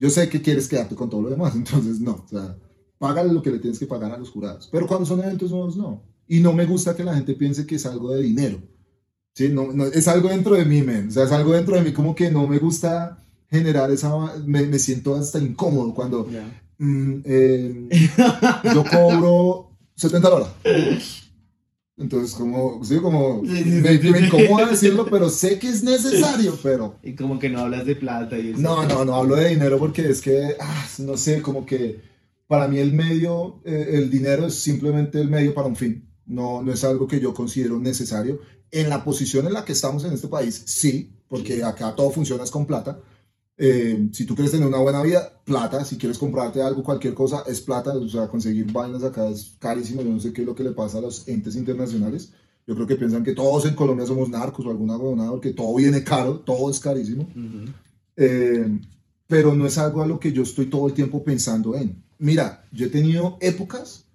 Yo 0.00 0.10
sé 0.10 0.28
que 0.28 0.40
quieres 0.42 0.66
quedarte 0.66 0.94
con 0.96 1.08
todo 1.10 1.22
lo 1.22 1.30
demás, 1.30 1.54
entonces 1.56 2.00
no. 2.00 2.24
O 2.24 2.28
sea, 2.28 2.56
págale 2.98 3.32
lo 3.32 3.42
que 3.42 3.50
le 3.50 3.58
tienes 3.58 3.78
que 3.78 3.86
pagar 3.86 4.10
a 4.10 4.16
los 4.18 4.30
jurados. 4.30 4.68
Pero 4.72 4.86
cuando 4.88 5.04
son 5.06 5.20
eventos 5.22 5.50
nuevos, 5.50 5.76
no. 5.76 6.02
Y 6.26 6.40
no 6.40 6.52
me 6.54 6.64
gusta 6.64 6.96
que 6.96 7.04
la 7.04 7.14
gente 7.14 7.34
piense 7.34 7.66
que 7.66 7.74
es 7.76 7.84
algo 7.86 8.10
de 8.12 8.22
dinero. 8.22 8.58
¿Sí? 9.34 9.48
No, 9.50 9.70
no, 9.72 9.84
es 9.86 10.08
algo 10.08 10.28
dentro 10.30 10.54
de 10.54 10.64
mí, 10.64 10.80
men. 10.82 11.08
O 11.08 11.10
sea, 11.10 11.24
es 11.24 11.32
algo 11.32 11.52
dentro 11.52 11.74
de 11.76 11.82
mí 11.82 11.92
como 11.92 12.14
que 12.14 12.30
no 12.30 12.46
me 12.46 12.58
gusta 12.58 13.22
generar 13.50 13.90
esa, 13.90 14.14
me, 14.46 14.64
me 14.66 14.78
siento 14.78 15.14
hasta 15.14 15.38
incómodo 15.38 15.94
cuando 15.94 16.26
Ya. 16.30 16.62
mm, 16.78 17.22
eh, 17.26 17.88
yo 18.74 18.82
cobro 18.90 19.76
70 19.94 20.28
dólares. 20.30 20.52
Entonces, 22.02 22.34
como, 22.34 22.84
sí, 22.84 22.98
como, 22.98 23.42
me, 23.42 23.98
me 23.98 24.26
incomoda 24.26 24.66
decirlo, 24.66 25.06
pero 25.08 25.30
sé 25.30 25.60
que 25.60 25.68
es 25.68 25.84
necesario, 25.84 26.58
pero... 26.60 26.96
Y 27.00 27.14
como 27.14 27.38
que 27.38 27.48
no 27.48 27.60
hablas 27.60 27.86
de 27.86 27.94
plata 27.94 28.36
y 28.36 28.50
eso. 28.50 28.60
No, 28.60 28.84
no, 28.84 29.04
no 29.04 29.14
hablo 29.14 29.36
de 29.36 29.50
dinero 29.50 29.78
porque 29.78 30.08
es 30.10 30.20
que, 30.20 30.56
ah, 30.58 30.86
no 30.98 31.16
sé, 31.16 31.40
como 31.40 31.64
que 31.64 32.00
para 32.48 32.66
mí 32.66 32.78
el 32.78 32.92
medio, 32.92 33.60
eh, 33.64 33.90
el 33.92 34.10
dinero 34.10 34.46
es 34.46 34.56
simplemente 34.56 35.20
el 35.20 35.30
medio 35.30 35.54
para 35.54 35.68
un 35.68 35.76
fin. 35.76 36.08
No, 36.26 36.60
no 36.60 36.72
es 36.72 36.82
algo 36.82 37.06
que 37.06 37.20
yo 37.20 37.32
considero 37.32 37.78
necesario. 37.78 38.40
En 38.72 38.88
la 38.88 39.04
posición 39.04 39.46
en 39.46 39.52
la 39.52 39.64
que 39.64 39.72
estamos 39.72 40.04
en 40.04 40.12
este 40.12 40.26
país, 40.26 40.60
sí, 40.66 41.12
porque 41.28 41.62
acá 41.62 41.94
todo 41.94 42.10
funciona 42.10 42.42
es 42.42 42.50
con 42.50 42.66
plata. 42.66 42.98
Eh, 43.64 44.08
si 44.10 44.26
tú 44.26 44.34
quieres 44.34 44.50
tener 44.50 44.66
una 44.66 44.78
buena 44.78 45.00
vida, 45.02 45.40
plata. 45.44 45.84
Si 45.84 45.96
quieres 45.96 46.18
comprarte 46.18 46.60
algo, 46.60 46.82
cualquier 46.82 47.14
cosa, 47.14 47.44
es 47.46 47.60
plata. 47.60 47.92
O 47.92 48.08
sea, 48.08 48.26
conseguir 48.26 48.72
vainas 48.72 49.04
acá 49.04 49.28
es 49.28 49.54
carísimo. 49.60 50.02
Yo 50.02 50.10
no 50.10 50.18
sé 50.18 50.32
qué 50.32 50.40
es 50.40 50.46
lo 50.48 50.56
que 50.56 50.64
le 50.64 50.72
pasa 50.72 50.98
a 50.98 51.02
los 51.02 51.28
entes 51.28 51.54
internacionales. 51.54 52.32
Yo 52.66 52.74
creo 52.74 52.88
que 52.88 52.96
piensan 52.96 53.22
que 53.22 53.34
todos 53.34 53.64
en 53.66 53.76
Colombia 53.76 54.04
somos 54.04 54.28
narcos 54.28 54.66
o 54.66 54.70
alguna 54.70 54.96
huevonada, 54.96 55.30
porque 55.30 55.52
todo 55.52 55.76
viene 55.76 56.02
caro, 56.02 56.40
todo 56.40 56.72
es 56.72 56.80
carísimo. 56.80 57.28
Eh, 58.16 58.80
pero 59.28 59.54
no 59.54 59.64
es 59.64 59.78
algo 59.78 60.02
a 60.02 60.08
lo 60.08 60.18
que 60.18 60.32
yo 60.32 60.42
estoy 60.42 60.66
todo 60.66 60.88
el 60.88 60.94
tiempo 60.94 61.22
pensando 61.22 61.76
en. 61.76 62.02
Mira, 62.18 62.64
yo 62.72 62.86
he 62.86 62.90
tenido 62.90 63.38
épocas 63.40 64.06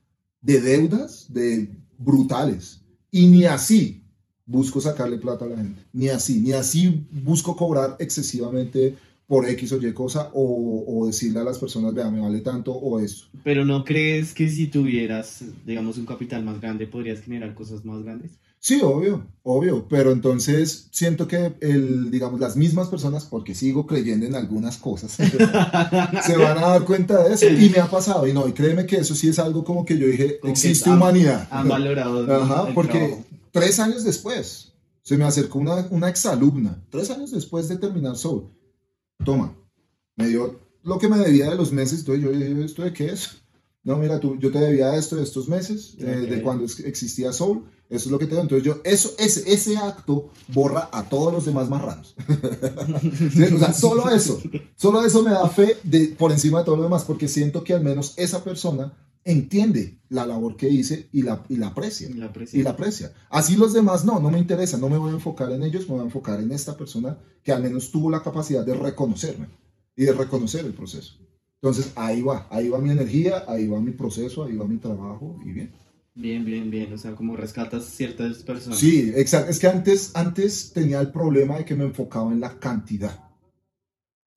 de 0.41 0.60
deudas 0.60 1.26
de 1.30 1.70
brutales 1.98 2.82
y 3.12 3.28
ni 3.28 3.45
así 3.45 4.04
busco 4.45 4.82
sacarle 4.82 5.18
plata 5.20 5.45
a 5.45 5.48
la 5.48 5.58
gente, 5.58 5.82
ni 5.93 6.10
así, 6.10 6.39
ni 6.39 6.52
así 6.52 7.06
busco 7.12 7.56
cobrar 7.56 7.95
excesivamente 8.00 8.98
por 9.28 9.47
X 9.49 9.71
o 9.73 9.78
Y 9.86 9.93
cosa 9.93 10.30
o, 10.34 10.86
o 10.88 11.05
decirle 11.07 11.39
a 11.39 11.43
las 11.43 11.59
personas, 11.59 11.93
vea, 11.93 12.09
me 12.09 12.21
vale 12.21 12.39
tanto 12.39 12.71
o 12.73 12.99
esto. 12.99 13.28
Pero 13.43 13.65
¿no 13.65 13.84
crees 13.84 14.34
que 14.34 14.49
si 14.49 14.67
tuvieras, 14.67 15.43
digamos, 15.65 15.97
un 15.97 16.05
capital 16.05 16.43
más 16.45 16.61
grande, 16.61 16.88
podrías 16.88 17.19
generar 17.21 17.53
cosas 17.53 17.84
más 17.84 18.01
grandes? 18.03 18.32
Sí, 18.59 18.80
obvio, 18.82 19.28
obvio, 19.43 19.86
pero 19.88 20.11
entonces 20.11 20.88
siento 20.91 21.28
que 21.28 21.53
el, 21.61 22.09
digamos, 22.09 22.39
las 22.39 22.55
mismas 22.57 22.88
personas, 22.88 23.25
porque 23.25 23.53
sigo 23.53 23.86
creyendo 23.86 24.25
en 24.25 24.34
algunas 24.36 24.78
cosas, 24.78 25.11
se 26.25 26.38
van 26.38 26.57
a 26.57 26.61
dar 26.69 26.84
cuenta 26.86 27.23
de 27.23 27.34
eso. 27.36 27.47
Y 27.49 27.69
me 27.69 27.80
ha 27.80 27.89
pasado, 27.89 28.28
y 28.28 28.34
no, 28.34 28.47
y 28.47 28.53
créeme 28.53 28.86
que 28.86 28.95
eso 28.97 29.13
sí 29.13 29.28
es 29.28 29.39
algo 29.39 29.63
como 29.63 29.86
que 29.86 29.97
yo 29.97 30.07
dije, 30.07 30.39
Como 30.39 30.51
existe 30.53 30.89
han- 30.89 30.97
humanidad. 30.97 31.47
Han 31.51 31.67
valorado 31.67 32.25
Ajá, 32.41 32.73
porque 32.73 32.97
trabajo. 32.97 33.23
tres 33.51 33.80
años 33.80 34.03
después 34.03 34.73
se 35.03 35.17
me 35.17 35.23
acercó 35.25 35.59
una, 35.59 35.86
una 35.91 36.09
exalumna, 36.09 36.82
tres 36.89 37.09
años 37.11 37.32
después 37.32 37.67
de 37.67 37.78
terminar 37.78 38.15
Soul. 38.17 38.47
Toma, 39.24 39.55
me 40.15 40.28
dio 40.28 40.59
lo 40.84 40.97
que 40.99 41.09
me 41.09 41.18
debía 41.18 41.49
de 41.49 41.55
los 41.55 41.72
meses, 41.72 41.99
entonces 41.99 42.24
yo 42.24 42.32
dije, 42.32 42.63
¿esto 42.63 42.84
de 42.84 42.93
qué 42.93 43.07
es? 43.07 43.41
No, 43.84 43.97
mira, 43.97 44.20
tú, 44.20 44.38
yo 44.38 44.51
te 44.51 44.59
debía 44.59 44.95
esto 44.95 45.15
de 45.15 45.24
estos 45.24 45.47
meses, 45.47 45.95
eh, 45.99 46.05
de 46.05 46.41
cuando 46.41 46.65
existía 46.65 47.32
Soul, 47.32 47.63
eso 47.89 48.05
es 48.05 48.11
lo 48.11 48.20
que 48.20 48.26
te 48.26 48.36
doy. 48.36 48.43
Entonces 48.43 48.65
yo, 48.65 48.82
eso, 48.84 49.11
ese, 49.18 49.51
ese 49.51 49.78
acto 49.78 50.30
borra 50.49 50.89
a 50.91 51.07
todos 51.07 51.34
los 51.34 51.45
demás 51.45 51.70
marranos. 51.70 52.15
Sí, 53.32 53.43
o 53.43 53.59
sea, 53.59 53.74
solo 53.74 54.09
eso, 54.09 54.41
solo 54.76 55.05
eso 55.05 55.24
me 55.24 55.32
da 55.32 55.47
fe 55.47 55.78
de, 55.84 56.15
por 56.18 56.32
encima 56.32 56.59
de 56.59 56.65
todo 56.65 56.78
lo 56.78 56.84
demás, 56.84 57.05
porque 57.05 57.28
siento 57.28 57.63
que 57.63 57.74
al 57.74 57.84
menos 57.84 58.13
esa 58.18 58.43
persona 58.43 58.93
entiende 59.28 59.99
la 60.07 60.25
labor 60.25 60.55
que 60.55 60.69
hice 60.69 61.09
y 61.11 61.21
la, 61.21 61.43
y 61.49 61.57
la 61.57 61.67
aprecia. 61.67 62.09
La 62.15 62.32
presión. 62.32 62.61
Y 62.61 62.63
la 62.63 62.71
aprecia. 62.71 63.11
Así 63.30 63.57
los 63.57 63.73
demás 63.73 64.05
no, 64.05 64.19
no 64.21 64.32
me 64.32 64.39
interesa, 64.39 64.78
no 64.78 64.88
me 64.88 64.97
voy 64.97 65.11
a 65.11 65.15
enfocar 65.15 65.51
en 65.51 65.63
ellos, 65.63 65.84
me 65.89 65.95
voy 65.95 66.01
a 66.01 66.05
enfocar 66.05 66.39
en 66.39 66.51
esta 66.53 66.78
persona 66.78 67.19
que 67.43 67.51
al 67.51 67.61
menos 67.61 67.91
tuvo 67.91 68.09
la 68.09 68.23
capacidad 68.23 68.65
de 68.65 68.73
reconocerme 68.73 69.47
y 69.97 70.05
de 70.05 70.13
reconocer 70.13 70.65
el 70.65 70.73
proceso. 70.73 71.17
Entonces 71.55 71.91
ahí 71.95 72.21
va, 72.21 72.47
ahí 72.49 72.69
va 72.69 72.80
mi 72.80 72.89
energía, 72.89 73.43
ahí 73.47 73.67
va 73.67 73.82
mi 73.82 73.91
proceso, 73.91 74.45
ahí 74.45 74.55
va 74.55 74.65
mi 74.65 74.78
trabajo 74.78 75.38
y 75.45 75.51
bien. 75.51 75.71
Bien, 76.15 76.45
bien, 76.45 76.71
bien. 76.71 76.93
O 76.93 76.97
sea, 76.97 77.13
como 77.13 77.36
rescatas 77.36 77.86
ciertas 77.86 78.38
personas. 78.38 78.80
Sí, 78.80 79.11
exacto. 79.13 79.51
Es 79.51 79.59
que 79.59 79.67
antes, 79.67 80.11
antes 80.15 80.71
tenía 80.71 81.01
el 81.01 81.11
problema 81.11 81.57
de 81.57 81.65
que 81.65 81.75
me 81.75 81.84
enfocaba 81.84 82.32
en 82.32 82.39
la 82.39 82.57
cantidad. 82.57 83.26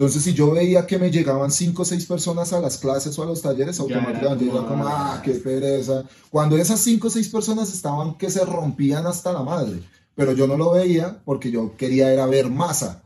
Entonces, 0.01 0.23
si 0.23 0.33
yo 0.33 0.53
veía 0.53 0.87
que 0.87 0.99
me 0.99 1.11
llegaban 1.11 1.51
cinco 1.51 1.83
o 1.83 1.85
seis 1.85 2.07
personas 2.07 2.55
a 2.55 2.61
las 2.61 2.79
clases 2.79 3.19
o 3.19 3.23
a 3.23 3.27
los 3.27 3.43
talleres, 3.43 3.77
Ya 3.77 3.85
era 3.85 3.97
automáticamente 3.97 4.47
yo 4.47 4.53
era 4.53 4.67
como, 4.67 4.89
ah, 4.89 5.17
ah, 5.17 5.23
qué 5.23 5.33
pereza. 5.33 6.05
Cuando 6.31 6.57
esas 6.57 6.81
cinco 6.81 7.09
o 7.09 7.11
seis 7.11 7.29
personas 7.29 7.71
estaban 7.75 8.17
que 8.17 8.31
se 8.31 8.43
rompían 8.47 9.07
hasta 9.07 9.31
la 9.31 9.43
madre, 9.43 9.83
pero 10.15 10.33
yo 10.33 10.47
no 10.47 10.57
lo 10.57 10.71
veía 10.71 11.21
porque 11.23 11.51
yo 11.51 11.77
quería 11.77 12.11
era 12.11 12.25
ver 12.25 12.49
masa. 12.49 13.03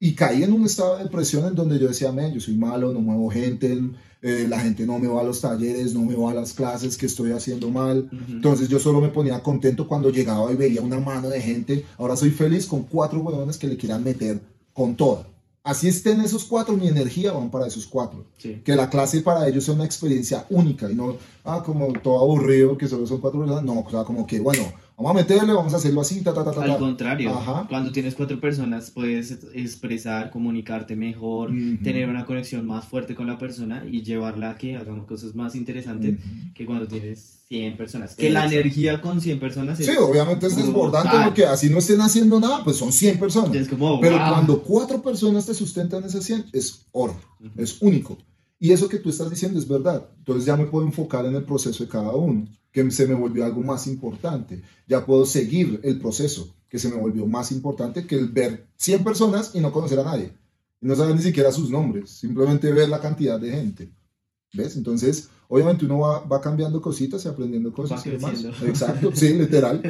Y 0.00 0.14
caí 0.14 0.42
en 0.42 0.54
un 0.54 0.64
estado 0.64 0.96
de 0.96 1.04
depresión 1.04 1.46
en 1.46 1.54
donde 1.54 1.78
yo 1.78 1.86
decía, 1.86 2.12
men, 2.12 2.32
yo 2.32 2.40
soy 2.40 2.54
malo, 2.54 2.94
no 2.94 3.00
muevo 3.02 3.28
gente, 3.28 3.78
eh, 4.22 4.46
la 4.48 4.58
gente 4.58 4.86
no 4.86 4.98
me 4.98 5.06
va 5.06 5.20
a 5.20 5.24
los 5.24 5.42
talleres, 5.42 5.92
no 5.92 6.00
me 6.00 6.16
va 6.16 6.30
a 6.30 6.34
las 6.34 6.54
clases, 6.54 6.96
que 6.96 7.04
estoy 7.04 7.32
haciendo 7.32 7.68
mal. 7.68 8.08
Entonces 8.26 8.70
yo 8.70 8.78
solo 8.78 9.02
me 9.02 9.08
ponía 9.08 9.42
contento 9.42 9.86
cuando 9.86 10.08
llegaba 10.08 10.50
y 10.50 10.56
veía 10.56 10.80
una 10.80 10.98
mano 10.98 11.28
de 11.28 11.42
gente. 11.42 11.84
Ahora 11.98 12.16
soy 12.16 12.30
feliz 12.30 12.64
con 12.64 12.84
cuatro 12.84 13.20
huevones 13.20 13.58
que 13.58 13.66
le 13.66 13.76
quieran 13.76 14.02
meter 14.02 14.40
con 14.72 14.96
toda. 14.96 15.26
Así 15.68 15.86
estén 15.86 16.22
esos 16.22 16.46
cuatro, 16.46 16.74
mi 16.78 16.88
energía 16.88 17.30
van 17.30 17.50
para 17.50 17.66
esos 17.66 17.86
cuatro. 17.86 18.24
Sí. 18.38 18.62
Que 18.64 18.74
la 18.74 18.88
clase 18.88 19.20
para 19.20 19.46
ellos 19.46 19.64
sea 19.64 19.74
una 19.74 19.84
experiencia 19.84 20.46
única 20.48 20.90
y 20.90 20.94
no, 20.94 21.16
ah, 21.44 21.62
como 21.62 21.92
todo 21.92 22.20
aburrido, 22.20 22.78
que 22.78 22.88
solo 22.88 23.06
son 23.06 23.20
cuatro 23.20 23.40
personas. 23.40 23.62
No, 23.64 23.80
o 23.80 23.90
sea, 23.90 24.02
como 24.02 24.26
que, 24.26 24.40
bueno, 24.40 24.62
vamos 24.98 25.10
a 25.12 25.14
meterle, 25.14 25.52
vamos 25.52 25.72
a 25.72 25.76
hacerlo 25.78 26.00
así, 26.02 26.20
ta, 26.22 26.34
ta, 26.34 26.44
ta, 26.44 26.50
ta. 26.52 26.64
Al 26.64 26.76
contrario, 26.78 27.30
Ajá. 27.34 27.66
cuando 27.68 27.92
tienes 27.92 28.14
cuatro 28.14 28.38
personas 28.40 28.90
puedes 28.90 29.30
expresar, 29.54 30.30
comunicarte 30.30 30.96
mejor, 30.96 31.50
Ujú. 31.50 31.82
tener 31.82 32.08
una 32.08 32.26
conexión 32.26 32.66
más 32.66 32.84
fuerte 32.84 33.14
con 33.14 33.26
la 33.26 33.38
persona 33.38 33.84
y 33.90 34.02
llevarla 34.02 34.50
a 34.50 34.56
que 34.58 34.76
hagamos 34.76 35.06
cosas 35.06 35.34
más 35.34 35.54
interesantes 35.54 36.14
Ujú. 36.18 36.52
que 36.54 36.66
cuando 36.66 36.86
tienes 36.88 37.36
100 37.48 37.76
personas. 37.78 38.14
Que 38.14 38.28
la 38.28 38.44
energía 38.44 39.00
con 39.00 39.20
100 39.22 39.38
personas 39.40 39.80
es, 39.80 39.86
Sí, 39.86 39.92
obviamente 39.98 40.48
es 40.48 40.56
desbordante 40.56 41.08
brutal. 41.08 41.24
porque 41.28 41.46
así 41.46 41.70
no 41.70 41.78
estén 41.78 42.00
haciendo 42.02 42.38
nada, 42.40 42.62
pues 42.64 42.76
son 42.76 42.92
100 42.92 43.18
personas. 43.18 43.68
como, 43.68 44.00
Pero 44.00 44.18
wow. 44.18 44.28
cuando 44.28 44.62
cuatro 44.62 45.00
personas 45.00 45.46
te 45.46 45.54
sustentan 45.54 46.04
ese 46.04 46.20
100, 46.20 46.46
es 46.52 46.86
oro. 46.92 47.16
Ujú. 47.40 47.50
es 47.62 47.80
único. 47.80 48.18
Y 48.58 48.72
eso 48.72 48.88
que 48.88 48.98
tú 48.98 49.10
estás 49.10 49.30
diciendo 49.30 49.58
es 49.58 49.68
verdad. 49.68 50.08
Entonces 50.18 50.44
ya 50.44 50.56
me 50.56 50.66
puedo 50.66 50.86
enfocar 50.86 51.24
en 51.26 51.34
el 51.34 51.44
proceso 51.44 51.84
de 51.84 51.90
cada 51.90 52.10
uno, 52.14 52.46
que 52.72 52.90
se 52.90 53.06
me 53.06 53.14
volvió 53.14 53.44
algo 53.44 53.62
más 53.62 53.86
importante. 53.86 54.62
Ya 54.86 55.04
puedo 55.04 55.24
seguir 55.26 55.80
el 55.84 55.98
proceso, 55.98 56.54
que 56.68 56.78
se 56.78 56.88
me 56.88 56.96
volvió 56.96 57.26
más 57.26 57.52
importante 57.52 58.06
que 58.06 58.16
el 58.16 58.28
ver 58.28 58.66
100 58.76 59.04
personas 59.04 59.54
y 59.54 59.60
no 59.60 59.72
conocer 59.72 60.00
a 60.00 60.04
nadie. 60.04 60.32
Y 60.80 60.86
no 60.86 60.96
saber 60.96 61.14
ni 61.14 61.22
siquiera 61.22 61.52
sus 61.52 61.70
nombres, 61.70 62.10
simplemente 62.10 62.72
ver 62.72 62.88
la 62.88 63.00
cantidad 63.00 63.40
de 63.40 63.50
gente. 63.50 63.90
¿Ves? 64.52 64.76
Entonces, 64.76 65.28
obviamente 65.48 65.84
uno 65.84 66.00
va, 66.00 66.20
va 66.20 66.40
cambiando 66.40 66.80
cositas 66.80 67.24
y 67.24 67.28
aprendiendo 67.28 67.72
cosas 67.72 68.02
Va 68.04 68.08
y 68.08 68.12
demás. 68.12 68.44
Exacto, 68.62 69.10
sí, 69.14 69.34
literal, 69.34 69.82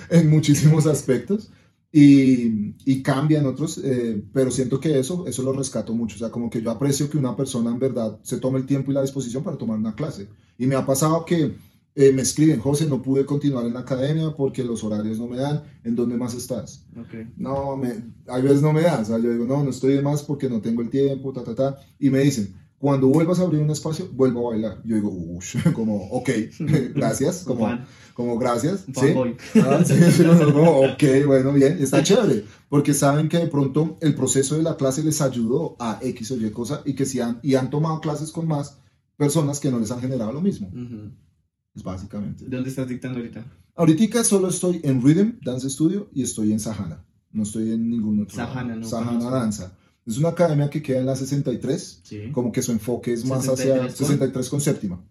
en 0.10 0.30
muchísimos 0.30 0.86
aspectos. 0.86 1.50
Y, 1.92 2.74
y 2.84 3.02
cambia 3.02 3.38
en 3.38 3.46
otros, 3.46 3.78
eh, 3.78 4.22
pero 4.32 4.50
siento 4.50 4.78
que 4.78 4.98
eso, 4.98 5.26
eso 5.26 5.42
lo 5.42 5.52
rescato 5.52 5.94
mucho. 5.94 6.16
O 6.16 6.18
sea, 6.18 6.30
como 6.30 6.50
que 6.50 6.60
yo 6.60 6.70
aprecio 6.70 7.08
que 7.08 7.16
una 7.16 7.34
persona 7.34 7.70
en 7.70 7.78
verdad 7.78 8.18
se 8.22 8.38
tome 8.38 8.58
el 8.58 8.66
tiempo 8.66 8.90
y 8.90 8.94
la 8.94 9.02
disposición 9.02 9.42
para 9.42 9.56
tomar 9.56 9.78
una 9.78 9.94
clase. 9.94 10.28
Y 10.58 10.66
me 10.66 10.74
ha 10.74 10.84
pasado 10.84 11.24
que 11.24 11.54
eh, 11.98 12.12
me 12.12 12.20
escriben, 12.20 12.60
José, 12.60 12.86
no 12.86 13.00
pude 13.00 13.24
continuar 13.24 13.64
en 13.64 13.72
la 13.72 13.80
academia 13.80 14.34
porque 14.36 14.62
los 14.62 14.84
horarios 14.84 15.18
no 15.18 15.26
me 15.26 15.38
dan. 15.38 15.62
¿En 15.82 15.96
dónde 15.96 16.18
más 16.18 16.34
estás? 16.34 16.84
Ok. 16.94 17.28
No, 17.38 17.74
me, 17.76 17.94
hay 18.26 18.42
veces 18.42 18.60
no 18.60 18.74
me 18.74 18.82
dan. 18.82 19.00
O 19.00 19.04
sea, 19.06 19.18
yo 19.18 19.30
digo, 19.30 19.46
no, 19.46 19.64
no 19.64 19.70
estoy 19.70 19.94
de 19.94 20.02
más 20.02 20.22
porque 20.22 20.50
no 20.50 20.60
tengo 20.60 20.82
el 20.82 20.90
tiempo, 20.90 21.32
ta, 21.32 21.42
ta, 21.42 21.54
ta. 21.54 21.78
Y 21.98 22.10
me 22.10 22.18
dicen, 22.18 22.54
cuando 22.78 23.08
vuelvas 23.08 23.40
a 23.40 23.42
abrir 23.42 23.62
un 23.62 23.70
espacio, 23.70 24.08
vuelvo 24.12 24.46
a 24.46 24.50
bailar. 24.52 24.82
Yo 24.84 24.96
digo, 24.96 25.08
uff, 25.10 25.56
como, 25.74 26.08
ok, 26.10 26.30
gracias, 26.94 27.44
como, 27.44 27.78
como 28.14 28.38
gracias. 28.38 28.84
¿sí? 28.94 29.14
Ah, 29.62 29.82
sí, 29.84 29.94
sí, 30.12 30.22
no, 30.22 30.34
no, 30.34 30.52
como, 30.52 30.80
ok, 30.80 31.02
bueno, 31.26 31.52
bien, 31.52 31.78
está 31.80 32.02
chévere, 32.02 32.44
porque 32.68 32.94
saben 32.94 33.28
que 33.28 33.38
de 33.38 33.46
pronto 33.46 33.96
el 34.00 34.14
proceso 34.14 34.56
de 34.56 34.62
la 34.62 34.76
clase 34.76 35.02
les 35.02 35.20
ayudó 35.20 35.76
a 35.78 35.98
X 36.02 36.30
o 36.32 36.36
Y 36.36 36.50
cosa 36.50 36.82
y 36.84 36.94
que 36.94 37.06
si 37.06 37.20
han, 37.20 37.40
y 37.42 37.54
han 37.54 37.70
tomado 37.70 38.00
clases 38.00 38.30
con 38.30 38.46
más 38.46 38.78
personas 39.16 39.60
que 39.60 39.70
no 39.70 39.78
les 39.78 39.90
han 39.90 40.00
generado 40.00 40.32
lo 40.32 40.40
mismo, 40.40 40.68
Ujú. 40.68 41.10
es 41.74 41.82
básicamente. 41.82 42.44
¿Dónde 42.46 42.68
estás 42.68 42.88
dictando 42.88 43.18
ahorita? 43.18 43.44
Ahorita 43.74 44.24
solo 44.24 44.48
estoy 44.48 44.80
en 44.84 45.02
Rhythm 45.02 45.38
Dance 45.42 45.68
Studio 45.70 46.08
y 46.12 46.22
estoy 46.22 46.52
en 46.52 46.60
Sahana, 46.60 47.04
no 47.32 47.42
estoy 47.42 47.72
en 47.72 47.88
ningún 47.90 48.22
otro. 48.22 48.36
Sahana, 48.36 48.76
no 48.76 48.86
Sahana. 48.86 49.30
Danza. 49.30 49.72
Es 50.06 50.18
una 50.18 50.28
academia 50.30 50.70
que 50.70 50.82
queda 50.82 51.00
en 51.00 51.06
la 51.06 51.16
63, 51.16 52.00
Sí. 52.04 52.30
como 52.32 52.52
que 52.52 52.62
su 52.62 52.72
enfoque 52.72 53.12
es 53.12 53.24
más 53.24 53.48
hacia 53.48 53.88
63 53.88 53.88
con- 53.88 53.96
63 53.96 54.48
con 54.48 54.60
séptima. 54.60 55.04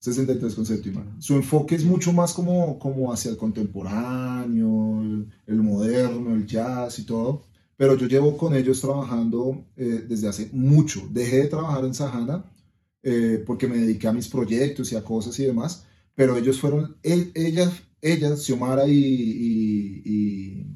63 0.00 0.54
con 0.54 0.64
séptima. 0.66 1.16
Su 1.18 1.34
enfoque 1.34 1.74
es 1.74 1.84
mucho 1.84 2.12
más 2.12 2.32
como, 2.32 2.78
como 2.78 3.12
hacia 3.12 3.30
el 3.30 3.36
contemporáneo, 3.36 5.02
el, 5.02 5.28
el 5.46 5.62
moderno, 5.62 6.34
el 6.34 6.46
jazz 6.46 6.98
y 6.98 7.04
todo. 7.04 7.42
Pero 7.76 7.96
yo 7.96 8.06
llevo 8.06 8.36
con 8.38 8.54
ellos 8.54 8.80
trabajando 8.80 9.66
eh, 9.76 10.04
desde 10.08 10.28
hace 10.28 10.48
mucho. 10.52 11.06
Dejé 11.10 11.42
de 11.42 11.46
trabajar 11.48 11.84
en 11.84 11.94
Sahana 11.94 12.44
eh, 13.02 13.42
porque 13.46 13.66
me 13.68 13.76
dediqué 13.78 14.08
a 14.08 14.12
mis 14.12 14.28
proyectos 14.28 14.92
y 14.92 14.96
a 14.96 15.04
cosas 15.04 15.38
y 15.40 15.44
demás. 15.44 15.84
Pero 16.14 16.36
ellos 16.38 16.58
fueron, 16.60 16.96
el- 17.02 17.32
ellas, 17.34 17.72
ellas, 18.00 18.42
Xiomara 18.44 18.86
y, 18.88 18.94
y, 18.94 20.02
y, 20.04 20.66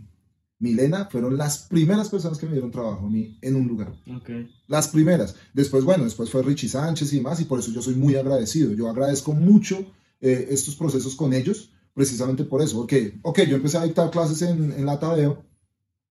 Milena 0.60 1.06
fueron 1.10 1.36
las 1.36 1.66
primeras 1.68 2.08
personas 2.10 2.38
que 2.38 2.46
me 2.46 2.52
dieron 2.52 2.70
trabajo 2.70 3.06
a 3.06 3.10
mí 3.10 3.36
en 3.42 3.56
un 3.56 3.66
lugar. 3.66 3.92
Ok. 4.14 4.30
Las 4.68 4.88
primeras. 4.88 5.34
Después, 5.54 5.84
bueno, 5.84 6.04
después 6.04 6.30
fue 6.30 6.42
Richie 6.42 6.68
Sánchez 6.68 7.12
y 7.12 7.16
demás, 7.16 7.40
y 7.40 7.44
por 7.46 7.58
eso 7.58 7.72
yo 7.72 7.82
soy 7.82 7.94
muy 7.94 8.14
agradecido. 8.16 8.72
Yo 8.74 8.88
agradezco 8.88 9.32
mucho 9.32 9.78
eh, 10.20 10.46
estos 10.50 10.76
procesos 10.76 11.16
con 11.16 11.32
ellos, 11.32 11.70
precisamente 11.94 12.44
por 12.44 12.60
eso. 12.62 12.76
Porque, 12.76 13.18
ok, 13.22 13.40
yo 13.48 13.56
empecé 13.56 13.78
a 13.78 13.84
dictar 13.84 14.10
clases 14.10 14.42
en, 14.42 14.70
en 14.72 14.84
la 14.86 15.00
Tadeo, 15.00 15.42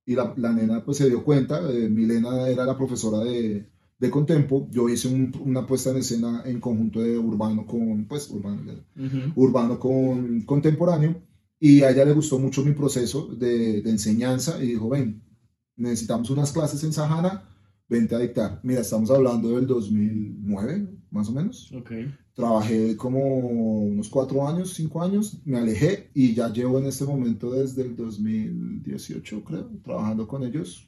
y 0.06 0.16
la, 0.16 0.34
la 0.38 0.52
nena 0.52 0.84
pues 0.84 0.97
se 0.97 1.08
dio 1.08 1.24
cuenta, 1.24 1.62
eh, 1.72 1.88
Milena 1.88 2.47
era 2.50 2.66
la 2.66 2.76
profesora 2.76 3.20
de, 3.20 3.70
de 4.00 4.10
Contempo, 4.10 4.68
yo 4.72 4.89
hice 4.89 5.08
un- 5.08 5.32
una 5.45 5.68
puesta 5.68 5.91
en 5.91 5.97
escena 5.97 6.41
en 6.45 6.60
conjunto 6.60 7.02
de 7.02 7.20
urbano 7.20 7.68
con, 7.68 8.06
pues, 8.06 8.28
urbano, 8.32 8.64
urbano 9.36 9.80
con 9.80 10.41
contemporáneo 10.41 11.22
y 11.60 11.84
a 11.84 11.91
ella 11.91 12.05
le 12.05 12.14
gustó 12.14 12.39
mucho 12.39 12.64
mi 12.64 12.72
proceso 12.72 13.28
de, 13.28 13.82
de 13.82 13.89
enseñanza 13.89 14.64
y 14.64 14.68
dijo, 14.68 14.89
ven, 14.89 15.22
necesitamos 15.76 16.30
unas 16.30 16.51
clases 16.51 16.84
en 16.84 16.93
Sajana, 16.93 17.43
vente 17.88 18.16
a 18.16 18.20
dictar. 18.20 18.60
Mira, 18.64 18.82
estamos 18.82 19.10
hablando 19.10 19.55
del 19.55 19.66
2009, 19.66 20.88
más 21.12 21.30
o 21.30 21.32
menos. 21.32 21.72
Ok. 21.74 21.91
Trabajé 22.34 22.95
como 22.95 23.20
unos 23.39 24.07
cuatro 24.10 24.47
años, 24.47 24.74
cinco 24.74 25.01
años, 25.01 25.41
me 25.45 25.57
alejé 25.57 26.12
y 26.14 26.34
ya 26.34 26.53
llevo 26.53 26.80
en 26.80 26.86
este 26.86 27.03
momento 27.03 27.51
desde 27.51 27.82
el 27.82 27.95
2018, 27.95 29.43
creo, 29.43 29.70
trabajando 29.84 30.28
con 30.28 30.43
ellos. 30.43 30.88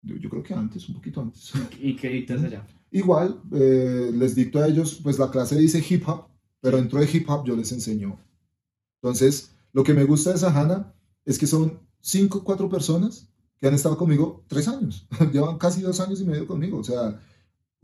Yo, 0.00 0.16
yo 0.16 0.30
creo 0.30 0.42
que 0.42 0.54
antes, 0.54 0.88
un 0.88 0.94
poquito 0.94 1.20
antes. 1.20 1.52
¿Y 1.80 1.96
qué 1.96 2.08
dictas 2.08 2.42
allá? 2.42 2.66
Igual, 2.90 3.42
eh, 3.52 4.10
les 4.14 4.34
dicto 4.34 4.60
a 4.60 4.68
ellos, 4.68 5.00
pues 5.02 5.18
la 5.18 5.30
clase 5.30 5.58
dice 5.58 5.84
hip 5.86 6.08
hop, 6.08 6.28
pero 6.60 6.78
dentro 6.78 7.00
de 7.00 7.08
hip 7.12 7.28
hop 7.28 7.44
yo 7.46 7.54
les 7.54 7.72
enseño. 7.72 8.18
Entonces, 9.02 9.52
lo 9.72 9.84
que 9.84 9.94
me 9.94 10.04
gusta 10.04 10.32
de 10.32 10.38
Sahana 10.38 10.92
es 11.24 11.38
que 11.38 11.46
son 11.46 11.80
cinco, 12.00 12.42
cuatro 12.44 12.68
personas 12.68 13.28
que 13.60 13.66
han 13.68 13.74
estado 13.74 13.96
conmigo 13.96 14.44
tres 14.48 14.68
años. 14.68 15.06
Llevan 15.32 15.58
casi 15.58 15.82
dos 15.82 16.00
años 16.00 16.20
y 16.20 16.24
medio 16.24 16.46
conmigo, 16.46 16.78
o 16.78 16.84
sea, 16.84 17.20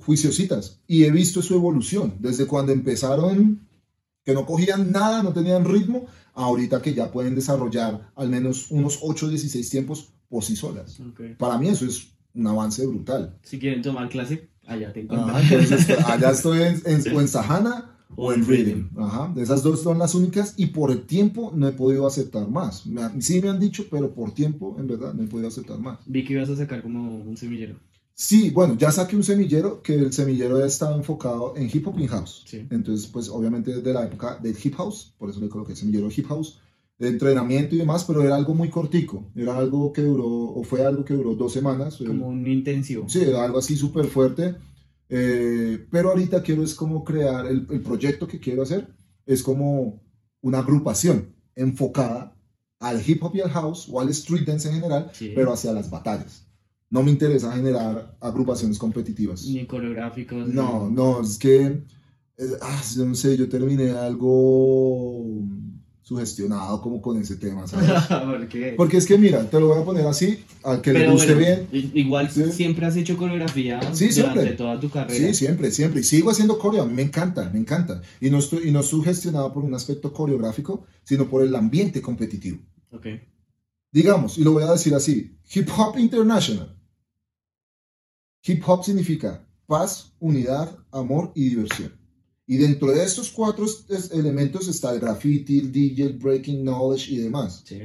juiciositas. 0.05 0.81
Y 0.87 1.05
he 1.05 1.11
visto 1.11 1.43
su 1.43 1.55
evolución, 1.55 2.15
desde 2.19 2.47
cuando 2.47 2.73
empezaron, 2.73 3.67
que 4.25 4.35
no 4.35 4.47
cogían 4.47 4.91
nada, 4.93 5.23
no 5.23 5.33
tenían 5.33 5.65
ritmo, 5.65 6.07
ahorita 6.35 6.81
que 6.83 6.95
ya 6.95 7.11
pueden 7.13 7.35
desarrollar 7.35 8.11
al 8.17 8.29
menos 8.29 8.71
unos 8.71 8.99
8 9.03 9.27
o 9.27 9.29
16 9.29 9.71
tiempos 9.71 10.13
por 10.29 10.43
sí 10.43 10.57
solas. 10.57 10.99
Ok. 11.01 11.37
Para 11.39 11.59
mí 11.59 11.69
eso 11.69 11.85
es 11.87 12.09
un 12.35 12.47
avance 12.47 12.85
brutal. 12.87 13.39
Si 13.43 13.59
quieren 13.59 13.83
tomar 13.83 14.09
clase, 14.09 14.49
allá 14.67 14.93
te 14.93 15.01
encuentran. 15.03 15.37
Ajá, 15.37 15.55
entonces, 15.55 15.89
allá 16.07 16.31
estoy 16.31 16.63
en, 16.63 16.83
en- 16.87 17.05
o 17.17 17.21
en 17.21 17.29
Sahana 17.29 17.94
o 18.17 18.33
en 18.33 18.47
Reading. 18.47 18.91
Ajá, 18.97 19.33
esas 19.37 19.63
dos 19.63 19.83
son 19.83 19.99
las 19.99 20.15
únicas 20.15 20.55
y 20.57 20.67
por 20.67 20.91
el 20.91 21.07
tiempo 21.07 21.53
no 21.55 21.69
he 21.69 21.73
podido 21.73 22.07
aceptar 22.07 22.49
más. 22.49 22.87
Me 22.87 23.03
sí 23.21 23.41
me 23.41 23.49
han 23.49 23.61
dicho, 23.61 23.87
pero 23.91 24.15
por 24.15 24.33
tiempo, 24.33 24.77
en 24.79 24.87
verdad, 24.87 25.15
no 25.15 25.23
he 25.23 25.27
podido 25.27 25.49
aceptar 25.49 25.79
más. 25.79 25.99
Vi 26.07 26.25
que 26.25 26.35
ibas 26.35 26.51
a 26.51 26.57
sacar 26.57 26.83
como 26.83 27.17
un 27.17 27.37
semillero. 27.37 27.77
Sí, 28.17 28.51
bueno, 28.51 28.77
ya 28.77 28.93
saqué 28.93 29.17
un 29.17 29.25
semillero, 29.25 29.83
que 29.83 29.95
el 29.95 30.13
semillero 30.13 30.61
ya 30.61 30.67
estaba 30.67 30.95
enfocado 30.95 31.55
en 31.57 31.69
hip 31.73 31.87
hop 31.89 31.99
y 31.99 32.07
house. 32.07 32.45
Sí. 32.47 32.65
Entonces, 32.71 33.09
pues 33.09 33.29
obviamente 33.29 33.75
desde 33.75 33.93
la 33.93 34.05
época 34.05 34.39
del 34.41 34.57
hip 34.63 34.75
house, 34.77 35.13
por 35.19 35.31
eso 35.31 35.41
le 35.41 35.49
coloqué 35.49 35.75
semillero 35.75 36.09
hip 36.15 36.27
house, 36.29 36.61
de 36.97 37.09
entrenamiento 37.09 37.75
y 37.75 37.79
demás, 37.79 38.05
pero 38.05 38.23
era 38.23 38.37
algo 38.37 38.55
muy 38.55 38.71
cortico. 38.71 39.31
Era 39.35 39.59
algo 39.59 39.93
que 39.93 40.03
duró, 40.03 40.29
o 40.29 40.63
fue 40.63 40.87
algo 40.87 41.05
que 41.05 41.15
duró 41.15 41.35
dos 41.35 41.53
semanas. 41.53 41.97
Como 42.07 42.29
un 42.29 42.47
intensivo. 42.47 43.09
Sí, 43.09 43.25
algo 43.37 43.59
así 43.59 43.77
súper 43.77 44.07
fuerte. 44.07 44.55
Eh, 45.09 45.87
pero 45.91 46.11
ahorita 46.11 46.43
quiero 46.43 46.63
es 46.63 46.75
como 46.75 47.05
crear, 47.05 47.47
el, 47.47 47.67
el 47.71 47.81
proyecto 47.83 48.27
que 48.27 48.41
quiero 48.41 48.63
hacer 48.63 48.89
es 49.27 49.43
como 49.43 50.03
una 50.41 50.59
agrupación 50.59 51.35
enfocada 51.55 52.37
al 52.81 53.03
hip 53.07 53.23
hop 53.23 53.35
y 53.37 53.41
al 53.41 53.51
house 53.51 53.89
o 53.91 54.01
al 54.01 54.09
street 54.11 54.47
dance 54.47 54.69
en 54.69 54.75
general, 54.75 55.11
Sí. 55.13 55.33
pero 55.35 55.53
hacia 55.53 55.73
las 55.73 55.89
batallas. 55.91 56.47
No 56.91 57.03
me 57.03 57.11
interesa 57.11 57.53
generar 57.53 58.17
agrupaciones 58.21 58.79
competitivas. 58.79 59.45
Ni 59.47 59.67
coreográficos. 59.67 60.47
No, 60.49 60.89
no, 60.91 61.21
es 61.23 61.39
que, 61.39 61.65
eh, 61.67 62.51
ah, 62.61 62.83
yo 62.95 63.05
no 63.07 63.15
sé, 63.15 63.37
yo 63.37 63.49
terminé 63.49 63.91
algo 63.93 65.43
sugestionado 66.05 66.83
como 66.83 67.01
con 67.01 67.19
ese 67.21 67.37
tema, 67.37 67.67
¿sabes? 67.67 67.91
¿Por 68.07 68.47
qué? 68.47 68.75
Porque 68.77 68.99
es 68.99 69.07
que 69.07 69.17
mira, 69.19 69.49
te 69.49 69.59
lo 69.59 69.69
voy 69.69 69.81
a 69.81 69.85
poner 69.85 70.07
así, 70.07 70.45
al 70.63 70.81
que 70.83 70.93
le 70.93 71.01
Pero 71.01 71.13
guste 71.13 71.35
bueno, 71.35 71.67
bien. 71.73 71.91
Igual 71.95 72.31
Sí. 72.31 72.53
siempre 72.53 72.85
has 72.87 72.95
hecho 72.97 73.17
coreografía 73.17 73.81
Sí, 73.95 74.09
durante 74.11 74.13
siempre. 74.13 74.51
toda 74.53 74.79
tu 74.79 74.91
carrera. 74.91 75.29
Sí, 75.29 75.35
siempre, 75.35 75.71
siempre. 75.71 76.03
Y 76.03 76.05
sigo 76.05 76.31
haciendo 76.31 76.59
coreo, 76.59 76.83
a 76.83 76.87
mí 76.87 76.93
me 76.93 77.03
encanta, 77.03 77.49
me 77.51 77.59
encanta. 77.59 78.03
Y 78.21 78.29
no 78.31 78.39
estoy, 78.39 78.69
y 78.69 78.71
no 78.71 78.81
estoy 78.81 79.03
gestionado 79.03 79.51
por 79.53 79.65
un 79.65 79.75
aspecto 79.75 80.13
coreográfico, 80.13 80.85
sino 81.05 81.29
por 81.29 81.43
el 81.43 81.57
ambiente 81.57 82.03
competitivo. 82.03 82.59
Ok. 82.93 83.07
Digamos, 83.91 84.37
y 84.39 84.45
lo 84.45 84.53
voy 84.53 84.65
a 84.65 84.73
decir 84.73 84.95
así, 84.95 85.37
Hip 85.55 85.69
Hop 85.77 85.99
International. 85.99 86.77
Hip 88.47 88.63
Hop 88.67 88.85
significa 88.85 89.47
paz, 89.67 90.13
unidad, 90.21 90.77
amor 90.93 91.33
y 91.35 91.49
diversión. 91.49 91.93
Y 92.47 92.59
dentro 92.59 92.89
de 92.89 93.03
estos 93.03 93.31
cuatro 93.31 93.67
elementos 94.13 94.69
está 94.69 94.93
el 94.93 95.01
graffiti, 95.01 95.59
el 95.59 95.73
DJ, 95.73 96.05
el 96.05 96.19
breaking 96.19 96.63
knowledge 96.63 97.11
y 97.11 97.17
demás. 97.19 97.63
Sí. 97.65 97.81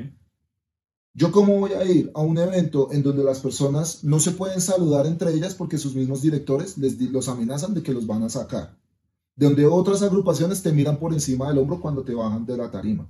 ¿Yo 1.13 1.31
cómo 1.31 1.59
voy 1.59 1.73
a 1.73 1.83
ir 1.83 2.11
a 2.13 2.21
un 2.21 2.37
evento 2.37 2.91
en 2.91 3.01
donde 3.03 3.23
las 3.23 3.39
personas 3.39 4.03
no 4.03 4.19
se 4.19 4.31
pueden 4.31 4.61
saludar 4.61 5.05
entre 5.07 5.33
ellas 5.33 5.55
porque 5.55 5.77
sus 5.77 5.95
mismos 5.95 6.21
directores 6.21 6.77
les 6.77 6.99
los 7.01 7.27
amenazan 7.27 7.73
de 7.73 7.81
que 7.81 7.93
los 7.93 8.05
van 8.05 8.23
a 8.23 8.29
sacar? 8.29 8.77
Donde 9.35 9.65
otras 9.65 10.01
agrupaciones 10.01 10.61
te 10.61 10.71
miran 10.71 10.97
por 10.97 11.13
encima 11.13 11.47
del 11.47 11.57
hombro 11.57 11.81
cuando 11.81 12.03
te 12.03 12.13
bajan 12.13 12.45
de 12.45 12.57
la 12.57 12.69
tarima. 12.69 13.09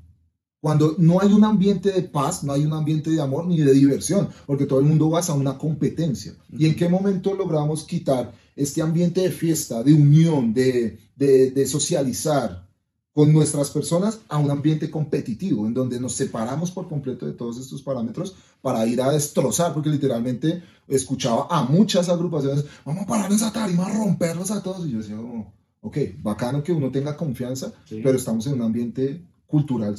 Cuando 0.62 0.96
no 0.98 1.22
hay 1.22 1.32
un 1.32 1.44
ambiente 1.44 1.92
de 1.92 2.04
paz, 2.04 2.44
no 2.44 2.54
hay 2.54 2.66
un 2.66 2.74
ambiente 2.74 3.10
de 3.10 3.22
amor 3.22 3.48
ni 3.48 3.60
de 3.60 3.74
diversión, 3.74 4.30
porque 4.46 4.66
todo 4.66 4.80
el 4.80 4.86
mundo 4.86 5.10
basa 5.10 5.34
una 5.34 5.58
competencia. 5.58 6.36
¿Y 6.50 6.66
en 6.66 6.76
qué 6.76 6.90
momento 6.90 7.34
logramos 7.34 7.86
quitar 7.86 8.34
este 8.56 8.82
ambiente 8.82 9.22
de 9.22 9.32
fiesta, 9.32 9.84
de 9.84 9.94
unión, 9.94 10.54
de, 10.54 11.00
de, 11.20 11.52
de 11.52 11.68
socializar, 11.68 12.68
con 13.14 13.34
nuestras 13.34 13.70
personas 13.72 14.20
a 14.30 14.38
un 14.38 14.50
ambiente 14.50 14.90
competitivo, 14.90 15.68
en 15.68 15.74
donde 15.74 16.00
nos 16.00 16.14
separamos 16.14 16.72
por 16.72 16.88
completo 16.88 17.26
de 17.26 17.34
todos 17.34 17.58
estos 17.60 17.82
parámetros 17.82 18.36
para 18.62 18.86
ir 18.86 19.02
a 19.02 19.12
destrozar, 19.12 19.74
porque 19.74 19.90
literalmente 19.90 20.64
escuchaba 20.88 21.48
a 21.50 21.64
muchas 21.64 22.08
agrupaciones, 22.08 22.64
vamos 22.86 23.04
a 23.04 23.08
parar 23.08 23.32
esa 23.32 23.52
tarima, 23.52 23.88
a 23.88 23.94
romperlos 23.94 24.52
a 24.52 24.64
todos, 24.64 24.88
y 24.88 24.92
yo 24.92 25.00
decía, 25.00 25.20
oh, 25.20 25.52
ok, 25.82 25.98
bacano 26.22 26.64
que 26.64 26.72
uno 26.72 26.92
tenga 26.92 27.18
confianza, 27.18 27.74
Sí. 27.86 28.00
pero 28.04 28.18
estamos 28.18 28.48
en 28.48 28.54
un 28.54 28.62
ambiente 28.62 29.22
cultural 29.48 29.96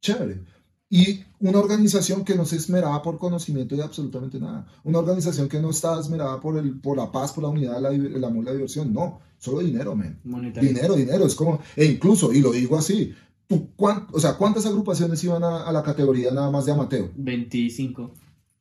chévere. 0.00 0.44
Y 0.88 1.24
una 1.40 1.58
organización 1.58 2.22
que 2.22 2.34
no 2.36 2.44
se 2.44 2.56
esmeraba 2.56 3.02
por 3.02 3.18
conocimiento 3.18 3.74
de 3.74 3.82
absolutamente 3.82 4.38
nada. 4.38 4.66
Una 4.84 4.98
organización 4.98 5.48
que 5.48 5.58
no 5.58 5.70
estaba 5.70 5.98
esmerada 5.98 6.38
por, 6.38 6.58
el, 6.58 6.78
por 6.80 6.98
la 6.98 7.10
paz, 7.10 7.32
por 7.32 7.42
la 7.44 7.48
unidad, 7.50 7.92
el 7.92 8.22
amor, 8.22 8.44
la 8.44 8.52
diversión. 8.52 8.92
No, 8.92 9.18
solo 9.42 9.58
dinero, 9.58 9.96
men. 9.96 10.20
Dinero, 10.60 10.94
dinero, 10.94 11.26
es 11.26 11.34
como, 11.34 11.60
e 11.74 11.84
incluso, 11.84 12.32
y 12.32 12.40
lo 12.40 12.52
digo 12.52 12.76
así, 12.78 13.12
¿tú 13.48 13.70
cuán- 13.74 14.06
o 14.12 14.20
sea, 14.20 14.34
¿cuántas 14.34 14.64
agrupaciones 14.66 15.22
iban 15.24 15.42
a, 15.42 15.64
a 15.68 15.72
la 15.72 15.82
categoría 15.82 16.30
nada 16.30 16.50
más 16.50 16.64
de 16.66 16.72
amateur? 16.72 17.10
25. 17.16 18.14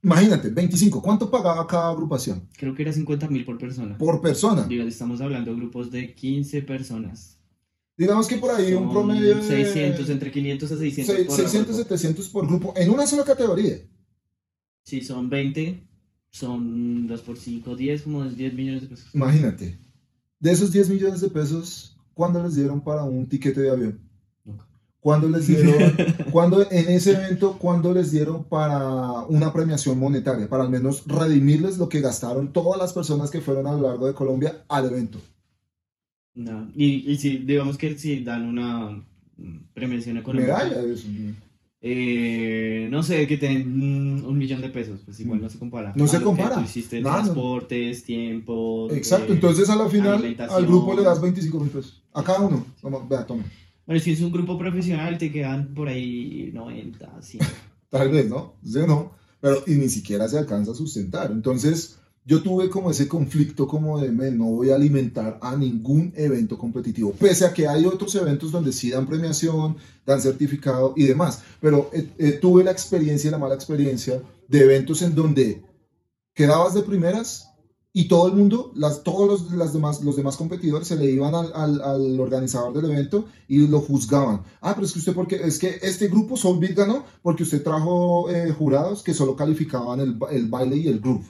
Imagínate, 0.04 0.50
25, 0.50 1.00
¿cuánto 1.04 1.30
pagaba 1.30 1.68
cada 1.68 1.92
agrupación? 1.92 2.48
Creo 2.58 2.74
que 2.74 2.82
era 2.82 2.92
50 2.92 3.28
mil 3.30 3.46
por 3.46 3.60
persona. 3.60 3.96
Por 4.00 4.20
persona. 4.20 4.64
Digo, 4.64 4.84
estamos 4.86 5.22
hablando 5.22 5.52
de 5.52 5.58
grupos 5.58 5.92
de 5.92 6.16
15 6.16 6.64
personas. 6.64 7.38
Digamos 7.96 8.28
que 8.28 8.38
por 8.38 8.50
ahí 8.50 8.74
un 8.74 8.86
Son 8.86 8.92
promedio 8.92 9.36
de 9.36 9.44
600, 9.44 10.10
entre 10.10 10.32
500 10.32 10.72
a 10.72 10.78
600 10.78 11.16
se- 11.16 11.26
por 11.26 11.36
600, 11.36 11.76
grupo. 11.76 11.84
700 11.90 12.30
por 12.30 12.48
grupo, 12.48 12.74
en 12.76 12.90
una 12.90 13.06
sola 13.06 13.24
categoría. 13.24 13.78
Si 14.84 15.02
son 15.02 15.30
20, 15.30 15.84
son 16.32 17.06
2 17.06 17.22
por 17.22 17.38
5, 17.38 17.76
10, 17.76 18.02
como 18.02 18.26
10 18.26 18.54
millones 18.56 18.82
de 18.82 18.88
pesos. 18.88 19.14
Imagínate, 19.14 19.78
de 20.42 20.52
esos 20.52 20.72
10 20.72 20.90
millones 20.90 21.22
de 21.22 21.30
pesos, 21.30 21.96
¿cuándo 22.14 22.44
les 22.44 22.56
dieron 22.56 22.82
para 22.82 23.04
un 23.04 23.28
tiquete 23.28 23.62
de 23.62 23.70
avión? 23.70 24.00
¿Cuándo 25.00 25.30
les 25.30 25.48
dieron, 25.48 25.96
cuándo 26.32 26.62
en 26.70 26.90
ese 26.90 27.14
evento, 27.14 27.58
cuándo 27.58 27.94
les 27.94 28.12
dieron 28.12 28.44
para 28.44 29.24
una 29.30 29.54
premiación 29.54 29.98
monetaria, 29.98 30.50
para 30.50 30.64
al 30.64 30.70
menos 30.70 31.08
redimirles 31.08 31.78
lo 31.78 31.90
que 31.90 32.02
gastaron 32.02 32.52
todas 32.52 32.80
las 32.80 32.94
personas 32.94 33.32
que 33.32 33.42
fueron 33.42 33.66
a 33.66 33.72
lo 33.72 33.82
largo 33.82 34.06
de 34.08 34.14
Colombia 34.14 34.64
al 34.68 34.86
evento? 34.86 35.20
No. 36.34 36.72
Y, 36.76 37.12
y 37.12 37.18
si, 37.18 37.38
digamos 37.38 37.78
que 37.78 37.98
si 37.98 38.24
dan 38.24 38.44
una 38.44 38.92
mm, 39.38 39.58
premiación 39.74 40.18
económica. 40.18 40.64
Medalla. 40.64 40.82
eso. 40.82 41.08
Eh, 41.84 42.88
no 42.92 43.02
sé, 43.02 43.26
que 43.26 43.38
tienen 43.38 44.20
mm, 44.20 44.26
un 44.26 44.38
millón 44.38 44.62
de 44.62 44.70
pesos, 44.70 45.02
pues 45.04 45.20
igual 45.20 45.42
no 45.42 45.50
se 45.50 45.58
compara. 45.58 45.94
No 45.96 46.08
se 46.08 46.20
que 46.20 46.24
compara. 46.24 46.56
tú 46.56 46.62
hiciste 46.62 47.02
Nada, 47.02 47.24
transportes, 47.24 48.04
tiempo. 48.04 48.88
Exacto, 48.92 49.34
eh, 49.34 49.36
entonces 49.36 49.68
a 49.70 49.76
la 49.76 49.90
final 49.90 50.36
al 50.48 50.68
grupo 50.68 50.94
le 50.96 51.02
das 51.02 51.20
25 51.20 51.60
mil 51.60 51.70
pesos. 51.70 52.04
A 52.14 52.24
cada 52.24 52.42
uno. 52.42 52.66
Vamos, 52.84 53.10
vea, 53.10 53.26
toma. 53.26 53.44
Bueno, 53.88 54.00
si 54.00 54.12
es 54.12 54.22
un 54.22 54.32
grupo 54.32 54.60
profesional, 54.60 55.18
te 55.18 55.32
quedan 55.32 55.74
por 55.74 55.88
ahí 55.88 56.52
90, 56.54 57.22
100. 57.22 57.46
Tal 57.90 58.10
vez, 58.10 58.30
¿no? 58.30 58.54
Sí, 58.64 58.80
no. 58.88 59.14
Pero 59.40 59.64
y 59.66 59.72
ni 59.72 59.90
siquiera 59.90 60.28
se 60.28 60.38
alcanza 60.38 60.72
a 60.72 60.76
sustentar. 60.76 61.32
Entonces, 61.32 61.98
yo 62.26 62.42
tuve 62.44 62.70
como 62.70 62.92
ese 62.92 63.08
conflicto 63.08 63.68
como 63.68 64.00
de, 64.00 64.12
"Men, 64.12 64.38
no 64.38 64.46
voy 64.46 64.70
a 64.70 64.76
alimentar 64.76 65.40
a 65.42 65.56
ningún 65.56 66.14
evento 66.16 66.58
competitivo, 66.58 67.14
pese 67.14 67.46
a 67.46 67.54
que 67.54 67.68
hay 67.68 67.86
otros 67.86 68.14
eventos 68.16 68.52
donde 68.52 68.72
sí 68.72 68.92
dan 68.92 69.08
premiación, 69.08 69.76
dan 70.06 70.22
certificado 70.22 70.94
y 70.96 71.06
demás, 71.06 71.42
pero 71.60 71.90
eh, 71.94 72.08
eh, 72.20 72.32
tuve 72.34 72.64
la 72.64 72.72
experiencia 72.72 73.32
la 73.32 73.38
mala 73.40 73.56
experiencia 73.56 74.22
de 74.48 74.60
eventos 74.60 75.02
en 75.02 75.16
donde 75.16 75.64
quedabas 76.34 76.74
de 76.74 76.84
primeras 76.84 77.48
y 77.94 78.08
todo 78.08 78.28
el 78.28 78.34
mundo, 78.36 78.72
todos 79.04 79.50
los, 79.52 79.74
demás, 79.74 80.02
los 80.02 80.16
demás 80.16 80.38
competidores 80.38 80.88
se 80.88 80.96
le 80.96 81.12
iban 81.12 81.36
al, 81.36 81.52
organizador 82.22 82.72
del 82.74 82.90
evento 82.90 83.26
y 83.50 83.68
lo 83.68 83.82
juzgaban. 83.82 84.44
Ah, 84.62 84.74
pero 84.76 84.86
es 84.88 84.94
que 84.94 85.00
usted, 85.00 85.14
porque 85.14 85.36
es 85.44 85.60
que 85.60 85.78
este 85.82 86.08
grupo 86.08 86.38
Soulbeat 86.38 86.74
ganó 86.78 87.04
porque 87.22 87.44
usted 87.44 87.62
trajo 87.64 88.30
eh, 88.30 88.50
jurados 88.58 89.04
que 89.04 89.14
solo 89.14 89.36
calificaban 89.36 90.00
el, 90.00 90.14
ba- 90.14 90.30
el 90.32 90.48
baile 90.48 90.78
y 90.78 90.88
el 90.88 91.00
groove. 91.02 91.26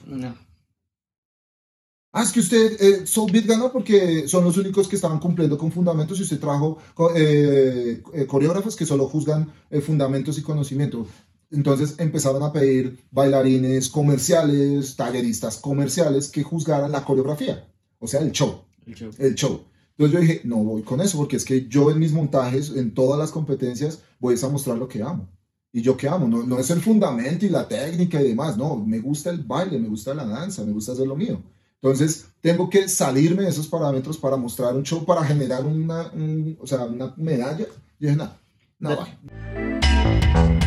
Ah, 2.14 2.22
es 2.24 2.32
que 2.32 2.40
usted, 2.40 2.76
eh, 2.78 3.06
Soulbeat 3.06 3.46
ganó 3.46 3.72
porque 3.72 4.28
son 4.28 4.44
los 4.44 4.58
únicos 4.58 4.86
que 4.86 4.96
estaban 4.96 5.18
cumpliendo 5.18 5.56
con 5.56 5.72
fundamentos 5.72 6.18
y 6.18 6.22
usted 6.22 6.38
trajo 6.38 6.76
eh, 7.16 8.02
eh, 8.12 8.26
coreógrafos 8.26 8.76
que 8.76 8.84
solo 8.84 9.08
juzgan 9.08 9.50
eh, 9.70 9.80
fundamentos 9.80 10.36
y 10.36 10.42
conocimiento. 10.42 11.06
Entonces 11.50 11.94
empezaron 11.96 12.42
a 12.42 12.52
pedir 12.52 12.98
bailarines 13.10 13.88
comerciales, 13.88 14.94
talleristas 14.94 15.56
comerciales 15.56 16.28
que 16.28 16.42
juzgaran 16.42 16.92
la 16.92 17.02
coreografía, 17.02 17.66
o 17.98 18.06
sea, 18.06 18.20
el 18.20 18.32
show 18.32 18.62
El 18.86 18.94
show. 18.94 19.10
el 19.18 19.34
show. 19.34 19.64
Entonces 19.96 20.12
yo 20.12 20.20
dije, 20.20 20.40
no 20.44 20.56
voy 20.56 20.82
con 20.82 21.00
eso, 21.00 21.16
porque 21.16 21.36
es 21.36 21.44
que 21.46 21.66
yo 21.66 21.90
en 21.90 21.98
mis 21.98 22.12
montajes, 22.12 22.70
en 22.76 22.92
todas 22.92 23.18
las 23.18 23.30
competencias, 23.30 24.00
voy 24.18 24.36
a 24.42 24.48
mostrar 24.48 24.76
lo 24.76 24.88
que 24.88 25.02
amo. 25.02 25.30
Y 25.72 25.80
yo 25.80 25.96
que 25.96 26.08
amo, 26.08 26.28
no, 26.28 26.42
no 26.42 26.58
es 26.58 26.68
el 26.68 26.82
fundamento 26.82 27.46
y 27.46 27.48
la 27.48 27.66
técnica 27.66 28.20
y 28.20 28.28
demás, 28.28 28.58
no, 28.58 28.76
me 28.76 28.98
gusta 28.98 29.30
el 29.30 29.42
baile, 29.42 29.78
me 29.78 29.88
gusta 29.88 30.12
la 30.12 30.26
danza, 30.26 30.62
me 30.64 30.72
gusta 30.72 30.92
hacer 30.92 31.06
lo 31.06 31.16
mío. 31.16 31.42
Entonces 31.82 32.26
tengo 32.40 32.70
que 32.70 32.88
salirme 32.88 33.42
de 33.42 33.48
esos 33.48 33.66
parámetros 33.66 34.16
para 34.16 34.36
mostrar 34.36 34.74
un 34.76 34.84
show, 34.84 35.04
para 35.04 35.24
generar 35.24 35.64
una, 35.64 36.12
un- 36.12 36.56
o 36.60 36.66
sea, 36.66 36.84
una 36.84 37.12
medalla. 37.16 37.66
Y 37.98 38.06
dije, 38.06 38.16
no, 38.16 38.30
De- 38.78 38.94
vaya. 38.94 40.61